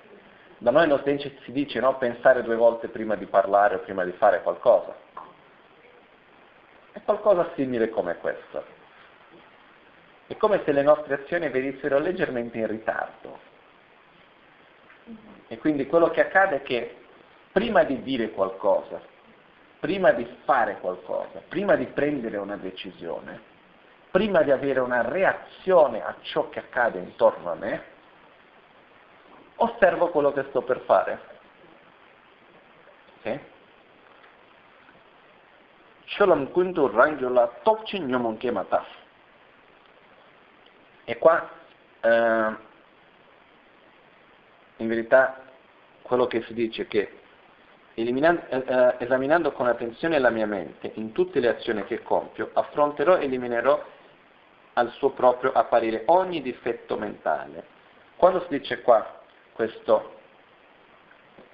Da 0.56 0.70
noi 0.70 0.88
non 0.88 1.02
si 1.04 1.52
dice 1.52 1.80
no, 1.80 1.98
pensare 1.98 2.42
due 2.42 2.56
volte 2.56 2.88
prima 2.88 3.14
di 3.14 3.26
parlare 3.26 3.74
o 3.74 3.80
prima 3.80 4.02
di 4.02 4.12
fare 4.12 4.40
qualcosa. 4.40 4.96
È 6.92 7.02
qualcosa 7.04 7.50
simile 7.56 7.90
come 7.90 8.16
questo. 8.16 8.64
È 10.28 10.34
come 10.38 10.62
se 10.64 10.72
le 10.72 10.80
nostre 10.80 11.12
azioni 11.12 11.50
venissero 11.50 11.98
leggermente 11.98 12.56
in 12.56 12.68
ritardo. 12.68 13.55
E 15.48 15.58
quindi 15.58 15.86
quello 15.86 16.10
che 16.10 16.20
accade 16.20 16.56
è 16.56 16.62
che 16.62 16.96
prima 17.52 17.84
di 17.84 18.02
dire 18.02 18.30
qualcosa, 18.30 19.00
prima 19.78 20.12
di 20.12 20.26
fare 20.44 20.78
qualcosa, 20.80 21.42
prima 21.48 21.76
di 21.76 21.86
prendere 21.86 22.36
una 22.36 22.56
decisione, 22.56 23.40
prima 24.10 24.42
di 24.42 24.50
avere 24.50 24.80
una 24.80 25.02
reazione 25.02 26.02
a 26.02 26.14
ciò 26.22 26.48
che 26.48 26.58
accade 26.58 26.98
intorno 26.98 27.52
a 27.52 27.54
me, 27.54 27.82
osservo 29.56 30.08
quello 30.08 30.32
che 30.32 30.44
sto 30.48 30.62
per 30.62 30.80
fare. 30.80 31.20
Kematas. 38.36 38.86
E 41.04 41.18
qua, 41.18 41.48
eh, 42.00 42.56
in 44.78 44.88
verità, 44.88 45.42
quello 46.02 46.26
che 46.26 46.42
si 46.42 46.54
dice 46.54 46.82
è 46.82 46.86
che 46.86 47.10
eh, 47.94 48.04
eh, 48.04 48.94
esaminando 48.98 49.52
con 49.52 49.66
attenzione 49.66 50.18
la 50.18 50.30
mia 50.30 50.46
mente 50.46 50.92
in 50.94 51.12
tutte 51.12 51.40
le 51.40 51.48
azioni 51.48 51.84
che 51.84 52.02
compio, 52.02 52.50
affronterò 52.52 53.16
e 53.16 53.24
eliminerò 53.24 53.82
al 54.74 54.90
suo 54.92 55.10
proprio 55.10 55.52
apparire 55.52 56.02
ogni 56.06 56.42
difetto 56.42 56.98
mentale. 56.98 57.64
Quando 58.16 58.40
si 58.42 58.58
dice 58.58 58.82
qua 58.82 59.20
questo 59.52 60.14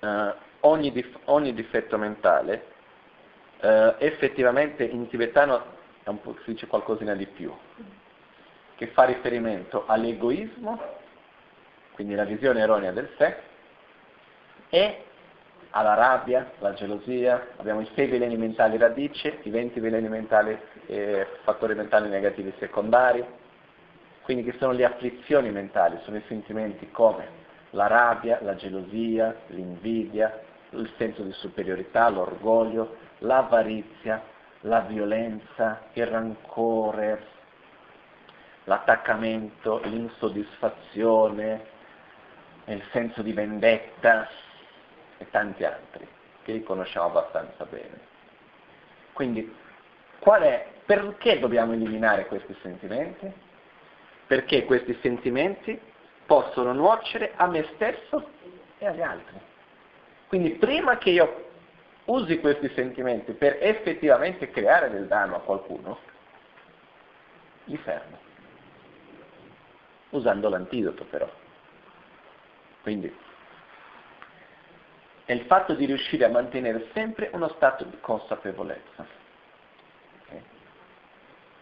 eh, 0.01 0.35
ogni, 0.61 0.91
dif- 0.91 1.19
ogni, 1.27 1.55
difetto 1.55 1.97
mentale, 1.97 2.67
eh, 3.61 3.95
effettivamente 3.99 4.83
in 4.83 5.09
tibetano 5.09 5.81
si 6.05 6.53
dice 6.53 6.67
qualcosina 6.67 7.15
di 7.15 7.27
più 7.27 7.55
che 8.75 8.89
fa 8.89 9.05
riferimento 9.05 9.85
all'egoismo, 9.87 10.81
quindi 11.95 12.15
la 12.15 12.25
visione 12.25 12.61
erronea 12.61 12.93
del 12.93 13.11
sé, 13.17 13.37
e 14.69 15.05
alla 15.71 15.95
rabbia, 15.95 16.53
alla 16.59 16.75
gelosia, 16.75 17.49
abbiamo 17.57 17.81
i 17.81 17.89
sei 17.95 18.09
veleni 18.09 18.37
mentali 18.37 18.77
radice, 18.77 19.39
i 19.43 19.51
20 19.51 19.81
veleni 19.81 20.09
mentali, 20.09 20.59
eh, 20.87 21.27
fattori 21.45 21.75
mentali 21.75 22.09
negativi 22.09 22.53
secondari, 22.59 23.25
quindi 24.23 24.45
che 24.45 24.57
sono 24.59 24.73
le 24.73 24.85
afflizioni 24.85 25.51
mentali, 25.51 25.99
sono 26.05 26.17
i 26.17 26.25
sentimenti 26.29 26.91
come 26.91 27.41
la 27.71 27.87
rabbia, 27.87 28.39
la 28.43 28.55
gelosia, 28.55 29.35
l'invidia, 29.49 30.41
il 30.71 30.91
senso 30.97 31.23
di 31.23 31.33
superiorità, 31.33 32.09
l'orgoglio, 32.09 32.97
l'avarizia, 33.19 34.23
la 34.61 34.81
violenza, 34.81 35.83
il 35.95 36.07
rancore, 36.07 37.27
l'attaccamento, 38.65 39.81
l'insoddisfazione, 39.85 41.72
il 42.67 42.83
senso 42.93 43.23
di 43.23 43.33
vendetta 43.33 44.29
e 45.19 45.29
tanti 45.31 45.65
altri 45.65 46.07
che 46.43 46.63
conosciamo 46.63 47.07
abbastanza 47.07 47.65
bene. 47.65 48.11
Quindi, 49.13 49.55
qual 50.19 50.43
è, 50.43 50.67
perché 50.85 51.39
dobbiamo 51.39 51.73
eliminare 51.73 52.27
questi 52.27 52.57
sentimenti? 52.63 53.31
Perché 54.27 54.65
questi 54.65 54.97
sentimenti 55.01 55.79
possono 56.27 56.73
nuocere 56.73 57.33
a 57.37 57.47
me 57.47 57.67
stesso 57.75 58.31
e 58.79 58.87
agli 58.87 59.03
altri. 59.03 59.39
Quindi 60.29 60.51
prima 60.53 60.97
che 60.99 61.11
io 61.11 61.51
usi 62.07 62.41
questi 62.41 62.71
sentimenti 62.75 63.33
per 63.33 63.59
effettivamente 63.61 64.51
creare 64.51 64.91
del 64.91 65.07
danno 65.07 65.37
a 65.37 65.41
qualcuno, 65.41 65.99
li 67.65 67.77
fermo. 67.77 68.19
Usando 70.11 70.49
l'antidoto 70.49 71.05
però. 71.05 71.42
Quindi 72.83 73.15
è 75.25 75.33
il 75.33 75.47
fatto 75.47 75.75
di 75.75 75.87
riuscire 75.87 76.25
a 76.25 76.29
mantenere 76.29 76.89
sempre 76.93 77.31
uno 77.33 77.49
stato 77.51 77.85
di 77.85 77.97
consapevolezza. 78.01 79.07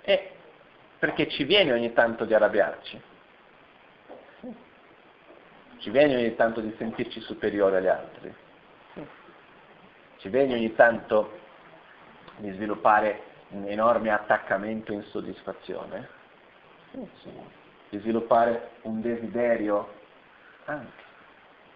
E 0.03 0.33
perché 0.99 1.29
ci 1.29 1.45
viene 1.45 1.73
ogni 1.73 1.93
tanto 1.93 2.25
di 2.25 2.35
arrabbiarci, 2.35 3.03
ci 5.79 5.91
viene 5.91 6.17
ogni 6.17 6.35
tanto 6.37 6.61
di 6.61 6.75
sentirci 6.79 7.21
superiori 7.21 7.77
agli 7.77 7.87
altri, 7.87 8.35
ci 10.19 10.29
viene 10.31 10.55
ogni 10.55 10.75
tanto 10.75 11.39
di 12.39 12.51
sviluppare 12.53 13.23
un 13.49 13.67
enorme 13.69 14.11
attaccamento 14.11 14.93
e 14.93 14.97
insoddisfazione, 14.97 16.09
di 17.91 17.99
sviluppare 17.99 18.71
un 18.83 19.01
desiderio 19.01 19.99
anche, 20.65 21.10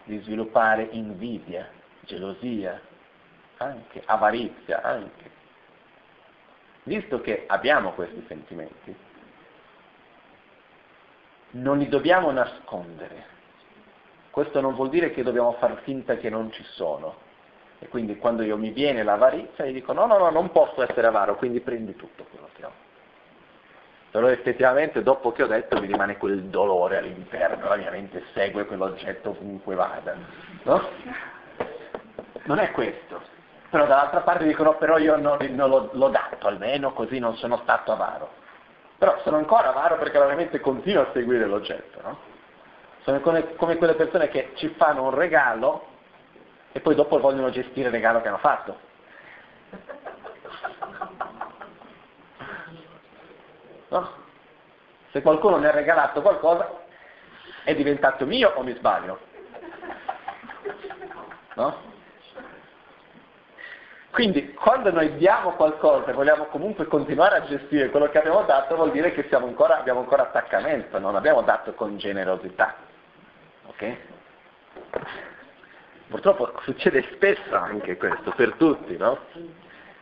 di 0.05 0.19
sviluppare 0.21 0.89
invidia, 0.93 1.69
gelosia, 2.01 2.81
anche 3.59 4.03
avarizia, 4.05 4.83
anche. 4.83 5.31
Visto 6.85 7.21
che 7.21 7.45
abbiamo 7.47 7.93
questi 7.93 8.23
sentimenti, 8.29 8.95
non 11.53 11.79
li 11.79 11.89
dobbiamo 11.89 12.31
nascondere. 12.31 13.33
Questo 14.31 14.61
non 14.61 14.75
vuol 14.75 14.91
dire 14.91 15.13
che 15.13 15.23
dobbiamo 15.23 15.53
far 15.53 15.81
finta 15.83 16.17
che 16.17 16.29
non 16.29 16.51
ci 16.53 16.65
sono. 16.65 17.23
E 17.79 17.89
quindi 17.89 18.17
quando 18.17 18.43
io 18.43 18.57
mi 18.57 18.71
viene 18.71 19.03
l'avarizia, 19.03 19.65
gli 19.65 19.73
dico 19.73 19.93
no, 19.93 20.07
no, 20.07 20.19
no, 20.19 20.31
non 20.31 20.51
posso 20.51 20.83
essere 20.83 21.07
avaro, 21.07 21.37
quindi 21.37 21.61
prendi 21.61 21.95
tutto 21.97 22.25
quello 22.25 22.49
che 22.55 22.65
ho. 22.65 22.73
Però 24.15 24.29
effettivamente 24.29 25.03
dopo 25.03 25.33
che 25.33 25.43
ho 25.43 25.49
detto 25.49 25.81
mi 25.81 25.89
rimane 25.89 26.19
quel 26.19 26.45
dolore 26.45 26.99
all'interno, 26.99 27.69
la 27.69 27.75
mia 27.75 27.91
mente 27.91 28.23
segue 28.33 28.65
quell'oggetto 28.65 29.31
ovunque 29.31 29.75
vada. 29.75 30.15
No? 30.63 30.89
Non 32.45 32.61
è 32.61 32.71
questo. 32.71 33.21
Però 33.71 33.85
dall'altra 33.87 34.21
parte 34.21 34.45
dicono 34.45 34.77
però 34.77 34.99
io 34.99 35.17
non, 35.17 35.39
non 35.51 35.69
l'ho, 35.69 35.91
l'ho 35.95 36.09
dato 36.11 36.47
almeno, 36.47 36.93
così 36.93 37.19
non 37.19 37.35
sono 37.39 37.59
stato 37.65 37.91
avaro. 37.91 38.31
Però 38.99 39.19
sono 39.25 39.37
ancora 39.39 39.71
avaro 39.71 39.99
perché 39.99 40.17
la 40.17 40.27
mia 40.27 40.37
mente 40.37 40.61
continua 40.61 41.03
a 41.03 41.13
seguire 41.13 41.47
l'oggetto. 41.47 42.01
No? 42.01 42.19
Sono 43.03 43.19
come, 43.19 43.57
come 43.57 43.77
quelle 43.77 43.97
persone 43.97 44.29
che 44.29 44.53
ci 44.55 44.69
fanno 44.79 45.03
un 45.03 45.11
regalo 45.11 45.87
e 46.71 46.79
poi 46.79 46.95
dopo 46.95 47.19
vogliono 47.19 47.51
gestire 47.51 47.89
il 47.89 47.95
regalo 47.95 48.21
che 48.21 48.29
hanno 48.29 48.39
fatto. 48.39 48.93
No? 53.95 54.11
Se 55.15 55.23
qualcuno 55.23 55.59
mi 55.59 55.67
ha 55.67 55.71
regalato 55.71 56.21
qualcosa, 56.23 56.69
è 57.63 57.73
diventato 57.73 58.27
mio 58.27 58.51
o 58.57 58.65
mi 58.65 58.75
sbaglio? 58.75 59.21
No? 61.55 61.77
Quindi 64.11 64.53
quando 64.55 64.91
noi 64.91 65.15
diamo 65.15 65.53
qualcosa 65.53 66.11
e 66.11 66.15
vogliamo 66.15 66.47
comunque 66.47 66.87
continuare 66.87 67.37
a 67.37 67.45
gestire 67.45 67.91
quello 67.91 68.09
che 68.09 68.19
abbiamo 68.19 68.43
dato, 68.43 68.75
vuol 68.75 68.91
dire 68.91 69.13
che 69.13 69.29
ancora, 69.37 69.79
abbiamo 69.79 70.01
ancora 70.01 70.23
attaccamento, 70.23 70.99
non 70.99 71.15
abbiamo 71.15 71.43
dato 71.43 71.75
con 71.75 71.97
generosità. 71.97 72.75
Ok? 73.67 73.97
Purtroppo 76.09 76.59
succede 76.63 77.05
spesso 77.13 77.55
anche 77.55 77.97
questo, 77.97 78.33
per 78.33 78.55
tutti, 78.55 78.97
no? 78.97 79.17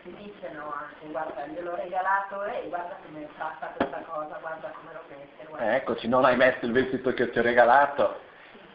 Si 0.03 0.15
dicono 0.17 0.73
anche, 0.73 1.07
guarda, 1.11 1.47
gliel'ho 1.47 1.77
regalato 1.77 2.43
e 2.45 2.69
guarda 2.69 2.97
come 3.05 3.25
è 3.25 3.29
fatta 3.37 3.73
questa 3.77 4.03
cosa, 4.09 4.39
guarda 4.41 4.71
come 4.71 4.93
lo 4.93 5.01
mette. 5.09 5.47
Guarda. 5.49 5.65
Eh, 5.65 5.77
eccoci, 5.77 6.09
non 6.09 6.25
hai 6.25 6.37
messo 6.37 6.65
il 6.65 6.73
vestito 6.73 7.13
che 7.15 7.31
ti 7.31 7.39
ho 7.39 7.43
regalato, 7.43 8.21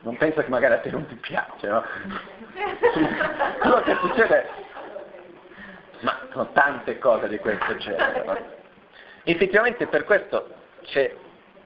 non 0.02 0.16
pensa 0.18 0.44
che 0.44 0.49
magari 0.49 0.76
a 0.76 0.80
te 0.80 0.90
non 0.90 1.06
ti 1.08 1.16
piace, 1.16 1.68
no? 1.68 1.84
Quello 3.60 3.82
che 3.82 3.95
succede, 3.95 4.49
ma 6.02 6.18
sono 6.32 6.49
tante 6.52 6.98
cose 6.99 7.28
di 7.28 7.40
questo 7.40 7.76
genere. 7.78 8.24
No? 8.24 8.38
Effettivamente 9.24 9.88
per 9.88 10.06
questo 10.06 10.48
c'è 10.84 11.14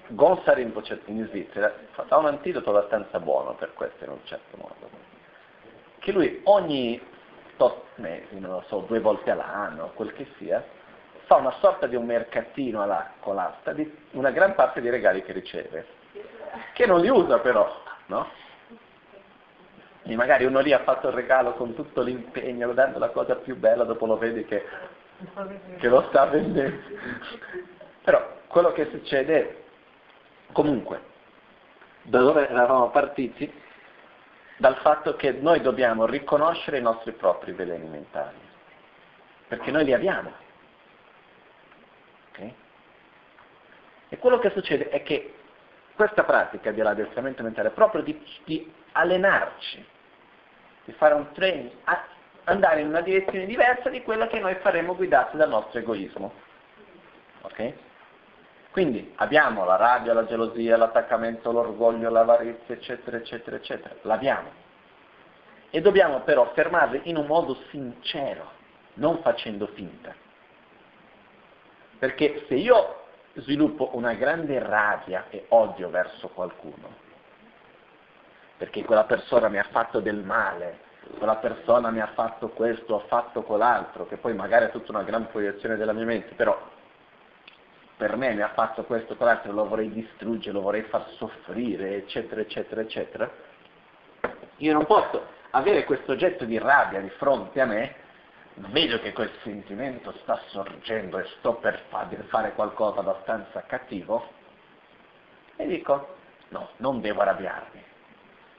Gonza 0.07 0.53
Rinpoche 0.53 1.01
in 1.05 1.27
Svizzera, 1.27 1.71
fa 1.91 2.17
un 2.17 2.25
antidoto 2.25 2.71
abbastanza 2.71 3.19
buono 3.19 3.53
per 3.53 3.73
questo 3.73 4.03
in 4.05 4.09
un 4.09 4.25
certo 4.25 4.57
modo 4.57 5.09
che 6.01 6.11
lui 6.11 6.41
ogni 6.45 6.99
tot 7.61 7.83
mesi, 7.97 8.39
non 8.39 8.53
lo 8.53 8.63
so, 8.69 8.79
due 8.87 8.99
volte 8.99 9.29
all'anno, 9.29 9.91
quel 9.93 10.11
che 10.13 10.25
sia, 10.39 10.65
fa 11.25 11.35
una 11.35 11.51
sorta 11.59 11.85
di 11.85 11.95
un 11.95 12.07
mercatino 12.07 12.81
alla, 12.81 13.11
con 13.19 13.35
l'asta 13.35 13.71
di 13.71 14.07
una 14.13 14.31
gran 14.31 14.55
parte 14.55 14.81
dei 14.81 14.89
regali 14.89 15.21
che 15.21 15.31
riceve, 15.31 15.85
che 16.73 16.87
non 16.87 17.01
li 17.01 17.09
usa 17.09 17.37
però, 17.37 17.71
no? 18.07 18.27
E 20.01 20.15
magari 20.15 20.45
uno 20.45 20.59
lì 20.59 20.73
ha 20.73 20.79
fatto 20.79 21.09
il 21.09 21.13
regalo 21.13 21.53
con 21.53 21.75
tutto 21.75 22.01
l'impegno, 22.01 22.73
dando 22.73 22.97
la 22.97 23.09
cosa 23.09 23.35
più 23.35 23.55
bella, 23.55 23.83
dopo 23.83 24.07
lo 24.07 24.17
vedi 24.17 24.43
che, 24.43 24.65
che 25.77 25.87
lo 25.87 26.07
sta 26.09 26.25
vendendo. 26.25 26.81
Però 28.03 28.37
quello 28.47 28.71
che 28.71 28.89
succede 28.89 29.65
comunque, 30.51 30.99
da 32.01 32.21
dove 32.21 32.49
eravamo 32.49 32.89
partiti, 32.89 33.53
dal 34.61 34.77
fatto 34.77 35.15
che 35.15 35.31
noi 35.31 35.59
dobbiamo 35.59 36.05
riconoscere 36.05 36.77
i 36.77 36.81
nostri 36.83 37.13
propri 37.13 37.51
veleni 37.51 37.87
mentali, 37.87 38.37
perché 39.47 39.71
noi 39.71 39.85
li 39.85 39.91
abbiamo. 39.91 40.31
Okay? 42.29 42.53
E 44.09 44.17
quello 44.19 44.37
che 44.37 44.51
succede 44.51 44.89
è 44.89 45.01
che 45.01 45.33
questa 45.95 46.23
pratica 46.23 46.71
dell'addestramento 46.71 47.41
mentale 47.41 47.69
è 47.69 47.71
proprio 47.71 48.03
di, 48.03 48.23
di 48.43 48.71
allenarci, 48.91 49.83
di 50.85 50.91
fare 50.91 51.15
un 51.15 51.31
training, 51.31 51.71
andare 52.43 52.81
in 52.81 52.89
una 52.89 53.01
direzione 53.01 53.47
diversa 53.47 53.89
di 53.89 54.03
quella 54.03 54.27
che 54.27 54.39
noi 54.39 54.53
faremo 54.61 54.95
guidati 54.95 55.37
dal 55.37 55.49
nostro 55.49 55.79
egoismo. 55.79 56.33
Okay? 57.41 57.75
Quindi 58.71 59.11
abbiamo 59.17 59.65
la 59.65 59.75
rabbia, 59.75 60.13
la 60.13 60.25
gelosia, 60.25 60.77
l'attaccamento, 60.77 61.51
l'orgoglio, 61.51 62.09
l'avarizia, 62.09 62.73
eccetera, 62.73 63.17
eccetera, 63.17 63.57
eccetera. 63.57 63.95
L'abbiamo. 64.03 64.49
E 65.69 65.81
dobbiamo 65.81 66.21
però 66.21 66.51
fermarli 66.53 67.01
in 67.05 67.17
un 67.17 67.25
modo 67.25 67.57
sincero, 67.69 68.49
non 68.93 69.21
facendo 69.21 69.67
finta. 69.67 70.13
Perché 71.99 72.45
se 72.47 72.55
io 72.55 73.03
sviluppo 73.35 73.91
una 73.93 74.13
grande 74.13 74.57
rabbia 74.59 75.25
e 75.29 75.45
odio 75.49 75.89
verso 75.89 76.29
qualcuno, 76.29 77.09
perché 78.57 78.83
quella 78.85 79.03
persona 79.03 79.49
mi 79.49 79.59
ha 79.59 79.67
fatto 79.69 79.99
del 79.99 80.23
male, 80.23 80.89
quella 81.17 81.37
persona 81.37 81.89
mi 81.89 81.99
ha 81.99 82.11
fatto 82.13 82.49
questo, 82.49 82.95
ha 82.95 83.05
fatto 83.07 83.43
quell'altro, 83.43 84.07
che 84.07 84.17
poi 84.17 84.33
magari 84.33 84.65
è 84.65 84.71
tutta 84.71 84.91
una 84.91 85.03
gran 85.03 85.27
proiezione 85.27 85.75
della 85.75 85.93
mia 85.93 86.05
mente, 86.05 86.35
però 86.35 86.57
per 88.01 88.15
me 88.15 88.33
mi 88.33 88.41
ha 88.41 88.49
fatto 88.49 88.83
questo, 88.83 89.15
quell'altro, 89.15 89.51
lo 89.51 89.67
vorrei 89.67 89.91
distruggere, 89.91 90.53
lo 90.53 90.61
vorrei 90.61 90.81
far 90.81 91.07
soffrire, 91.17 91.97
eccetera, 91.97 92.41
eccetera, 92.41 92.81
eccetera, 92.81 93.31
io 94.57 94.73
non 94.73 94.87
posso 94.87 95.23
avere 95.51 95.83
questo 95.83 96.13
oggetto 96.13 96.45
di 96.45 96.57
rabbia 96.57 96.99
di 96.99 97.11
fronte 97.11 97.61
a 97.61 97.65
me, 97.65 97.93
vedo 98.55 98.99
che 99.01 99.13
quel 99.13 99.29
sentimento 99.43 100.13
sta 100.23 100.41
sorgendo 100.47 101.19
e 101.19 101.25
sto 101.37 101.53
per 101.57 101.83
fare 102.29 102.53
qualcosa 102.53 103.01
abbastanza 103.01 103.61
cattivo, 103.67 104.27
e 105.57 105.67
dico, 105.67 106.15
no, 106.47 106.69
non 106.77 107.01
devo 107.01 107.21
arrabbiarmi. 107.21 107.83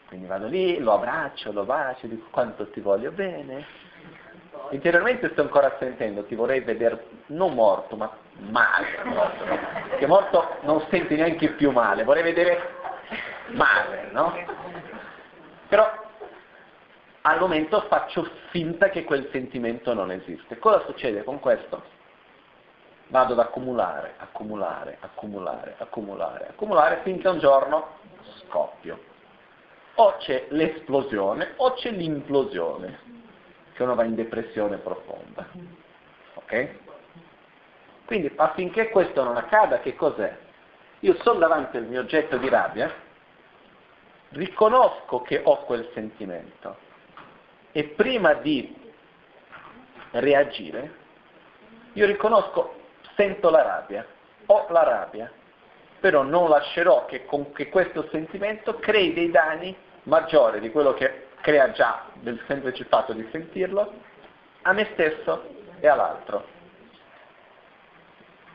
Quindi 0.06 0.28
vado 0.28 0.46
lì, 0.46 0.78
lo 0.78 0.92
abbraccio, 0.92 1.50
lo 1.50 1.64
bacio, 1.64 2.06
dico 2.06 2.28
quanto 2.30 2.70
ti 2.70 2.78
voglio 2.78 3.10
bene, 3.10 3.66
Interiormente 4.70 5.30
sto 5.30 5.42
ancora 5.42 5.76
sentendo, 5.78 6.24
ti 6.24 6.34
vorrei 6.34 6.60
vedere 6.60 7.06
non 7.26 7.54
morto, 7.54 7.96
ma 7.96 8.10
male. 8.38 9.96
Che 9.98 10.06
morto 10.06 10.58
non 10.62 10.84
senti 10.90 11.14
neanche 11.14 11.50
più 11.50 11.70
male, 11.70 12.04
vorrei 12.04 12.22
vedere 12.22 12.80
male, 13.48 14.08
no? 14.12 14.34
Però 15.68 15.90
al 17.22 17.38
momento 17.38 17.80
faccio 17.82 18.28
finta 18.50 18.88
che 18.88 19.04
quel 19.04 19.28
sentimento 19.30 19.94
non 19.94 20.10
esiste. 20.10 20.58
Cosa 20.58 20.84
succede 20.86 21.22
con 21.24 21.38
questo? 21.38 22.00
Vado 23.08 23.34
ad 23.34 23.38
accumulare, 23.38 24.14
accumulare, 24.18 24.96
accumulare, 25.00 25.74
accumulare, 25.78 26.48
accumulare 26.48 27.00
finché 27.02 27.28
un 27.28 27.38
giorno 27.38 27.98
scoppio. 28.46 29.10
O 29.94 30.16
c'è 30.18 30.46
l'esplosione 30.48 31.52
o 31.56 31.74
c'è 31.74 31.90
l'implosione, 31.90 32.98
che 33.74 33.82
uno 33.82 33.94
va 33.94 34.04
in 34.04 34.14
depressione 34.14 34.78
profonda. 34.78 35.46
Ok? 36.34 36.78
Quindi 38.04 38.30
affinché 38.36 38.88
questo 38.90 39.22
non 39.22 39.36
accada, 39.36 39.80
che 39.80 39.94
cos'è? 39.94 40.36
Io 41.00 41.16
sono 41.22 41.38
davanti 41.38 41.76
al 41.76 41.84
mio 41.84 42.00
oggetto 42.00 42.36
di 42.36 42.48
rabbia, 42.48 42.92
riconosco 44.30 45.22
che 45.22 45.40
ho 45.42 45.64
quel 45.64 45.90
sentimento 45.94 46.76
e 47.72 47.84
prima 47.84 48.34
di 48.34 48.74
reagire, 50.12 50.94
io 51.94 52.06
riconosco, 52.06 52.76
sento 53.16 53.50
la 53.50 53.62
rabbia, 53.62 54.06
ho 54.46 54.66
la 54.70 54.82
rabbia, 54.82 55.30
però 56.00 56.22
non 56.22 56.48
lascerò 56.48 57.06
che, 57.06 57.24
con, 57.24 57.52
che 57.52 57.68
questo 57.68 58.08
sentimento 58.10 58.76
crei 58.76 59.12
dei 59.12 59.30
danni 59.30 59.74
maggiori 60.04 60.60
di 60.60 60.70
quello 60.70 60.94
che 60.94 61.28
crea 61.40 61.70
già 61.72 62.06
del 62.14 62.40
semplice 62.46 62.84
fatto 62.84 63.12
di 63.12 63.26
sentirlo 63.30 63.92
a 64.62 64.72
me 64.72 64.88
stesso 64.92 65.44
e 65.80 65.88
all'altro. 65.88 66.60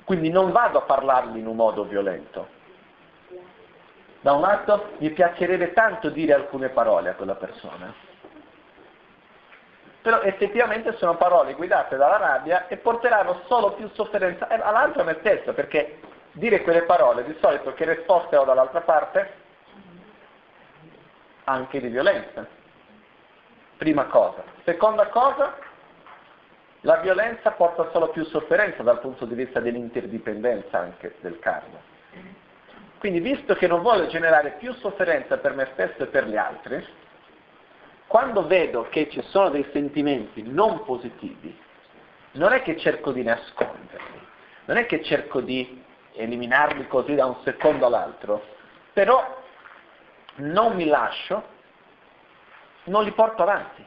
Quindi 0.07 0.29
non 0.29 0.53
vado 0.53 0.77
a 0.77 0.83
parlargli 0.83 1.35
in 1.35 1.47
un 1.47 1.57
modo 1.57 1.83
violento. 1.83 2.47
Da 4.21 4.31
un 4.31 4.39
lato 4.39 4.91
mi 4.99 5.09
piacerebbe 5.09 5.73
tanto 5.73 6.09
dire 6.09 6.33
alcune 6.33 6.69
parole 6.69 7.09
a 7.09 7.15
quella 7.15 7.35
persona, 7.35 7.93
però 10.01 10.21
effettivamente 10.21 10.95
sono 10.95 11.17
parole 11.17 11.55
guidate 11.55 11.97
dalla 11.97 12.15
rabbia 12.15 12.67
e 12.67 12.77
porteranno 12.77 13.41
solo 13.47 13.73
più 13.73 13.89
sofferenza 13.89 14.47
all'altro 14.47 15.01
a 15.01 15.03
me 15.03 15.17
stesso, 15.19 15.51
perché 15.51 15.99
dire 16.31 16.61
quelle 16.61 16.83
parole 16.83 17.25
di 17.25 17.35
solito 17.41 17.73
che 17.73 17.83
risposte 17.83 18.37
ho 18.37 18.45
dall'altra 18.45 18.79
parte? 18.79 19.33
Anche 21.43 21.81
di 21.81 21.89
violenza. 21.89 22.47
Prima 23.75 24.05
cosa. 24.05 24.41
Seconda 24.63 25.07
cosa, 25.07 25.53
la 26.87 26.95
violenza 27.01 27.51
porta 27.51 27.89
solo 27.91 28.07
più 28.11 28.23
sofferenza 28.23 28.81
dal 28.81 29.01
punto 29.01 29.25
di 29.25 29.35
vista 29.35 29.59
dell'interdipendenza 29.59 30.79
anche 30.79 31.15
del 31.19 31.37
karma. 31.37 31.77
Quindi 32.97 33.19
visto 33.19 33.55
che 33.55 33.67
non 33.67 33.81
voglio 33.81 34.07
generare 34.07 34.51
più 34.57 34.73
sofferenza 34.75 35.37
per 35.37 35.53
me 35.53 35.67
stesso 35.73 36.03
e 36.03 36.05
per 36.05 36.29
gli 36.29 36.37
altri, 36.37 36.85
quando 38.07 38.47
vedo 38.47 38.87
che 38.87 39.09
ci 39.09 39.21
sono 39.23 39.49
dei 39.49 39.67
sentimenti 39.73 40.41
non 40.43 40.85
positivi, 40.85 41.59
non 42.31 42.53
è 42.53 42.61
che 42.61 42.77
cerco 42.77 43.11
di 43.11 43.21
nasconderli, 43.21 44.25
non 44.63 44.77
è 44.77 44.85
che 44.85 45.03
cerco 45.03 45.41
di 45.41 45.83
eliminarli 46.13 46.87
così 46.87 47.15
da 47.15 47.25
un 47.25 47.35
secondo 47.43 47.85
all'altro, 47.85 48.45
però 48.93 49.43
non 50.35 50.73
mi 50.73 50.85
lascio, 50.85 51.43
non 52.85 53.03
li 53.03 53.11
porto 53.11 53.41
avanti, 53.41 53.85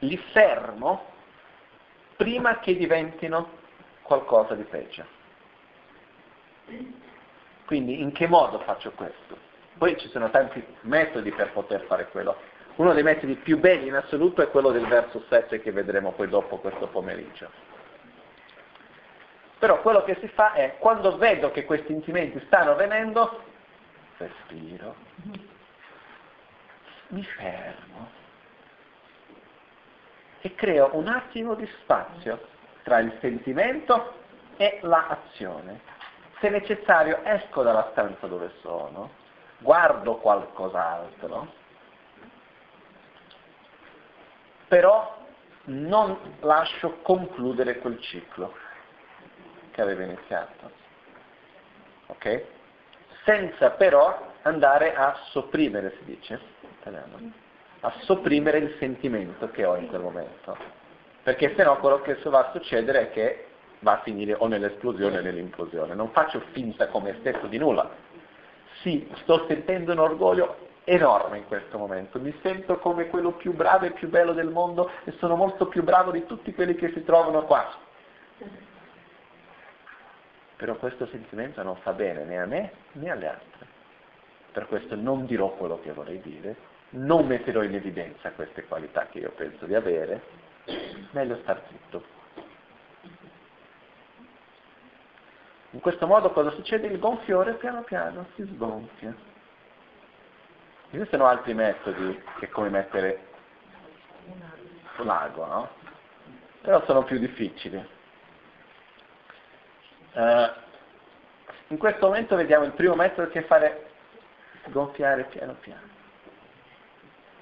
li 0.00 0.18
fermo 0.32 1.08
prima 2.20 2.58
che 2.58 2.76
diventino 2.76 3.48
qualcosa 4.02 4.54
di 4.54 4.64
peggio. 4.64 5.06
Quindi 7.64 8.02
in 8.02 8.12
che 8.12 8.26
modo 8.26 8.58
faccio 8.58 8.90
questo? 8.90 9.38
Poi 9.78 9.98
ci 9.98 10.06
sono 10.10 10.28
tanti 10.28 10.62
metodi 10.82 11.32
per 11.32 11.50
poter 11.52 11.80
fare 11.86 12.08
quello. 12.08 12.36
Uno 12.76 12.92
dei 12.92 13.02
metodi 13.02 13.36
più 13.36 13.58
belli 13.58 13.88
in 13.88 13.94
assoluto 13.94 14.42
è 14.42 14.50
quello 14.50 14.70
del 14.70 14.86
verso 14.86 15.24
7 15.30 15.62
che 15.62 15.72
vedremo 15.72 16.12
poi 16.12 16.28
dopo 16.28 16.58
questo 16.58 16.88
pomeriggio. 16.88 17.48
Però 19.58 19.80
quello 19.80 20.04
che 20.04 20.18
si 20.20 20.28
fa 20.28 20.52
è, 20.52 20.76
quando 20.78 21.16
vedo 21.16 21.50
che 21.50 21.64
questi 21.64 21.86
sentimenti 21.86 22.38
stanno 22.44 22.74
venendo, 22.74 23.42
respiro, 24.18 24.94
mi 27.08 27.24
fermo, 27.24 28.18
e 30.40 30.54
creo 30.54 30.90
un 30.94 31.08
attimo 31.08 31.54
di 31.54 31.66
spazio 31.82 32.48
tra 32.82 32.98
il 32.98 33.16
sentimento 33.20 34.14
e 34.56 34.78
l'azione. 34.82 35.80
Se 36.40 36.48
necessario 36.48 37.22
esco 37.24 37.62
dalla 37.62 37.88
stanza 37.90 38.26
dove 38.26 38.52
sono, 38.60 39.10
guardo 39.58 40.16
qualcos'altro, 40.16 41.52
però 44.68 45.18
non 45.64 46.36
lascio 46.40 46.98
concludere 47.02 47.78
quel 47.78 48.00
ciclo 48.00 48.54
che 49.72 49.82
aveva 49.82 50.04
iniziato. 50.04 50.70
Ok? 52.06 52.44
Senza 53.24 53.70
però 53.72 54.32
andare 54.42 54.94
a 54.94 55.14
sopprimere, 55.30 55.94
si 55.98 56.04
dice, 56.04 56.40
italiano 56.78 57.48
a 57.80 57.92
sopprimere 58.00 58.58
il 58.58 58.76
sentimento 58.78 59.50
che 59.50 59.64
ho 59.64 59.76
in 59.76 59.88
quel 59.88 60.02
momento. 60.02 60.56
Perché 61.22 61.54
se 61.56 61.64
no 61.64 61.78
quello 61.78 62.00
che 62.00 62.16
va 62.24 62.46
a 62.46 62.50
succedere 62.52 63.00
è 63.00 63.10
che 63.10 63.46
va 63.80 63.92
a 63.92 64.02
finire 64.02 64.34
o 64.34 64.46
nell'esplosione 64.46 65.18
o 65.18 65.22
nell'implosione. 65.22 65.94
Non 65.94 66.10
faccio 66.10 66.40
finta 66.52 66.88
come 66.88 67.16
stesso 67.20 67.46
di 67.46 67.58
nulla. 67.58 67.88
Sì, 68.82 69.08
sto 69.22 69.46
sentendo 69.46 69.92
un 69.92 69.98
orgoglio 69.98 70.68
enorme 70.84 71.38
in 71.38 71.46
questo 71.46 71.78
momento, 71.78 72.18
mi 72.18 72.34
sento 72.42 72.78
come 72.78 73.08
quello 73.08 73.32
più 73.32 73.52
bravo 73.52 73.84
e 73.84 73.92
più 73.92 74.08
bello 74.08 74.32
del 74.32 74.48
mondo 74.48 74.90
e 75.04 75.12
sono 75.18 75.36
molto 75.36 75.66
più 75.66 75.82
bravo 75.82 76.10
di 76.10 76.24
tutti 76.26 76.52
quelli 76.54 76.74
che 76.74 76.90
si 76.92 77.04
trovano 77.04 77.44
qua. 77.44 77.68
Però 80.56 80.74
questo 80.76 81.06
sentimento 81.06 81.62
non 81.62 81.76
fa 81.76 81.92
bene 81.92 82.24
né 82.24 82.40
a 82.40 82.46
me 82.46 82.72
né 82.92 83.10
alle 83.10 83.28
altre. 83.28 83.66
Per 84.52 84.66
questo 84.66 84.96
non 84.96 85.26
dirò 85.26 85.50
quello 85.50 85.80
che 85.80 85.92
vorrei 85.92 86.20
dire, 86.20 86.56
non 86.90 87.26
metterò 87.26 87.62
in 87.62 87.74
evidenza 87.74 88.32
queste 88.32 88.64
qualità 88.64 89.06
che 89.06 89.18
io 89.18 89.30
penso 89.32 89.66
di 89.66 89.74
avere, 89.74 90.22
meglio 91.12 91.36
star 91.42 91.62
zitto. 91.68 92.18
In 95.72 95.80
questo 95.80 96.06
modo 96.06 96.30
cosa 96.32 96.50
succede? 96.50 96.88
Il 96.88 96.98
gonfiore 96.98 97.54
piano 97.54 97.82
piano 97.82 98.26
si 98.34 98.44
sgonfia. 98.54 99.14
Esistono 100.90 101.26
altri 101.26 101.54
metodi 101.54 102.20
che 102.40 102.48
come 102.48 102.68
mettere 102.70 103.28
lago, 105.04 105.46
no? 105.46 105.68
Però 106.62 106.84
sono 106.84 107.04
più 107.04 107.18
difficili. 107.18 107.76
Uh, 110.12 110.50
in 111.68 111.78
questo 111.78 112.06
momento 112.06 112.34
vediamo 112.34 112.64
il 112.64 112.72
primo 112.72 112.96
metodo 112.96 113.30
che 113.30 113.40
è 113.40 113.44
fare 113.44 113.90
gonfiare 114.66 115.24
piano 115.24 115.54
piano. 115.54 115.89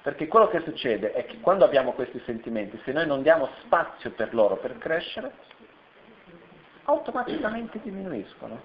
Perché 0.09 0.27
quello 0.27 0.47
che 0.47 0.61
succede 0.61 1.11
è 1.11 1.23
che 1.27 1.39
quando 1.39 1.65
abbiamo 1.65 1.91
questi 1.91 2.19
sentimenti, 2.25 2.81
se 2.83 2.91
noi 2.91 3.05
non 3.05 3.21
diamo 3.21 3.47
spazio 3.61 4.09
per 4.09 4.33
loro 4.33 4.55
per 4.55 4.79
crescere, 4.79 5.31
automaticamente 6.85 7.79
diminuiscono. 7.83 8.59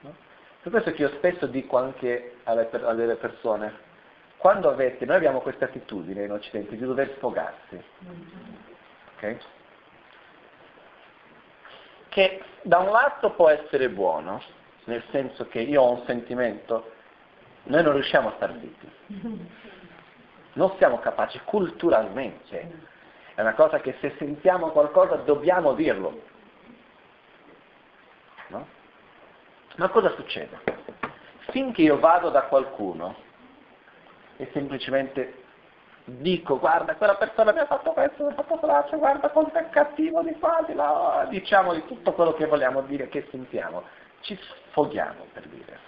No? 0.00 0.14
Per 0.60 0.70
questo 0.70 0.92
che 0.92 1.00
io 1.00 1.08
spesso 1.16 1.46
dico 1.46 1.78
anche 1.78 2.34
alle, 2.42 2.68
alle 2.70 3.14
persone, 3.14 3.72
quando 4.36 4.68
avete, 4.68 5.06
noi 5.06 5.16
abbiamo 5.16 5.40
questa 5.40 5.64
attitudine 5.64 6.24
in 6.24 6.32
Occidente 6.32 6.76
di 6.76 6.84
dover 6.84 7.14
sfogarsi, 7.16 7.82
okay? 9.16 9.38
che 12.10 12.42
da 12.60 12.80
un 12.80 12.90
lato 12.90 13.30
può 13.30 13.48
essere 13.48 13.88
buono, 13.88 14.42
nel 14.84 15.02
senso 15.10 15.48
che 15.48 15.60
io 15.60 15.80
ho 15.80 15.92
un 15.92 16.04
sentimento, 16.04 16.92
noi 17.62 17.82
non 17.82 17.94
riusciamo 17.94 18.28
a 18.28 18.34
star 18.36 18.58
zitti 18.60 19.64
non 20.56 20.74
siamo 20.76 20.98
capaci 20.98 21.40
culturalmente. 21.44 22.94
È 23.34 23.40
una 23.40 23.54
cosa 23.54 23.80
che 23.80 23.96
se 24.00 24.14
sentiamo 24.18 24.70
qualcosa 24.70 25.16
dobbiamo 25.16 25.74
dirlo. 25.74 26.22
No? 28.48 28.66
Ma 29.76 29.88
cosa 29.88 30.14
succede? 30.14 30.58
Finché 31.50 31.82
io 31.82 31.98
vado 31.98 32.30
da 32.30 32.42
qualcuno 32.42 33.14
e 34.36 34.48
semplicemente 34.52 35.44
dico 36.04 36.58
guarda 36.58 36.94
quella 36.94 37.16
persona 37.16 37.52
mi 37.52 37.58
ha 37.58 37.66
fatto 37.66 37.92
questo, 37.92 38.24
mi 38.24 38.30
ha 38.30 38.34
fatto 38.34 38.56
quell'altro, 38.56 38.98
guarda 38.98 39.28
quanto 39.28 39.58
è 39.58 39.68
cattivo 39.70 40.22
di 40.22 40.38
qua, 40.38 40.62
di 40.66 40.74
là, 40.74 41.26
diciamo 41.28 41.74
di 41.74 41.84
tutto 41.86 42.12
quello 42.12 42.32
che 42.34 42.46
vogliamo 42.46 42.82
dire, 42.82 43.08
che 43.08 43.26
sentiamo, 43.30 43.82
ci 44.20 44.38
sfoghiamo 44.70 45.26
per 45.32 45.46
dire. 45.48 45.78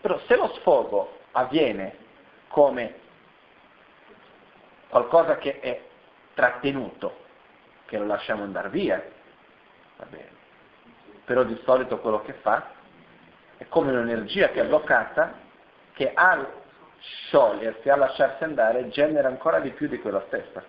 Però 0.00 0.18
se 0.26 0.36
lo 0.36 0.48
sfogo 0.54 1.18
avviene 1.32 1.96
come 2.48 3.02
qualcosa 4.94 5.38
che 5.38 5.58
è 5.58 5.80
trattenuto, 6.34 7.16
che 7.86 7.98
lo 7.98 8.06
lasciamo 8.06 8.44
andare 8.44 8.68
via, 8.68 9.02
va 9.96 10.06
bene. 10.08 10.30
Però 11.24 11.42
di 11.42 11.60
solito 11.64 11.98
quello 11.98 12.22
che 12.22 12.34
fa 12.34 12.70
è 13.56 13.66
come 13.66 13.90
un'energia 13.90 14.50
che 14.50 14.60
è 14.60 14.66
bloccata, 14.66 15.34
che 15.94 16.12
ha 16.14 16.46
sciogliersi, 17.00 17.88
a 17.88 17.96
lasciarsi 17.96 18.44
andare, 18.44 18.88
genera 18.90 19.26
ancora 19.26 19.58
di 19.58 19.70
più 19.70 19.88
di 19.88 19.98
quella 19.98 20.22
stessa. 20.28 20.62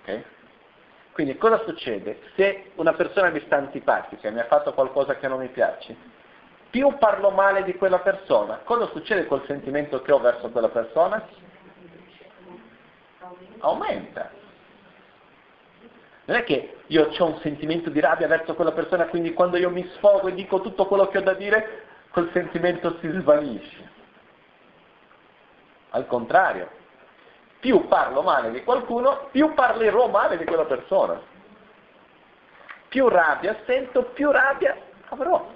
Ok? 0.00 0.22
Quindi 1.10 1.36
cosa 1.38 1.64
succede? 1.64 2.20
Se 2.36 2.70
una 2.76 2.92
persona 2.92 3.30
mi 3.30 3.40
sta 3.46 3.56
antipatica 3.56 4.30
mi 4.30 4.38
ha 4.38 4.44
fatto 4.44 4.72
qualcosa 4.74 5.16
che 5.16 5.26
non 5.26 5.40
mi 5.40 5.48
piace, 5.48 5.96
più 6.70 6.98
parlo 6.98 7.30
male 7.30 7.64
di 7.64 7.74
quella 7.74 7.98
persona, 7.98 8.60
cosa 8.62 8.86
succede 8.92 9.26
col 9.26 9.44
sentimento 9.46 10.02
che 10.02 10.12
ho 10.12 10.20
verso 10.20 10.50
quella 10.50 10.68
persona? 10.68 11.46
Aumenta. 13.60 14.30
Non 16.24 16.36
è 16.36 16.44
che 16.44 16.76
io 16.86 17.08
ho 17.16 17.24
un 17.24 17.38
sentimento 17.40 17.88
di 17.90 18.00
rabbia 18.00 18.26
verso 18.26 18.54
quella 18.54 18.72
persona, 18.72 19.06
quindi 19.06 19.32
quando 19.32 19.56
io 19.56 19.70
mi 19.70 19.88
sfogo 19.94 20.28
e 20.28 20.34
dico 20.34 20.60
tutto 20.60 20.86
quello 20.86 21.08
che 21.08 21.18
ho 21.18 21.22
da 21.22 21.32
dire, 21.32 21.84
quel 22.10 22.30
sentimento 22.32 22.98
si 23.00 23.08
svanisce. 23.08 23.96
Al 25.90 26.06
contrario, 26.06 26.68
più 27.60 27.88
parlo 27.88 28.22
male 28.22 28.50
di 28.50 28.62
qualcuno, 28.62 29.28
più 29.30 29.54
parlerò 29.54 30.08
male 30.08 30.36
di 30.36 30.44
quella 30.44 30.66
persona. 30.66 31.20
Più 32.88 33.08
rabbia 33.08 33.56
sento, 33.64 34.04
più 34.04 34.30
rabbia 34.30 34.76
avrò. 35.08 35.50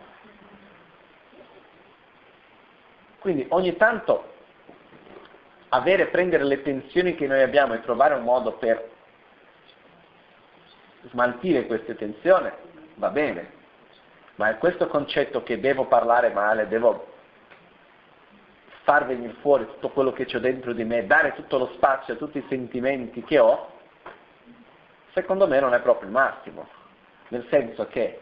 Quindi 3.18 3.46
ogni 3.50 3.76
tanto 3.76 4.31
avere, 5.74 6.06
prendere 6.06 6.44
le 6.44 6.62
tensioni 6.62 7.14
che 7.14 7.26
noi 7.26 7.42
abbiamo 7.42 7.74
e 7.74 7.80
trovare 7.80 8.14
un 8.14 8.22
modo 8.22 8.52
per 8.52 8.90
smaltire 11.10 11.66
queste 11.66 11.96
tensioni 11.96 12.50
va 12.94 13.08
bene, 13.08 13.52
ma 14.36 14.50
è 14.50 14.58
questo 14.58 14.86
concetto 14.86 15.42
che 15.42 15.60
devo 15.60 15.86
parlare 15.86 16.30
male, 16.30 16.68
devo 16.68 17.10
far 18.82 19.06
venire 19.06 19.34
fuori 19.40 19.66
tutto 19.66 19.90
quello 19.90 20.12
che 20.12 20.26
c'è 20.26 20.38
dentro 20.38 20.72
di 20.72 20.84
me, 20.84 21.06
dare 21.06 21.34
tutto 21.34 21.58
lo 21.58 21.70
spazio 21.74 22.14
a 22.14 22.16
tutti 22.16 22.38
i 22.38 22.46
sentimenti 22.48 23.22
che 23.22 23.38
ho, 23.38 23.70
secondo 25.14 25.46
me 25.46 25.58
non 25.58 25.72
è 25.72 25.80
proprio 25.80 26.08
il 26.08 26.14
massimo, 26.14 26.68
nel 27.28 27.46
senso 27.48 27.86
che 27.86 28.20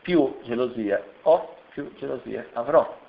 più 0.00 0.38
gelosia 0.44 1.02
ho, 1.22 1.56
più 1.70 1.92
gelosia 1.96 2.46
avrò. 2.54 3.06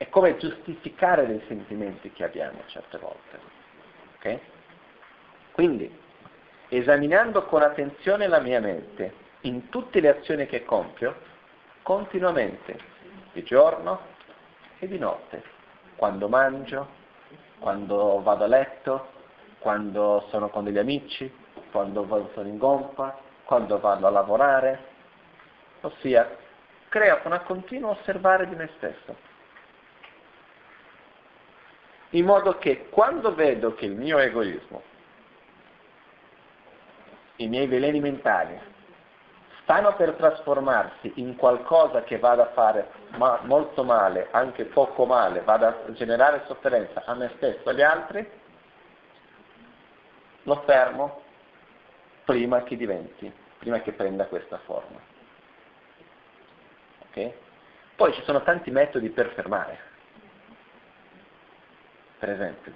È 0.00 0.08
come 0.08 0.38
giustificare 0.38 1.26
dei 1.26 1.42
sentimenti 1.46 2.10
che 2.10 2.24
abbiamo 2.24 2.58
certe 2.68 2.96
volte. 2.96 3.38
Okay? 4.16 4.40
Quindi, 5.52 5.94
esaminando 6.70 7.44
con 7.44 7.60
attenzione 7.60 8.26
la 8.26 8.40
mia 8.40 8.60
mente 8.60 9.12
in 9.42 9.68
tutte 9.68 10.00
le 10.00 10.08
azioni 10.08 10.46
che 10.46 10.64
compio, 10.64 11.14
continuamente, 11.82 12.78
di 13.34 13.42
giorno 13.42 14.00
e 14.78 14.88
di 14.88 14.96
notte, 14.98 15.42
quando 15.96 16.30
mangio, 16.30 16.88
quando 17.58 18.22
vado 18.22 18.44
a 18.44 18.46
letto, 18.46 19.06
quando 19.58 20.26
sono 20.30 20.48
con 20.48 20.64
degli 20.64 20.78
amici, 20.78 21.30
quando 21.70 22.30
sono 22.32 22.48
in 22.48 22.56
gompa, 22.56 23.18
quando 23.44 23.78
vado 23.78 24.06
a 24.06 24.10
lavorare, 24.10 24.82
ossia 25.82 26.38
creo 26.88 27.20
una 27.24 27.40
continua 27.40 27.90
osservare 27.90 28.48
di 28.48 28.54
me 28.54 28.70
stesso 28.78 29.28
in 32.10 32.24
modo 32.24 32.58
che 32.58 32.88
quando 32.88 33.34
vedo 33.34 33.74
che 33.74 33.84
il 33.86 33.94
mio 33.94 34.18
egoismo, 34.18 34.82
i 37.36 37.46
miei 37.46 37.66
veleni 37.66 38.00
mentali, 38.00 38.58
stanno 39.62 39.94
per 39.94 40.14
trasformarsi 40.14 41.12
in 41.16 41.36
qualcosa 41.36 42.02
che 42.02 42.18
vada 42.18 42.42
a 42.42 42.52
fare 42.52 42.90
ma 43.16 43.38
molto 43.44 43.84
male, 43.84 44.28
anche 44.32 44.64
poco 44.64 45.04
male, 45.06 45.42
vada 45.42 45.68
a 45.86 45.92
generare 45.92 46.42
sofferenza 46.46 47.04
a 47.04 47.14
me 47.14 47.30
stesso 47.36 47.68
e 47.68 47.70
agli 47.70 47.82
altri, 47.82 48.30
lo 50.42 50.62
fermo 50.66 51.22
prima 52.24 52.64
che 52.64 52.76
diventi, 52.76 53.32
prima 53.58 53.80
che 53.80 53.92
prenda 53.92 54.26
questa 54.26 54.58
forma. 54.64 54.98
Okay? 57.08 57.32
Poi 57.94 58.12
ci 58.14 58.22
sono 58.22 58.42
tanti 58.42 58.70
metodi 58.70 59.08
per 59.10 59.30
fermare 59.34 59.89
per 62.20 62.28
esempio. 62.28 62.72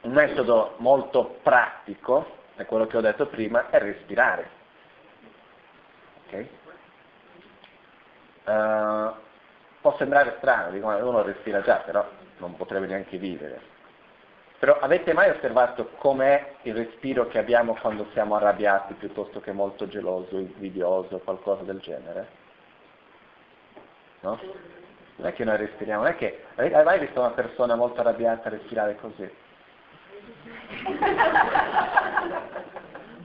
Un 0.00 0.12
metodo 0.12 0.74
molto 0.78 1.38
pratico, 1.42 2.38
è 2.56 2.64
quello 2.64 2.86
che 2.86 2.96
ho 2.96 3.00
detto 3.00 3.26
prima, 3.26 3.68
è 3.70 3.78
respirare. 3.78 4.48
Okay? 6.26 6.48
Uh, 8.44 9.14
può 9.80 9.96
sembrare 9.98 10.34
strano, 10.38 10.74
uno 10.74 11.22
respira 11.22 11.60
già, 11.60 11.76
però 11.76 12.04
non 12.38 12.56
potrebbe 12.56 12.86
neanche 12.86 13.18
vivere. 13.18 13.70
Però 14.58 14.78
avete 14.78 15.12
mai 15.12 15.28
osservato 15.28 15.90
com'è 15.98 16.54
il 16.62 16.74
respiro 16.74 17.26
che 17.28 17.38
abbiamo 17.38 17.76
quando 17.80 18.06
siamo 18.12 18.36
arrabbiati 18.36 18.94
piuttosto 18.94 19.40
che 19.40 19.52
molto 19.52 19.88
geloso, 19.88 20.38
invidioso, 20.38 21.18
qualcosa 21.18 21.62
del 21.64 21.80
genere? 21.80 22.40
No? 24.20 24.38
Non 25.22 25.30
è 25.30 25.34
che 25.34 25.44
noi 25.44 25.56
respiriamo, 25.56 26.02
non 26.02 26.10
è 26.10 26.16
che... 26.16 26.46
Hai 26.56 26.82
mai 26.82 26.98
visto 26.98 27.20
una 27.20 27.30
persona 27.30 27.76
molto 27.76 28.00
arrabbiata 28.00 28.48
respirare 28.48 28.96
così? 28.96 29.32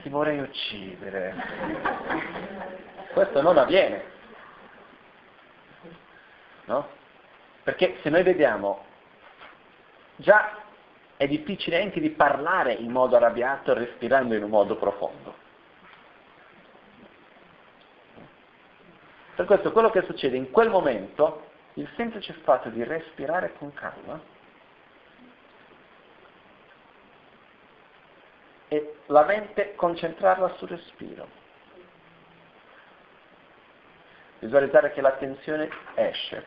Ti 0.02 0.08
vorrei 0.08 0.38
uccidere. 0.38 1.34
Questo 3.12 3.42
non 3.42 3.58
avviene. 3.58 4.04
No? 6.66 6.88
Perché 7.64 7.96
se 8.00 8.10
noi 8.10 8.22
vediamo, 8.22 8.84
già 10.14 10.56
è 11.16 11.26
difficile 11.26 11.82
anche 11.82 11.98
di 11.98 12.10
parlare 12.10 12.74
in 12.74 12.92
modo 12.92 13.16
arrabbiato 13.16 13.74
respirando 13.74 14.36
in 14.36 14.44
un 14.44 14.50
modo 14.50 14.76
profondo. 14.76 15.34
Per 19.34 19.46
questo 19.46 19.72
quello 19.72 19.90
che 19.90 20.02
succede 20.02 20.36
in 20.36 20.52
quel 20.52 20.68
momento 20.70 21.46
il 21.78 21.88
semplice 21.94 22.32
fatto 22.42 22.70
di 22.70 22.82
respirare 22.82 23.52
con 23.56 23.72
calma 23.72 24.20
e 28.66 28.96
la 29.06 29.24
mente 29.24 29.76
concentrarla 29.76 30.54
sul 30.56 30.68
respiro. 30.68 31.46
Visualizzare 34.40 34.92
che 34.92 35.00
la 35.00 35.12
tensione 35.12 35.68
esce. 35.94 36.46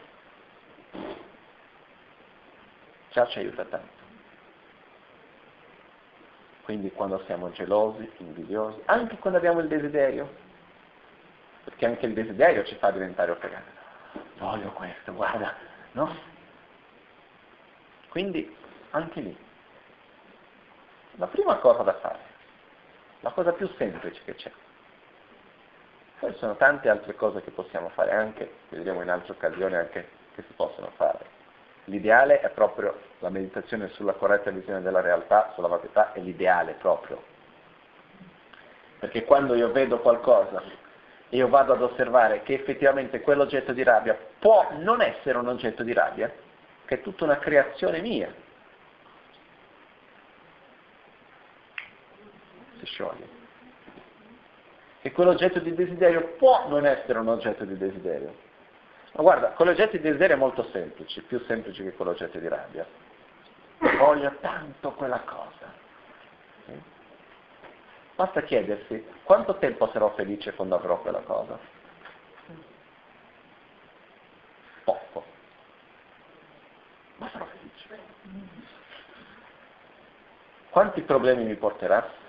Già 3.11 3.25
ci 3.27 3.39
aiuta 3.39 3.63
tanto. 3.65 3.99
Quindi 6.63 6.91
quando 6.91 7.21
siamo 7.25 7.51
gelosi, 7.51 8.09
invidiosi, 8.17 8.81
anche 8.85 9.17
quando 9.17 9.39
abbiamo 9.39 9.59
il 9.61 9.67
desiderio, 9.67 10.29
perché 11.63 11.85
anche 11.85 12.05
il 12.05 12.13
desiderio 12.13 12.65
ci 12.65 12.75
fa 12.75 12.91
diventare 12.91 13.31
operati 13.31 13.79
voglio 14.41 14.72
questo, 14.72 15.13
guarda, 15.13 15.53
no? 15.91 16.13
Quindi 18.09 18.53
anche 18.89 19.22
lì, 19.22 19.38
la 21.15 21.27
prima 21.27 21.57
cosa 21.57 21.84
da 21.84 21.93
fare, 21.93 22.19
la 23.22 23.31
cosa 23.31 23.53
più 23.53 23.69
semplice 23.77 24.22
che 24.26 24.35
c'è. 24.35 24.51
Poi 26.19 26.31
ci 26.34 26.39
sono 26.39 26.55
tante 26.55 26.89
altre 26.89 27.15
cose 27.15 27.41
che 27.41 27.51
possiamo 27.51 27.89
fare 27.89 28.11
anche, 28.11 28.57
vedremo 28.69 29.01
in 29.01 29.09
altre 29.09 29.34
occasioni 29.34 29.76
anche 29.76 30.09
che 30.34 30.43
si 30.47 30.53
possono 30.53 30.89
fare. 30.95 31.39
L'ideale 31.85 32.41
è 32.41 32.49
proprio 32.49 32.99
la 33.19 33.30
meditazione 33.30 33.89
sulla 33.89 34.13
corretta 34.13 34.49
visione 34.49 34.81
della 34.81 35.01
realtà, 35.01 35.51
sulla 35.53 35.68
varietà, 35.68 36.13
è 36.13 36.19
l'ideale 36.19 36.73
proprio. 36.73 37.23
Perché 38.99 39.23
quando 39.23 39.55
io 39.55 39.72
vedo 39.72 39.99
qualcosa 39.99 40.61
io 41.31 41.47
vado 41.47 41.73
ad 41.73 41.81
osservare 41.81 42.41
che 42.43 42.53
effettivamente 42.53 43.21
quell'oggetto 43.21 43.71
di 43.71 43.83
rabbia 43.83 44.17
può 44.39 44.67
non 44.79 45.01
essere 45.01 45.37
un 45.37 45.47
oggetto 45.47 45.81
di 45.83 45.93
rabbia, 45.93 46.31
che 46.85 46.95
è 46.95 47.01
tutta 47.01 47.23
una 47.23 47.37
creazione 47.37 48.01
mia. 48.01 48.33
Si 52.79 52.85
scioglie. 52.85 53.39
E 55.01 55.11
quell'oggetto 55.13 55.59
di 55.59 55.73
desiderio 55.73 56.33
può 56.37 56.67
non 56.67 56.85
essere 56.85 57.19
un 57.19 57.29
oggetto 57.29 57.63
di 57.63 57.77
desiderio. 57.77 58.35
Ma 59.13 59.21
guarda, 59.23 59.51
con 59.51 59.67
l'oggetto 59.67 59.95
di 59.95 60.01
desiderio 60.03 60.35
è 60.35 60.39
molto 60.39 60.67
semplice, 60.71 61.21
più 61.21 61.39
semplice 61.47 61.83
che 61.83 61.95
con 61.95 62.07
l'oggetto 62.07 62.39
di 62.39 62.47
rabbia. 62.47 62.85
Voglio 63.97 64.35
tanto 64.41 64.91
quella 64.91 65.21
cosa. 65.21 65.79
Basta 68.22 68.43
chiedersi 68.43 69.03
quanto 69.23 69.56
tempo 69.56 69.89
sarò 69.91 70.14
felice 70.14 70.53
quando 70.53 70.76
avrò 70.76 71.02
quella 71.02 71.22
cosa. 71.22 71.57
Poco. 74.84 75.23
Ma 77.15 77.27
sarò 77.31 77.45
felice. 77.45 77.99
Quanti 80.69 81.02
problemi 81.02 81.45
mi 81.45 81.56
porterà? 81.56 82.19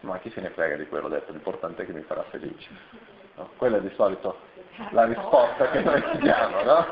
ma 0.00 0.18
chi 0.18 0.30
se 0.30 0.40
ne 0.40 0.50
frega 0.50 0.76
di 0.76 0.88
quello 0.88 1.08
detto, 1.08 1.30
l'importante 1.30 1.82
è 1.82 1.86
che 1.86 1.92
mi 1.92 2.02
farà 2.02 2.24
felice. 2.30 2.68
No? 3.36 3.50
Quella 3.58 3.76
è 3.76 3.80
di 3.80 3.92
solito 3.94 4.40
la 4.90 5.04
risposta 5.04 5.70
che 5.70 5.82
noi 5.82 6.18
diamo, 6.18 6.62
no? 6.62 6.86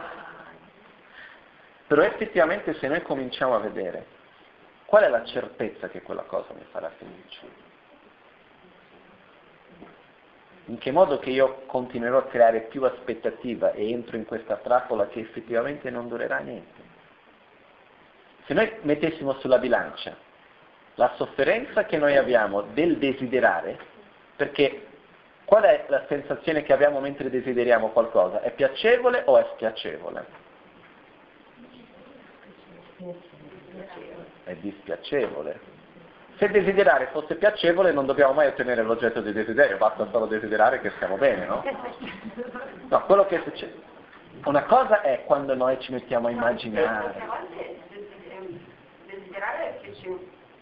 Però 1.88 2.02
effettivamente 2.02 2.74
se 2.74 2.86
noi 2.86 3.02
cominciamo 3.02 3.56
a 3.56 3.58
vedere 3.58 4.17
qual 4.88 5.02
è 5.02 5.08
la 5.10 5.22
certezza 5.22 5.88
che 5.88 6.00
quella 6.00 6.22
cosa 6.22 6.54
mi 6.54 6.64
farà 6.70 6.90
felice, 6.96 7.40
in 10.64 10.78
che 10.78 10.90
modo 10.90 11.18
che 11.18 11.28
io 11.28 11.64
continuerò 11.66 12.16
a 12.16 12.24
creare 12.24 12.62
più 12.62 12.82
aspettativa 12.84 13.72
e 13.72 13.90
entro 13.90 14.16
in 14.16 14.24
questa 14.24 14.56
trappola 14.56 15.08
che 15.08 15.20
effettivamente 15.20 15.90
non 15.90 16.08
durerà 16.08 16.38
niente. 16.38 16.80
Se 18.46 18.54
noi 18.54 18.78
mettessimo 18.80 19.34
sulla 19.40 19.58
bilancia 19.58 20.16
la 20.94 21.12
sofferenza 21.16 21.84
che 21.84 21.98
noi 21.98 22.16
abbiamo 22.16 22.62
del 22.62 22.96
desiderare, 22.96 23.78
perché 24.36 24.86
qual 25.44 25.64
è 25.64 25.84
la 25.88 26.06
sensazione 26.08 26.62
che 26.62 26.72
abbiamo 26.72 26.98
mentre 26.98 27.28
desideriamo 27.28 27.90
qualcosa? 27.90 28.40
È 28.40 28.52
piacevole 28.52 29.22
o 29.26 29.36
è 29.36 29.46
spiacevole? 29.52 30.26
È 34.48 34.54
dispiacevole. 34.54 35.60
Se 36.38 36.48
desiderare 36.48 37.08
fosse 37.12 37.34
piacevole 37.34 37.92
non 37.92 38.06
dobbiamo 38.06 38.32
mai 38.32 38.46
ottenere 38.46 38.82
l'oggetto 38.82 39.20
di 39.20 39.32
desiderio, 39.32 39.76
basta 39.76 40.08
solo 40.10 40.24
desiderare 40.24 40.80
che 40.80 40.90
stiamo 40.96 41.18
bene, 41.18 41.44
no? 41.44 41.62
No, 42.88 43.04
quello 43.04 43.26
che 43.26 43.42
succede. 43.44 43.74
Una 44.44 44.62
cosa 44.62 45.02
è 45.02 45.24
quando 45.26 45.54
noi 45.54 45.78
ci 45.80 45.92
mettiamo 45.92 46.28
a 46.28 46.30
immaginare 46.30 47.14
desiderare 49.04 49.80
è 49.80 49.90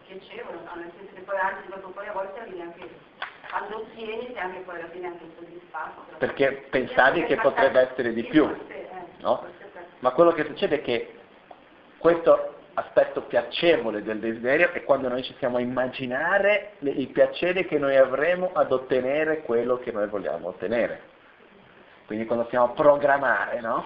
piacevole, 0.07 0.59
no? 0.65 0.75
nel 0.81 0.91
senso 0.97 1.15
che 1.15 1.21
poi 1.21 1.39
anzi 1.39 1.69
dopo 1.69 1.89
poi 1.91 2.09
a 2.09 2.13
volte 2.13 2.41
arrivi 2.41 2.61
anche 2.61 2.89
quando 3.49 3.77
ottieni 3.77 4.27
sei 4.27 4.39
anche 4.39 4.59
poi 4.61 4.81
alla 4.81 4.89
fine 4.89 5.07
anche 5.07 5.25
soddisfatto. 5.39 6.17
Perché 6.19 6.67
pensavi 6.71 7.25
che 7.27 7.37
potrebbe 7.37 7.89
essere 7.89 8.13
di 8.13 8.25
più, 8.25 8.53
no? 9.19 9.47
Ma 10.01 10.11
quello 10.11 10.33
che 10.33 10.45
succede 10.45 10.77
è 10.77 10.83
che 10.83 11.15
questo 11.99 12.56
aspetto 12.79 13.23
piacevole 13.23 14.03
del 14.03 14.19
desiderio 14.19 14.71
è 14.73 14.85
quando 14.85 15.09
noi 15.09 15.23
ci 15.23 15.33
stiamo 15.35 15.57
a 15.57 15.61
immaginare 15.61 16.73
il 16.81 17.09
piacere 17.09 17.65
che 17.65 17.79
noi 17.79 17.97
avremo 17.97 18.51
ad 18.53 18.71
ottenere 18.71 19.43
quello 19.43 19.79
che 19.79 19.93
noi 19.93 20.07
vogliamo 20.09 20.49
ottenere. 20.49 21.15
Quindi 22.07 22.27
quando 22.27 22.45
stiamo 22.47 22.67
a 22.67 22.71
programmare, 22.71 23.61
no? 23.61 23.85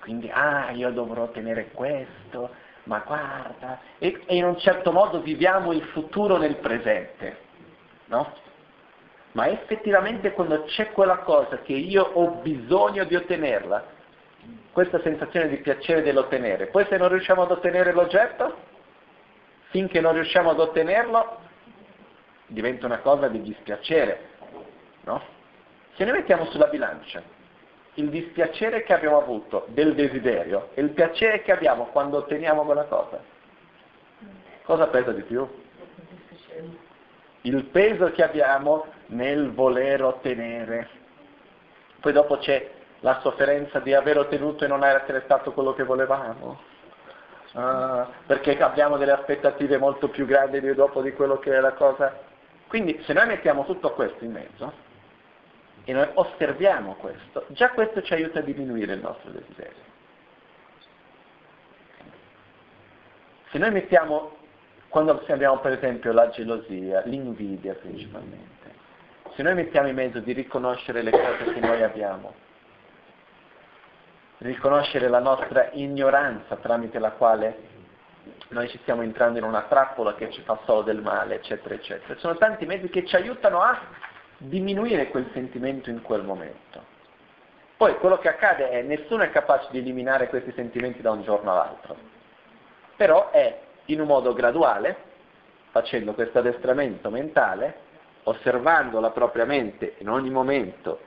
Quindi, 0.00 0.30
ah, 0.32 0.70
io 0.70 0.90
dovrò 0.90 1.22
ottenere 1.22 1.70
questo, 1.72 2.50
ma 2.84 3.02
guarda, 3.06 3.78
e, 3.98 4.22
e 4.26 4.36
in 4.36 4.44
un 4.44 4.58
certo 4.58 4.90
modo 4.90 5.20
viviamo 5.20 5.72
il 5.72 5.82
futuro 5.92 6.38
nel 6.38 6.56
presente, 6.56 7.36
no? 8.06 8.32
Ma 9.32 9.48
effettivamente 9.48 10.32
quando 10.32 10.64
c'è 10.64 10.90
quella 10.90 11.18
cosa 11.18 11.58
che 11.58 11.74
io 11.74 12.02
ho 12.02 12.40
bisogno 12.40 13.04
di 13.04 13.14
ottenerla, 13.14 13.96
questa 14.72 15.00
sensazione 15.02 15.48
di 15.48 15.56
piacere 15.56 16.02
dell'ottenere, 16.02 16.66
poi 16.66 16.86
se 16.86 16.96
non 16.96 17.08
riusciamo 17.08 17.42
ad 17.42 17.50
ottenere 17.50 17.92
l'oggetto, 17.92 18.56
finché 19.70 20.00
non 20.00 20.12
riusciamo 20.14 20.50
ad 20.50 20.60
ottenerlo, 20.60 21.38
diventa 22.46 22.86
una 22.86 22.98
cosa 22.98 23.28
di 23.28 23.42
dispiacere, 23.42 24.20
no? 25.04 25.22
Se 25.96 26.04
noi 26.04 26.14
mettiamo 26.14 26.46
sulla 26.46 26.68
bilancia 26.68 27.22
il 27.98 28.10
dispiacere 28.10 28.84
che 28.84 28.94
abbiamo 28.94 29.18
avuto 29.18 29.66
del 29.68 29.94
desiderio 29.94 30.70
e 30.74 30.82
il 30.82 30.90
piacere 30.90 31.42
che 31.42 31.50
abbiamo 31.52 31.86
quando 31.86 32.18
otteniamo 32.18 32.62
quella 32.62 32.84
cosa. 32.84 33.20
Cosa 34.62 34.86
pesa 34.86 35.12
di 35.12 35.22
più? 35.22 35.46
Il 37.42 37.64
peso 37.64 38.10
che 38.12 38.22
abbiamo 38.22 38.86
nel 39.06 39.50
voler 39.52 40.04
ottenere. 40.04 40.88
Poi 42.00 42.12
dopo 42.12 42.38
c'è 42.38 42.70
la 43.00 43.20
sofferenza 43.20 43.78
di 43.80 43.94
aver 43.94 44.18
ottenuto 44.18 44.64
e 44.64 44.68
non 44.68 44.84
essere 44.84 45.22
stato 45.24 45.52
quello 45.52 45.74
che 45.74 45.84
volevamo. 45.84 46.60
Ah, 47.52 48.08
perché 48.26 48.58
abbiamo 48.58 48.96
delle 48.98 49.12
aspettative 49.12 49.78
molto 49.78 50.08
più 50.08 50.26
grandi 50.26 50.60
di 50.60 50.74
dopo 50.74 51.00
di 51.00 51.12
quello 51.12 51.38
che 51.38 51.54
è 51.54 51.60
la 51.60 51.72
cosa. 51.72 52.20
Quindi 52.66 53.02
se 53.04 53.12
noi 53.12 53.26
mettiamo 53.26 53.64
tutto 53.64 53.92
questo 53.92 54.24
in 54.24 54.32
mezzo, 54.32 54.86
e 55.84 55.92
noi 55.94 56.06
osserviamo 56.12 56.96
questo, 56.96 57.46
già 57.48 57.70
questo 57.70 58.02
ci 58.02 58.12
aiuta 58.12 58.40
a 58.40 58.42
diminuire 58.42 58.92
il 58.92 59.00
nostro 59.00 59.30
desiderio. 59.30 59.86
Se 63.50 63.56
noi 63.56 63.70
mettiamo, 63.70 64.36
quando 64.88 65.18
osserviamo 65.18 65.60
per 65.60 65.72
esempio 65.72 66.12
la 66.12 66.28
gelosia, 66.28 67.00
l'invidia 67.06 67.72
principalmente, 67.72 68.74
se 69.34 69.42
noi 69.42 69.54
mettiamo 69.54 69.88
in 69.88 69.94
mezzo 69.94 70.18
di 70.18 70.32
riconoscere 70.34 71.00
le 71.00 71.10
cose 71.10 71.54
che 71.54 71.60
noi 71.60 71.82
abbiamo, 71.82 72.34
riconoscere 74.38 75.08
la 75.08 75.18
nostra 75.18 75.70
ignoranza 75.72 76.56
tramite 76.56 76.98
la 76.98 77.12
quale 77.12 77.76
noi 78.48 78.68
ci 78.68 78.78
stiamo 78.78 79.02
entrando 79.02 79.38
in 79.38 79.44
una 79.44 79.62
trappola 79.62 80.14
che 80.14 80.30
ci 80.30 80.42
fa 80.42 80.58
solo 80.64 80.82
del 80.82 81.02
male, 81.02 81.36
eccetera, 81.36 81.74
eccetera. 81.74 82.18
Sono 82.18 82.36
tanti 82.36 82.64
mezzi 82.66 82.88
che 82.88 83.04
ci 83.04 83.16
aiutano 83.16 83.60
a 83.60 83.78
diminuire 84.38 85.08
quel 85.08 85.28
sentimento 85.32 85.90
in 85.90 86.02
quel 86.02 86.22
momento. 86.22 86.96
Poi 87.76 87.96
quello 87.98 88.18
che 88.18 88.28
accade 88.28 88.70
è 88.70 88.80
che 88.80 88.82
nessuno 88.82 89.22
è 89.22 89.30
capace 89.30 89.68
di 89.70 89.78
eliminare 89.78 90.28
questi 90.28 90.52
sentimenti 90.52 91.00
da 91.00 91.10
un 91.10 91.22
giorno 91.22 91.52
all'altro, 91.52 91.96
però 92.96 93.30
è 93.30 93.60
in 93.86 94.00
un 94.00 94.06
modo 94.06 94.32
graduale, 94.32 94.96
facendo 95.70 96.12
questo 96.14 96.38
addestramento 96.38 97.10
mentale, 97.10 97.86
osservando 98.24 98.98
la 99.00 99.10
propria 99.10 99.44
mente 99.44 99.94
in 99.98 100.08
ogni 100.08 100.30
momento, 100.30 101.00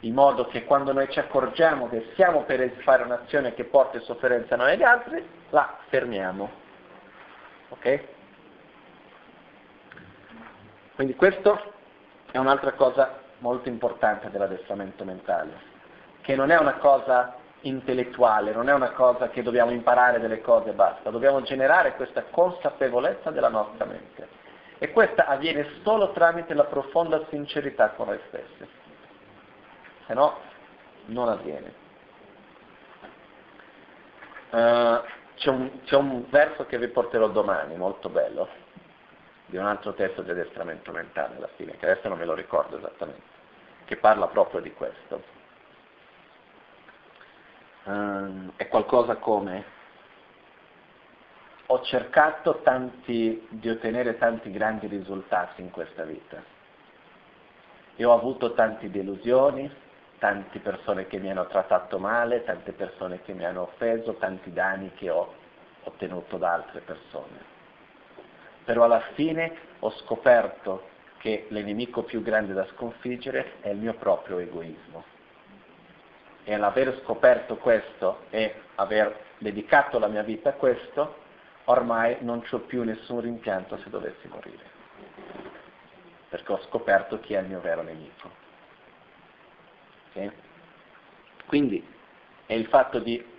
in 0.00 0.14
modo 0.14 0.46
che 0.46 0.64
quando 0.64 0.92
noi 0.92 1.10
ci 1.10 1.18
accorgiamo 1.18 1.88
che 1.88 2.12
siamo 2.14 2.42
per 2.42 2.70
fare 2.82 3.02
un'azione 3.02 3.54
che 3.54 3.64
porta 3.64 3.98
sofferenza 4.00 4.54
a 4.54 4.58
noi 4.58 4.70
e 4.70 4.72
agli 4.72 4.82
altri, 4.82 5.28
la 5.50 5.78
fermiamo. 5.88 6.50
Ok? 7.70 8.04
Quindi 10.94 11.14
questo 11.14 11.72
è 12.30 12.38
un'altra 12.38 12.72
cosa 12.72 13.20
molto 13.38 13.68
importante 13.68 14.30
dell'addestramento 14.30 15.04
mentale, 15.04 15.52
che 16.22 16.34
non 16.36 16.50
è 16.50 16.58
una 16.58 16.74
cosa 16.74 17.36
intellettuale, 17.60 18.52
non 18.52 18.68
è 18.68 18.72
una 18.72 18.92
cosa 18.92 19.28
che 19.28 19.42
dobbiamo 19.42 19.72
imparare 19.72 20.20
delle 20.20 20.40
cose 20.40 20.70
e 20.70 20.72
basta, 20.72 21.10
dobbiamo 21.10 21.42
generare 21.42 21.96
questa 21.96 22.24
consapevolezza 22.30 23.30
della 23.30 23.48
nostra 23.48 23.84
mente. 23.84 24.44
E 24.78 24.92
questa 24.92 25.26
avviene 25.26 25.66
solo 25.82 26.12
tramite 26.12 26.54
la 26.54 26.64
profonda 26.64 27.24
sincerità 27.28 27.90
con 27.90 28.08
noi 28.08 28.20
stessi, 28.28 28.68
se 30.06 30.14
no 30.14 30.38
non 31.06 31.28
avviene. 31.28 31.84
Uh, 34.50 35.02
c'è, 35.36 35.50
un, 35.50 35.82
c'è 35.84 35.96
un 35.96 36.24
verso 36.30 36.66
che 36.66 36.78
vi 36.78 36.88
porterò 36.88 37.28
domani, 37.28 37.76
molto 37.76 38.08
bello, 38.08 38.48
di 39.46 39.56
un 39.56 39.66
altro 39.66 39.92
testo 39.94 40.22
di 40.22 40.30
addestramento 40.30 40.92
mentale 40.92 41.36
alla 41.36 41.50
fine, 41.56 41.76
che 41.76 41.90
adesso 41.90 42.08
non 42.08 42.18
me 42.18 42.24
lo 42.24 42.34
ricordo 42.34 42.78
esattamente, 42.78 43.22
che 43.84 43.96
parla 43.96 44.28
proprio 44.28 44.60
di 44.60 44.72
questo. 44.72 45.34
Um, 47.84 48.52
è 48.56 48.66
qualcosa 48.66 49.16
come 49.16 49.74
ho 51.66 51.82
cercato 51.82 52.60
tanti, 52.62 53.46
di 53.48 53.68
ottenere 53.68 54.16
tanti 54.18 54.50
grandi 54.50 54.86
risultati 54.86 55.60
in 55.60 55.70
questa 55.70 56.04
vita 56.04 56.42
e 57.96 58.04
ho 58.04 58.12
avuto 58.12 58.52
tante 58.52 58.90
delusioni, 58.90 59.70
tante 60.18 60.58
persone 60.60 61.06
che 61.06 61.18
mi 61.18 61.30
hanno 61.30 61.46
trattato 61.46 61.98
male, 61.98 62.44
tante 62.44 62.72
persone 62.72 63.22
che 63.22 63.32
mi 63.32 63.44
hanno 63.44 63.62
offeso, 63.62 64.14
tanti 64.14 64.52
danni 64.52 64.92
che 64.94 65.10
ho 65.10 65.32
ottenuto 65.84 66.36
da 66.36 66.52
altre 66.52 66.80
persone 66.80 67.54
però 68.66 68.82
alla 68.82 69.00
fine 69.14 69.56
ho 69.78 69.90
scoperto 69.92 70.88
che 71.18 71.46
l'enemico 71.50 72.02
più 72.02 72.20
grande 72.20 72.52
da 72.52 72.66
sconfiggere 72.74 73.60
è 73.60 73.68
il 73.68 73.78
mio 73.78 73.94
proprio 73.94 74.38
egoismo. 74.38 75.04
E 76.42 76.52
all'aver 76.52 77.00
scoperto 77.02 77.56
questo 77.58 78.24
e 78.30 78.54
aver 78.74 79.16
dedicato 79.38 80.00
la 80.00 80.08
mia 80.08 80.22
vita 80.22 80.48
a 80.48 80.54
questo, 80.54 81.22
ormai 81.64 82.16
non 82.20 82.42
ho 82.48 82.58
più 82.58 82.82
nessun 82.82 83.20
rimpianto 83.20 83.78
se 83.78 83.88
dovessi 83.88 84.26
morire, 84.26 84.64
perché 86.28 86.52
ho 86.52 86.60
scoperto 86.62 87.20
chi 87.20 87.34
è 87.34 87.40
il 87.40 87.46
mio 87.46 87.60
vero 87.60 87.82
nemico. 87.82 88.45
Okay? 90.16 90.32
Quindi 91.46 91.86
è 92.46 92.54
il 92.54 92.66
fatto 92.66 92.98
di 92.98 93.34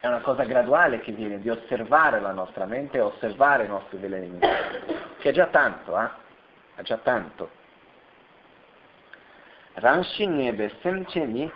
è 0.00 0.06
una 0.06 0.20
cosa 0.20 0.44
graduale 0.44 1.00
che 1.00 1.12
viene 1.12 1.40
di 1.40 1.48
osservare 1.48 2.20
la 2.20 2.32
nostra 2.32 2.66
mente 2.66 3.00
osservare 3.00 3.64
i 3.64 3.68
nostri 3.68 3.98
veleni 3.98 4.38
che 5.18 5.30
è 5.30 5.32
già 5.32 5.46
tanto, 5.46 6.00
eh? 6.00 6.08
È 6.76 6.82
già 6.82 6.96
tanto. 6.98 7.50
Ranshin 9.74 10.36
nebe 10.36 10.72
semcheni 10.80 11.50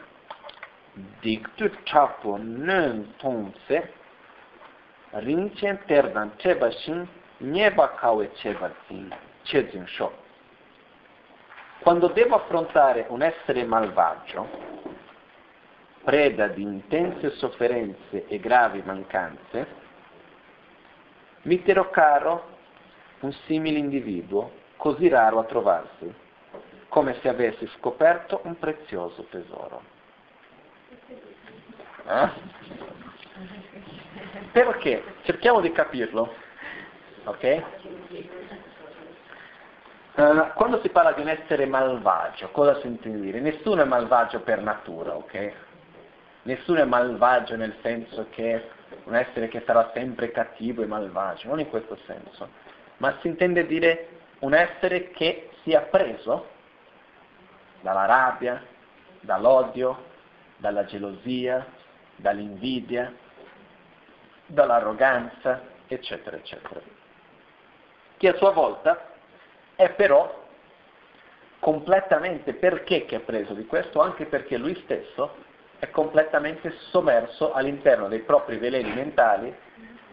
diktu 1.20 1.70
chapo 1.84 2.36
nen 2.36 3.14
tongse 3.16 3.92
rinchen 5.10 5.78
terdan 5.86 6.34
cheba 6.36 6.70
shin 6.70 7.06
nyeba 7.38 7.94
kawe 7.94 8.30
cheba 8.32 8.72
zin 8.86 9.14
che 9.42 9.68
zin 9.70 9.86
sho. 9.86 10.12
Quando 11.82 12.06
devo 12.09 12.36
affrontare 12.36 13.06
un 13.09 13.22
essere 13.22 13.64
malvagio, 13.64 14.48
preda 16.04 16.46
di 16.46 16.62
intense 16.62 17.30
sofferenze 17.30 18.26
e 18.28 18.38
gravi 18.38 18.82
mancanze, 18.84 19.66
mi 21.42 21.60
terrò 21.64 21.90
caro 21.90 22.50
un 23.20 23.32
simile 23.46 23.78
individuo, 23.78 24.52
così 24.76 25.09
raro 25.09 25.40
a 25.40 25.44
trovarsi, 25.44 26.14
come 26.86 27.18
se 27.20 27.28
avessi 27.28 27.66
scoperto 27.78 28.40
un 28.44 28.56
prezioso 28.59 29.24
tesoro. 29.24 29.82
Eh? 32.06 32.30
Perché? 34.52 35.02
Cerchiamo 35.22 35.60
di 35.60 35.72
capirlo. 35.72 36.32
Ok? 37.24 37.62
Uh, 40.14 40.52
quando 40.55 40.78
si 40.82 40.90
parla 40.90 41.12
di 41.12 41.22
un 41.22 41.28
essere 41.28 41.64
malvagio, 41.64 42.51
cosa 42.51 42.78
si 42.80 42.86
intende 42.86 43.20
dire? 43.20 43.40
Nessuno 43.40 43.80
è 43.80 43.84
malvagio 43.86 44.40
per 44.40 44.60
natura, 44.60 45.16
ok? 45.16 45.52
Nessuno 46.43 46.80
è 46.80 46.84
malvagio 46.84 47.56
nel 47.56 47.74
senso 47.80 48.26
che 48.28 48.68
un 49.05 49.14
essere 49.14 49.48
che 49.48 49.62
sarà 49.64 49.90
sempre 49.94 50.30
cattivo 50.30 50.82
e 50.82 50.86
malvagio, 50.86 51.48
non 51.48 51.60
in 51.60 51.70
questo 51.70 51.97
senso, 52.05 52.47
ma 52.98 53.16
si 53.20 53.28
intende 53.28 53.64
dire 53.64 54.09
un 54.40 54.52
essere 54.52 55.12
che 55.12 55.48
sia 55.62 55.80
preso 55.80 56.47
dalla 57.80 58.05
rabbia, 58.05 58.62
dall'odio, 59.20 60.05
dalla 60.59 60.84
gelosia, 60.84 61.64
dall'invidia, 62.16 63.10
dall'arroganza, 64.44 65.62
eccetera, 65.86 66.36
eccetera. 66.36 66.80
Che 68.18 68.28
a 68.28 68.36
sua 68.36 68.51
volta 68.51 69.11
è 69.76 69.90
però 69.90 70.40
completamente 71.58 72.54
perché 72.54 73.04
che 73.04 73.16
è 73.16 73.20
preso 73.20 73.54
di 73.54 73.66
questo? 73.66 74.00
Anche 74.00 74.26
perché 74.26 74.56
lui 74.56 74.74
stesso 74.82 75.34
è 75.78 75.90
completamente 75.90 76.72
sommerso 76.90 77.52
all'interno 77.52 78.08
dei 78.08 78.20
propri 78.20 78.56
veleni 78.56 78.92
mentali, 78.92 79.54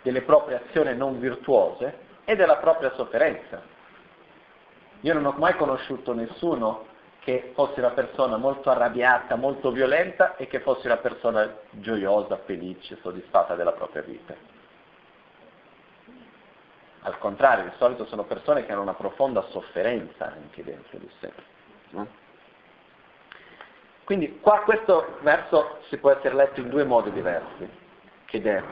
delle 0.02 0.22
proprie 0.22 0.62
azioni 0.66 0.96
non 0.96 1.20
virtuose 1.20 2.08
e 2.26 2.36
della 2.36 2.58
propria 2.58 2.94
sofferenza. 2.96 3.62
Io 5.02 5.14
non 5.14 5.26
ho 5.26 5.36
mai 5.38 5.56
conosciuto 5.56 6.14
nessuno 6.14 6.86
che 7.20 7.52
fosse 7.54 7.80
una 7.80 7.92
persona 7.92 8.38
molto 8.38 8.70
arrabbiata, 8.70 9.36
molto 9.36 9.72
violenta 9.72 10.36
e 10.36 10.48
che 10.48 10.60
fosse 10.60 10.88
una 10.88 10.98
persona 10.98 11.54
gioiosa, 11.72 12.38
felice, 12.46 12.98
soddisfatta 13.02 13.56
della 13.56 13.74
propria 13.74 14.02
vita. 14.02 14.34
Al 17.02 17.18
contrario, 17.18 17.66
di 17.66 17.72
solito 17.78 18.06
sono 18.06 18.24
persone 18.24 18.66
che 18.66 18.72
hanno 18.72 18.82
una 18.82 18.94
profonda 18.94 19.42
sofferenza 19.50 20.34
anche 20.34 20.64
dentro 20.64 20.98
di 20.98 21.10
sé. 21.20 21.32
No? 21.92 22.08
Quindi 24.04 24.40
qua 24.40 24.62
questo 24.62 25.18
verso 25.22 25.82
si 25.88 25.98
può 25.98 26.10
essere 26.10 26.34
letto 26.34 26.60
in 26.60 26.70
due 26.70 26.84
modi 26.84 27.12
diversi, 27.12 27.70
che 28.26 28.42
è 28.42 28.64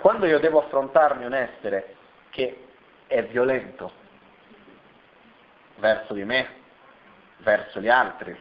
quando 0.00 0.26
io 0.26 0.38
devo 0.38 0.60
affrontarmi 0.60 1.24
un 1.24 1.34
essere 1.34 1.96
che 2.30 2.64
è 3.08 3.24
violento 3.24 3.90
verso 5.76 6.14
di 6.14 6.24
me, 6.24 6.46
verso 7.38 7.80
gli 7.80 7.88
altri, 7.88 8.36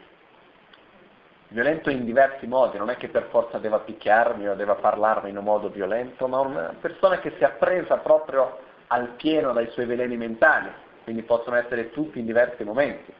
violento 1.48 1.90
in 1.90 2.06
diversi 2.06 2.48
modi, 2.48 2.78
non 2.78 2.90
è 2.90 2.98
che 2.98 3.10
per 3.10 3.28
forza 3.30 3.58
deve 3.58 3.80
picchiarmi 3.80 4.48
o 4.48 4.56
deve 4.56 4.76
parlarmi 4.76 5.30
in 5.30 5.38
un 5.38 5.44
modo 5.44 5.70
violento, 5.70 6.28
ma 6.28 6.40
una 6.40 6.76
persona 6.80 7.20
che 7.20 7.34
si 7.38 7.44
è 7.44 7.50
presa 7.52 7.98
proprio 7.98 8.60
al 8.88 9.10
pieno 9.16 9.54
dai 9.54 9.70
suoi 9.72 9.86
veleni 9.86 10.18
mentali, 10.18 10.72
quindi 11.04 11.24
possono 11.24 11.56
essere 11.56 11.92
tutti 11.92 12.20
in 12.20 12.26
diversi 12.26 12.64
momenti. 12.64 13.14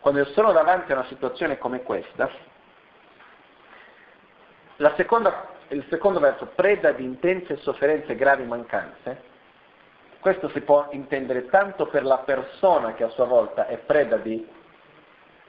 Quando 0.00 0.24
sono 0.26 0.52
davanti 0.52 0.92
a 0.92 0.96
una 0.96 1.06
situazione 1.06 1.58
come 1.58 1.82
questa, 1.82 2.30
seconda, 4.96 5.48
il 5.68 5.84
secondo 5.90 6.20
verso, 6.20 6.46
preda 6.54 6.92
di 6.92 7.04
intense 7.04 7.56
sofferenze 7.58 8.12
e 8.12 8.16
gravi 8.16 8.44
mancanze, 8.44 9.28
questo 10.20 10.48
si 10.50 10.60
può 10.60 10.88
intendere 10.92 11.46
tanto 11.46 11.86
per 11.86 12.04
la 12.04 12.18
persona 12.18 12.94
che 12.94 13.04
a 13.04 13.08
sua 13.10 13.24
volta 13.24 13.66
è 13.66 13.78
preda 13.78 14.16
di 14.16 14.46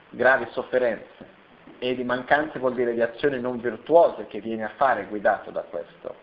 gravi 0.10 0.48
sofferenze 0.52 1.40
e 1.80 1.96
di 1.96 2.04
mancanze 2.04 2.60
vuol 2.60 2.74
dire 2.74 2.94
di 2.94 3.02
azioni 3.02 3.40
non 3.40 3.60
virtuose 3.60 4.28
che 4.28 4.40
viene 4.40 4.66
a 4.66 4.72
fare 4.76 5.06
guidato 5.06 5.52
da 5.52 5.62
questo, 5.62 6.16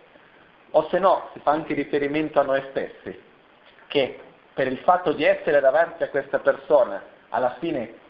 o 0.70 0.88
se 0.88 0.98
no 0.98 1.30
si 1.32 1.40
fa 1.40 1.52
anche 1.52 1.74
riferimento 1.74 2.40
a 2.40 2.44
noi 2.44 2.62
stessi, 2.70 3.20
che 3.86 4.20
per 4.52 4.66
il 4.66 4.78
fatto 4.78 5.12
di 5.12 5.24
essere 5.24 5.60
davanti 5.60 6.02
a 6.02 6.08
questa 6.08 6.40
persona 6.40 7.02
alla 7.30 7.56
fine 7.58 8.06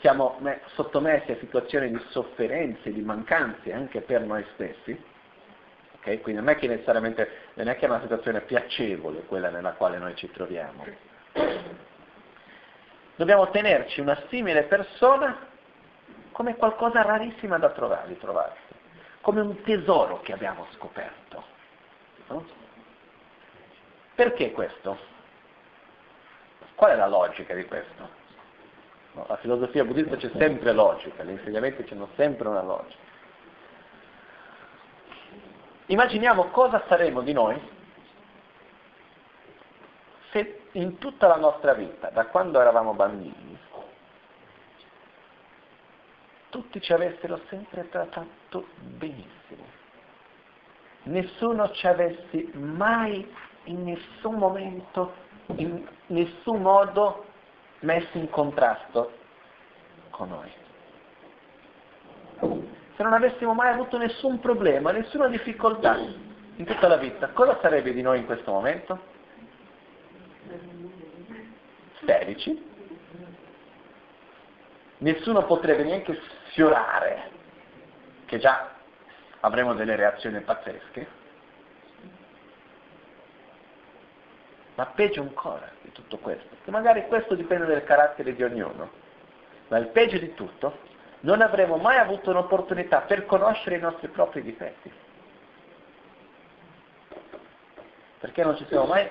siamo 0.00 0.38
sottomessi 0.74 1.32
a 1.32 1.38
situazioni 1.38 1.90
di 1.90 2.00
sofferenze, 2.10 2.92
di 2.92 3.00
mancanze 3.00 3.72
anche 3.72 4.00
per 4.00 4.22
noi 4.22 4.44
stessi, 4.54 5.00
okay? 5.96 6.20
quindi 6.20 6.40
non 6.40 6.50
è 6.50 6.56
che 6.56 6.68
necessariamente 6.68 7.30
non 7.54 7.68
è 7.68 7.76
che 7.76 7.86
è 7.86 7.88
una 7.88 8.00
situazione 8.00 8.40
piacevole 8.42 9.24
quella 9.26 9.50
nella 9.50 9.72
quale 9.72 9.98
noi 9.98 10.14
ci 10.14 10.30
troviamo. 10.30 10.84
Dobbiamo 13.16 13.50
tenerci 13.50 14.00
una 14.00 14.20
simile 14.28 14.62
persona 14.64 15.46
come 16.30 16.54
qualcosa 16.54 17.02
rarissima 17.02 17.58
da 17.58 17.70
trovare, 17.70 18.08
di 18.08 18.18
trovarsi, 18.18 18.74
come 19.20 19.40
un 19.40 19.60
tesoro 19.62 20.20
che 20.20 20.32
abbiamo 20.32 20.66
scoperto. 20.74 21.56
No? 22.28 22.44
Perché 24.14 24.52
questo? 24.52 24.98
Qual 26.74 26.90
è 26.90 26.96
la 26.96 27.08
logica 27.08 27.54
di 27.54 27.64
questo? 27.64 28.08
No, 29.12 29.24
la 29.28 29.36
filosofia 29.36 29.84
buddista 29.84 30.16
c'è 30.16 30.30
sempre 30.36 30.72
logica, 30.72 31.24
gli 31.24 31.30
insegnamenti 31.30 31.92
hanno 31.92 32.08
sempre 32.14 32.48
una 32.48 32.62
logica. 32.62 33.06
Immaginiamo 35.86 36.50
cosa 36.50 36.84
saremo 36.86 37.22
di 37.22 37.32
noi 37.32 37.60
se 40.30 40.62
in 40.72 40.98
tutta 40.98 41.26
la 41.26 41.36
nostra 41.36 41.72
vita, 41.72 42.10
da 42.10 42.26
quando 42.26 42.60
eravamo 42.60 42.92
bambini, 42.92 43.58
tutti 46.50 46.80
ci 46.80 46.92
avessero 46.92 47.40
sempre 47.48 47.88
trattato 47.88 48.66
benissimo 48.76 49.77
nessuno 51.08 51.70
ci 51.72 51.86
avessi 51.86 52.50
mai 52.54 53.26
in 53.64 53.84
nessun 53.84 54.34
momento, 54.36 55.14
in 55.56 55.86
nessun 56.06 56.62
modo 56.62 57.24
messo 57.80 58.16
in 58.18 58.28
contrasto 58.30 59.12
con 60.10 60.28
noi. 60.28 60.50
Se 62.96 63.02
non 63.02 63.12
avessimo 63.12 63.54
mai 63.54 63.72
avuto 63.72 63.96
nessun 63.98 64.40
problema, 64.40 64.90
nessuna 64.90 65.28
difficoltà 65.28 65.96
in 65.96 66.64
tutta 66.64 66.88
la 66.88 66.96
vita, 66.96 67.28
cosa 67.28 67.58
sarebbe 67.60 67.92
di 67.92 68.02
noi 68.02 68.18
in 68.18 68.26
questo 68.26 68.50
momento? 68.50 68.98
Felici. 72.04 72.66
Nessuno 74.98 75.44
potrebbe 75.44 75.84
neanche 75.84 76.18
sfiorare, 76.48 77.30
che 78.24 78.38
già 78.38 78.77
avremo 79.40 79.74
delle 79.74 79.96
reazioni 79.96 80.40
pazzesche. 80.40 81.26
Ma 84.74 84.86
peggio 84.86 85.22
ancora 85.22 85.68
di 85.82 85.90
tutto 85.90 86.18
questo, 86.18 86.56
che 86.62 86.70
magari 86.70 87.06
questo 87.08 87.34
dipende 87.34 87.66
dal 87.66 87.82
carattere 87.82 88.34
di 88.34 88.42
ognuno, 88.44 88.90
ma 89.68 89.78
il 89.78 89.88
peggio 89.88 90.18
di 90.18 90.34
tutto, 90.34 90.86
non 91.20 91.40
avremo 91.42 91.76
mai 91.78 91.98
avuto 91.98 92.30
un'opportunità 92.30 93.00
per 93.00 93.26
conoscere 93.26 93.76
i 93.76 93.80
nostri 93.80 94.06
propri 94.08 94.40
difetti. 94.40 94.92
Perché 98.20 98.44
non 98.44 98.56
ci 98.56 98.64
siamo 98.66 98.86
mai 98.86 99.08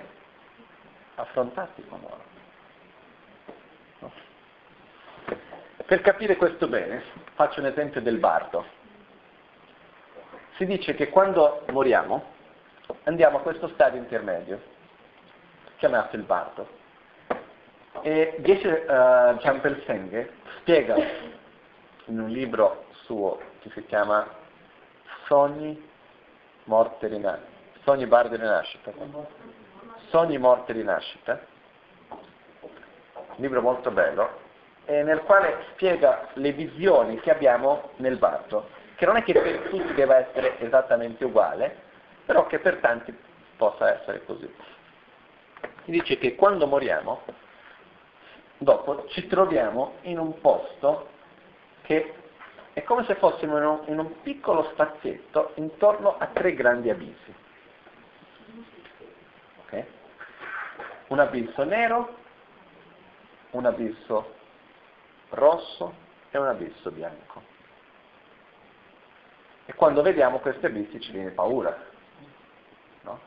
affrontati 1.15 1.85
con 1.85 1.99
loro. 2.01 2.35
Per 5.85 6.01
capire 6.01 6.35
questo 6.35 6.67
bene, 6.67 7.01
faccio 7.33 7.59
un 7.61 7.67
esempio 7.67 8.01
del 8.01 8.17
bardo 8.17 8.76
si 10.57 10.65
dice 10.65 10.95
che 10.95 11.09
quando 11.09 11.61
moriamo 11.71 12.35
andiamo 13.03 13.37
a 13.37 13.41
questo 13.41 13.67
stadio 13.69 13.99
intermedio, 13.99 14.59
chiamato 15.77 16.15
il 16.15 16.23
bardo. 16.23 16.67
E 18.01 18.37
Geshe 18.39 18.85
uh, 18.87 19.37
Champel 19.37 19.83
Senghe 19.85 20.33
spiega 20.59 20.95
in 22.05 22.19
un 22.19 22.29
libro 22.29 22.85
suo 23.03 23.39
che 23.59 23.69
si 23.71 23.85
chiama 23.85 24.27
Sogni, 25.25 25.89
morte, 26.63 27.07
rinascita, 27.07 27.47
Sogni, 27.83 28.07
bardo 28.07 28.33
e 28.33 28.37
rinascita, 28.37 28.91
Sogni, 30.09 30.37
morte 30.37 30.73
rinascita, 30.73 31.39
un 32.09 33.35
libro 33.35 33.61
molto 33.61 33.91
bello, 33.91 34.45
nel 34.85 35.21
quale 35.21 35.65
spiega 35.73 36.29
le 36.33 36.51
visioni 36.53 37.19
che 37.19 37.29
abbiamo 37.29 37.91
nel 37.97 38.17
bardo 38.17 38.76
che 38.97 39.05
non 39.05 39.15
è 39.15 39.23
che 39.23 39.33
per 39.33 39.69
tutti 39.69 39.93
debba 39.93 40.17
essere 40.17 40.59
esattamente 40.59 41.23
uguale, 41.23 41.83
però 42.25 42.47
che 42.47 42.57
per 42.57 42.77
tanti 42.77 43.15
possa 43.55 43.93
essere 43.93 44.25
così. 44.25 44.51
Si 45.83 45.91
dice 45.91 46.17
che 46.17 46.33
quando 46.33 46.65
moriamo 46.65 47.21
dopo 48.57 49.05
ci 49.09 49.27
troviamo 49.27 49.97
in 50.01 50.17
un 50.17 50.41
posto 50.41 51.09
che 51.83 52.11
è 52.73 52.83
come 52.83 53.05
se 53.05 53.15
fossimo 53.15 53.57
in 53.57 53.65
un, 53.65 53.81
in 53.85 53.99
un 53.99 54.21
piccolo 54.21 54.63
spazietto 54.71 55.51
intorno 55.55 56.17
a 56.17 56.25
tre 56.33 56.55
grandi 56.55 56.89
abissi. 56.89 57.35
Okay? 59.65 59.85
Un 61.09 61.19
abisso 61.19 61.63
nero, 61.63 62.15
un 63.51 63.65
abisso 63.65 64.33
rosso 65.29 65.93
e 66.31 66.37
un 66.39 66.47
abisso 66.47 66.89
bianco. 66.89 67.56
Quando 69.77 70.01
vediamo 70.01 70.39
questi 70.39 70.65
abissi 70.65 70.99
ci 70.99 71.11
viene 71.11 71.29
paura. 71.29 71.77
No? 73.01 73.19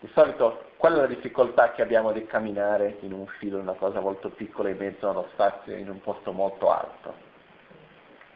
Di 0.00 0.08
solito 0.14 0.70
qual 0.78 0.94
è 0.94 0.96
la 0.96 1.06
difficoltà 1.06 1.72
che 1.72 1.82
abbiamo 1.82 2.12
di 2.12 2.24
camminare 2.24 2.96
in 3.00 3.12
un 3.12 3.26
filo, 3.26 3.58
in 3.58 3.64
una 3.64 3.74
cosa 3.74 4.00
molto 4.00 4.30
piccola 4.30 4.70
in 4.70 4.78
mezzo 4.78 5.06
allo 5.06 5.28
spazio, 5.32 5.76
in 5.76 5.90
un 5.90 6.00
posto 6.00 6.32
molto 6.32 6.72
alto? 6.72 7.14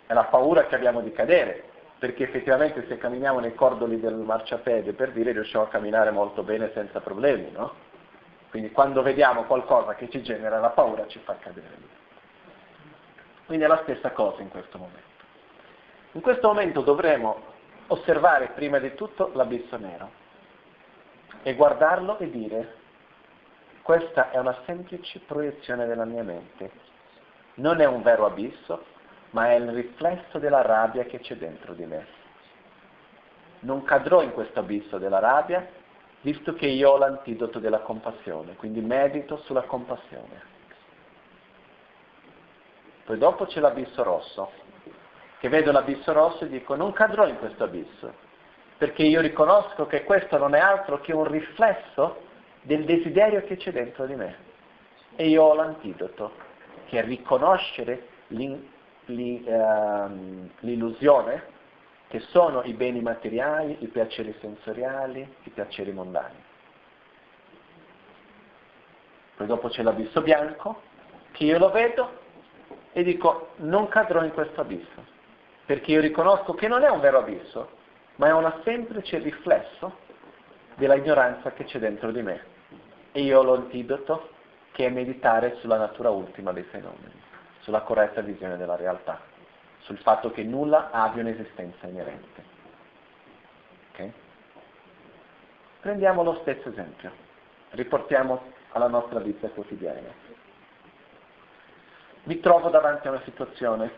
È 0.04 0.12
la 0.12 0.24
paura 0.24 0.66
che 0.66 0.74
abbiamo 0.74 1.00
di 1.00 1.12
cadere, 1.12 1.64
perché 1.98 2.24
effettivamente 2.24 2.84
se 2.86 2.98
camminiamo 2.98 3.40
nei 3.40 3.54
cordoli 3.54 3.98
del 3.98 4.16
marciapiede, 4.16 4.92
per 4.92 5.12
dire, 5.12 5.32
riusciamo 5.32 5.64
a 5.64 5.68
camminare 5.68 6.10
molto 6.10 6.42
bene 6.42 6.72
senza 6.74 7.00
problemi, 7.00 7.50
no? 7.52 7.72
Quindi 8.50 8.70
quando 8.70 9.00
vediamo 9.00 9.44
qualcosa 9.44 9.94
che 9.94 10.10
ci 10.10 10.20
genera 10.20 10.58
la 10.58 10.68
paura 10.68 11.06
ci 11.06 11.18
fa 11.20 11.36
cadere 11.38 11.74
lì. 11.74 11.88
Quindi 13.46 13.64
è 13.64 13.68
la 13.68 13.80
stessa 13.84 14.10
cosa 14.10 14.42
in 14.42 14.50
questo 14.50 14.76
momento. 14.76 15.11
In 16.12 16.20
questo 16.20 16.48
momento 16.48 16.82
dovremo 16.82 17.40
osservare 17.86 18.48
prima 18.48 18.78
di 18.78 18.94
tutto 18.94 19.30
l'abisso 19.34 19.76
nero 19.78 20.10
e 21.42 21.54
guardarlo 21.54 22.18
e 22.18 22.30
dire 22.30 22.74
questa 23.82 24.30
è 24.30 24.38
una 24.38 24.56
semplice 24.66 25.20
proiezione 25.20 25.86
della 25.86 26.04
mia 26.04 26.22
mente. 26.22 26.70
Non 27.54 27.80
è 27.80 27.86
un 27.86 28.02
vero 28.02 28.26
abisso, 28.26 28.84
ma 29.30 29.50
è 29.50 29.54
il 29.54 29.70
riflesso 29.70 30.38
della 30.38 30.62
rabbia 30.62 31.04
che 31.04 31.18
c'è 31.18 31.34
dentro 31.36 31.72
di 31.72 31.86
me. 31.86 32.06
Non 33.60 33.82
cadrò 33.82 34.22
in 34.22 34.32
questo 34.32 34.60
abisso 34.60 34.98
della 34.98 35.18
rabbia, 35.18 35.66
visto 36.20 36.52
che 36.54 36.66
io 36.66 36.90
ho 36.90 36.98
l'antidoto 36.98 37.58
della 37.58 37.80
compassione, 37.80 38.54
quindi 38.54 38.80
medito 38.80 39.38
sulla 39.38 39.62
compassione. 39.62 40.50
Poi 43.04 43.18
dopo 43.18 43.46
c'è 43.46 43.60
l'abisso 43.60 44.02
rosso, 44.02 44.61
che 45.42 45.48
vedo 45.48 45.72
l'abisso 45.72 46.12
rosso 46.12 46.44
e 46.44 46.48
dico 46.48 46.76
non 46.76 46.92
cadrò 46.92 47.26
in 47.26 47.36
questo 47.36 47.64
abisso, 47.64 48.14
perché 48.78 49.02
io 49.02 49.20
riconosco 49.20 49.86
che 49.86 50.04
questo 50.04 50.38
non 50.38 50.54
è 50.54 50.60
altro 50.60 51.00
che 51.00 51.12
un 51.12 51.24
riflesso 51.24 52.20
del 52.60 52.84
desiderio 52.84 53.42
che 53.42 53.56
c'è 53.56 53.72
dentro 53.72 54.06
di 54.06 54.14
me. 54.14 54.36
E 55.16 55.26
io 55.26 55.42
ho 55.42 55.54
l'antidoto, 55.54 56.30
che 56.86 57.00
è 57.00 57.04
riconoscere 57.04 58.06
ehm, 58.28 60.50
l'illusione 60.60 61.42
che 62.06 62.20
sono 62.20 62.62
i 62.62 62.74
beni 62.74 63.00
materiali, 63.00 63.78
i 63.80 63.88
piaceri 63.88 64.32
sensoriali, 64.40 65.28
i 65.42 65.50
piaceri 65.50 65.90
mondani. 65.90 66.40
Poi 69.34 69.46
dopo 69.48 69.66
c'è 69.70 69.82
l'abisso 69.82 70.20
bianco, 70.20 70.82
che 71.32 71.42
io 71.42 71.58
lo 71.58 71.70
vedo 71.70 72.20
e 72.92 73.02
dico 73.02 73.54
non 73.56 73.88
cadrò 73.88 74.22
in 74.22 74.30
questo 74.30 74.60
abisso, 74.60 75.11
perché 75.66 75.92
io 75.92 76.00
riconosco 76.00 76.54
che 76.54 76.68
non 76.68 76.82
è 76.82 76.88
un 76.88 77.00
vero 77.00 77.18
abisso, 77.18 77.80
ma 78.16 78.28
è 78.28 78.32
un 78.32 78.52
semplice 78.64 79.18
riflesso 79.18 79.98
della 80.76 80.94
ignoranza 80.94 81.52
che 81.52 81.64
c'è 81.64 81.78
dentro 81.78 82.10
di 82.10 82.22
me. 82.22 82.44
E 83.12 83.22
io 83.22 83.40
ho 83.40 83.42
l'antidoto 83.42 84.30
che 84.72 84.86
è 84.86 84.90
meditare 84.90 85.56
sulla 85.60 85.76
natura 85.76 86.10
ultima 86.10 86.52
dei 86.52 86.64
fenomeni, 86.64 87.20
sulla 87.60 87.82
corretta 87.82 88.22
visione 88.22 88.56
della 88.56 88.76
realtà, 88.76 89.20
sul 89.80 89.98
fatto 89.98 90.30
che 90.30 90.42
nulla 90.42 90.90
abbia 90.90 91.22
un'esistenza 91.22 91.86
inerente. 91.86 92.44
Okay? 93.92 94.12
Prendiamo 95.80 96.22
lo 96.22 96.38
stesso 96.40 96.70
esempio, 96.70 97.12
riportiamo 97.70 98.42
alla 98.72 98.88
nostra 98.88 99.20
vita 99.20 99.48
quotidiana. 99.48 100.30
Mi 102.24 102.40
trovo 102.40 102.70
davanti 102.70 103.08
a 103.08 103.10
una 103.10 103.22
situazione 103.24 103.90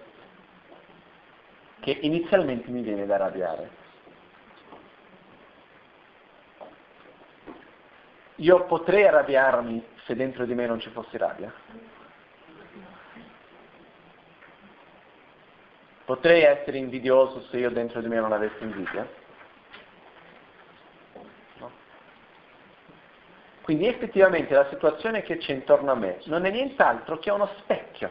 che 1.85 1.99
inizialmente 2.01 2.71
mi 2.71 2.81
viene 2.81 3.05
da 3.05 3.17
arrabbiare, 3.17 3.83
Io 8.39 8.65
potrei 8.65 9.07
arrabbiarmi 9.07 9.87
se 10.07 10.17
dentro 10.17 10.45
di 10.45 10.55
me 10.55 10.67
non 10.67 10.81
ci 10.81 10.91
fosse 10.91 11.17
rabbia? 11.19 11.53
Potrei 16.05 16.43
essere 16.43 16.79
invidioso 16.79 17.43
se 17.43 17.59
io 17.59 17.71
dentro 17.71 18.01
di 18.01 18.09
me 18.09 18.17
non 18.17 18.33
avessi 18.33 18.61
invidia? 18.61 19.09
No. 21.59 21.71
Quindi 23.63 23.87
effettivamente 23.87 24.53
la 24.53 24.67
situazione 24.69 25.23
che 25.23 25.37
c'è 25.37 25.53
intorno 25.53 25.93
a 25.93 25.95
me 25.95 26.19
non 26.25 26.45
è 26.45 26.51
nient'altro 26.51 27.19
che 27.21 27.31
uno 27.31 27.49
specchio 27.59 28.11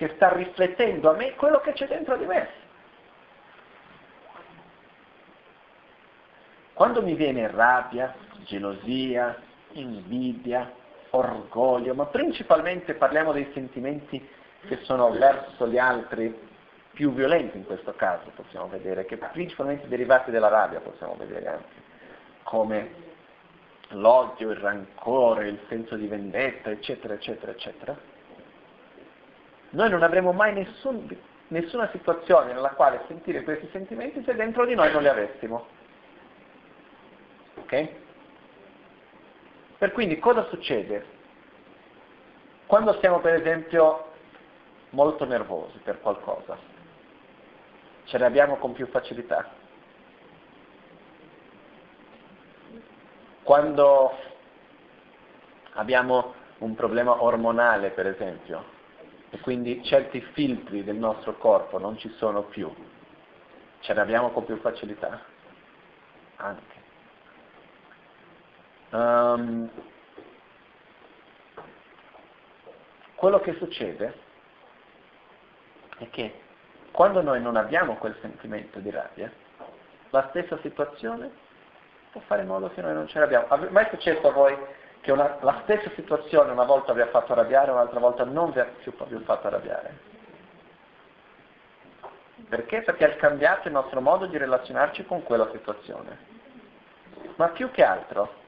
che 0.00 0.12
sta 0.14 0.32
riflettendo 0.32 1.10
a 1.10 1.14
me 1.14 1.34
quello 1.34 1.60
che 1.60 1.74
c'è 1.74 1.86
dentro 1.86 2.16
di 2.16 2.24
me. 2.24 2.48
Quando 6.80 7.02
mi 7.02 7.14
viene 7.14 7.46
rabbia, 7.46 8.14
gelosia, 8.46 9.36
invidia, 9.72 10.72
orgoglio, 11.10 11.94
ma 11.94 12.06
principalmente 12.06 12.94
parliamo 12.94 13.32
dei 13.32 13.50
sentimenti 13.52 14.26
che 14.66 14.78
sono 14.84 15.10
verso 15.10 15.68
gli 15.68 15.76
altri 15.76 16.34
più 16.92 17.12
violenti 17.12 17.58
in 17.58 17.66
questo 17.66 17.92
caso, 17.96 18.30
possiamo 18.34 18.66
vedere, 18.68 19.04
che 19.04 19.18
principalmente 19.18 19.88
derivati 19.88 20.30
dalla 20.30 20.48
rabbia 20.48 20.80
possiamo 20.80 21.16
vedere 21.18 21.48
anche, 21.48 21.82
come 22.44 22.90
l'odio, 23.88 24.48
il 24.48 24.56
rancore, 24.56 25.48
il 25.48 25.60
senso 25.68 25.96
di 25.96 26.06
vendetta, 26.06 26.70
eccetera, 26.70 27.12
eccetera, 27.12 27.52
eccetera. 27.52 27.94
Noi 29.68 29.90
non 29.90 30.02
avremo 30.02 30.32
mai 30.32 30.54
nessun, 30.54 31.14
nessuna 31.48 31.90
situazione 31.92 32.54
nella 32.54 32.70
quale 32.70 33.02
sentire 33.06 33.42
questi 33.42 33.68
sentimenti 33.70 34.22
se 34.24 34.34
dentro 34.34 34.64
di 34.64 34.74
noi 34.74 34.90
non 34.90 35.02
li 35.02 35.08
avessimo. 35.08 35.76
Ok? 37.60 37.88
Per 39.78 39.92
quindi 39.92 40.18
cosa 40.18 40.46
succede? 40.48 41.18
Quando 42.66 42.98
siamo 43.00 43.20
per 43.20 43.34
esempio 43.34 44.12
molto 44.90 45.24
nervosi 45.24 45.78
per 45.78 46.00
qualcosa, 46.00 46.56
ce 48.04 48.18
ne 48.18 48.24
abbiamo 48.24 48.56
con 48.56 48.72
più 48.72 48.86
facilità. 48.88 49.48
Quando 53.42 54.12
abbiamo 55.72 56.34
un 56.58 56.74
problema 56.74 57.22
ormonale, 57.22 57.90
per 57.90 58.06
esempio, 58.06 58.64
e 59.30 59.40
quindi 59.40 59.82
certi 59.84 60.20
filtri 60.32 60.84
del 60.84 60.96
nostro 60.96 61.36
corpo 61.38 61.78
non 61.78 61.96
ci 61.98 62.08
sono 62.18 62.42
più, 62.42 62.72
ce 63.80 63.94
ne 63.94 64.00
abbiamo 64.00 64.30
con 64.30 64.44
più 64.44 64.56
facilità? 64.58 65.24
Anche. 66.36 66.79
Um, 68.90 69.70
quello 73.14 73.40
che 73.40 73.54
succede 73.54 74.14
è 75.98 76.10
che 76.10 76.40
quando 76.90 77.22
noi 77.22 77.40
non 77.40 77.56
abbiamo 77.56 77.96
quel 77.96 78.16
sentimento 78.20 78.80
di 78.80 78.90
rabbia, 78.90 79.30
la 80.10 80.26
stessa 80.30 80.58
situazione 80.60 81.30
può 82.10 82.20
fare 82.22 82.42
in 82.42 82.48
modo 82.48 82.68
che 82.70 82.80
noi 82.80 82.94
non 82.94 83.06
ce 83.06 83.20
l'abbiamo. 83.20 83.48
È 83.48 83.70
mai 83.70 83.86
successo 83.90 84.26
a 84.26 84.32
voi 84.32 84.56
che 85.00 85.12
una, 85.12 85.38
la 85.40 85.60
stessa 85.62 85.90
situazione 85.94 86.50
una 86.50 86.64
volta 86.64 86.92
vi 86.92 87.00
ha 87.00 87.06
fatto 87.06 87.32
arrabbiare 87.32 87.70
un'altra 87.70 88.00
volta 88.00 88.24
non 88.24 88.50
vi 88.50 88.58
ha 88.58 88.64
più, 88.64 88.92
più 88.92 89.20
fatto 89.20 89.46
arrabbiare? 89.46 90.08
Perché? 92.48 92.82
Perché 92.82 93.04
ha 93.04 93.16
cambiato 93.16 93.68
il 93.68 93.74
nostro 93.74 94.00
modo 94.00 94.26
di 94.26 94.36
relazionarci 94.36 95.06
con 95.06 95.22
quella 95.22 95.48
situazione. 95.52 96.18
Ma 97.36 97.48
più 97.48 97.70
che 97.70 97.84
altro, 97.84 98.39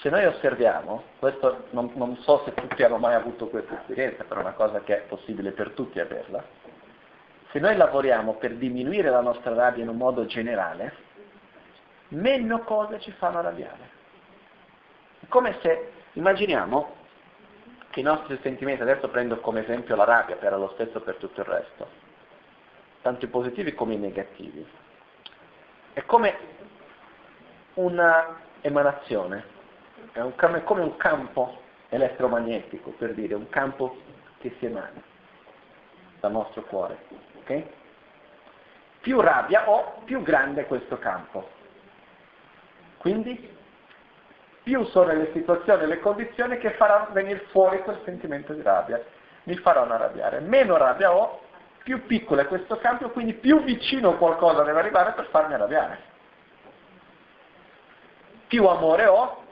se 0.00 0.10
noi 0.10 0.24
osserviamo, 0.26 1.02
questo 1.18 1.64
non, 1.70 1.90
non, 1.94 2.16
so 2.18 2.42
se 2.44 2.54
tutti 2.54 2.82
hanno 2.84 2.98
mai 2.98 3.14
avuto 3.14 3.48
questa 3.48 3.80
esperienza, 3.80 4.22
però 4.22 4.40
è 4.40 4.44
una 4.44 4.52
cosa 4.52 4.80
che 4.80 4.96
è 4.96 5.00
possibile 5.08 5.50
per 5.50 5.70
tutti 5.70 5.98
averla, 5.98 6.44
se 7.50 7.58
noi 7.58 7.76
lavoriamo 7.76 8.34
per 8.34 8.54
diminuire 8.54 9.10
la 9.10 9.20
nostra 9.20 9.54
rabbia 9.54 9.82
in 9.82 9.88
un 9.88 9.96
modo 9.96 10.24
generale, 10.26 10.94
meno 12.08 12.60
cose 12.60 13.00
ci 13.00 13.10
fanno 13.12 13.38
arrabbiare. 13.38 13.96
È 15.20 15.26
come 15.26 15.58
se, 15.62 15.90
immaginiamo 16.12 16.94
che 17.90 17.98
i 17.98 18.04
nostri 18.04 18.38
sentimenti, 18.40 18.82
adesso 18.82 19.08
prendo 19.08 19.40
come 19.40 19.62
esempio 19.62 19.96
la 19.96 20.04
rabbia, 20.04 20.36
però 20.36 20.56
è 20.56 20.60
lo 20.60 20.70
stesso 20.74 21.00
per 21.00 21.16
tutto 21.16 21.40
il 21.40 21.46
resto, 21.46 21.88
tanto 23.02 23.24
i 23.24 23.28
positivi 23.28 23.74
come 23.74 23.94
i 23.94 23.98
negativi, 23.98 24.64
è 25.92 26.04
come 26.04 26.36
una 27.74 28.38
emanazione 28.60 29.56
è, 30.12 30.20
un, 30.20 30.32
è 30.36 30.62
come 30.64 30.82
un 30.82 30.96
campo 30.96 31.60
elettromagnetico, 31.88 32.90
per 32.90 33.14
dire, 33.14 33.34
un 33.34 33.48
campo 33.48 33.96
che 34.38 34.54
si 34.58 34.66
emana 34.66 35.02
dal 36.20 36.32
nostro 36.32 36.62
cuore. 36.62 36.98
ok? 37.40 37.62
Più 39.00 39.20
rabbia 39.20 39.68
ho, 39.68 40.02
più 40.04 40.22
grande 40.22 40.62
è 40.62 40.66
questo 40.66 40.98
campo. 40.98 41.56
Quindi 42.98 43.56
più 44.62 44.84
sono 44.86 45.12
le 45.12 45.30
situazioni 45.32 45.84
e 45.84 45.86
le 45.86 46.00
condizioni 46.00 46.58
che 46.58 46.72
faranno 46.72 47.08
venire 47.12 47.46
fuori 47.50 47.80
quel 47.80 48.00
sentimento 48.04 48.52
di 48.52 48.60
rabbia, 48.60 49.02
mi 49.44 49.56
faranno 49.56 49.94
arrabbiare. 49.94 50.40
Meno 50.40 50.76
rabbia 50.76 51.14
ho, 51.14 51.40
più 51.84 52.04
piccolo 52.04 52.42
è 52.42 52.46
questo 52.46 52.76
campo, 52.76 53.08
quindi 53.10 53.32
più 53.32 53.62
vicino 53.62 54.18
qualcosa 54.18 54.62
deve 54.62 54.80
arrivare 54.80 55.12
per 55.12 55.26
farmi 55.30 55.54
arrabbiare. 55.54 55.98
Più 58.46 58.66
amore 58.66 59.06
ho, 59.06 59.42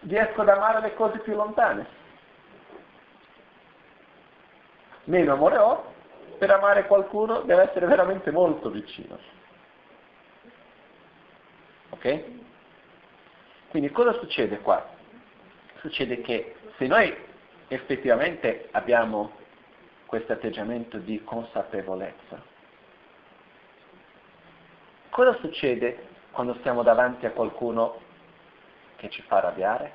riesco 0.00 0.40
ad 0.42 0.48
amare 0.48 0.80
le 0.80 0.94
cose 0.94 1.18
più 1.18 1.34
lontane. 1.34 1.86
Meno 5.04 5.32
amore 5.32 5.56
ho, 5.56 5.94
per 6.38 6.50
amare 6.50 6.86
qualcuno 6.86 7.40
deve 7.40 7.62
essere 7.68 7.86
veramente 7.86 8.30
molto 8.30 8.70
vicino. 8.70 9.18
Ok? 11.90 12.24
Quindi 13.68 13.90
cosa 13.90 14.12
succede 14.14 14.58
qua? 14.60 14.86
Succede 15.80 16.20
che 16.20 16.56
se 16.76 16.86
noi 16.86 17.14
effettivamente 17.68 18.68
abbiamo 18.72 19.32
questo 20.06 20.32
atteggiamento 20.32 20.98
di 20.98 21.22
consapevolezza, 21.22 22.40
cosa 25.10 25.36
succede 25.38 26.06
quando 26.30 26.54
stiamo 26.60 26.82
davanti 26.82 27.26
a 27.26 27.32
qualcuno 27.32 28.06
che 28.98 29.08
ci 29.10 29.22
fa 29.22 29.36
arrabbiare? 29.36 29.92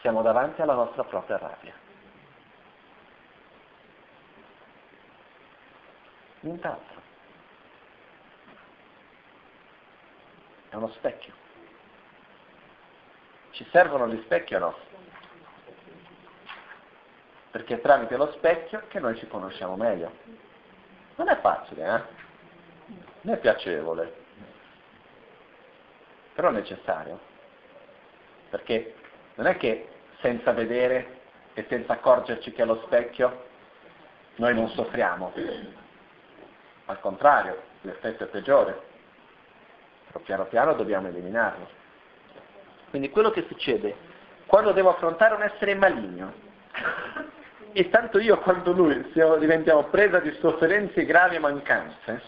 Siamo 0.00 0.20
davanti 0.22 0.60
alla 0.60 0.74
nostra 0.74 1.04
propria 1.04 1.38
rabbia. 1.38 1.72
Nient'altro. 6.40 7.00
È 10.68 10.74
uno 10.74 10.88
specchio. 10.88 11.32
Ci 13.52 13.64
servono 13.70 14.08
gli 14.08 14.20
specchi 14.24 14.54
o 14.56 14.58
no? 14.58 14.76
Perché 17.52 17.76
è 17.76 17.80
tramite 17.80 18.16
lo 18.16 18.32
specchio 18.32 18.82
che 18.88 18.98
noi 18.98 19.16
ci 19.16 19.28
conosciamo 19.28 19.76
meglio. 19.76 20.12
Non 21.14 21.28
è 21.28 21.40
facile, 21.40 21.84
eh? 21.84 22.24
Non 23.20 23.34
è 23.34 23.38
piacevole, 23.38 24.25
però 26.36 26.50
è 26.50 26.52
necessario. 26.52 27.18
Perché 28.50 28.94
non 29.34 29.46
è 29.46 29.56
che 29.56 29.88
senza 30.20 30.52
vedere 30.52 31.20
e 31.54 31.66
senza 31.68 31.94
accorgerci 31.94 32.52
che 32.52 32.62
è 32.62 32.66
lo 32.66 32.82
specchio 32.84 33.44
noi 34.36 34.54
non 34.54 34.68
soffriamo. 34.68 35.32
Al 36.84 37.00
contrario, 37.00 37.62
l'effetto 37.80 38.24
è 38.24 38.26
peggiore. 38.26 38.80
Però 40.06 40.20
piano 40.20 40.44
piano 40.44 40.74
dobbiamo 40.74 41.08
eliminarlo. 41.08 41.68
Quindi 42.90 43.10
quello 43.10 43.30
che 43.30 43.46
succede 43.48 44.14
quando 44.46 44.72
devo 44.72 44.90
affrontare 44.90 45.34
un 45.34 45.42
essere 45.42 45.74
maligno, 45.74 46.32
e 47.72 47.88
tanto 47.90 48.18
io 48.20 48.38
quanto 48.38 48.72
lui 48.72 49.10
siamo, 49.12 49.36
diventiamo 49.36 49.84
presa 49.84 50.20
di 50.20 50.32
sofferenze 50.40 51.04
gravi 51.04 51.36
e 51.36 51.40
mancanze, 51.40 52.22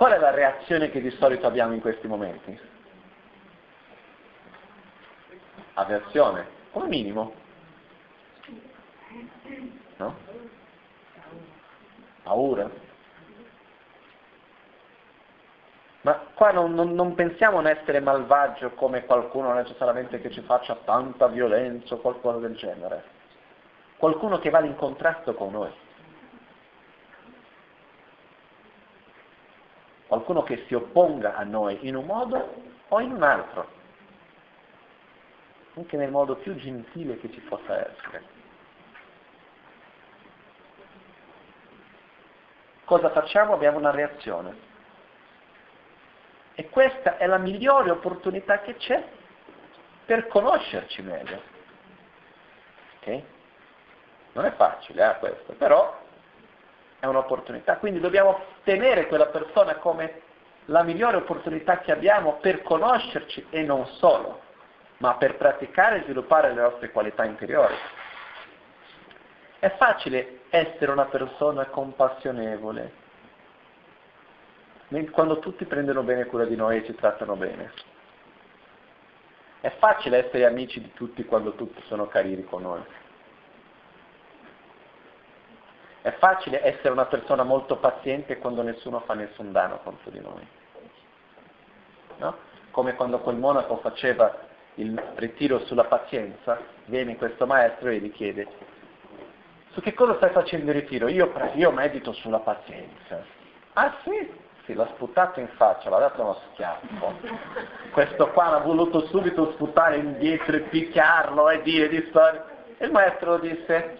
qual 0.00 0.12
è 0.12 0.18
la 0.18 0.30
reazione 0.30 0.88
che 0.88 1.02
di 1.02 1.10
solito 1.10 1.46
abbiamo 1.46 1.74
in 1.74 1.82
questi 1.82 2.06
momenti? 2.06 2.58
Avversione, 5.74 6.46
come 6.70 6.88
minimo. 6.88 7.34
No? 9.96 10.16
Paura. 12.22 12.70
Ma 16.00 16.14
qua 16.32 16.50
non, 16.52 16.72
non, 16.72 16.94
non 16.94 17.14
pensiamo 17.14 17.58
a 17.58 17.60
un 17.60 17.66
essere 17.66 18.00
malvagio 18.00 18.70
come 18.70 19.04
qualcuno 19.04 19.52
necessariamente 19.52 20.18
che 20.22 20.30
ci 20.30 20.40
faccia 20.40 20.76
tanta 20.82 21.26
violenza 21.26 21.96
o 21.96 21.98
qualcosa 21.98 22.38
del 22.38 22.56
genere. 22.56 23.04
Qualcuno 23.98 24.38
che 24.38 24.48
va 24.48 24.60
in 24.60 24.76
contrasto 24.76 25.34
con 25.34 25.52
noi. 25.52 25.79
Qualcuno 30.10 30.42
che 30.42 30.64
si 30.66 30.74
opponga 30.74 31.36
a 31.36 31.44
noi 31.44 31.86
in 31.86 31.94
un 31.94 32.04
modo 32.04 32.52
o 32.88 32.98
in 33.00 33.12
un 33.12 33.22
altro. 33.22 33.68
Anche 35.76 35.96
nel 35.96 36.10
modo 36.10 36.34
più 36.34 36.56
gentile 36.56 37.16
che 37.20 37.30
ci 37.30 37.38
possa 37.42 37.88
essere. 37.88 38.24
Cosa 42.84 43.10
facciamo? 43.10 43.52
Abbiamo 43.54 43.78
una 43.78 43.92
reazione. 43.92 44.56
E 46.56 46.68
questa 46.70 47.16
è 47.16 47.28
la 47.28 47.38
migliore 47.38 47.90
opportunità 47.90 48.62
che 48.62 48.74
c'è 48.78 49.08
per 50.06 50.26
conoscerci 50.26 51.02
meglio. 51.02 51.40
Ok? 52.98 53.22
Non 54.32 54.44
è 54.44 54.50
facile 54.54 55.08
eh, 55.08 55.18
questo, 55.20 55.52
però 55.52 56.00
è 57.00 57.06
un'opportunità. 57.06 57.78
Quindi 57.78 57.98
dobbiamo 57.98 58.38
tenere 58.62 59.06
quella 59.06 59.26
persona 59.26 59.76
come 59.76 60.28
la 60.66 60.82
migliore 60.82 61.16
opportunità 61.16 61.78
che 61.78 61.90
abbiamo 61.90 62.34
per 62.40 62.62
conoscerci 62.62 63.46
e 63.50 63.62
non 63.62 63.86
solo, 63.86 64.40
ma 64.98 65.14
per 65.14 65.36
praticare 65.36 65.98
e 65.98 66.02
sviluppare 66.02 66.52
le 66.54 66.60
nostre 66.60 66.90
qualità 66.90 67.24
interiori. 67.24 67.74
È 69.58 69.74
facile 69.76 70.42
essere 70.50 70.92
una 70.92 71.06
persona 71.06 71.66
compassionevole 71.66 73.08
quando 75.10 75.38
tutti 75.38 75.64
prendono 75.66 76.02
bene 76.02 76.26
cura 76.26 76.44
di 76.44 76.56
noi 76.56 76.78
e 76.78 76.84
ci 76.84 76.94
trattano 76.94 77.36
bene. 77.36 77.72
È 79.60 79.70
facile 79.78 80.26
essere 80.26 80.46
amici 80.46 80.80
di 80.80 80.92
tutti 80.94 81.24
quando 81.24 81.54
tutti 81.54 81.80
sono 81.86 82.06
carini 82.06 82.44
con 82.44 82.62
noi. 82.62 82.82
È 86.02 86.10
facile 86.12 86.64
essere 86.64 86.90
una 86.90 87.06
persona 87.06 87.42
molto 87.42 87.76
paziente 87.76 88.38
quando 88.38 88.62
nessuno 88.62 89.00
fa 89.00 89.14
nessun 89.14 89.52
danno 89.52 89.80
contro 89.82 90.10
di 90.10 90.20
noi. 90.20 90.46
No? 92.16 92.36
Come 92.70 92.94
quando 92.94 93.18
quel 93.18 93.36
monaco 93.36 93.76
faceva 93.78 94.48
il 94.74 94.98
ritiro 95.16 95.58
sulla 95.66 95.84
pazienza, 95.84 96.58
viene 96.86 97.16
questo 97.16 97.46
maestro 97.46 97.88
e 97.90 97.98
gli 97.98 98.12
chiede, 98.12 98.46
su 99.72 99.80
che 99.80 99.94
cosa 99.94 100.16
stai 100.16 100.30
facendo 100.30 100.70
il 100.70 100.80
ritiro? 100.80 101.08
Io, 101.08 101.32
io 101.54 101.70
medito 101.70 102.12
sulla 102.12 102.40
pazienza. 102.40 103.22
Ah 103.74 103.94
sì? 104.02 104.48
Sì, 104.64 104.74
l'ha 104.74 104.86
sputato 104.94 105.38
in 105.40 105.48
faccia, 105.56 105.90
l'ha 105.90 105.98
dato 105.98 106.22
uno 106.22 106.36
schiaffo. 106.52 107.14
Questo 107.92 108.28
qua 108.30 108.56
ha 108.56 108.58
voluto 108.58 109.06
subito 109.06 109.52
sputare 109.52 109.96
indietro 109.96 110.56
e 110.56 110.60
picchiarlo 110.60 111.50
e 111.50 111.62
dire 111.62 111.88
di 111.88 112.04
storie. 112.08 112.42
E 112.78 112.86
il 112.86 112.90
maestro 112.90 113.38
disse, 113.38 113.98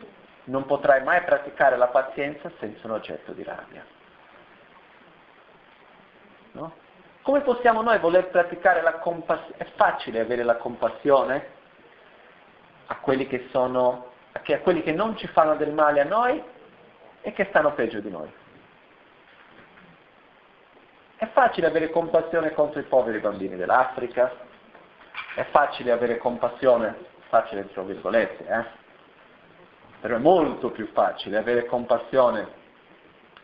non 0.51 0.67
potrai 0.67 1.03
mai 1.03 1.23
praticare 1.23 1.77
la 1.77 1.87
pazienza 1.87 2.51
senza 2.59 2.87
un 2.87 2.93
oggetto 2.95 3.33
di 3.33 3.45
rabbia. 3.45 3.85
No? 6.53 6.73
Come 7.23 7.41
possiamo 7.43 7.81
noi 7.83 7.99
voler 7.99 8.29
praticare 8.29 8.83
la 8.83 8.95
compassione? 8.95 9.57
È 9.57 9.67
facile 9.77 10.21
avere 10.21 10.43
la 10.43 10.57
compassione 10.57 11.59
a 12.87 12.97
quelli 12.97 13.29
che 13.29 13.49
sono, 13.53 14.11
a 14.33 14.41
quelli 14.61 14.83
che 14.83 14.93
non 14.93 15.17
ci 15.17 15.29
fanno 15.29 15.55
del 15.55 15.73
male 15.73 16.01
a 16.01 16.05
noi 16.05 16.43
e 17.21 17.33
che 17.33 17.47
stanno 17.51 17.73
peggio 17.73 18.01
di 18.01 18.11
noi. 18.11 18.33
È 21.17 21.29
facile 21.29 21.69
avere 21.69 21.91
compassione 21.91 22.53
contro 22.53 22.81
i 22.81 22.85
poveri 22.85 23.19
bambini 23.21 23.55
dell'Africa, 23.55 24.33
è 25.37 25.45
facile 25.51 25.93
avere 25.93 26.17
compassione, 26.17 26.97
facile 27.29 27.71
tra 27.73 27.83
virgolette, 27.83 28.47
eh? 28.47 28.80
Però 30.01 30.17
è 30.17 30.19
molto 30.19 30.71
più 30.71 30.87
facile 30.93 31.37
avere 31.37 31.67
compassione 31.67 32.59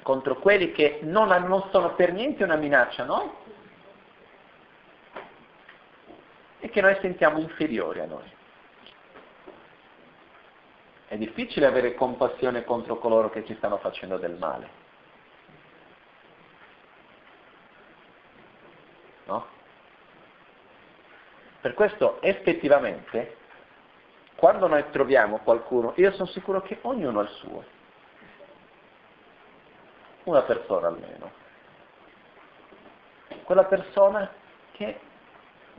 contro 0.03 0.37
quelli 0.37 0.73
che 0.73 1.01
non, 1.03 1.29
non 1.29 1.69
sono 1.71 1.95
per 1.95 2.13
niente 2.13 2.45
una 2.45 2.57
minaccia 2.57 3.03
a 3.03 3.07
noi 3.07 3.31
e 6.61 6.71
che 6.71 6.81
noi 6.81 6.97
sentiamo 7.01 7.39
inferiori 7.39 8.01
a 8.01 8.07
noi. 8.07 8.35
È 11.09 11.17
difficile 11.17 11.67
avere 11.67 11.95
compassione 11.95 12.65
contro 12.65 12.99
coloro 12.99 13.31
che 13.31 13.45
ci 13.45 13.55
stanno 13.57 13.79
facendo 13.79 14.17
del 14.17 14.37
male. 14.39 14.85
No? 19.27 19.47
Per 21.61 21.75
questo 21.75 22.21
effettivamente, 22.23 23.37
quando 24.37 24.67
noi 24.67 24.85
troviamo 24.91 25.39
qualcuno, 25.39 25.93
io 25.97 26.13
sono 26.13 26.27
sicuro 26.27 26.61
che 26.63 26.79
ognuno 26.83 27.21
ha 27.21 27.23
il 27.23 27.29
suo, 27.31 27.65
una 30.25 30.43
persona 30.43 30.89
almeno, 30.89 31.31
quella 33.45 33.65
persona 33.65 34.31
che 34.73 35.01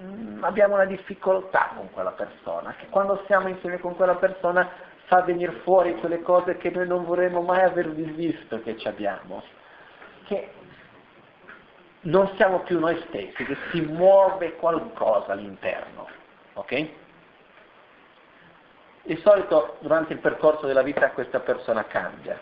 mm, 0.02 0.44
abbiamo 0.44 0.74
una 0.74 0.86
difficoltà 0.86 1.72
con 1.76 1.92
quella 1.92 2.12
persona, 2.12 2.74
che 2.76 2.88
quando 2.88 3.22
stiamo 3.26 3.48
insieme 3.48 3.80
con 3.80 3.96
quella 3.96 4.16
persona 4.16 4.70
fa 5.06 5.22
venire 5.22 5.52
fuori 5.62 5.96
quelle 6.00 6.22
cose 6.22 6.58
che 6.58 6.72
noi 6.72 6.88
non 6.88 7.06
vorremmo 7.06 7.42
mai 7.42 7.62
aver 7.62 7.90
visto 7.92 8.62
che 8.62 8.76
ci 8.78 8.88
abbiamo, 8.88 9.44
che 10.26 10.52
non 12.02 12.30
siamo 12.36 12.62
più 12.62 12.80
noi 12.80 12.98
stessi, 13.08 13.46
che 13.46 13.58
si 13.72 13.82
muove 13.82 14.56
qualcosa 14.56 15.34
all'interno, 15.34 16.08
ok? 16.54 17.06
Di 19.08 19.16
solito 19.24 19.78
durante 19.80 20.12
il 20.12 20.20
percorso 20.20 20.66
della 20.66 20.82
vita 20.82 21.12
questa 21.12 21.40
persona 21.40 21.86
cambia. 21.86 22.38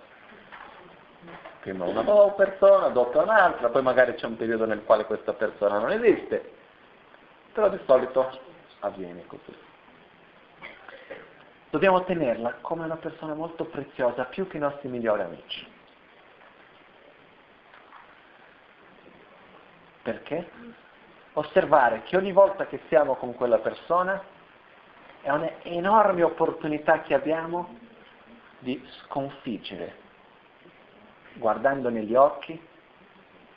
Prima 1.60 1.86
una 1.86 2.02
persona, 2.32 2.88
dopo 2.88 3.20
un'altra, 3.22 3.70
poi 3.70 3.84
magari 3.84 4.16
c'è 4.16 4.26
un 4.26 4.36
periodo 4.36 4.66
nel 4.66 4.84
quale 4.84 5.06
questa 5.06 5.34
persona 5.34 5.78
non 5.78 5.92
esiste, 5.92 6.54
però 7.54 7.70
di 7.70 7.80
solito 7.86 8.40
avviene 8.80 9.28
così. 9.28 9.56
Dobbiamo 11.70 12.04
tenerla 12.04 12.56
come 12.62 12.86
una 12.86 12.98
persona 12.98 13.36
molto 13.36 13.66
preziosa, 13.66 14.24
più 14.26 14.48
che 14.48 14.58
i 14.58 14.62
nostri 14.62 14.90
migliori 14.90 15.22
amici. 15.22 15.72
Perché? 20.02 20.50
Osservare 21.34 22.02
che 22.06 22.18
ogni 22.18 22.32
volta 22.32 22.66
che 22.66 22.80
siamo 22.88 23.18
con 23.18 23.36
quella 23.36 23.60
persona 23.60 24.34
è 25.26 25.32
un'enorme 25.32 26.22
opportunità 26.22 27.02
che 27.02 27.16
abbiamo 27.16 27.80
di 28.60 28.80
sconfiggere, 29.00 29.96
guardando 31.34 31.90
negli 31.90 32.14
occhi 32.14 32.64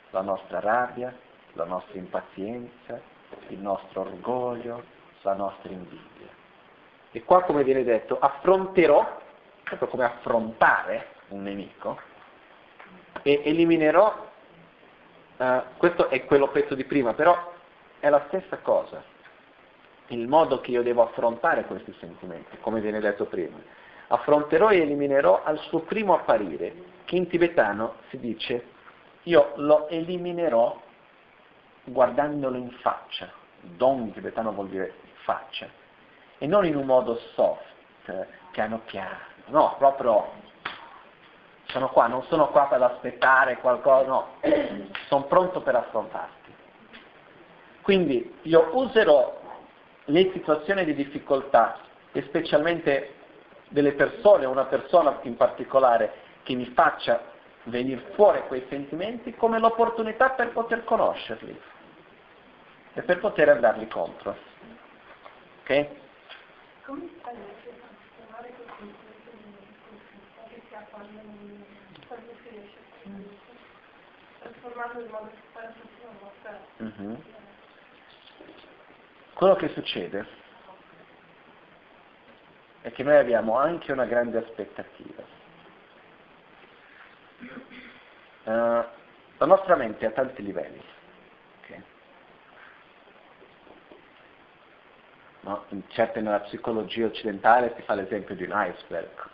la 0.09 0.21
nostra 0.21 0.59
rabbia, 0.59 1.15
la 1.53 1.65
nostra 1.65 1.99
impazienza, 1.99 2.99
il 3.49 3.59
nostro 3.59 4.01
orgoglio, 4.01 4.83
la 5.21 5.35
nostra 5.35 5.71
invidia. 5.71 6.27
E 7.11 7.23
qua, 7.23 7.43
come 7.43 7.63
viene 7.63 7.83
detto, 7.83 8.17
affronterò, 8.19 9.21
proprio 9.63 9.87
come 9.89 10.05
affrontare 10.05 11.09
un 11.27 11.43
nemico, 11.43 11.99
e 13.21 13.41
eliminerò 13.45 14.27
Uh, 15.39 15.63
questo 15.77 16.09
è 16.09 16.25
quello 16.25 16.49
pezzo 16.49 16.75
di 16.75 16.83
prima, 16.83 17.13
però 17.13 17.53
è 18.01 18.09
la 18.09 18.25
stessa 18.27 18.57
cosa, 18.57 19.01
il 20.09 20.27
modo 20.27 20.59
che 20.61 20.71
io 20.71 20.83
devo 20.83 21.03
affrontare 21.03 21.65
questi 21.65 21.93
sentimenti, 21.99 22.57
come 22.59 22.81
viene 22.81 22.99
detto 22.99 23.25
prima. 23.25 23.57
Affronterò 24.07 24.69
e 24.69 24.81
eliminerò 24.81 25.43
al 25.43 25.59
suo 25.59 25.79
primo 25.79 26.13
apparire, 26.13 26.73
che 27.05 27.15
in 27.15 27.27
tibetano 27.27 27.95
si 28.09 28.19
dice 28.19 28.77
io 29.23 29.53
lo 29.55 29.87
eliminerò 29.89 30.79
guardandolo 31.83 32.57
in 32.57 32.71
faccia. 32.81 33.29
Don 33.61 33.99
in 33.99 34.13
tibetano 34.13 34.51
vuol 34.53 34.69
dire 34.69 34.93
faccia. 35.23 35.67
E 36.37 36.47
non 36.47 36.65
in 36.65 36.75
un 36.75 36.85
modo 36.85 37.19
soft, 37.33 38.27
piano 38.51 38.79
piano, 38.85 39.17
no, 39.47 39.75
proprio 39.77 40.31
sono 41.65 41.89
qua, 41.89 42.07
non 42.07 42.23
sono 42.23 42.47
qua 42.47 42.65
per 42.65 42.81
aspettare 42.81 43.57
qualcosa, 43.57 44.07
no, 44.07 44.27
sono 45.07 45.23
pronto 45.25 45.61
per 45.61 45.75
affrontarti. 45.75 46.55
Quindi 47.81 48.37
io 48.43 48.69
userò 48.73 49.39
le 50.09 50.31
situazioni 50.33 50.85
di 50.85 50.95
difficoltà 50.95 51.79
e 52.11 52.23
specialmente 52.23 53.13
delle 53.69 53.93
persone, 53.93 54.45
una 54.45 54.65
persona 54.65 55.19
in 55.23 55.37
particolare 55.37 56.13
che 56.43 56.55
mi 56.55 56.65
faccia 56.73 57.21
venire 57.63 58.13
fuori 58.13 58.41
quei 58.47 58.65
sentimenti 58.69 59.35
come 59.35 59.59
l'opportunità 59.59 60.31
per 60.31 60.49
poter 60.51 60.83
conoscerli 60.83 61.59
e 62.93 63.01
per 63.03 63.19
poter 63.19 63.49
andarli 63.49 63.87
contro. 63.87 64.35
Ok? 65.61 65.87
Come 66.85 67.09
fai 67.21 67.33
a 67.33 67.37
questi 67.37 67.69
che 70.49 70.61
si 70.67 70.75
affanno 70.75 71.07
trasformato 74.39 74.99
in 74.99 75.09
modo 75.11 75.27
che 75.27 75.37
fare 75.51 75.73
mm-hmm. 76.81 77.15
Quello 79.39 79.55
che 79.55 79.69
succede 79.69 80.25
è 82.81 82.91
che 82.91 83.03
noi 83.03 83.15
abbiamo 83.15 83.57
anche 83.57 83.93
una 83.93 84.03
grande 84.03 84.37
aspettativa. 84.37 85.23
Uh, 88.43 88.83
la 89.37 89.45
nostra 89.45 89.77
mente 89.77 90.05
ha 90.05 90.11
tanti 90.11 90.43
livelli. 90.43 90.83
Okay? 91.61 91.83
No? 95.39 95.63
In 95.69 95.83
certe 95.87 96.19
nella 96.19 96.41
psicologia 96.41 97.05
occidentale 97.05 97.75
si 97.77 97.81
fa 97.83 97.93
l'esempio 97.93 98.35
di 98.35 98.43
un 98.43 98.51
iceberg, 98.53 99.29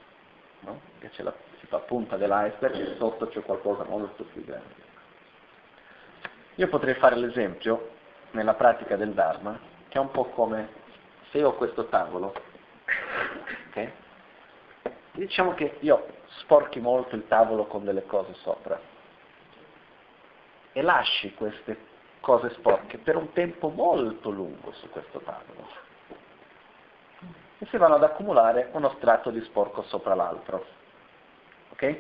no? 0.59 0.81
che 0.99 1.09
c'è 1.09 1.23
la, 1.23 1.33
si 1.57 1.65
fa 1.65 1.79
punta 1.79 2.15
dell'iceberg 2.15 2.75
e 2.75 2.95
sotto 2.97 3.25
c'è 3.29 3.41
qualcosa 3.41 3.83
molto 3.85 4.23
più 4.25 4.45
grande. 4.45 4.83
Io 6.57 6.67
potrei 6.67 6.93
fare 6.93 7.15
l'esempio 7.15 7.89
nella 8.33 8.53
pratica 8.53 8.95
del 8.97 9.13
Dharma, 9.13 9.73
che 9.95 10.01
è 10.01 10.03
un 10.03 10.11
po' 10.11 10.25
come 10.25 10.67
se 11.29 11.37
io 11.37 11.47
ho 11.47 11.53
questo 11.53 11.85
tavolo, 11.85 12.33
ok? 13.69 13.91
Diciamo 15.13 15.53
che 15.53 15.77
io 15.79 16.07
sporchi 16.39 16.81
molto 16.81 17.15
il 17.15 17.25
tavolo 17.29 17.65
con 17.67 17.85
delle 17.85 18.05
cose 18.05 18.33
sopra 18.41 18.77
e 20.73 20.81
lasci 20.81 21.33
queste 21.35 21.77
cose 22.19 22.49
sporche 22.55 22.97
per 22.97 23.15
un 23.15 23.31
tempo 23.31 23.69
molto 23.69 24.31
lungo 24.31 24.73
su 24.73 24.89
questo 24.89 25.19
tavolo 25.19 25.65
e 27.59 27.65
si 27.67 27.77
vanno 27.77 27.95
ad 27.95 28.03
accumulare 28.03 28.71
uno 28.73 28.89
strato 28.97 29.29
di 29.29 29.39
sporco 29.43 29.83
sopra 29.83 30.13
l'altro. 30.13 30.65
Ok? 31.69 31.99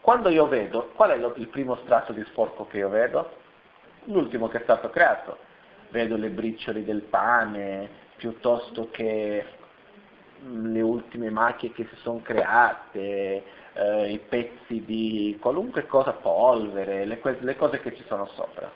Quando 0.00 0.30
io 0.30 0.48
vedo, 0.48 0.88
qual 0.94 1.10
è 1.10 1.16
il 1.16 1.48
primo 1.48 1.76
strato 1.84 2.14
di 2.14 2.24
sporco 2.24 2.66
che 2.66 2.78
io 2.78 2.88
vedo? 2.88 3.30
L'ultimo 4.04 4.48
che 4.48 4.56
è 4.56 4.62
stato 4.62 4.88
creato. 4.88 5.48
Vedo 5.90 6.16
le 6.16 6.28
briciole 6.30 6.84
del 6.84 7.02
pane, 7.02 7.88
piuttosto 8.16 8.88
che 8.90 9.44
mm, 10.42 10.72
le 10.72 10.80
ultime 10.80 11.30
macchie 11.30 11.72
che 11.72 11.86
si 11.90 11.96
sono 11.96 12.20
create, 12.22 13.42
eh, 13.72 14.10
i 14.12 14.18
pezzi 14.18 14.84
di 14.84 15.36
qualunque 15.40 15.86
cosa, 15.86 16.12
polvere, 16.12 17.04
le, 17.04 17.20
le 17.40 17.56
cose 17.56 17.80
che 17.80 17.94
ci 17.94 18.04
sono 18.06 18.26
sopra. 18.34 18.70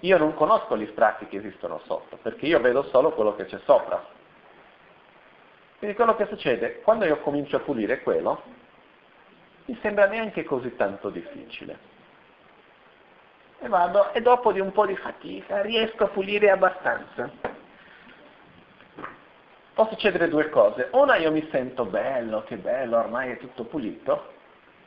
Io 0.00 0.18
non 0.18 0.34
conosco 0.34 0.76
gli 0.76 0.88
strati 0.92 1.26
che 1.26 1.38
esistono 1.38 1.80
sotto, 1.84 2.18
perché 2.22 2.46
io 2.46 2.60
vedo 2.60 2.84
solo 2.84 3.12
quello 3.12 3.34
che 3.34 3.46
c'è 3.46 3.58
sopra. 3.64 4.04
Quindi 5.78 5.96
quello 5.96 6.14
che 6.16 6.26
succede, 6.26 6.80
quando 6.82 7.04
io 7.04 7.18
comincio 7.20 7.56
a 7.56 7.60
pulire 7.60 8.02
quello, 8.02 8.42
mi 9.66 9.78
sembra 9.82 10.06
neanche 10.06 10.44
così 10.44 10.74
tanto 10.76 11.10
difficile. 11.10 11.96
E 13.60 13.68
vado 13.68 14.12
e 14.12 14.20
dopo 14.20 14.52
di 14.52 14.60
un 14.60 14.70
po' 14.72 14.86
di 14.86 14.96
fatica 14.96 15.62
riesco 15.62 16.04
a 16.04 16.08
pulire 16.08 16.50
abbastanza. 16.50 17.30
Può 19.74 19.88
succedere 19.88 20.28
due 20.28 20.48
cose. 20.48 20.88
Una 20.92 21.16
io 21.16 21.30
mi 21.30 21.46
sento 21.50 21.84
bello, 21.84 22.44
che 22.44 22.56
bello, 22.56 22.98
ormai 22.98 23.30
è 23.30 23.38
tutto 23.38 23.64
pulito, 23.64 24.32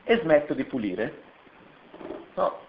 e 0.04 0.18
smetto 0.20 0.54
di 0.54 0.64
pulire. 0.66 1.22
No, 2.34 2.60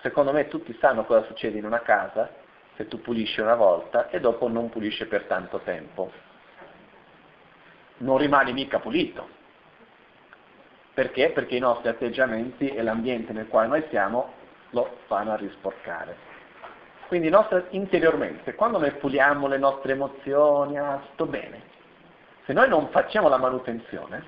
secondo 0.00 0.32
me 0.32 0.48
tutti 0.48 0.76
sanno 0.80 1.04
cosa 1.04 1.26
succede 1.26 1.58
in 1.58 1.64
una 1.64 1.80
casa 1.80 2.30
se 2.76 2.86
tu 2.86 3.00
pulisci 3.00 3.40
una 3.40 3.56
volta 3.56 4.08
e 4.08 4.20
dopo 4.20 4.48
non 4.48 4.68
pulisci 4.68 5.06
per 5.06 5.24
tanto 5.24 5.58
tempo. 5.60 6.12
Non 7.98 8.18
rimane 8.18 8.52
mica 8.52 8.78
pulito. 8.78 9.28
Perché? 10.94 11.30
Perché 11.30 11.56
i 11.56 11.60
nostri 11.60 11.88
atteggiamenti 11.88 12.68
e 12.68 12.82
l'ambiente 12.82 13.32
nel 13.32 13.48
quale 13.48 13.66
noi 13.66 13.84
siamo 13.88 14.32
lo 14.70 14.98
fanno 15.06 15.32
a 15.32 15.36
risporcare. 15.36 16.36
Quindi 17.06 17.30
nostra, 17.30 17.64
interiormente, 17.70 18.54
quando 18.54 18.78
noi 18.78 18.92
puliamo 18.92 19.46
le 19.46 19.56
nostre 19.56 19.92
emozioni, 19.92 20.78
ah, 20.78 21.02
sto 21.14 21.24
bene, 21.24 21.62
se 22.44 22.52
noi 22.52 22.68
non 22.68 22.88
facciamo 22.88 23.28
la 23.28 23.38
manutenzione, 23.38 24.24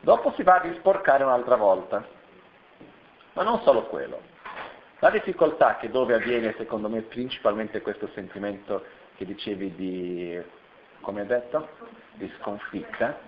dopo 0.00 0.32
si 0.32 0.42
va 0.42 0.56
a 0.56 0.62
risporcare 0.62 1.24
un'altra 1.24 1.56
volta. 1.56 2.06
Ma 3.32 3.42
non 3.42 3.62
solo 3.62 3.84
quello. 3.84 4.20
La 4.98 5.10
difficoltà 5.10 5.76
che 5.76 5.90
dove 5.90 6.14
avviene, 6.14 6.54
secondo 6.56 6.88
me, 6.88 7.00
principalmente 7.00 7.80
questo 7.80 8.08
sentimento 8.14 8.84
che 9.16 9.24
dicevi 9.24 9.74
di, 9.74 10.42
come 11.00 11.22
hai 11.22 11.26
detto, 11.26 11.68
di 12.12 12.30
sconfitta, 12.38 13.18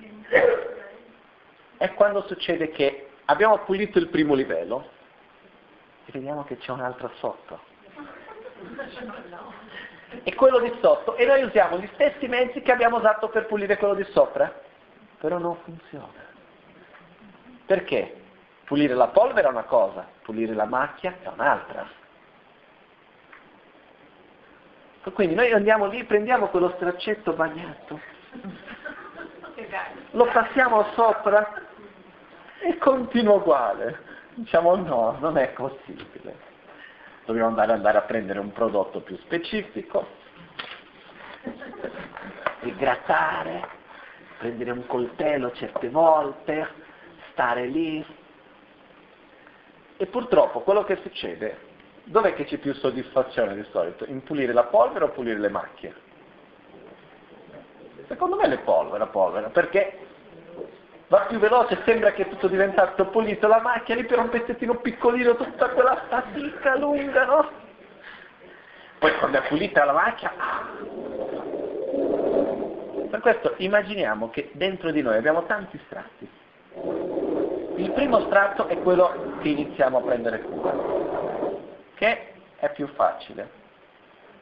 è 1.76 1.92
quando 1.94 2.22
succede 2.26 2.70
che 2.70 3.08
abbiamo 3.26 3.58
pulito 3.58 3.98
il 3.98 4.08
primo 4.08 4.34
livello 4.34 4.94
e 6.06 6.12
vediamo 6.12 6.44
che 6.44 6.56
c'è 6.56 6.70
un 6.70 6.80
altro 6.80 7.10
sotto. 7.18 7.60
E 10.22 10.34
quello 10.34 10.60
di 10.60 10.72
sotto, 10.80 11.16
e 11.16 11.26
noi 11.26 11.42
usiamo 11.42 11.78
gli 11.78 11.88
stessi 11.94 12.28
mezzi 12.28 12.62
che 12.62 12.72
abbiamo 12.72 12.98
usato 12.98 13.28
per 13.28 13.46
pulire 13.46 13.76
quello 13.76 13.94
di 13.94 14.04
sopra, 14.12 14.52
però 15.18 15.38
non 15.38 15.56
funziona. 15.64 16.24
Perché? 17.66 18.22
Pulire 18.64 18.94
la 18.94 19.08
polvere 19.08 19.48
è 19.48 19.50
una 19.50 19.64
cosa, 19.64 20.06
pulire 20.22 20.54
la 20.54 20.64
macchia 20.64 21.16
è 21.20 21.28
un'altra. 21.28 22.04
Quindi 25.12 25.34
noi 25.36 25.52
andiamo 25.52 25.86
lì, 25.86 26.02
prendiamo 26.04 26.48
quello 26.48 26.72
straccetto 26.76 27.32
bagnato, 27.32 28.00
lo 30.10 30.24
passiamo 30.26 30.84
sopra 30.94 31.62
e 32.60 32.76
continua 32.78 33.34
uguale. 33.34 34.14
Diciamo 34.36 34.76
no, 34.76 35.16
non 35.18 35.38
è 35.38 35.48
possibile. 35.52 36.36
Dobbiamo 37.24 37.48
andare, 37.48 37.72
andare 37.72 37.96
a 37.96 38.02
prendere 38.02 38.38
un 38.38 38.52
prodotto 38.52 39.00
più 39.00 39.16
specifico, 39.16 40.06
rigrattare, 42.60 43.66
prendere 44.36 44.72
un 44.72 44.84
coltello 44.86 45.52
certe 45.52 45.88
volte, 45.88 46.68
stare 47.30 47.66
lì. 47.66 48.04
E 49.96 50.06
purtroppo 50.06 50.60
quello 50.60 50.84
che 50.84 50.96
succede, 50.96 51.58
dov'è 52.04 52.34
che 52.34 52.44
c'è 52.44 52.58
più 52.58 52.74
soddisfazione 52.74 53.54
di 53.54 53.64
solito? 53.70 54.04
In 54.04 54.22
pulire 54.22 54.52
la 54.52 54.64
polvere 54.64 55.06
o 55.06 55.10
pulire 55.12 55.38
le 55.38 55.48
macchie? 55.48 55.94
Secondo 58.06 58.36
me 58.36 58.48
le 58.48 58.58
polvere, 58.58 58.98
la 58.98 59.06
polvere, 59.06 59.48
perché 59.48 60.05
va 61.08 61.20
più 61.28 61.38
veloce, 61.38 61.82
sembra 61.84 62.12
che 62.12 62.28
tutto 62.28 62.48
diventato 62.48 63.06
pulito, 63.06 63.46
la 63.46 63.60
macchia 63.60 63.94
lì 63.94 64.04
per 64.04 64.18
un 64.18 64.28
pezzettino 64.28 64.76
piccolino, 64.76 65.36
tutta 65.36 65.68
quella 65.70 66.04
fatica 66.08 66.76
lunga, 66.76 67.24
no? 67.24 67.48
Poi 68.98 69.16
quando 69.18 69.38
è 69.38 69.46
pulita 69.46 69.84
la 69.84 69.92
macchia, 69.92 70.32
ah. 70.36 70.68
per 73.08 73.20
questo 73.20 73.54
immaginiamo 73.58 74.30
che 74.30 74.50
dentro 74.54 74.90
di 74.90 75.02
noi 75.02 75.16
abbiamo 75.16 75.44
tanti 75.44 75.78
strati. 75.86 76.28
Il 77.76 77.90
primo 77.92 78.20
strato 78.26 78.66
è 78.68 78.80
quello 78.80 79.38
che 79.42 79.48
iniziamo 79.48 79.98
a 79.98 80.00
prendere 80.00 80.40
cura, 80.40 80.74
che 81.94 82.32
è 82.56 82.72
più 82.72 82.88
facile, 82.94 83.48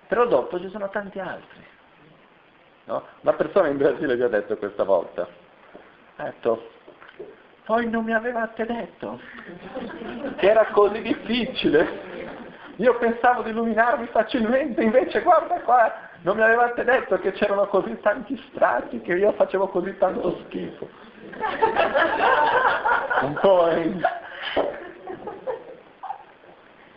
però 0.06 0.26
dopo 0.26 0.58
ci 0.60 0.70
sono 0.70 0.88
tanti 0.88 1.18
altri. 1.18 1.62
No? 2.84 3.02
Una 3.20 3.32
persona 3.32 3.68
in 3.68 3.76
Brasile 3.76 4.14
mi 4.16 4.22
ha 4.22 4.28
detto 4.28 4.56
questa 4.56 4.84
volta, 4.84 5.26
detto, 6.16 6.70
poi 7.64 7.88
non 7.88 8.04
mi 8.04 8.12
avevate 8.12 8.66
detto 8.66 9.20
che 10.36 10.50
era 10.50 10.66
così 10.66 11.00
difficile. 11.00 12.12
Io 12.76 12.96
pensavo 12.98 13.42
di 13.42 13.50
illuminarmi 13.50 14.06
facilmente, 14.08 14.82
invece 14.82 15.22
guarda 15.22 15.60
qua, 15.60 15.92
non 16.22 16.36
mi 16.36 16.42
avevate 16.42 16.82
detto 16.84 17.18
che 17.18 17.32
c'erano 17.32 17.66
così 17.68 17.98
tanti 18.00 18.36
strati, 18.48 19.00
che 19.00 19.14
io 19.14 19.32
facevo 19.32 19.68
così 19.68 19.96
tanto 19.96 20.40
schifo. 20.44 20.88
Un 23.22 23.38
po' 23.40 23.68
è... 23.68 23.90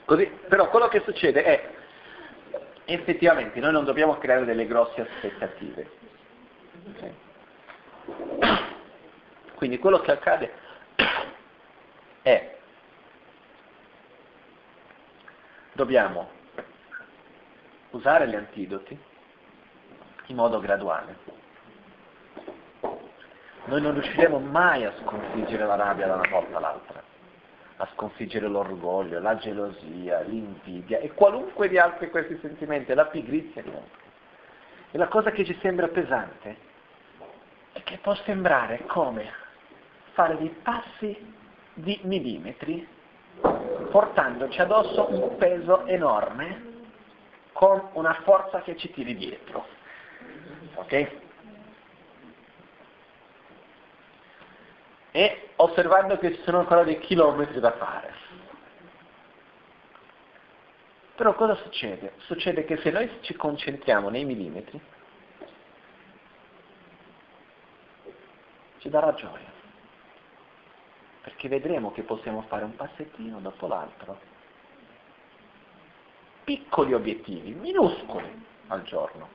Così, 0.05 0.25
però 0.47 0.69
quello 0.69 0.87
che 0.87 1.01
succede 1.01 1.43
è, 1.43 1.69
effettivamente, 2.85 3.59
noi 3.59 3.71
non 3.73 3.85
dobbiamo 3.85 4.17
creare 4.17 4.45
delle 4.45 4.65
grosse 4.65 5.01
aspettative. 5.01 5.89
Ok? 6.87 7.11
Quindi 9.58 9.80
quello 9.80 10.00
che 10.02 10.11
accade 10.11 10.52
è 12.22 12.58
dobbiamo 15.72 16.30
usare 17.90 18.27
gli 18.27 18.36
antidoti 18.36 18.95
in 20.27 20.36
modo 20.36 20.60
graduale. 20.60 21.18
Noi 23.66 23.82
non 23.82 23.94
riusciremo 23.94 24.38
mai 24.38 24.86
a 24.86 24.94
sconfiggere 25.02 25.66
la 25.66 25.74
rabbia 25.74 26.06
da 26.06 26.14
una 26.14 26.30
volta 26.30 26.58
all'altra, 26.58 27.02
a 27.77 27.90
sconfiggere 27.94 28.48
l'orgoglio, 28.48 29.19
la 29.19 29.38
gelosia, 29.38 30.22
l'invidia 30.22 31.00
e 31.00 31.14
qualunque 31.14 31.68
di 31.68 31.80
altri 31.80 32.11
questi 32.11 32.38
sentimenti, 32.42 32.94
la 32.94 33.08
pigrizia. 33.08 33.64
E 34.92 34.98
la 35.00 35.08
cosa 35.08 35.32
che 35.32 35.44
ci 35.44 35.58
sembra 35.61 35.88
pesante 35.88 36.58
è 37.72 37.82
che 37.82 37.98
può 37.98 38.14
sembrare 38.14 38.86
come 38.86 39.45
fare 40.17 40.35
dei 40.37 40.49
passi 40.49 41.15
di 41.75 41.99
millimetri 42.01 42.87
portandoci 43.91 44.59
addosso 44.59 45.13
un 45.13 45.37
peso 45.37 45.85
enorme 45.85 46.85
con 47.53 47.89
una 47.93 48.15
forza 48.23 48.63
che 48.63 48.75
ci 48.77 48.89
tiri 48.91 49.15
dietro. 49.15 49.67
Ok? 50.73 51.11
E 55.11 55.49
osservando 55.57 56.17
che 56.17 56.33
ci 56.33 56.41
sono 56.41 56.59
ancora 56.59 56.83
dei 56.83 56.97
chilometri 56.97 57.59
da 57.59 57.73
fare. 57.73 58.13
Però 61.15 61.35
cosa 61.35 61.53
succede? 61.57 62.13
Succede 62.17 62.65
che 62.65 62.77
se 62.77 62.89
noi 62.89 63.07
ci 63.21 63.35
concentriamo 63.35 64.09
nei 64.09 64.25
millimetri, 64.25 64.81
ci 68.79 68.89
darà 68.89 69.13
gioia 69.13 69.57
perché 71.27 71.49
vedremo 71.49 71.91
che 71.91 72.03
possiamo 72.03 72.43
fare 72.43 72.64
un 72.64 72.73
passettino 72.77 73.39
dopo 73.39 73.67
l'altro. 73.67 74.17
Piccoli 76.45 76.93
obiettivi, 76.93 77.51
minuscoli 77.51 78.45
al 78.67 78.83
giorno. 78.83 79.27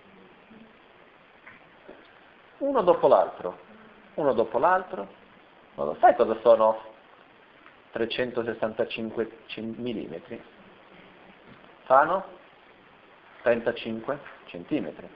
Uno 2.57 2.81
dopo 2.81 3.09
l'altro, 3.09 3.59
uno 4.15 4.33
dopo 4.33 4.59
l'altro. 4.59 5.07
Non 5.75 5.89
lo 5.89 5.97
sai 6.01 6.17
cosa 6.17 6.35
sono 6.41 6.83
365 7.91 9.39
mm? 9.59 10.15
Fanno 11.83 12.25
35 13.43 14.19
centimetri. 14.47 15.09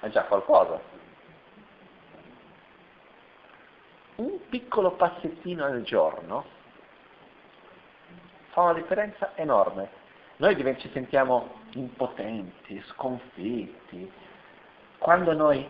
È 0.00 0.08
già 0.08 0.24
qualcosa. 0.24 0.80
Un 4.16 4.48
piccolo 4.48 4.92
passettino 4.92 5.64
al 5.64 5.82
giorno 5.82 6.44
fa 8.50 8.62
una 8.62 8.74
differenza 8.74 9.32
enorme. 9.34 10.04
Noi 10.36 10.56
ci 10.78 10.90
sentiamo 10.92 11.60
impotenti, 11.72 12.82
sconfitti, 12.88 14.10
quando 14.98 15.32
noi 15.32 15.68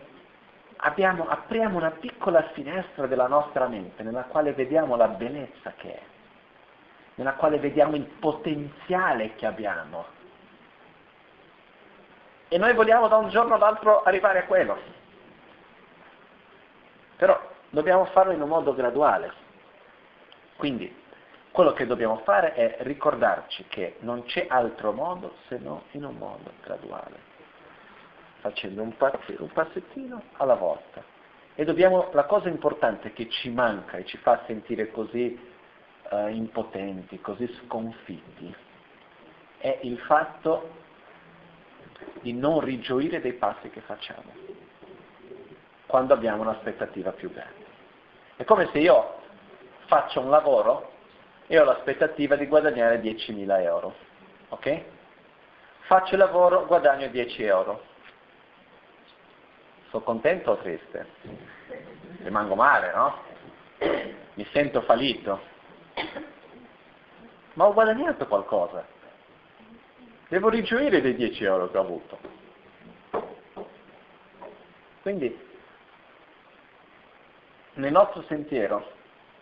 abbiamo, 0.77 1.27
apriamo 1.27 1.77
una 1.77 1.91
piccola 1.91 2.41
finestra 2.53 3.07
della 3.07 3.27
nostra 3.27 3.67
mente 3.67 4.03
nella 4.03 4.23
quale 4.23 4.53
vediamo 4.53 4.95
la 4.95 5.07
bellezza 5.07 5.73
che 5.75 5.95
è, 5.95 6.01
nella 7.15 7.33
quale 7.33 7.59
vediamo 7.59 7.95
il 7.95 8.05
potenziale 8.05 9.35
che 9.35 9.45
abbiamo. 9.45 10.05
E 12.49 12.57
noi 12.57 12.73
vogliamo 12.73 13.09
da 13.09 13.17
un 13.17 13.29
giorno 13.29 13.55
all'altro 13.55 14.03
arrivare 14.03 14.39
a 14.39 14.45
quello. 14.45 14.77
Però 17.17 17.55
dobbiamo 17.69 18.05
farlo 18.05 18.31
in 18.31 18.41
un 18.41 18.49
modo 18.49 18.73
graduale. 18.73 19.45
Quindi 20.55 20.93
quello 21.51 21.73
che 21.73 21.85
dobbiamo 21.85 22.17
fare 22.19 22.53
è 22.53 22.77
ricordarci 22.79 23.65
che 23.67 23.97
non 23.99 24.23
c'è 24.25 24.45
altro 24.49 24.91
modo 24.91 25.35
se 25.47 25.57
non 25.57 25.81
in 25.91 26.05
un 26.05 26.15
modo 26.15 26.51
graduale, 26.63 27.17
facendo 28.41 28.81
un, 28.81 28.95
passettino 28.95 30.21
alla 30.37 30.55
volta. 30.55 31.03
E 31.55 31.65
dobbiamo, 31.65 32.09
la 32.13 32.25
cosa 32.25 32.49
importante 32.49 33.13
che 33.13 33.29
ci 33.29 33.49
manca 33.49 33.97
e 33.97 34.05
ci 34.05 34.17
fa 34.17 34.43
sentire 34.45 34.91
così 34.91 35.39
uh, 36.11 36.27
impotenti, 36.27 37.19
così 37.19 37.51
sconfitti, 37.63 38.55
è 39.57 39.79
il 39.81 39.97
fatto 39.99 40.85
di 42.21 42.33
non 42.33 42.59
rigioire 42.59 43.19
dei 43.19 43.33
passi 43.33 43.69
che 43.71 43.81
facciamo 43.81 44.66
quando 45.87 46.13
abbiamo 46.13 46.43
un'aspettativa 46.43 47.11
più 47.11 47.31
grande. 47.31 47.65
È 48.35 48.43
come 48.43 48.69
se 48.71 48.77
io 48.77 49.15
faccio 49.87 50.19
un 50.19 50.29
lavoro 50.29 50.91
e 51.47 51.57
ho 51.59 51.63
l'aspettativa 51.63 52.35
di 52.35 52.45
guadagnare 52.45 53.01
10.000 53.01 53.61
euro. 53.61 53.95
Ok? 54.49 54.81
Faccio 55.87 56.13
il 56.13 56.19
lavoro, 56.19 56.65
guadagno 56.65 57.07
10 57.07 57.43
euro. 57.43 57.81
Sono 59.89 60.03
contento 60.03 60.51
o 60.51 60.57
triste? 60.57 61.07
Rimango 62.21 62.55
male, 62.55 62.93
no? 62.93 63.21
Mi 64.33 64.45
sento 64.51 64.81
fallito. 64.81 65.39
Ma 67.53 67.65
ho 67.65 67.73
guadagnato 67.73 68.27
qualcosa. 68.27 68.85
Devo 70.27 70.49
rigioire 70.49 70.99
dei 70.99 71.15
10 71.15 71.43
euro 71.45 71.71
che 71.71 71.77
ho 71.77 71.81
avuto. 71.81 72.19
Quindi 75.01 75.46
nel 77.77 77.91
nostro 77.91 78.23
sentiero. 78.27 78.95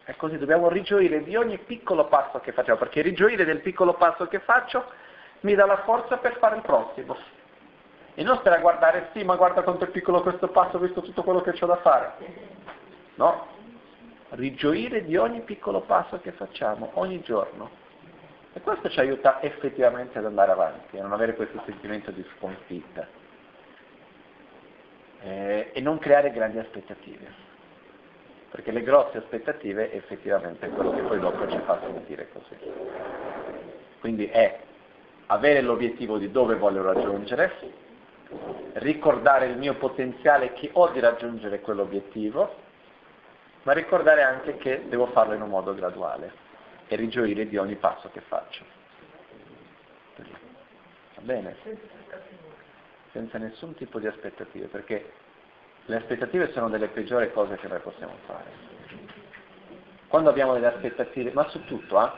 È 0.04 0.16
così, 0.16 0.38
dobbiamo 0.38 0.70
rigioire 0.70 1.24
di 1.24 1.36
ogni 1.36 1.58
piccolo 1.58 2.06
passo 2.06 2.40
che 2.40 2.52
facciamo, 2.52 2.78
perché 2.78 3.02
rigioire 3.02 3.44
del 3.44 3.62
piccolo 3.62 3.94
passo 3.94 4.28
che 4.28 4.40
faccio 4.40 4.86
mi 5.42 5.56
dà 5.56 5.66
la 5.66 5.78
forza 5.84 6.18
per 6.18 6.38
fare 6.38 6.58
il 6.58 6.62
prossimo. 6.62 7.18
E 8.14 8.24
non 8.24 8.38
stare 8.38 8.58
a 8.58 8.62
guardare, 8.62 9.10
sì, 9.14 9.24
ma 9.24 9.36
guarda 9.36 9.62
quanto 9.62 9.86
è 9.86 9.88
piccolo 9.88 10.22
questo 10.22 10.48
passo, 10.48 10.80
visto 10.80 11.02
tutto 11.02 11.24
quello 11.24 11.42
che 11.42 11.54
ho 11.60 11.66
da 11.66 11.78
fare. 11.78 12.14
No, 13.16 13.48
rigioire 14.30 15.04
di 15.04 15.18
ogni 15.18 15.42
piccolo 15.42 15.82
passo 15.82 16.20
che 16.20 16.32
facciamo, 16.32 16.92
ogni 16.94 17.22
giorno. 17.22 17.84
E 18.54 18.62
questo 18.62 18.90
ci 18.90 19.00
aiuta 19.00 19.42
effettivamente 19.42 20.18
ad 20.18 20.26
andare 20.26 20.52
avanti, 20.52 20.98
a 20.98 21.02
non 21.02 21.12
avere 21.12 21.36
questo 21.36 21.62
sentimento 21.66 22.12
di 22.12 22.26
sconfitta 22.38 23.06
eh, 25.22 25.72
e 25.74 25.82
non 25.82 25.98
creare 25.98 26.32
grandi 26.32 26.60
aspettative, 26.60 27.45
perché 28.50 28.72
le 28.72 28.84
grosse 28.84 29.18
aspettative 29.18 29.92
effettivamente 29.94 30.68
è 30.68 30.70
quello 30.70 30.92
che 30.92 31.02
poi 31.02 31.20
dopo 31.20 31.48
ci 31.50 31.60
fa 31.66 31.80
sentire 31.82 32.30
così. 32.32 32.58
Quindi 34.00 34.28
è 34.28 34.60
avere 35.28 35.62
l'obiettivo 35.62 36.18
di 36.18 36.32
dove 36.32 36.56
voglio 36.56 36.84
raggiungere, 36.84 37.52
ricordare 38.74 39.48
il 39.48 39.58
mio 39.58 39.76
potenziale 39.76 40.54
che 40.54 40.70
ho 40.74 40.90
di 40.90 41.00
raggiungere 41.00 41.62
quell'obiettivo, 41.62 42.64
ma 43.64 43.74
ricordare 43.74 44.22
anche 44.22 44.58
che 44.58 44.84
devo 44.88 45.08
farlo 45.08 45.34
in 45.34 45.42
un 45.42 45.50
modo 45.50 45.74
graduale 45.74 46.32
e 46.88 46.96
rigioire 46.96 47.48
di 47.48 47.58
ogni 47.58 47.76
passo 47.76 48.10
che 48.12 48.22
faccio. 48.22 48.64
Va 51.16 51.22
bene? 51.22 51.56
Senza 53.12 53.38
nessun 53.38 53.74
tipo 53.74 54.00
di 54.00 54.08
aspettative, 54.08 54.68
perché 54.68 55.12
le 55.88 55.98
aspettative 55.98 56.52
sono 56.52 56.70
delle 56.70 56.88
peggiori 56.88 57.32
cose 57.32 57.58
che 57.58 57.68
noi 57.68 57.80
possiamo 57.80 58.16
fare. 58.26 58.74
Quando 60.08 60.30
abbiamo 60.30 60.54
delle 60.54 60.68
aspettative, 60.68 61.32
ma 61.32 61.48
su 61.50 61.64
tutto, 61.66 62.04
eh? 62.04 62.12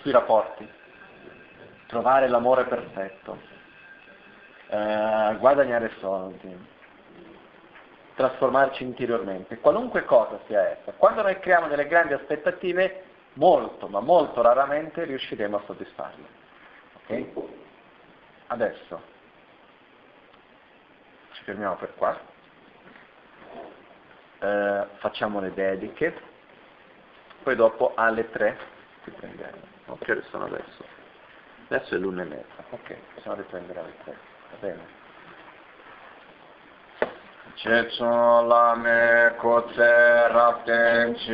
sui 0.00 0.10
rapporti, 0.10 0.68
trovare 1.86 2.28
l'amore 2.28 2.64
perfetto, 2.64 3.38
eh, 4.68 5.36
guadagnare 5.38 5.92
soldi, 6.00 6.72
trasformarci 8.16 8.82
interiormente, 8.82 9.58
qualunque 9.60 10.04
cosa 10.04 10.38
sia 10.46 10.70
essa. 10.70 10.92
Quando 10.92 11.22
noi 11.22 11.38
creiamo 11.38 11.68
delle 11.68 11.86
grandi 11.86 12.12
aspettative, 12.12 13.04
molto, 13.34 13.88
ma 13.88 14.00
molto 14.00 14.42
raramente 14.42 15.04
riusciremo 15.04 15.56
a 15.56 15.62
soddisfarle. 15.64 16.26
Ok? 16.96 17.26
Adesso 18.48 19.12
fermiamo 21.44 21.76
per 21.76 21.94
qua, 21.94 22.18
eh, 24.40 24.86
facciamo 24.96 25.40
le 25.40 25.52
dediche, 25.54 26.14
poi 27.42 27.54
dopo 27.54 27.92
alle 27.94 28.30
tre 28.30 28.58
ci 29.04 29.10
prendiamo. 29.10 29.72
Ok, 29.86 30.08
ore 30.08 30.24
sono 30.30 30.46
adesso? 30.46 30.84
Adesso 31.68 31.94
è 31.94 31.98
l'una 31.98 32.22
e 32.22 32.26
mezza, 32.26 32.64
ok, 32.70 32.96
possiamo 33.14 33.36
riprendere 33.36 33.78
alle 33.78 33.94
tre, 34.02 34.16
va 34.50 34.56
bene? 34.60 35.02
Checho 37.54 38.42
lame 38.42 39.34
kotse 39.36 40.26
rapten 40.28 41.14
chi 41.14 41.32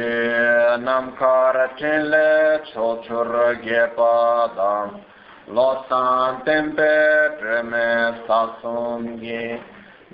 namkar 0.78 1.72
chinle 1.74 2.60
chochur 2.72 3.58
gepa 3.62 4.52
dam 4.54 5.02
lo 5.46 5.84
san 5.88 6.42
tempe 6.44 7.36
preme 7.38 8.22
sasum 8.26 9.18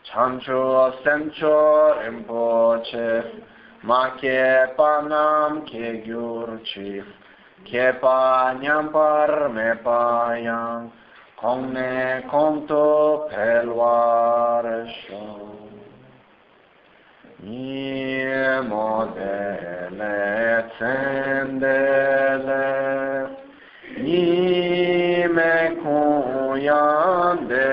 chancho 0.04 0.94
semcho 1.04 2.00
rimpoche 2.02 3.44
ma 3.82 4.14
che 4.20 4.74
panam 4.76 5.64
che 5.66 6.02
gyurchi 6.06 7.04
Khepa 7.66 8.54
nyampar 8.60 9.50
me 9.52 9.76
payang 9.84 10.92
Kong 11.42 11.74
ne 11.74 12.22
kong 12.30 12.68
to 12.68 13.28
pelwar 13.32 14.64
sho 17.46 17.50
Ni 17.50 18.68
mo 18.68 19.06
de 19.16 19.90
le 19.98 20.64
tsendele 20.78 22.66
Ni 23.98 25.28
me 25.28 25.76
kuyan 25.82 27.48
de 27.48 27.70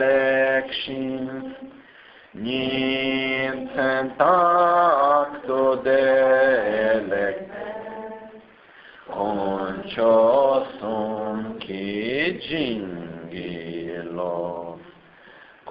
lekshin 0.00 1.54
Ni 2.34 3.48
tsentak 3.74 5.30
to 5.46 5.62
de 5.84 6.04
lekshin 7.10 7.62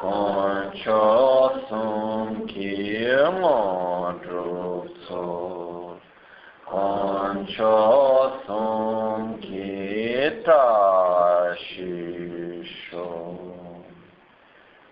Ki 0.02 0.08
jingilo 0.08 0.42
Concho 0.72 1.66
sum 1.68 2.46
ki 2.48 3.06
modruzzo 3.40 5.20
Concho 6.66 8.42
sum 8.46 9.38
ki 9.40 10.42
tasciscio 10.44 11.70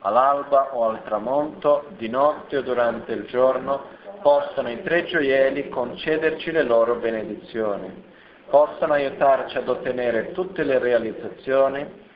All'alba 0.02 0.70
o 0.74 0.86
al 0.86 1.04
tramonto, 1.04 1.88
di 1.98 2.08
notte 2.08 2.58
o 2.58 2.62
durante 2.62 3.12
il 3.12 3.26
giorno, 3.26 3.82
possano 4.22 4.70
i 4.70 4.82
tre 4.84 5.06
gioielli 5.06 5.68
concederci 5.70 6.52
le 6.52 6.64
loro 6.64 6.96
benedizioni. 6.96 8.06
Possano 8.50 8.94
aiutarci 8.94 9.58
ad 9.58 9.68
ottenere 9.68 10.32
tutte 10.32 10.64
le 10.64 10.80
realizzazioni 10.80 12.08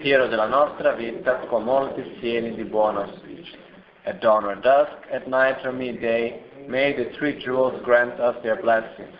fiero 0.00 0.26
della 0.26 0.46
nostra 0.46 0.92
vita 0.92 1.38
con 1.48 1.64
molti 1.64 2.18
sieni 2.20 2.54
di 2.54 2.64
buon 2.64 2.96
auspicio. 2.96 3.58
At 4.04 4.18
dawn 4.18 4.44
or 4.44 4.56
dusk, 4.56 5.06
at 5.10 5.26
night 5.26 5.64
or 5.64 5.72
midday, 5.72 6.42
may 6.66 6.92
the 6.94 7.10
three 7.16 7.38
jewels 7.38 7.80
grant 7.82 8.18
us 8.18 8.36
their 8.42 8.60
blessings. 8.60 9.16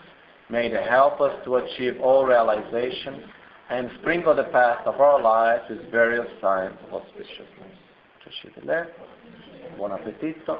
May 0.49 0.69
they 0.69 0.83
help 0.83 1.21
us 1.21 1.33
to 1.45 1.55
achieve 1.55 1.99
all 2.01 2.25
realization 2.25 3.23
and 3.69 3.89
sprinkle 4.01 4.35
the 4.35 4.43
path 4.51 4.85
of 4.85 4.99
our 4.99 5.21
lives 5.21 5.63
with 5.69 5.89
various 5.89 6.27
signs 6.41 6.77
of 6.85 7.01
auspiciousness. 7.01 8.87
Buon 9.77 9.91
appetito. 9.91 10.59